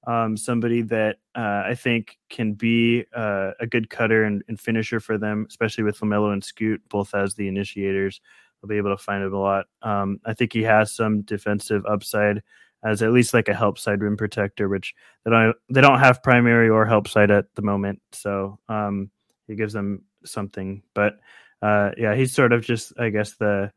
um, 0.07 0.37
somebody 0.37 0.83
that 0.83 1.17
uh, 1.35 1.63
I 1.67 1.75
think 1.75 2.19
can 2.31 2.55
be 2.55 3.05
uh, 3.15 3.53
a 3.61 3.67
good 3.67 3.91
cutter 3.91 4.25
and, 4.25 4.43
and 4.49 4.59
finisher 4.59 5.01
for 5.01 5.19
them, 5.19 5.47
especially 5.49 5.85
with 5.85 5.99
LaMelo 6.01 6.33
and 6.33 6.43
Scoot, 6.43 6.83
both 6.89 7.15
as 7.15 7.35
the 7.35 7.49
initiators. 7.49 8.21
They'll 8.61 8.69
be 8.69 8.77
able 8.77 8.97
to 8.97 9.03
find 9.03 9.23
him 9.23 9.35
a 9.35 9.41
lot. 9.41 9.67
Um, 9.83 10.21
I 10.25 10.35
think 10.35 10.53
he 10.53 10.63
has 10.63 10.93
some 10.93 11.23
defensive 11.23 11.85
upside 11.87 12.43
as 12.83 13.03
at 13.03 13.13
least 13.13 13.35
like 13.35 13.49
a 13.49 13.55
help 13.55 13.79
side 13.79 14.01
rim 14.03 14.17
protector, 14.17 14.69
which 14.69 14.95
they 15.25 15.31
don't 15.31 15.57
they 15.69 15.81
don't 15.81 15.99
have 15.99 16.23
primary 16.23 16.69
or 16.69 16.87
help 16.87 17.09
side 17.09 17.31
at 17.31 17.47
the 17.55 17.63
moment. 17.63 18.01
So 18.13 18.59
um, 18.69 19.11
he 19.47 19.55
gives 19.55 19.73
them 19.73 20.03
something. 20.25 20.83
But 20.95 21.19
uh, 21.63 21.91
yeah, 21.97 22.15
he's 22.15 22.33
sort 22.33 22.53
of 22.53 22.65
just 22.65 22.93
I 22.99 23.11
guess 23.11 23.35
the 23.37 23.71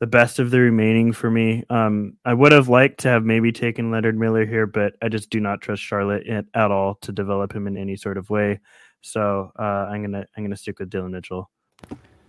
the 0.00 0.06
best 0.06 0.38
of 0.38 0.50
the 0.50 0.60
remaining 0.60 1.12
for 1.12 1.30
me. 1.30 1.62
Um, 1.68 2.16
I 2.24 2.32
would 2.32 2.52
have 2.52 2.68
liked 2.70 3.00
to 3.00 3.08
have 3.08 3.22
maybe 3.24 3.52
taken 3.52 3.90
Leonard 3.90 4.16
Miller 4.18 4.46
here, 4.46 4.66
but 4.66 4.94
I 5.02 5.10
just 5.10 5.28
do 5.28 5.40
not 5.40 5.60
trust 5.60 5.82
Charlotte 5.82 6.26
at, 6.26 6.46
at 6.54 6.70
all 6.70 6.94
to 7.02 7.12
develop 7.12 7.54
him 7.54 7.66
in 7.66 7.76
any 7.76 7.96
sort 7.96 8.16
of 8.16 8.30
way. 8.30 8.60
So 9.02 9.52
uh, 9.58 9.62
I'm 9.62 10.00
gonna 10.02 10.24
I'm 10.36 10.44
gonna 10.44 10.56
stick 10.56 10.78
with 10.78 10.88
Dillon 10.88 11.12
Mitchell. 11.12 11.50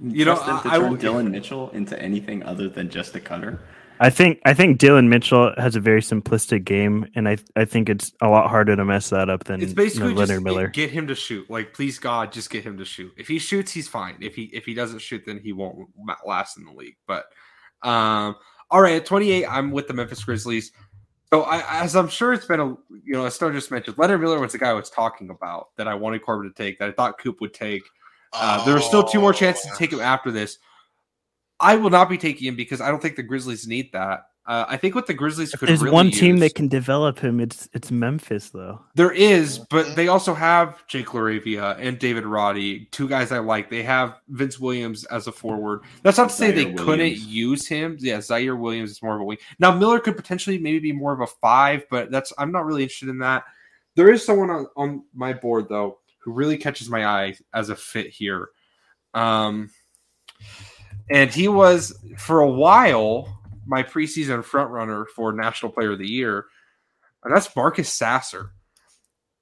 You 0.03 0.26
know, 0.26 0.36
Trust 0.36 0.49
him 0.49 0.59
to 0.59 0.68
I- 0.70 0.76
I 0.76 0.80
turn 0.80 0.89
will- 0.91 0.97
Dillon 0.97 1.32
Mitchell 1.32 1.70
into 1.72 1.97
anything 2.01 2.43
other 2.43 2.68
than 2.68 2.89
just 2.89 3.16
a 3.16 3.20
cutter. 3.22 3.59
I 4.04 4.10
think 4.10 4.39
I 4.45 4.54
think 4.56 4.80
Dillon 4.80 5.10
Mitchell 5.10 5.54
has 5.58 5.76
a 5.76 5.80
very 5.80 6.02
simplistic 6.02 6.66
game, 6.66 7.06
and 7.16 7.30
I 7.30 7.38
I 7.56 7.66
think 7.66 7.88
it's 7.88 8.12
a 8.20 8.28
lot 8.30 8.49
harder 8.49 8.76
to 8.76 8.84
mess 8.84 9.12
that 9.12 9.30
up 9.30 9.43
than 9.43 9.62
It's 9.62 9.74
basically 9.74 10.10
just 10.16 10.18
Leonard 10.30 10.43
Miller. 10.43 10.68
get 10.70 10.89
him 10.89 11.06
to 11.08 11.14
shoot. 11.16 11.47
Like, 11.52 11.74
please 11.74 11.99
God, 11.99 12.32
just 12.34 12.49
get 12.49 12.64
him 12.64 12.78
to 12.80 12.86
shoot. 12.86 13.12
If 13.16 13.28
he 13.28 13.38
shoots, 13.38 13.72
he's 13.72 13.88
fine. 13.88 14.18
If 14.20 14.34
he 14.36 14.45
if 14.54 14.66
he 14.66 14.74
doesn't 14.74 14.99
shoot, 14.99 15.22
then 15.26 15.39
he 15.39 15.54
won't 15.54 15.88
last 16.26 16.58
in 16.58 16.66
the 16.66 16.72
league. 16.74 16.97
But 17.06 17.26
um, 17.84 18.36
all 18.72 18.82
right, 18.82 18.95
at 18.95 19.06
28, 19.06 19.45
I'm 19.45 19.70
with 19.72 19.88
the 19.88 19.93
Memphis 19.93 20.24
Grizzlies. 20.24 20.72
So 21.32 21.43
I, 21.43 21.84
as 21.84 21.95
I'm 21.95 22.10
sure 22.10 22.34
it's 22.34 22.45
been 22.47 22.60
a 22.60 22.70
you 22.89 23.14
know, 23.14 23.26
as 23.26 23.36
Stone 23.36 23.54
just 23.54 23.70
mentioned, 23.70 23.97
Leonard 23.99 24.20
Miller 24.20 24.39
was 24.39 24.52
the 24.52 24.58
guy 24.58 24.72
I 24.72 24.74
was 24.74 24.89
talking 24.89 25.30
about 25.30 25.68
that 25.78 25.88
I 25.88 25.94
wanted 25.94 26.23
Corbin 26.23 26.52
to 26.52 26.56
take 26.56 26.80
that 26.80 26.90
I 26.90 26.91
thought 26.91 27.19
Coop 27.19 27.40
would 27.40 27.53
take. 27.53 27.84
Uh, 28.34 28.65
there 28.65 28.76
are 28.76 28.82
still 28.82 29.03
two 29.03 29.19
more 29.22 29.32
chances 29.34 29.65
to 29.65 29.72
Oh. 29.73 29.78
take 29.78 29.94
him 29.94 29.99
after 29.99 30.32
this. 30.32 30.57
I 31.61 31.75
will 31.75 31.89
not 31.89 32.09
be 32.09 32.17
taking 32.17 32.47
him 32.47 32.55
because 32.55 32.81
I 32.81 32.89
don't 32.89 33.01
think 33.01 33.15
the 33.15 33.23
Grizzlies 33.23 33.67
need 33.67 33.91
that. 33.93 34.25
Uh, 34.47 34.65
I 34.67 34.75
think 34.75 34.95
what 34.95 35.05
the 35.05 35.13
Grizzlies 35.13 35.51
could 35.53 35.69
There's 35.69 35.83
really 35.83 35.93
one 35.93 36.09
team 36.09 36.38
use- 36.38 36.39
that 36.41 36.55
can 36.55 36.67
develop 36.67 37.19
him. 37.19 37.39
It's 37.39 37.69
it's 37.73 37.91
Memphis 37.91 38.49
though. 38.49 38.81
there 38.95 39.11
is, 39.11 39.59
but 39.69 39.95
they 39.95 40.07
also 40.07 40.33
have 40.33 40.85
Jake 40.88 41.05
LaRavia 41.07 41.77
and 41.79 41.99
David 41.99 42.25
Roddy, 42.25 42.85
two 42.91 43.07
guys 43.07 43.31
I 43.31 43.38
like. 43.38 43.69
They 43.69 43.83
have 43.83 44.15
Vince 44.29 44.59
Williams 44.59 45.05
as 45.05 45.27
a 45.27 45.31
forward. 45.31 45.81
That's 46.01 46.17
not 46.17 46.29
to 46.29 46.35
say 46.35 46.51
they 46.51 46.65
Ziaire 46.65 46.77
couldn't 46.77 47.17
use 47.17 47.67
him. 47.67 47.97
Yeah, 47.99 48.17
Ziaire 48.17 48.57
Williams 48.59 48.89
is 48.89 49.03
more 49.03 49.15
of 49.15 49.21
a 49.21 49.23
wing. 49.23 49.38
Now 49.59 49.75
Miller 49.77 49.99
could 49.99 50.17
potentially 50.17 50.57
maybe 50.57 50.79
be 50.79 50.91
more 50.91 51.13
of 51.13 51.21
a 51.21 51.27
five, 51.27 51.85
but 51.91 52.09
that's 52.09 52.33
I'm 52.39 52.51
not 52.51 52.65
really 52.65 52.81
interested 52.81 53.09
in 53.09 53.19
that. 53.19 53.43
There 53.95 54.11
is 54.11 54.25
someone 54.25 54.49
on, 54.49 54.67
on 54.75 55.03
my 55.13 55.33
board 55.33 55.69
though 55.69 55.99
who 56.17 56.33
really 56.33 56.57
catches 56.57 56.89
my 56.89 57.05
eye 57.05 57.35
as 57.53 57.69
a 57.69 57.75
fit 57.75 58.07
here. 58.07 58.49
Um 59.13 59.69
and 61.10 61.30
he 61.32 61.48
was 61.48 61.98
for 62.18 62.40
a 62.40 62.49
while 62.49 63.41
my 63.65 63.84
preseason 63.84 64.44
front 64.44 64.69
runner 64.72 65.06
for 65.06 65.32
National 65.32 65.72
Player 65.72 65.91
of 65.91 65.99
the 65.99 66.10
Year, 66.10 66.45
and 67.23 67.36
that's 67.36 67.56
Marcus 67.56 67.91
Sasser. 67.91 68.52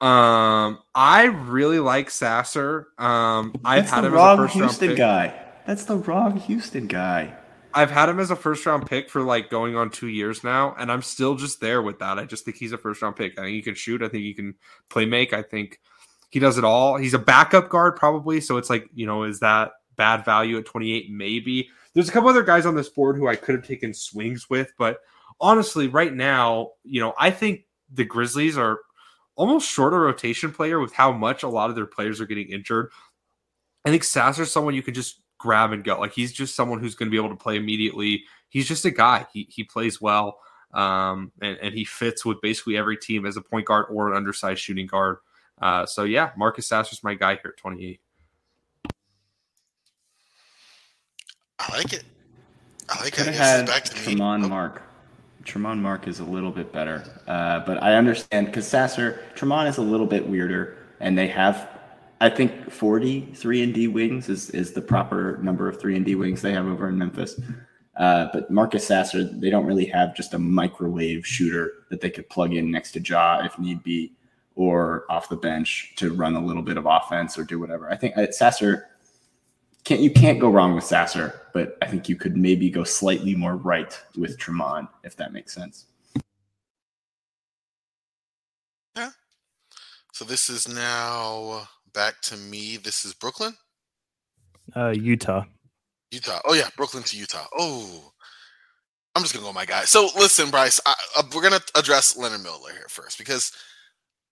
Um, 0.02 0.80
I 0.95 1.26
really 1.26 1.80
like 1.80 2.10
Sasser. 2.10 2.88
Um, 2.98 3.53
I've 3.65 3.84
That's 3.84 3.91
had 3.91 4.02
the 4.03 4.07
him 4.07 4.14
as 4.14 4.19
a 4.19 4.23
wrong 4.23 4.38
first 4.38 4.56
round 4.56 4.69
Houston 4.72 4.95
guy. 4.95 5.45
That's 5.65 5.84
the 5.86 5.98
wrong 5.98 6.38
Houston 6.38 6.88
guy. 6.88 7.36
I've 7.73 7.91
had 7.91 8.10
him 8.10 8.19
as 8.19 8.31
a 8.31 8.36
first 8.36 8.65
round 8.65 8.88
pick 8.88 9.10
for 9.10 9.22
like 9.22 9.49
going 9.49 9.76
on 9.76 9.90
two 9.90 10.07
years 10.07 10.44
now, 10.44 10.76
and 10.80 10.91
I'm 10.91 11.02
still 11.02 11.36
just 11.36 11.60
there 11.60 11.81
with 11.81 11.99
that. 11.99 12.18
I 12.18 12.26
just 12.26 12.45
think 12.45 12.57
he's 12.57 12.72
a 12.72 12.77
first 12.77 13.02
round 13.02 13.15
pick. 13.15 13.38
I 13.38 13.44
think 13.44 13.56
he 13.56 13.61
can 13.61 13.76
shoot. 13.76 14.02
I 14.02 14.07
think 14.07 14.23
he 14.23 14.34
can 14.34 14.56
play 14.90 15.06
make. 15.06 15.34
I 15.34 15.41
think 15.41 15.80
he 16.30 16.40
does 16.40 16.57
it 16.57 16.64
all. 16.64 16.98
He's 16.98 17.14
a 17.14 17.19
backup 17.19 17.69
guard 17.69 17.95
probably, 17.95 18.41
so 18.41 18.57
it's 18.57 18.69
like 18.69 18.88
you 18.94 19.06
know, 19.06 19.23
is 19.23 19.41
that 19.41 19.72
bad 19.99 20.23
value 20.23 20.57
at 20.57 20.65
28? 20.65 21.11
Maybe. 21.11 21.69
There's 21.93 22.07
a 22.07 22.11
couple 22.11 22.30
other 22.30 22.41
guys 22.41 22.65
on 22.65 22.76
this 22.76 22.88
board 22.88 23.17
who 23.17 23.27
I 23.27 23.35
could 23.35 23.55
have 23.55 23.67
taken 23.67 23.93
swings 23.93 24.49
with, 24.49 24.71
but 24.77 24.99
honestly, 25.41 25.88
right 25.88 26.13
now, 26.13 26.71
you 26.84 27.01
know, 27.01 27.13
I 27.19 27.31
think 27.31 27.65
the 27.91 28.05
Grizzlies 28.05 28.57
are 28.57 28.80
almost 29.35 29.69
short 29.69 29.93
a 29.93 29.97
rotation 29.97 30.51
player 30.51 30.80
with 30.80 30.93
how 30.93 31.11
much 31.11 31.43
a 31.43 31.49
lot 31.49 31.69
of 31.69 31.76
their 31.76 31.85
players 31.85 32.21
are 32.21 32.26
getting 32.26 32.47
injured. 32.47 32.91
I 33.85 33.89
think 33.89 34.03
Sasser's 34.03 34.51
someone 34.51 34.73
you 34.73 34.81
can 34.81 34.93
just 34.93 35.21
grab 35.38 35.73
and 35.73 35.84
go. 35.84 35.99
Like 35.99 36.13
he's 36.13 36.31
just 36.31 36.55
someone 36.55 36.80
who's 36.80 36.95
going 36.95 37.07
to 37.07 37.11
be 37.11 37.17
able 37.17 37.35
to 37.35 37.41
play 37.41 37.57
immediately. 37.57 38.23
He's 38.49 38.67
just 38.67 38.85
a 38.85 38.91
guy. 38.91 39.26
He 39.34 39.47
he 39.49 39.63
plays 39.63 40.01
well, 40.01 40.39
um, 40.73 41.31
and 41.41 41.57
and 41.61 41.73
he 41.73 41.85
fits 41.85 42.26
with 42.26 42.41
basically 42.41 42.77
every 42.77 42.97
team 42.97 43.26
as 43.26 43.38
a 43.38 43.41
point 43.41 43.65
guard 43.65 43.88
or 43.89 44.09
an 44.09 44.17
undersized 44.17 44.61
shooting 44.61 44.88
guard. 44.88 45.17
Uh, 45.61 45.85
so 45.85 46.03
yeah, 46.03 46.31
Marcus 46.38 46.67
Sasser's 46.67 47.03
my 47.03 47.15
guy 47.15 47.35
here 47.41 47.51
at 47.51 47.57
28. 47.57 47.99
I 51.60 51.77
like 51.77 51.94
it. 51.94 52.03
I 52.90 53.03
like 53.03 53.14
Could 53.14 53.27
This 53.27 53.38
had 53.38 53.68
back 53.68 53.84
to. 53.86 53.95
Tremont 53.95 54.44
Oh, 54.45 54.49
Mark. 54.49 54.81
Tremont 55.45 55.81
Mark 55.81 56.07
is 56.07 56.19
a 56.19 56.23
little 56.23 56.52
bit 56.52 56.72
better, 56.72 57.03
uh, 57.27 57.61
but 57.61 57.81
I 57.81 57.95
understand 57.95 58.48
because 58.48 58.68
Sasser 58.68 59.22
Tremont 59.36 59.68
is 59.68 59.77
a 59.77 59.81
little 59.81 60.06
bit 60.06 60.27
weirder, 60.27 60.77
and 60.99 61.18
they 61.18 61.27
have 61.27 61.80
I 62.22 62.30
think 62.30 62.69
40 62.69 63.31
3 63.34 63.64
and 63.64 63.73
D 63.73 63.88
wings 63.88 64.30
is, 64.30 64.49
is 64.49 64.73
the 64.73 64.81
proper 64.81 65.38
number 65.41 65.69
of 65.69 65.80
3 65.80 65.95
and 65.95 66.06
D 66.06 66.15
wings 66.15 66.41
they 66.41 66.52
have 66.53 66.68
over 66.68 66.90
in 66.90 66.98
Memphis. 66.98 67.40
Uh, 67.95 68.27
but 68.31 68.49
Marcus 68.49 68.88
Sasser, 68.88 69.23
they 69.23 69.49
don't 69.49 69.65
really 69.65 69.86
have 69.86 70.15
just 70.15 70.34
a 70.34 70.40
microwave 70.40 71.26
shooter 71.26 71.86
that 71.90 72.02
they 72.02 72.10
could 72.10 72.30
plug 72.30 72.53
in 72.53 72.72
next 72.72 72.91
to 72.94 73.02
Ja 73.02 73.44
if 73.44 73.57
need 73.60 73.84
be, 73.84 74.14
or 74.56 75.06
off 75.10 75.30
the 75.30 75.36
bench 75.36 75.94
to 75.98 76.14
run 76.14 76.36
a 76.36 76.45
little 76.45 76.61
bit 76.61 76.77
of 76.77 76.86
offense 76.86 77.38
or 77.38 77.44
do 77.44 77.60
whatever. 77.60 77.90
I 77.91 77.95
think 77.95 78.18
uh, 78.18 78.31
Sasser 78.31 78.89
can't 79.84 80.01
you 80.01 80.11
can't 80.11 80.39
go 80.39 80.49
wrong 80.49 80.76
with 80.76 80.84
Sasser, 80.84 81.41
but 81.53 81.77
I 81.81 81.88
think 81.88 82.07
you 82.10 82.15
could 82.15 82.38
maybe 82.38 82.69
go 82.69 82.84
slightly 82.84 83.35
more 83.35 83.56
right 83.56 83.97
with 84.18 84.38
Tremont 84.38 84.89
if 85.03 85.15
that 85.18 85.34
makes 85.34 85.53
sense. 85.53 85.85
Yeah. 88.95 89.11
So 90.14 90.26
this 90.26 90.49
is 90.49 90.68
now 90.68 91.68
back 91.93 92.22
to 92.23 92.38
me. 92.38 92.77
This 92.77 93.06
is 93.06 93.14
Brooklyn, 93.14 93.56
Uh, 94.76 94.89
Utah. 94.89 95.45
Utah. 96.11 96.39
Oh 96.45 96.53
yeah, 96.53 96.69
Brooklyn 96.76 97.03
to 97.03 97.18
Utah. 97.18 97.45
Oh, 97.57 98.11
I'm 99.15 99.23
just 99.23 99.34
gonna 99.34 99.43
go 99.43 99.49
with 99.49 99.56
my 99.56 99.65
guy. 99.65 99.85
So 99.85 100.10
listen, 100.15 100.49
Bryce, 100.49 100.80
I, 100.85 100.93
uh, 101.18 101.23
we're 101.34 101.41
gonna 101.41 101.61
address 101.76 102.15
Leonard 102.18 102.43
Miller 102.43 102.72
here 102.72 102.88
first 102.89 103.18
because 103.18 103.51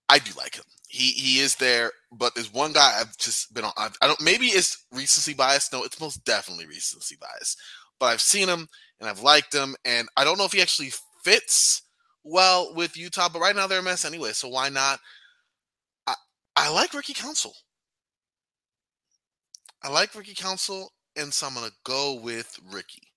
I 0.09 0.19
do 0.19 0.31
like 0.37 0.55
him. 0.55 0.63
He 0.87 1.11
he 1.11 1.39
is 1.39 1.55
there, 1.55 1.91
but 2.11 2.33
there's 2.33 2.53
one 2.53 2.71
guy 2.71 2.97
I've 2.99 3.17
just 3.17 3.53
been 3.53 3.65
on. 3.65 3.73
I've, 3.77 3.95
I 4.01 4.07
don't. 4.07 4.21
Maybe 4.21 4.47
it's 4.47 4.85
recency 4.91 5.33
bias. 5.33 5.71
No, 5.71 5.83
it's 5.83 5.99
most 5.99 6.23
definitely 6.23 6.65
recency 6.65 7.17
bias. 7.19 7.57
But 7.99 8.07
I've 8.07 8.21
seen 8.21 8.47
him 8.47 8.67
and 8.99 9.09
I've 9.09 9.21
liked 9.21 9.53
him, 9.53 9.75
and 9.83 10.07
I 10.15 10.23
don't 10.23 10.37
know 10.37 10.45
if 10.45 10.53
he 10.53 10.61
actually 10.61 10.91
fits 11.23 11.81
well 12.23 12.73
with 12.73 12.95
Utah. 12.95 13.27
But 13.31 13.41
right 13.41 13.55
now 13.55 13.67
they're 13.67 13.79
a 13.79 13.83
mess 13.83 14.05
anyway, 14.05 14.31
so 14.31 14.47
why 14.47 14.69
not? 14.69 14.99
I 16.05 16.13
I 16.55 16.69
like 16.69 16.93
Ricky 16.93 17.13
Council. 17.13 17.53
I 19.83 19.89
like 19.89 20.15
Ricky 20.15 20.33
Council, 20.33 20.91
and 21.17 21.33
so 21.33 21.47
I'm 21.47 21.53
gonna 21.53 21.71
go 21.83 22.19
with 22.21 22.57
Ricky. 22.71 23.11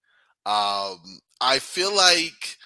Um, 0.44 1.20
I 1.40 1.58
feel 1.60 1.94
like 1.94 2.56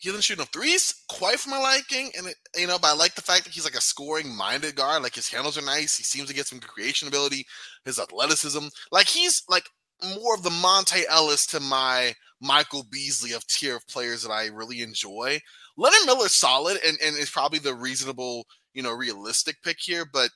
he 0.00 0.08
doesn't 0.08 0.22
shoot 0.22 0.38
enough 0.38 0.48
threes 0.50 1.04
quite 1.10 1.38
for 1.38 1.50
my 1.50 1.58
liking, 1.58 2.10
and 2.16 2.26
it, 2.26 2.34
you 2.56 2.66
know, 2.66 2.78
but 2.78 2.88
I 2.88 2.94
like 2.94 3.14
the 3.14 3.20
fact 3.20 3.44
that 3.44 3.52
he's 3.52 3.66
like 3.66 3.74
a 3.74 3.82
scoring-minded 3.82 4.74
guard. 4.74 5.02
Like 5.02 5.14
his 5.14 5.28
handles 5.28 5.58
are 5.58 5.62
nice. 5.62 5.94
He 5.94 6.04
seems 6.04 6.26
to 6.28 6.34
get 6.34 6.46
some 6.46 6.58
creation 6.58 7.06
ability. 7.06 7.46
His 7.84 7.98
athleticism, 8.00 8.66
like 8.90 9.06
he's 9.06 9.42
like 9.50 9.68
more 10.16 10.34
of 10.34 10.42
the 10.42 10.48
Monta 10.48 11.02
Ellis 11.10 11.46
to 11.48 11.60
my 11.60 12.14
Michael 12.40 12.84
Beasley 12.90 13.32
of 13.32 13.46
tier 13.46 13.76
of 13.76 13.86
players 13.88 14.22
that 14.22 14.32
I 14.32 14.46
really 14.46 14.80
enjoy. 14.80 15.38
Leonard 15.76 16.06
Miller's 16.06 16.34
solid 16.34 16.78
and, 16.86 16.96
and 17.04 17.16
is 17.18 17.30
probably 17.30 17.58
the 17.58 17.74
reasonable, 17.74 18.46
you 18.72 18.82
know, 18.82 18.92
realistic 18.92 19.62
pick 19.62 19.76
here, 19.80 20.06
but 20.10 20.30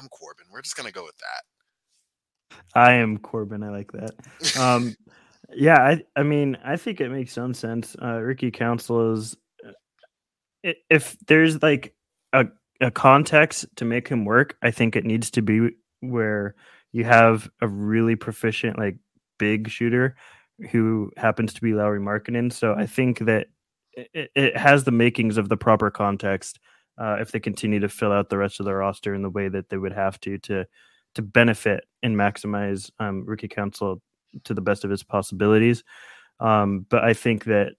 I'm 0.00 0.08
Corbin. 0.08 0.46
We're 0.50 0.62
just 0.62 0.76
gonna 0.76 0.90
go 0.90 1.04
with 1.04 1.18
that. 1.18 2.58
I 2.74 2.94
am 2.94 3.18
Corbin. 3.18 3.62
I 3.62 3.68
like 3.68 3.92
that. 3.92 4.58
Um, 4.58 4.96
yeah, 5.54 5.80
I 5.80 6.04
I 6.16 6.22
mean, 6.22 6.58
I 6.64 6.76
think 6.76 7.00
it 7.00 7.10
makes 7.10 7.32
some 7.32 7.54
sense. 7.54 7.96
Uh, 8.00 8.20
Ricky 8.20 8.50
Council 8.50 9.12
is 9.14 9.36
if 10.62 11.16
there's 11.26 11.62
like 11.62 11.94
a 12.32 12.46
a 12.80 12.90
context 12.90 13.66
to 13.76 13.84
make 13.84 14.08
him 14.08 14.24
work, 14.24 14.56
I 14.62 14.70
think 14.70 14.96
it 14.96 15.04
needs 15.04 15.30
to 15.32 15.42
be 15.42 15.70
where 16.00 16.54
you 16.92 17.04
have 17.04 17.48
a 17.60 17.68
really 17.68 18.16
proficient 18.16 18.78
like 18.78 18.96
big 19.38 19.68
shooter 19.68 20.16
who 20.70 21.10
happens 21.16 21.52
to 21.54 21.60
be 21.60 21.74
Lauri 21.74 22.00
Markkanen. 22.00 22.52
So 22.52 22.74
I 22.74 22.86
think 22.86 23.20
that 23.20 23.48
it, 23.92 24.30
it 24.34 24.56
has 24.56 24.84
the 24.84 24.92
makings 24.92 25.36
of 25.36 25.48
the 25.48 25.56
proper 25.56 25.90
context 25.90 26.58
uh, 26.98 27.16
if 27.20 27.32
they 27.32 27.40
continue 27.40 27.80
to 27.80 27.88
fill 27.88 28.12
out 28.12 28.30
the 28.30 28.38
rest 28.38 28.60
of 28.60 28.66
the 28.66 28.74
roster 28.74 29.14
in 29.14 29.22
the 29.22 29.30
way 29.30 29.48
that 29.48 29.68
they 29.68 29.76
would 29.76 29.92
have 29.92 30.18
to 30.20 30.38
to 30.38 30.66
to 31.14 31.22
benefit 31.22 31.84
and 32.02 32.14
maximize 32.14 32.90
um, 32.98 33.24
Ricky 33.24 33.48
Council 33.48 34.02
to 34.44 34.54
the 34.54 34.60
best 34.60 34.84
of 34.84 34.90
his 34.90 35.02
possibilities. 35.02 35.84
Um, 36.40 36.86
but 36.88 37.04
I 37.04 37.14
think 37.14 37.44
that 37.44 37.72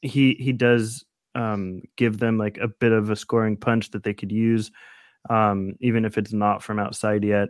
he 0.00 0.34
he 0.38 0.52
does 0.52 1.04
um, 1.34 1.82
give 1.96 2.18
them 2.18 2.38
like 2.38 2.58
a 2.58 2.68
bit 2.68 2.92
of 2.92 3.10
a 3.10 3.16
scoring 3.16 3.56
punch 3.56 3.90
that 3.92 4.02
they 4.02 4.14
could 4.14 4.32
use, 4.32 4.70
um, 5.30 5.74
even 5.80 6.04
if 6.04 6.18
it's 6.18 6.32
not 6.32 6.62
from 6.62 6.78
outside 6.78 7.24
yet. 7.24 7.48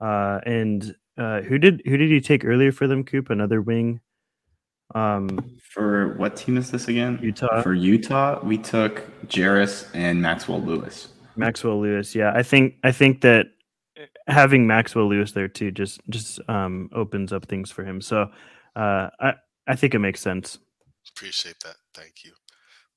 Uh, 0.00 0.40
and 0.46 0.94
uh, 1.18 1.40
who 1.42 1.58
did 1.58 1.82
who 1.86 1.96
did 1.96 2.10
he 2.10 2.20
take 2.20 2.44
earlier 2.44 2.72
for 2.72 2.86
them? 2.86 3.04
Coop, 3.04 3.30
another 3.30 3.60
wing. 3.60 4.00
Um, 4.94 5.58
For 5.72 6.16
what 6.16 6.36
team 6.36 6.56
is 6.56 6.70
this 6.70 6.88
again? 6.88 7.18
Utah. 7.20 7.62
For 7.62 7.74
Utah, 7.74 8.40
we 8.44 8.56
took 8.56 9.02
Jarace 9.26 9.88
and 9.94 10.22
Maxwell 10.22 10.60
Lewis. 10.60 11.08
Maxwell 11.34 11.80
Lewis. 11.80 12.14
Yeah, 12.14 12.32
I 12.34 12.42
think 12.42 12.76
I 12.84 12.92
think 12.92 13.20
that 13.22 13.48
having 14.26 14.66
Maxwell 14.66 15.08
Lewis 15.08 15.32
there 15.32 15.48
too 15.48 15.70
just 15.70 16.00
just 16.10 16.40
um, 16.48 16.90
opens 16.94 17.32
up 17.32 17.46
things 17.46 17.70
for 17.70 17.84
him. 17.84 18.00
So 18.00 18.30
uh, 18.74 19.08
I 19.20 19.34
I 19.66 19.76
think 19.76 19.94
it 19.94 19.98
makes 20.00 20.20
sense. 20.20 20.58
Appreciate 21.16 21.56
that. 21.64 21.76
Thank 21.94 22.24
you. 22.24 22.32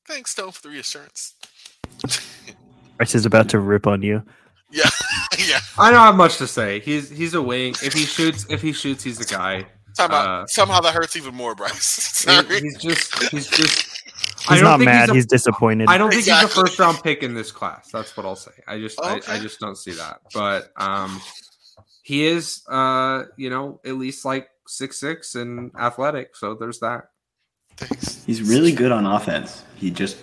Thanks, 0.08 0.32
Stone, 0.32 0.52
for 0.52 0.62
the 0.64 0.70
reassurance. 0.70 1.36
Bryce 2.98 3.16
is 3.16 3.26
about 3.26 3.50
to 3.50 3.60
rip 3.60 3.88
on 3.88 4.02
you. 4.02 4.24
yeah, 4.72 4.90
yeah. 5.38 5.60
I 5.78 5.92
don't 5.92 6.00
have 6.02 6.16
much 6.16 6.38
to 6.38 6.48
say. 6.48 6.80
He's 6.80 7.10
he's 7.10 7.34
a 7.34 7.42
wing. 7.42 7.76
If 7.84 7.94
he 7.94 8.06
shoots, 8.06 8.46
if 8.50 8.62
he 8.62 8.74
shoots, 8.74 9.04
he's 9.04 9.20
a 9.22 9.26
guy. 9.26 9.66
Somehow, 9.94 10.42
Uh, 10.42 10.46
somehow 10.48 10.80
that 10.82 10.94
hurts 10.94 11.16
even 11.16 11.34
more, 11.36 11.56
Bryce. 11.56 11.84
Sorry. 12.26 12.62
he's 12.62 12.78
just 12.78 13.24
he's 13.32 13.48
just. 13.48 13.89
I 14.50 14.54
He's 14.54 14.62
don't 14.62 14.70
not 14.72 14.78
think 14.80 14.86
mad. 14.92 15.10
a- 15.10 15.14
He's, 15.14 15.26
disappointed. 15.26 15.88
I 15.90 15.98
don't 15.98 16.10
think 16.10 16.20
he's 16.26 16.28
Exactly. 16.28 16.62
a 16.62 16.66
first 16.66 16.80
round 16.80 17.02
pick 17.04 17.24
in 17.24 17.34
this 17.34 17.52
class. 17.52 17.90
That's 17.92 18.16
what 18.18 18.26
I'll 18.26 18.36
say. 18.36 18.52
I 18.68 18.78
just 18.80 19.00
I, 19.02 19.22
I 19.28 19.40
just 19.40 19.60
don't 19.60 19.78
see 19.78 19.92
that. 19.92 20.20
But 20.34 20.72
um 20.78 21.22
he 22.04 22.26
is 22.26 22.64
uh 22.68 23.24
you 23.38 23.50
know 23.50 23.80
at 23.86 23.96
least 23.96 24.26
like 24.26 24.50
six 24.68 25.00
six 25.00 25.36
and 25.36 25.72
athletic. 25.80 26.36
So 26.36 26.56
there's 26.56 26.80
that. 26.80 27.06
Thanks. 27.78 28.24
He's 28.26 28.42
really 28.42 28.72
good 28.72 28.92
on 28.92 29.06
offense. 29.06 29.64
He 29.76 29.92
just 29.92 30.18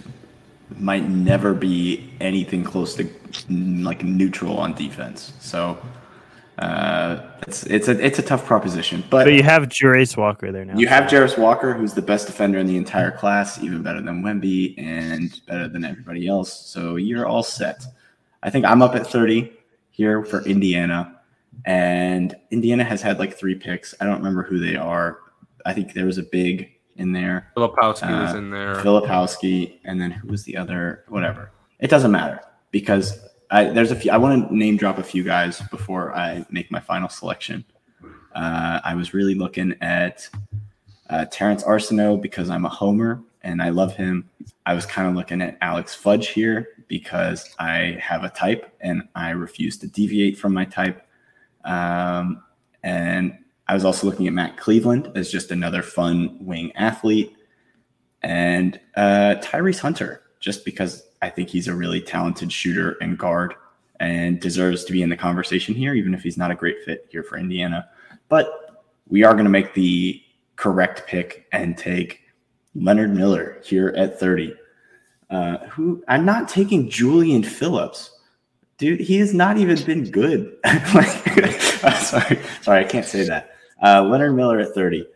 might 0.78 1.09
never 1.09 1.55
be 1.55 2.11
anything 2.20 2.65
close 2.65 2.94
to 2.97 3.09
like 3.48 4.03
neutral 4.03 4.59
on 4.59 4.74
defense. 4.74 5.32
So 5.40 5.78
uh, 6.59 7.20
it's 7.47 7.65
it's 7.66 7.89
a 7.89 8.05
it's 8.05 8.19
a 8.19 8.23
tough 8.23 8.45
proposition. 8.47 9.05
But, 9.11 9.24
but 9.24 9.35
you 9.35 9.43
have 9.43 9.65
Jarace 9.65 10.16
Walker 10.16 10.51
there 10.53 10.65
now. 10.65 10.77
you 10.78 10.87
have 10.87 11.05
Jarace 11.05 11.37
Walker, 11.39 11.74
who's 11.74 11.93
the 11.95 12.03
best 12.03 12.27
defender 12.27 12.59
in 12.59 12.66
the 12.66 12.77
entire 12.77 13.11
class, 13.11 13.62
even 13.62 13.83
better 13.83 14.01
than 14.01 14.23
Wemby 14.23 14.74
and 14.78 15.41
better 15.47 15.69
than 15.69 15.85
everybody 15.85 16.27
else. 16.27 16.53
So 16.66 16.97
you're 16.97 17.27
all 17.27 17.43
set. 17.43 17.85
I 18.43 18.51
think 18.51 18.65
I'm 18.65 18.81
up 18.83 18.95
at 18.95 19.07
30 19.07 19.53
here 19.91 20.24
for 20.24 20.43
Indiana. 20.45 21.12
And 21.65 22.35
Indiana 22.51 22.85
has 22.85 23.01
had 23.03 23.19
like 23.19 23.37
three 23.37 23.55
picks. 23.55 23.95
I 24.01 24.05
don't 24.05 24.19
remember 24.19 24.43
who 24.43 24.59
they 24.59 24.77
are. 24.77 25.19
I 25.65 25.73
think 25.73 25.95
there 25.95 26.05
was 26.07 26.19
a 26.19 26.23
big 26.23 26.70
in 26.97 27.12
there. 27.12 27.51
Filipowski 27.57 28.23
was 28.23 28.35
Uh, 28.35 28.39
in 28.39 28.51
there. 28.51 28.74
Filipowski, 28.77 29.78
and 29.85 30.01
then 30.01 30.11
who 30.11 30.28
was 30.28 30.45
the 30.45 30.57
other? 30.57 31.05
Whatever. 31.09 31.51
It 31.81 31.89
doesn't 31.91 32.11
matter 32.11 32.41
because 32.70 33.19
I, 33.51 33.64
there's 33.64 33.90
a 33.90 33.97
few. 33.97 34.10
I 34.10 34.16
want 34.16 34.48
to 34.48 34.56
name 34.56 34.77
drop 34.77 34.98
a 34.98 35.02
few 35.02 35.23
guys 35.23 35.60
before 35.70 36.14
I 36.14 36.44
make 36.51 36.70
my 36.70 36.81
final 36.81 37.09
selection. 37.09 37.64
Uh, 38.35 38.81
I 38.85 38.94
was 38.94 39.14
really 39.14 39.35
looking 39.35 39.74
at 39.81 40.28
uh, 41.09 41.24
Terrance 41.27 41.62
Arceneaux 41.64 42.20
because 42.20 42.51
I'm 42.51 42.64
a 42.64 42.68
homer 42.68 43.23
and 43.43 43.62
I 43.62 43.70
love 43.70 43.94
him. 43.94 44.28
I 44.66 44.74
was 44.74 44.85
kind 44.85 45.09
of 45.09 45.14
looking 45.14 45.40
at 45.40 45.56
Alex 45.60 45.94
Fudge 45.94 46.28
here 46.28 46.68
because 46.89 47.55
I 47.59 47.98
have 48.01 48.24
a 48.24 48.31
type 48.31 48.74
and 48.81 49.09
I 49.14 49.31
refuse 49.31 49.78
to 49.78 49.86
deviate 49.86 50.36
from 50.36 50.52
my 50.52 50.64
type. 50.64 51.06
Um, 51.64 52.43
and 52.82 53.39
I 53.68 53.74
was 53.74 53.85
also 53.85 54.06
looking 54.06 54.27
at 54.27 54.32
Matt 54.32 54.56
Cleveland 54.56 55.10
as 55.14 55.31
just 55.31 55.51
another 55.51 55.82
fun 55.82 56.36
wing 56.40 56.73
athlete 56.77 57.36
and 58.23 58.81
uh, 58.97 59.36
Tyrese 59.40 59.81
Hunter, 59.81 60.23
just 60.40 60.64
because 60.64 61.06
I 61.22 61.30
think 61.30 61.48
he's 61.48 61.68
a 61.68 61.74
really 61.74 62.01
talented 62.01 62.52
shooter 62.52 62.97
and 63.01 63.18
guard 63.18 63.55
and 64.01 64.40
deserves 64.40 64.84
to 64.84 64.93
be 64.93 65.02
in 65.02 65.09
the 65.09 65.16
conversation 65.16 65.74
here, 65.74 65.94
even 65.94 66.14
if 66.14 66.22
he's 66.22 66.36
not 66.36 66.51
a 66.51 66.55
great 66.55 66.84
fit 66.84 67.06
here 67.10 67.22
for 67.22 67.38
Indiana. 67.38 67.88
But 68.28 68.84
we 69.09 69.24
are 69.24 69.32
going 69.32 69.44
to 69.44 69.51
make 69.51 69.74
the 69.74 70.22
correct 70.56 71.06
pick 71.06 71.47
and 71.52 71.76
take 71.76 72.22
Leonard 72.74 73.14
Miller 73.14 73.60
here 73.64 73.94
at 73.97 74.18
30. 74.18 74.55
Uh, 75.28 75.59
who 75.68 76.05
I'm 76.09 76.24
not 76.24 76.48
taking 76.48 76.88
Julian 76.88 77.43
Phillips. 77.43 78.10
Dude, 78.78 79.01
he 79.01 79.18
has 79.18 79.32
not 79.32 79.56
even 79.56 79.82
been 79.84 80.10
good. 80.10 80.56
like, 80.94 81.09
sorry, 82.01 82.40
sorry, 82.60 82.80
I 82.80 82.84
can't 82.84 83.06
say 83.06 83.26
that. 83.26 83.56
Uh, 83.82 84.02
Leonard 84.02 84.36
Miller 84.36 84.60
at 84.60 84.74
30 84.74 85.06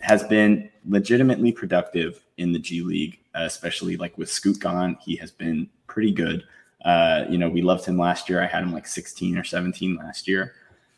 has 0.00 0.24
been 0.24 0.68
legitimately 0.88 1.52
productive 1.52 2.24
in 2.38 2.52
the 2.52 2.58
G 2.58 2.82
League, 2.82 3.20
especially 3.34 3.96
like 3.96 4.16
with 4.18 4.30
Scoot 4.30 4.60
gone. 4.60 4.96
He 5.04 5.16
has 5.16 5.30
been 5.30 5.68
pretty 5.86 6.12
good. 6.12 6.44
Uh, 6.84 7.24
you 7.28 7.38
know, 7.38 7.48
we 7.48 7.62
loved 7.62 7.84
him 7.84 7.96
last 7.96 8.28
year. 8.28 8.42
I 8.42 8.46
had 8.46 8.62
him 8.62 8.72
like 8.72 8.86
16 8.86 9.38
or 9.38 9.44
17 9.44 9.96
last 9.96 10.26
year. 10.26 10.54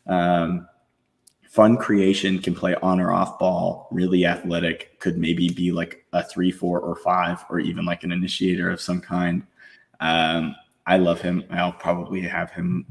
Um, 0.07 0.67
fun 1.43 1.77
creation, 1.77 2.39
can 2.39 2.53
play 2.53 2.75
on 2.75 2.99
or 2.99 3.11
off 3.11 3.39
ball, 3.39 3.87
really 3.91 4.25
athletic, 4.25 4.99
could 4.99 5.17
maybe 5.17 5.49
be 5.49 5.71
like 5.71 6.05
a 6.11 6.23
three, 6.23 6.51
four, 6.51 6.79
or 6.81 6.95
five, 6.97 7.43
or 7.49 7.59
even 7.59 7.85
like 7.85 8.03
an 8.03 8.11
initiator 8.11 8.69
of 8.69 8.81
some 8.81 8.99
kind. 8.99 9.45
Um, 9.99 10.55
I 10.85 10.97
love 10.97 11.21
him. 11.21 11.43
I'll 11.49 11.71
probably 11.71 12.21
have 12.21 12.51
him 12.51 12.85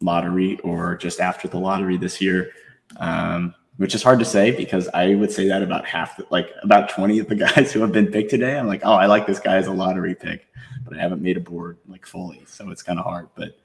lottery 0.00 0.58
or 0.60 0.96
just 0.96 1.20
after 1.20 1.48
the 1.48 1.58
lottery 1.58 1.96
this 1.96 2.20
year, 2.20 2.52
um, 2.98 3.54
which 3.76 3.94
is 3.94 4.02
hard 4.02 4.18
to 4.18 4.24
say 4.24 4.50
because 4.50 4.88
I 4.88 5.14
would 5.14 5.32
say 5.32 5.48
that 5.48 5.62
about 5.62 5.84
half, 5.84 6.16
the, 6.16 6.26
like 6.30 6.50
about 6.62 6.88
20 6.90 7.18
of 7.18 7.28
the 7.28 7.34
guys 7.46 7.72
who 7.72 7.80
have 7.80 7.92
been 7.92 8.06
picked 8.06 8.30
today. 8.30 8.58
I'm 8.58 8.66
like, 8.66 8.82
oh, 8.84 8.94
I 8.94 9.06
like 9.06 9.26
this 9.26 9.40
guy 9.40 9.56
as 9.56 9.66
a 9.66 9.72
lottery 9.72 10.14
pick, 10.14 10.46
but 10.84 10.96
I 10.96 11.00
haven't 11.00 11.22
made 11.22 11.36
a 11.36 11.40
board 11.40 11.78
like 11.88 12.06
fully. 12.06 12.42
So 12.46 12.70
it's 12.70 12.82
kind 12.82 12.98
of 12.98 13.04
hard. 13.04 13.28
But 13.34 13.56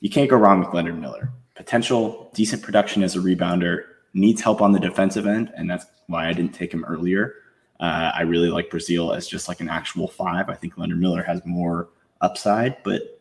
you 0.00 0.10
can't 0.10 0.30
go 0.30 0.36
wrong 0.36 0.60
with 0.60 0.74
Leonard 0.74 1.00
Miller. 1.00 1.30
Potential 1.54 2.30
decent 2.34 2.62
production 2.62 3.02
as 3.02 3.16
a 3.16 3.18
rebounder, 3.18 3.84
needs 4.12 4.40
help 4.40 4.60
on 4.60 4.72
the 4.72 4.80
defensive 4.80 5.26
end. 5.26 5.52
And 5.56 5.70
that's 5.70 5.86
why 6.06 6.28
I 6.28 6.32
didn't 6.32 6.52
take 6.52 6.72
him 6.72 6.84
earlier. 6.84 7.34
Uh, 7.80 8.10
I 8.14 8.22
really 8.22 8.48
like 8.48 8.70
Brazile 8.70 9.14
as 9.16 9.26
just 9.26 9.48
like 9.48 9.60
an 9.60 9.68
actual 9.68 10.08
five. 10.08 10.48
I 10.48 10.54
think 10.54 10.78
Leonard 10.78 10.98
Miller 10.98 11.22
has 11.22 11.44
more 11.44 11.88
upside, 12.20 12.82
but 12.82 13.20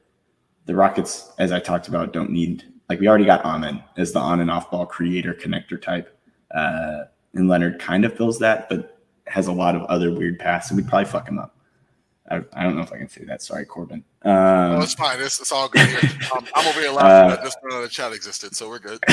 the 0.65 0.75
Rockets, 0.75 1.31
as 1.37 1.51
I 1.51 1.59
talked 1.59 1.87
about, 1.87 2.13
don't 2.13 2.31
need 2.31 2.63
like 2.89 2.99
we 2.99 3.07
already 3.07 3.25
got 3.25 3.43
Amen 3.43 3.83
as 3.97 4.11
the 4.11 4.19
on 4.19 4.39
and 4.39 4.51
off 4.51 4.71
ball 4.71 4.85
creator 4.85 5.33
connector 5.33 5.81
type, 5.81 6.14
uh, 6.53 7.03
and 7.33 7.47
Leonard 7.47 7.79
kind 7.79 8.05
of 8.05 8.15
fills 8.15 8.39
that, 8.39 8.69
but 8.69 9.01
has 9.27 9.47
a 9.47 9.51
lot 9.51 9.75
of 9.75 9.83
other 9.83 10.11
weird 10.13 10.39
paths, 10.39 10.69
and 10.69 10.77
we'd 10.77 10.87
probably 10.87 11.05
fuck 11.05 11.27
him 11.27 11.39
up. 11.39 11.55
I, 12.29 12.41
I 12.53 12.63
don't 12.63 12.75
know 12.75 12.81
if 12.81 12.91
I 12.91 12.97
can 12.97 13.07
say 13.09 13.23
that. 13.25 13.41
Sorry, 13.43 13.65
Corbin. 13.65 14.03
Um, 14.23 14.33
Oh, 14.33 14.81
it's 14.81 14.95
fine. 14.95 15.19
It's, 15.19 15.39
it's 15.39 15.51
all 15.51 15.69
good. 15.69 15.87
Here. 15.87 16.11
Um, 16.35 16.45
I'm 16.55 16.67
over 16.67 16.81
here 16.81 16.91
laughing 16.91 17.31
Uh, 17.31 17.35
that 17.35 17.43
just 17.43 17.57
another 17.63 17.87
chat 17.87 18.11
existed, 18.13 18.55
so 18.55 18.67
we're 18.67 18.79
good. 18.79 18.99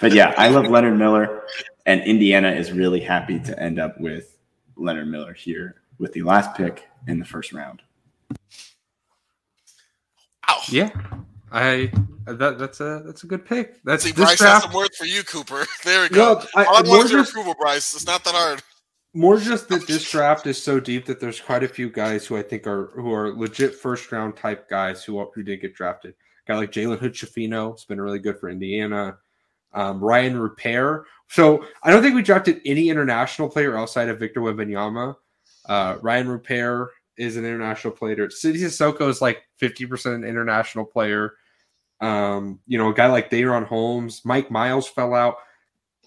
but 0.00 0.12
yeah, 0.12 0.32
I 0.38 0.48
love 0.48 0.68
Leonard 0.68 0.96
Miller, 0.96 1.42
and 1.86 2.00
Indiana 2.02 2.50
is 2.50 2.72
really 2.72 3.00
happy 3.00 3.40
to 3.40 3.60
end 3.60 3.80
up 3.80 4.00
with 4.00 4.38
Leonard 4.76 5.08
Miller 5.08 5.32
here 5.32 5.82
with 5.98 6.12
the 6.12 6.22
last 6.22 6.54
pick 6.56 6.88
in 7.08 7.18
the 7.18 7.24
first 7.24 7.52
round. 7.52 7.82
Ow. 10.48 10.60
Yeah, 10.68 10.90
I 11.52 11.92
that 12.26 12.58
that's 12.58 12.80
a 12.80 13.02
that's 13.04 13.24
a 13.24 13.26
good 13.26 13.44
pick. 13.44 13.82
That's 13.84 14.04
See, 14.04 14.10
this 14.10 14.24
Bryce 14.24 14.30
has 14.30 14.38
draft. 14.38 14.64
some 14.64 14.72
words 14.72 14.96
for 14.96 15.04
you, 15.04 15.22
Cooper. 15.22 15.66
There 15.84 16.02
we 16.02 16.08
go. 16.08 16.34
No, 16.34 16.46
I, 16.56 16.64
All 16.64 16.76
I 16.76 16.82
more 16.82 16.90
want 16.98 17.04
is 17.06 17.10
your 17.12 17.20
just 17.20 17.32
approval, 17.32 17.54
Bryce. 17.60 17.94
It's 17.94 18.06
not 18.06 18.24
that 18.24 18.34
hard. 18.34 18.62
more 19.14 19.38
just 19.38 19.68
that 19.68 19.86
this 19.86 20.08
draft 20.10 20.46
is 20.46 20.62
so 20.62 20.80
deep 20.80 21.04
that 21.06 21.20
there's 21.20 21.40
quite 21.40 21.62
a 21.62 21.68
few 21.68 21.90
guys 21.90 22.26
who 22.26 22.36
I 22.36 22.42
think 22.42 22.66
are 22.66 22.86
who 22.94 23.12
are 23.12 23.34
legit 23.36 23.74
first 23.74 24.10
round 24.12 24.36
type 24.36 24.68
guys 24.70 25.04
who 25.04 25.22
who 25.34 25.42
did 25.42 25.60
get 25.60 25.74
drafted. 25.74 26.14
guy 26.46 26.56
like 26.56 26.72
Jalen 26.72 26.98
Hood-Schifino 26.98 27.72
has 27.72 27.84
been 27.84 28.00
really 28.00 28.18
good 28.18 28.38
for 28.38 28.48
Indiana. 28.48 29.18
Um, 29.74 30.00
Rayan 30.00 30.38
Rupert. 30.38 31.06
So 31.28 31.64
I 31.82 31.90
don't 31.90 32.02
think 32.02 32.14
we 32.14 32.22
drafted 32.22 32.60
any 32.66 32.88
international 32.90 33.48
player 33.48 33.76
outside 33.76 34.08
of 34.08 34.18
Victor 34.18 34.40
Wembanyama. 34.40 35.16
Uh, 35.66 35.96
Rayan 35.96 36.26
Rupert 36.26 36.90
is 37.16 37.36
an 37.36 37.44
international 37.44 37.92
player. 37.92 38.28
Sidy 38.30 38.58
Cissoko 38.60 39.08
is 39.08 39.22
like 39.22 39.42
50% 39.60 40.28
international 40.28 40.84
player. 40.84 41.34
Um, 42.02 42.60
you 42.66 42.76
know, 42.76 42.90
a 42.90 42.94
guy 42.94 43.06
like 43.06 43.30
DaRon 43.30 43.66
Holmes, 43.66 44.22
Mike 44.24 44.50
Miles 44.50 44.86
fell 44.86 45.14
out. 45.14 45.36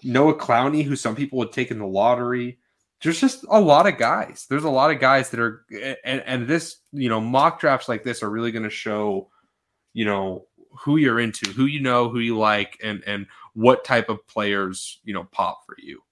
Noah 0.04 0.36
Clowney, 0.36 0.84
who 0.84 0.94
some 0.94 1.16
people 1.16 1.38
would 1.38 1.52
take 1.52 1.72
in 1.72 1.78
the 1.78 1.86
lottery. 1.86 2.58
There's 3.02 3.20
just 3.20 3.44
a 3.50 3.60
lot 3.60 3.88
of 3.88 3.98
guys. 3.98 4.46
There's 4.48 4.64
a 4.64 4.70
lot 4.70 4.90
of 4.90 5.00
guys 5.00 5.30
that 5.30 5.40
are, 5.40 5.64
and, 6.04 6.22
and 6.26 6.46
this, 6.46 6.76
you 6.92 7.08
know, 7.08 7.20
mock 7.20 7.58
drafts 7.58 7.88
like 7.88 8.04
this 8.04 8.22
are 8.22 8.30
really 8.30 8.52
going 8.52 8.62
to 8.62 8.70
show, 8.70 9.30
you 9.94 10.04
know, 10.04 10.46
who 10.78 10.96
you're 10.98 11.20
into, 11.20 11.50
who 11.52 11.64
you 11.64 11.80
know, 11.80 12.08
who 12.08 12.18
you 12.18 12.38
like, 12.38 12.78
and 12.82 13.02
and 13.06 13.26
what 13.54 13.84
type 13.84 14.08
of 14.08 14.26
players 14.26 15.00
you 15.04 15.14
know 15.14 15.24
pop 15.24 15.64
for 15.66 15.76
you. 15.78 16.02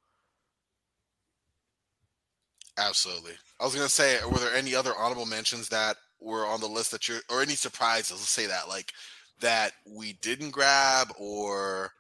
Absolutely. 2.79 3.33
I 3.61 3.65
was 3.65 3.75
gonna 3.75 3.89
say, 3.89 4.19
were 4.25 4.39
there 4.39 4.55
any 4.55 4.75
other 4.75 4.95
honorable 4.97 5.27
mentions 5.27 5.69
that 5.69 5.97
were 6.21 6.47
on 6.47 6.61
the 6.61 6.67
list 6.67 6.91
that 6.93 7.09
you're, 7.09 7.21
or 7.31 7.43
any 7.43 7.55
surprises? 7.55 8.13
Let's 8.13 8.31
say 8.31 8.47
that, 8.47 8.69
like 8.69 8.93
that 9.41 9.73
we 9.87 10.15
didn't 10.15 10.51
grab, 10.51 11.09
or 11.19 11.91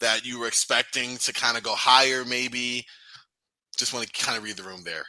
that 0.00 0.24
you 0.24 0.38
were 0.38 0.46
expecting 0.46 1.16
to 1.18 1.32
kind 1.32 1.56
of 1.56 1.62
go 1.62 1.74
higher, 1.74 2.24
maybe. 2.24 2.84
Just 3.76 3.92
want 3.92 4.06
to 4.06 4.24
kind 4.24 4.38
of 4.38 4.44
read 4.44 4.56
the 4.56 4.62
room 4.62 4.82
there. 4.84 5.04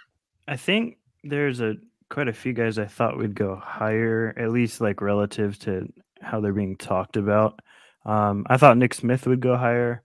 I 0.47 0.55
think 0.57 0.97
there's 1.23 1.61
a 1.61 1.75
quite 2.09 2.27
a 2.27 2.33
few 2.33 2.53
guys 2.53 2.79
I 2.79 2.85
thought 2.85 3.17
would 3.17 3.35
go 3.35 3.55
higher, 3.55 4.33
at 4.37 4.51
least 4.51 4.79
like 4.81 5.01
relative 5.01 5.59
to 5.59 5.91
how 6.21 6.39
they're 6.39 6.53
being 6.53 6.77
talked 6.77 7.17
about. 7.17 7.59
Um, 8.05 8.45
I 8.49 8.57
thought 8.57 8.77
Nick 8.77 8.93
Smith 8.93 9.27
would 9.27 9.41
go 9.41 9.57
higher. 9.57 10.03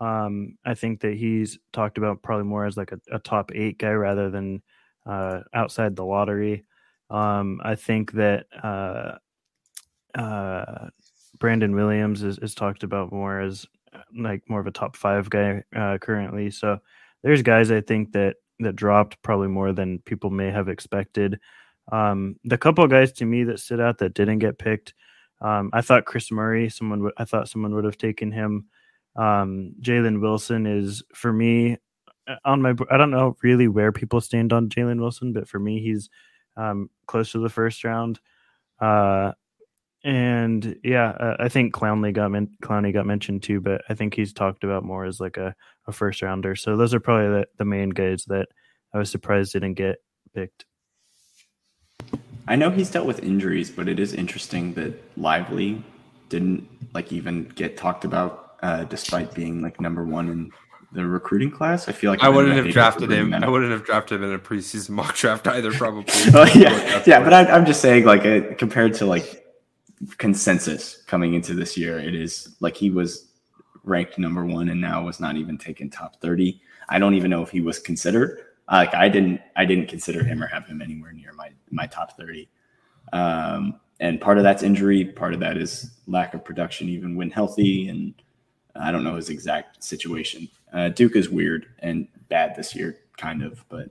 Um, 0.00 0.58
I 0.64 0.74
think 0.74 1.00
that 1.00 1.14
he's 1.14 1.58
talked 1.72 1.98
about 1.98 2.22
probably 2.22 2.44
more 2.44 2.66
as 2.66 2.76
like 2.76 2.92
a, 2.92 2.98
a 3.12 3.20
top 3.20 3.52
eight 3.54 3.78
guy 3.78 3.92
rather 3.92 4.30
than 4.30 4.62
uh, 5.06 5.40
outside 5.52 5.94
the 5.94 6.04
lottery. 6.04 6.64
Um, 7.10 7.60
I 7.62 7.76
think 7.76 8.12
that 8.12 8.46
uh, 8.60 9.18
uh, 10.18 10.88
Brandon 11.38 11.74
Williams 11.74 12.22
is, 12.22 12.38
is 12.38 12.54
talked 12.54 12.82
about 12.82 13.12
more 13.12 13.40
as 13.40 13.66
like 14.16 14.42
more 14.48 14.60
of 14.60 14.66
a 14.66 14.72
top 14.72 14.96
five 14.96 15.30
guy 15.30 15.62
uh, 15.74 15.98
currently. 15.98 16.50
So 16.50 16.78
there's 17.22 17.42
guys 17.42 17.70
I 17.70 17.80
think 17.80 18.12
that 18.12 18.36
that 18.60 18.76
dropped 18.76 19.20
probably 19.22 19.48
more 19.48 19.72
than 19.72 19.98
people 20.00 20.30
may 20.30 20.50
have 20.50 20.68
expected. 20.68 21.40
Um, 21.90 22.36
the 22.44 22.58
couple 22.58 22.86
guys 22.86 23.12
to 23.12 23.24
me 23.24 23.44
that 23.44 23.60
stood 23.60 23.80
out 23.80 23.98
that 23.98 24.14
didn't 24.14 24.38
get 24.38 24.58
picked, 24.58 24.94
um, 25.40 25.70
I 25.72 25.80
thought 25.80 26.06
Kris 26.06 26.30
Murray, 26.30 26.68
someone 26.68 27.10
I 27.16 27.24
thought 27.24 27.48
someone 27.48 27.74
would 27.74 27.84
have 27.84 27.98
taken 27.98 28.30
him. 28.30 28.66
Um, 29.16 29.74
Jalen 29.80 30.20
Wilson 30.20 30.66
is 30.66 31.02
for 31.14 31.32
me 31.32 31.78
uh, 32.26 32.36
on 32.44 32.62
my. 32.62 32.74
I 32.90 32.96
don't 32.96 33.10
know 33.10 33.36
really 33.42 33.68
where 33.68 33.92
people 33.92 34.20
stand 34.20 34.52
on 34.52 34.68
Jalen 34.68 35.00
Wilson, 35.00 35.32
but 35.32 35.48
for 35.48 35.58
me, 35.58 35.80
he's 35.80 36.08
um, 36.56 36.88
close 37.06 37.32
to 37.32 37.38
the 37.38 37.50
first 37.50 37.84
round. 37.84 38.20
Uh, 38.80 39.32
and 40.04 40.76
yeah, 40.84 41.08
uh, 41.08 41.36
I 41.40 41.48
think 41.48 41.74
Clowney 41.74 42.12
got 42.12 42.30
men- 42.30 42.54
Clowney 42.62 42.92
got 42.92 43.06
mentioned 43.06 43.42
too, 43.42 43.60
but 43.60 43.82
I 43.88 43.94
think 43.94 44.14
he's 44.14 44.34
talked 44.34 44.62
about 44.62 44.84
more 44.84 45.06
as 45.06 45.18
like 45.18 45.38
a, 45.38 45.54
a 45.86 45.92
first 45.92 46.20
rounder. 46.20 46.54
So 46.54 46.76
those 46.76 46.92
are 46.92 47.00
probably 47.00 47.40
the, 47.40 47.46
the 47.56 47.64
main 47.64 47.88
guys 47.88 48.24
that 48.26 48.48
I 48.92 48.98
was 48.98 49.10
surprised 49.10 49.54
didn't 49.54 49.74
get 49.74 49.96
picked. 50.34 50.66
I 52.46 52.56
know 52.56 52.70
he's 52.70 52.90
dealt 52.90 53.06
with 53.06 53.22
injuries, 53.22 53.70
but 53.70 53.88
it 53.88 53.98
is 53.98 54.12
interesting 54.12 54.74
that 54.74 54.92
Lively 55.18 55.82
didn't 56.28 56.68
like 56.92 57.10
even 57.10 57.44
get 57.54 57.78
talked 57.78 58.04
about 58.04 58.56
uh, 58.62 58.84
despite 58.84 59.32
being 59.32 59.62
like 59.62 59.80
number 59.80 60.04
one 60.04 60.28
in 60.28 60.50
the 60.92 61.06
recruiting 61.06 61.50
class. 61.50 61.88
I 61.88 61.92
feel 61.92 62.10
like 62.10 62.22
I 62.22 62.28
wouldn't 62.28 62.56
have 62.56 62.68
drafted 62.74 63.10
him. 63.10 63.30
Green 63.30 63.42
I 63.42 63.48
wouldn't 63.48 63.72
have 63.72 63.84
drafted 63.84 64.20
him 64.20 64.28
in 64.28 64.34
a 64.34 64.38
preseason 64.38 64.90
mock 65.00 65.16
draft 65.16 65.46
either. 65.46 65.72
Probably. 65.72 66.04
oh 66.34 66.44
yeah, 66.54 67.02
yeah. 67.06 67.24
But 67.24 67.32
I, 67.32 67.46
I'm 67.46 67.64
just 67.64 67.80
saying, 67.80 68.04
like, 68.04 68.26
uh, 68.26 68.54
compared 68.58 68.92
to 68.94 69.06
like 69.06 69.43
consensus 70.18 71.02
coming 71.06 71.34
into 71.34 71.54
this 71.54 71.76
year, 71.76 71.98
it 71.98 72.14
is 72.14 72.56
like 72.60 72.76
he 72.76 72.90
was 72.90 73.30
ranked 73.82 74.18
number 74.18 74.44
one 74.44 74.70
and 74.70 74.80
now 74.80 75.04
was 75.04 75.20
not 75.20 75.36
even 75.36 75.58
taken 75.58 75.90
top 75.90 76.20
thirty. 76.20 76.60
I 76.88 76.98
don't 76.98 77.14
even 77.14 77.30
know 77.30 77.42
if 77.42 77.50
he 77.50 77.60
was 77.60 77.78
considered. 77.78 78.40
Like, 78.70 78.94
I 78.94 79.08
didn't, 79.08 79.40
I 79.56 79.64
didn't 79.66 79.88
consider 79.88 80.24
him 80.24 80.42
or 80.42 80.46
have 80.46 80.66
him 80.66 80.80
anywhere 80.80 81.12
near 81.12 81.32
my 81.34 81.50
my 81.70 81.86
top 81.86 82.16
thirty. 82.16 82.48
Um, 83.12 83.80
and 84.00 84.20
part 84.20 84.38
of 84.38 84.44
that's 84.44 84.62
injury, 84.62 85.04
part 85.04 85.34
of 85.34 85.40
that 85.40 85.56
is 85.56 85.90
lack 86.06 86.34
of 86.34 86.44
production, 86.44 86.88
even 86.88 87.14
when 87.14 87.30
healthy. 87.30 87.88
And 87.88 88.14
I 88.74 88.90
don't 88.90 89.04
know 89.04 89.16
his 89.16 89.28
exact 89.28 89.84
situation. 89.84 90.48
Uh, 90.72 90.88
Duke 90.88 91.14
is 91.14 91.28
weird 91.28 91.66
and 91.78 92.08
bad 92.28 92.56
this 92.56 92.74
year, 92.74 92.98
kind 93.16 93.42
of, 93.42 93.64
but 93.68 93.90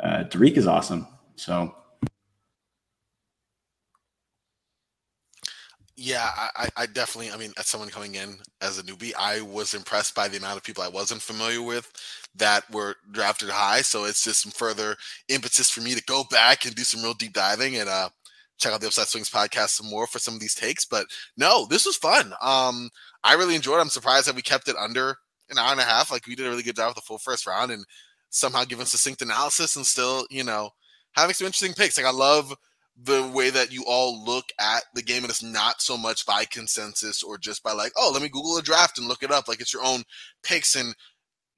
uh, 0.00 0.24
Dariq 0.24 0.56
is 0.56 0.66
awesome. 0.66 1.06
So 1.36 1.74
Yeah, 5.96 6.28
I, 6.56 6.68
I 6.76 6.86
definitely. 6.86 7.30
I 7.30 7.36
mean, 7.36 7.52
as 7.56 7.68
someone 7.68 7.88
coming 7.88 8.16
in 8.16 8.38
as 8.60 8.78
a 8.78 8.82
newbie, 8.82 9.12
I 9.16 9.40
was 9.42 9.74
impressed 9.74 10.14
by 10.16 10.26
the 10.26 10.38
amount 10.38 10.56
of 10.56 10.64
people 10.64 10.82
I 10.82 10.88
wasn't 10.88 11.22
familiar 11.22 11.62
with 11.62 11.88
that 12.34 12.68
were 12.72 12.96
drafted 13.12 13.48
high. 13.50 13.82
So 13.82 14.04
it's 14.04 14.24
just 14.24 14.42
some 14.42 14.50
further 14.50 14.96
impetus 15.28 15.70
for 15.70 15.82
me 15.82 15.94
to 15.94 16.02
go 16.02 16.24
back 16.32 16.64
and 16.66 16.74
do 16.74 16.82
some 16.82 17.02
real 17.02 17.14
deep 17.14 17.32
diving 17.32 17.76
and 17.76 17.88
uh, 17.88 18.08
check 18.58 18.72
out 18.72 18.80
the 18.80 18.88
Upside 18.88 19.06
Swings 19.06 19.30
podcast 19.30 19.68
some 19.70 19.88
more 19.88 20.08
for 20.08 20.18
some 20.18 20.34
of 20.34 20.40
these 20.40 20.54
takes. 20.56 20.84
But 20.84 21.06
no, 21.36 21.64
this 21.66 21.86
was 21.86 21.96
fun. 21.96 22.32
Um, 22.42 22.90
I 23.22 23.34
really 23.34 23.54
enjoyed. 23.54 23.78
it. 23.78 23.82
I'm 23.82 23.88
surprised 23.88 24.26
that 24.26 24.34
we 24.34 24.42
kept 24.42 24.66
it 24.68 24.76
under 24.76 25.10
an 25.48 25.58
hour 25.58 25.70
and 25.70 25.80
a 25.80 25.84
half. 25.84 26.10
Like 26.10 26.26
we 26.26 26.34
did 26.34 26.46
a 26.46 26.50
really 26.50 26.64
good 26.64 26.74
job 26.76 26.88
with 26.88 26.96
the 26.96 27.02
full 27.02 27.18
first 27.18 27.46
round 27.46 27.70
and 27.70 27.84
somehow 28.30 28.64
giving 28.64 28.86
succinct 28.86 29.22
analysis 29.22 29.76
and 29.76 29.86
still, 29.86 30.26
you 30.28 30.42
know, 30.42 30.70
having 31.12 31.34
some 31.34 31.46
interesting 31.46 31.72
picks. 31.74 31.96
Like 31.96 32.06
I 32.06 32.10
love 32.10 32.52
the 33.02 33.28
way 33.34 33.50
that 33.50 33.72
you 33.72 33.84
all 33.86 34.24
look 34.24 34.46
at 34.60 34.84
the 34.94 35.02
game 35.02 35.24
and 35.24 35.30
it's 35.30 35.42
not 35.42 35.82
so 35.82 35.96
much 35.96 36.24
by 36.26 36.44
consensus 36.44 37.22
or 37.22 37.36
just 37.36 37.62
by 37.62 37.72
like 37.72 37.92
oh 37.96 38.10
let 38.12 38.22
me 38.22 38.28
google 38.28 38.56
a 38.56 38.62
draft 38.62 38.98
and 38.98 39.08
look 39.08 39.22
it 39.22 39.32
up. 39.32 39.48
Like 39.48 39.60
it's 39.60 39.72
your 39.72 39.84
own 39.84 40.04
picks 40.42 40.76
and 40.76 40.94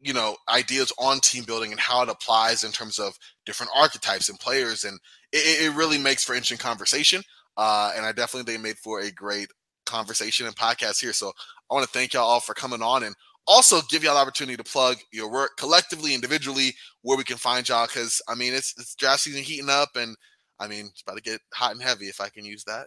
you 0.01 0.13
know 0.13 0.37
ideas 0.49 0.93
on 0.99 1.21
team 1.21 1.45
building 1.45 1.73
and 1.73 1.81
how 1.81 2.03
it 2.03 2.09
applies 2.09 2.65
in 2.65 2.73
terms 2.73 2.99
of 2.99 3.19
different 3.45 3.73
archetypes 3.75 4.29
and 4.29 4.39
players 4.39 4.85
and 4.85 4.99
it, 5.33 5.67
it 5.67 5.75
really 5.75 5.99
makes 5.99 6.25
for 6.25 6.35
interesting 6.35 6.59
conversation 6.59 7.23
uh, 7.57 7.93
and 7.97 8.05
i 8.05 8.13
definitely 8.13 8.55
it 8.55 8.61
made 8.61 8.77
for 8.79 9.01
a 9.01 9.11
great 9.11 9.49
conversation 9.87 10.47
and 10.47 10.57
podcast 10.57 11.01
here. 11.01 11.13
So 11.13 11.33
i 11.71 11.75
want 11.75 11.87
to 11.87 11.99
thank 11.99 12.13
y'all 12.13 12.25
all 12.25 12.41
for 12.41 12.55
coming 12.55 12.83
on 12.83 13.05
and 13.05 13.15
also 13.47 13.81
give 13.89 14.03
y'all 14.03 14.15
the 14.15 14.21
opportunity 14.21 14.57
to 14.57 14.65
plug 14.65 14.97
your 15.13 15.31
work 15.31 15.53
collectively 15.57 16.15
individually 16.15 16.75
where 17.03 17.17
we 17.17 17.25
can 17.25 17.37
find 17.37 17.69
y'all 17.69 17.87
because 17.87 18.21
i 18.29 18.35
mean 18.35 18.53
it's, 18.53 18.75
it's 18.77 18.95
draft 18.97 19.21
season 19.21 19.43
heating 19.43 19.71
up 19.71 19.91
and 19.95 20.17
I 20.59 20.69
mean, 20.69 20.87
it's 20.87 21.03
about 21.03 21.17
to 21.17 21.23
get 21.23 21.41
hot 21.53 21.73
and 21.73 21.83
heavy 21.83 22.07
if 22.07 22.21
I 22.21 22.29
can 22.29 22.45
use 22.45 22.65
that. 22.65 22.87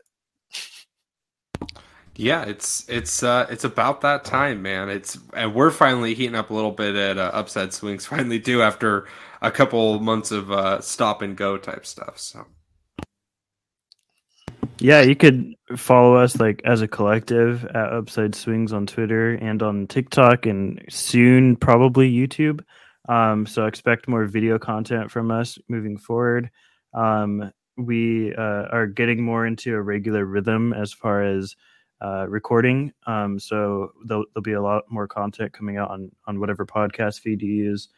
Yeah, 2.19 2.43
it's 2.43 2.87
it's 2.89 3.23
uh 3.23 3.47
it's 3.49 3.63
about 3.63 4.01
that 4.01 4.25
time, 4.25 4.61
man. 4.61 4.89
It's 4.89 5.17
and 5.33 5.55
we're 5.55 5.71
finally 5.71 6.13
heating 6.13 6.35
up 6.35 6.49
a 6.49 6.53
little 6.53 6.71
bit 6.71 6.95
at 6.95 7.17
uh, 7.17 7.31
Upside 7.33 7.71
Swings. 7.73 8.05
Finally, 8.07 8.39
do 8.39 8.61
after 8.61 9.07
a 9.41 9.49
couple 9.49 9.99
months 10.01 10.31
of 10.31 10.51
uh, 10.51 10.81
stop 10.81 11.21
and 11.21 11.37
go 11.37 11.57
type 11.57 11.85
stuff. 11.85 12.19
So 12.19 12.45
Yeah, 14.79 15.01
you 15.01 15.15
could 15.15 15.55
follow 15.77 16.15
us 16.15 16.37
like 16.41 16.61
as 16.65 16.81
a 16.81 16.89
collective 16.89 17.63
at 17.63 17.93
Upside 17.93 18.35
Swings 18.35 18.73
on 18.73 18.85
Twitter 18.85 19.35
and 19.35 19.63
on 19.63 19.87
TikTok 19.87 20.45
and 20.45 20.83
soon 20.89 21.55
probably 21.55 22.11
YouTube. 22.11 22.65
Um, 23.07 23.45
so 23.45 23.65
expect 23.65 24.09
more 24.09 24.25
video 24.25 24.59
content 24.59 25.09
from 25.09 25.31
us 25.31 25.57
moving 25.69 25.97
forward. 25.97 26.49
Um, 26.93 27.51
we 27.79 28.33
uh, 28.35 28.67
are 28.71 28.87
getting 28.87 29.23
more 29.23 29.45
into 29.45 29.75
a 29.75 29.81
regular 29.81 30.25
rhythm 30.25 30.73
as 30.73 30.91
far 30.91 31.23
as 31.23 31.55
uh, 32.01 32.27
recording. 32.29 32.93
Um, 33.07 33.39
so 33.39 33.91
there'll, 34.05 34.25
there'll 34.33 34.43
be 34.43 34.53
a 34.53 34.61
lot 34.61 34.83
more 34.89 35.07
content 35.07 35.53
coming 35.53 35.77
out 35.77 35.89
on 35.89 36.11
on 36.27 36.39
whatever 36.39 36.65
podcast 36.65 37.19
feed 37.21 37.41
you 37.41 37.53
use. 37.53 37.89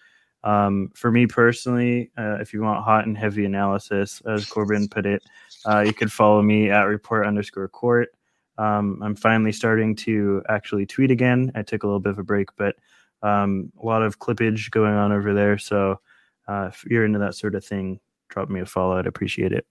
Um, 0.43 0.89
for 0.95 1.11
me 1.11 1.27
personally, 1.27 2.11
uh, 2.17 2.37
if 2.39 2.53
you 2.53 2.61
want 2.61 2.83
hot 2.83 3.05
and 3.05 3.17
heavy 3.17 3.45
analysis, 3.45 4.21
as 4.25 4.45
Corbin 4.45 4.87
put 4.87 5.05
it, 5.05 5.21
uh, 5.65 5.81
you 5.81 5.93
could 5.93 6.11
follow 6.11 6.41
me 6.41 6.71
at 6.71 6.83
report 6.83 7.27
underscore 7.27 7.67
court. 7.67 8.09
Um, 8.57 9.01
I'm 9.03 9.15
finally 9.15 9.51
starting 9.51 9.95
to 9.97 10.41
actually 10.49 10.85
tweet 10.85 11.11
again. 11.11 11.51
I 11.55 11.61
took 11.61 11.83
a 11.83 11.87
little 11.87 11.99
bit 11.99 12.11
of 12.11 12.19
a 12.19 12.23
break, 12.23 12.49
but 12.57 12.75
um, 13.21 13.71
a 13.81 13.85
lot 13.85 14.01
of 14.01 14.19
clippage 14.19 14.71
going 14.71 14.93
on 14.93 15.11
over 15.11 15.33
there. 15.33 15.57
So 15.57 15.99
uh, 16.47 16.69
if 16.71 16.83
you're 16.85 17.05
into 17.05 17.19
that 17.19 17.35
sort 17.35 17.55
of 17.55 17.63
thing, 17.63 17.99
drop 18.31 18.49
me 18.49 18.59
a 18.59 18.65
follow. 18.65 18.97
I'd 18.97 19.05
appreciate 19.05 19.51
it. 19.51 19.65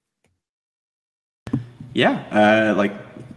Yeah, 1.92 2.22
uh, 2.30 2.74
like 2.76 2.94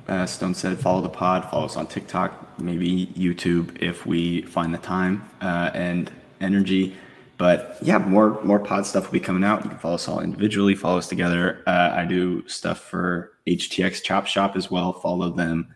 uh, 0.08 0.26
Stone 0.26 0.54
said, 0.54 0.80
follow 0.80 1.02
the 1.02 1.10
pod, 1.10 1.50
follow 1.50 1.66
us 1.66 1.76
on 1.76 1.88
TikTok, 1.88 2.60
maybe 2.60 3.08
YouTube 3.08 3.82
if 3.82 4.06
we 4.06 4.44
find 4.44 4.74
the 4.74 4.78
time 4.78 5.28
uh, 5.42 5.72
and 5.74 6.12
energy. 6.40 6.96
But 7.38 7.78
yeah, 7.82 7.98
more 7.98 8.42
more 8.44 8.60
pod 8.60 8.86
stuff 8.86 9.06
will 9.06 9.14
be 9.14 9.20
coming 9.20 9.44
out. 9.44 9.64
You 9.64 9.70
can 9.70 9.80
follow 9.80 9.96
us 9.96 10.08
all 10.08 10.20
individually, 10.20 10.76
follow 10.76 11.00
us 11.00 11.08
together. 11.08 11.64
Uh, 11.66 11.94
I 11.96 12.06
do 12.06 12.48
stuff 12.48 12.80
for 12.80 13.32
HTX 13.48 14.04
Chop 14.04 14.28
Shop 14.28 14.56
as 14.56 14.70
well. 14.70 14.94
Follow 14.94 15.32
them. 15.32 15.74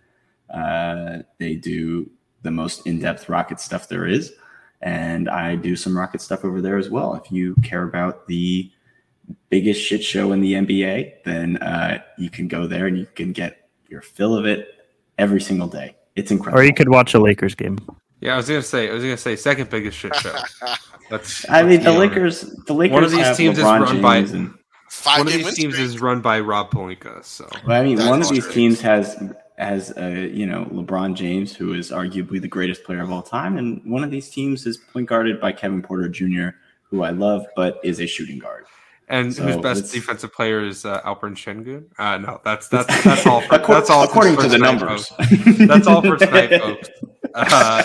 Uh, 0.54 1.20
they 1.40 1.56
do 1.56 2.10
the 2.44 2.52
most 2.52 2.86
in 2.86 3.00
depth 3.00 3.28
rocket 3.28 3.60
stuff 3.60 3.90
there 3.90 4.06
is, 4.06 4.34
and 4.82 5.30
I 5.30 5.56
do 5.56 5.76
some 5.76 5.98
rocket 5.98 6.22
stuff 6.22 6.46
over 6.46 6.62
there 6.62 6.78
as 6.78 6.90
well. 6.90 7.16
If 7.16 7.32
you 7.32 7.56
care 7.64 7.84
about 7.84 8.28
the 8.28 8.72
biggest 9.50 9.82
shit 9.82 10.04
show 10.04 10.32
in 10.32 10.42
the 10.42 10.54
NBA, 10.54 11.24
then 11.26 11.58
uh, 11.58 12.00
you 12.18 12.30
can 12.30 12.48
go 12.48 12.68
there 12.68 12.88
and 12.88 12.98
you 12.98 13.08
can 13.16 13.32
get 13.34 13.70
your 13.90 14.02
fill 14.02 14.36
of 14.36 14.46
it 14.46 14.68
every 15.18 15.42
single 15.42 15.68
day. 15.68 15.96
It's 16.16 16.32
incredible. 16.32 16.62
Or 16.62 16.64
you 16.66 16.74
could 16.74 16.90
watch 16.90 17.14
a 17.14 17.20
Lakers 17.20 17.56
game. 17.56 17.78
yeah, 18.22 18.34
I 18.34 18.38
was 18.38 18.48
gonna 18.48 18.62
say 18.62 18.90
I 18.90 18.94
was 18.94 19.04
gonna 19.04 19.18
say 19.18 19.36
second 19.36 19.70
biggest 19.70 19.98
shit 19.98 20.16
show. 20.16 20.36
That's 21.10 21.48
I 21.50 21.64
mean, 21.64 21.82
the 21.82 21.90
honor. 21.92 22.00
Lakers. 22.00 22.42
The 22.66 22.74
Lakers. 22.74 22.94
One 22.94 23.04
of 23.04 23.12
these 23.12 23.20
have 23.22 23.38
teams 23.38 23.58
is 23.58 23.64
LeBron 23.64 23.82
run 23.82 24.02
by- 24.02 24.18
and 24.18 24.54
Five 24.90 25.20
One 25.20 25.28
of 25.28 25.34
these 25.34 25.54
teams 25.56 25.74
streak. 25.74 25.86
is 25.86 26.02
run 26.02 26.22
by 26.22 26.40
Rob 26.40 26.72
Pelinka. 26.72 27.24
So 27.24 27.48
Well, 27.68 27.80
I 27.82 27.84
mean, 27.84 27.98
That's 27.98 28.10
one 28.10 28.22
of 28.22 28.30
these 28.30 28.46
great. 28.46 28.54
teams 28.54 28.82
has 28.82 29.18
has 29.58 29.92
uh, 29.98 30.30
you 30.32 30.46
know 30.46 30.66
LeBron 30.72 31.14
James, 31.14 31.54
who 31.56 31.74
is 31.74 31.92
arguably 31.92 32.42
the 32.42 32.48
greatest 32.48 32.84
player 32.86 33.02
of 33.02 33.12
all 33.12 33.22
time, 33.22 33.58
and 33.58 33.82
one 33.86 34.04
of 34.04 34.12
these 34.12 34.30
teams 34.30 34.66
is 34.66 34.78
point 34.78 35.08
guarded 35.08 35.42
by 35.42 35.52
Kevin 35.52 35.82
Porter 35.82 36.08
Jr., 36.10 36.50
who 36.84 37.04
I 37.04 37.10
love, 37.10 37.46
but 37.56 37.80
is 37.84 38.00
a 38.00 38.08
shooting 38.08 38.40
guard. 38.40 38.66
And 39.08 39.34
So, 39.34 39.44
whose 39.44 39.58
best 39.58 39.94
defensive 39.94 40.34
player 40.34 40.64
is 40.66 40.86
uh, 40.86 41.02
Alperen 41.04 41.36
Şengün? 41.36 41.86
Uh, 41.98 42.18
no, 42.18 42.42
that's 42.44 42.68
that's 42.68 43.04
that's 43.04 43.26
all. 43.26 43.42
For, 43.42 43.58
Accor- 43.58 43.68
that's 43.68 43.90
all. 43.94 44.04
according 44.04 44.36
to 44.38 44.44
the 44.44 44.58
tonight, 44.58 44.80
numbers. 44.80 45.08
folks. 45.08 45.58
That's 45.60 45.88
all 45.88 46.02
for 46.02 46.18
tonight, 46.18 46.60
folks. 46.62 46.90
Uh, 47.36 47.84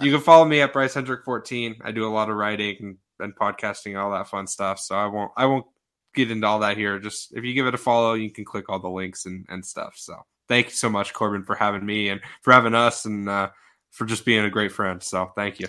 you 0.00 0.12
can 0.12 0.20
follow 0.20 0.44
me 0.44 0.60
at 0.60 0.72
Bryce 0.72 0.94
Hendrick 0.94 1.24
14. 1.24 1.76
I 1.84 1.90
do 1.90 2.06
a 2.06 2.12
lot 2.12 2.30
of 2.30 2.36
writing 2.36 2.76
and, 2.80 2.96
and 3.18 3.34
podcasting, 3.34 3.92
and 3.92 3.96
all 3.96 4.12
that 4.12 4.28
fun 4.28 4.46
stuff. 4.46 4.78
So 4.78 4.94
I 4.94 5.06
won't 5.06 5.32
I 5.36 5.46
won't 5.46 5.66
get 6.14 6.30
into 6.30 6.46
all 6.46 6.60
that 6.60 6.76
here. 6.76 7.00
Just 7.00 7.34
if 7.34 7.42
you 7.42 7.54
give 7.54 7.66
it 7.66 7.74
a 7.74 7.78
follow, 7.78 8.14
you 8.14 8.30
can 8.30 8.44
click 8.44 8.68
all 8.68 8.78
the 8.78 8.88
links 8.88 9.26
and, 9.26 9.46
and 9.48 9.64
stuff. 9.64 9.94
So 9.96 10.14
thank 10.48 10.66
you 10.66 10.72
so 10.74 10.88
much, 10.88 11.12
Corbin, 11.12 11.42
for 11.44 11.56
having 11.56 11.84
me 11.84 12.10
and 12.10 12.20
for 12.42 12.52
having 12.52 12.74
us 12.74 13.04
and 13.04 13.28
uh, 13.28 13.50
for 13.92 14.06
just 14.06 14.24
being 14.24 14.44
a 14.44 14.50
great 14.50 14.72
friend. 14.72 15.02
So 15.02 15.30
thank 15.36 15.60
you. 15.60 15.68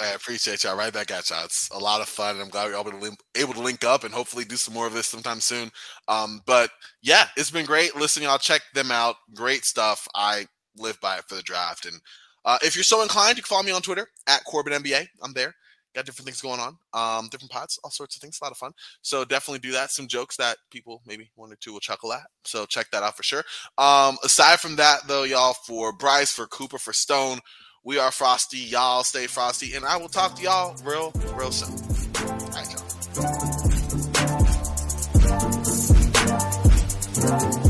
I 0.00 0.08
appreciate 0.08 0.62
y'all. 0.62 0.76
Right 0.76 0.92
back 0.92 1.10
at 1.10 1.30
y'all. 1.30 1.44
It's 1.44 1.70
a 1.70 1.78
lot 1.78 2.02
of 2.02 2.08
fun, 2.08 2.36
and 2.36 2.42
I'm 2.42 2.50
glad 2.50 2.72
able 2.72 2.90
to 2.90 2.98
link, 2.98 3.18
able 3.34 3.54
to 3.54 3.60
link 3.60 3.82
up 3.82 4.04
and 4.04 4.12
hopefully 4.12 4.44
do 4.44 4.56
some 4.56 4.74
more 4.74 4.86
of 4.86 4.92
this 4.92 5.06
sometime 5.06 5.40
soon. 5.40 5.70
Um, 6.06 6.42
but 6.46 6.70
yeah, 7.02 7.28
it's 7.36 7.50
been 7.50 7.66
great. 7.66 7.96
Listen, 7.96 8.22
y'all 8.22 8.38
check 8.38 8.60
them 8.74 8.90
out. 8.90 9.16
Great 9.34 9.64
stuff. 9.64 10.06
I 10.14 10.46
live 10.76 11.00
by 11.00 11.16
it 11.16 11.24
for 11.28 11.34
the 11.34 11.42
draft. 11.42 11.86
And 11.86 11.98
uh, 12.44 12.58
if 12.62 12.76
you're 12.76 12.84
so 12.84 13.02
inclined, 13.02 13.38
you 13.38 13.42
can 13.42 13.48
follow 13.48 13.62
me 13.62 13.72
on 13.72 13.82
Twitter 13.82 14.06
at 14.26 14.44
Corbin 14.44 14.74
NBA. 14.74 15.08
I'm 15.22 15.32
there. 15.32 15.54
Got 15.96 16.04
different 16.04 16.26
things 16.26 16.42
going 16.42 16.60
on, 16.60 16.76
um, 16.92 17.28
different 17.28 17.50
pods, 17.50 17.80
all 17.82 17.90
sorts 17.90 18.16
of 18.16 18.20
things. 18.20 18.38
A 18.38 18.44
lot 18.44 18.52
of 18.52 18.58
fun. 18.58 18.72
So 19.00 19.24
definitely 19.24 19.60
do 19.60 19.72
that. 19.72 19.90
Some 19.90 20.08
jokes 20.08 20.36
that 20.36 20.58
people 20.70 21.00
maybe 21.06 21.30
one 21.36 21.50
or 21.50 21.56
two 21.56 21.72
will 21.72 21.80
chuckle 21.80 22.12
at. 22.12 22.26
So 22.44 22.66
check 22.66 22.90
that 22.92 23.02
out 23.02 23.16
for 23.16 23.22
sure. 23.22 23.44
Um, 23.78 24.18
aside 24.22 24.60
from 24.60 24.76
that, 24.76 25.08
though, 25.08 25.22
y'all, 25.22 25.54
for 25.66 25.94
Bryce, 25.94 26.30
for 26.30 26.46
Cooper, 26.48 26.76
for 26.76 26.92
Stone, 26.92 27.38
we 27.82 27.98
are 27.98 28.10
Frosty. 28.10 28.58
Y'all 28.58 29.04
stay 29.04 29.26
frosty, 29.26 29.74
and 29.74 29.86
I 29.86 29.96
will 29.96 30.08
talk 30.08 30.36
to 30.36 30.42
y'all 30.42 30.76
real, 30.84 31.12
real 31.34 31.50
soon. 31.50 31.70
All 32.26 32.36
right, 32.50 32.74
y'all. 37.32 37.65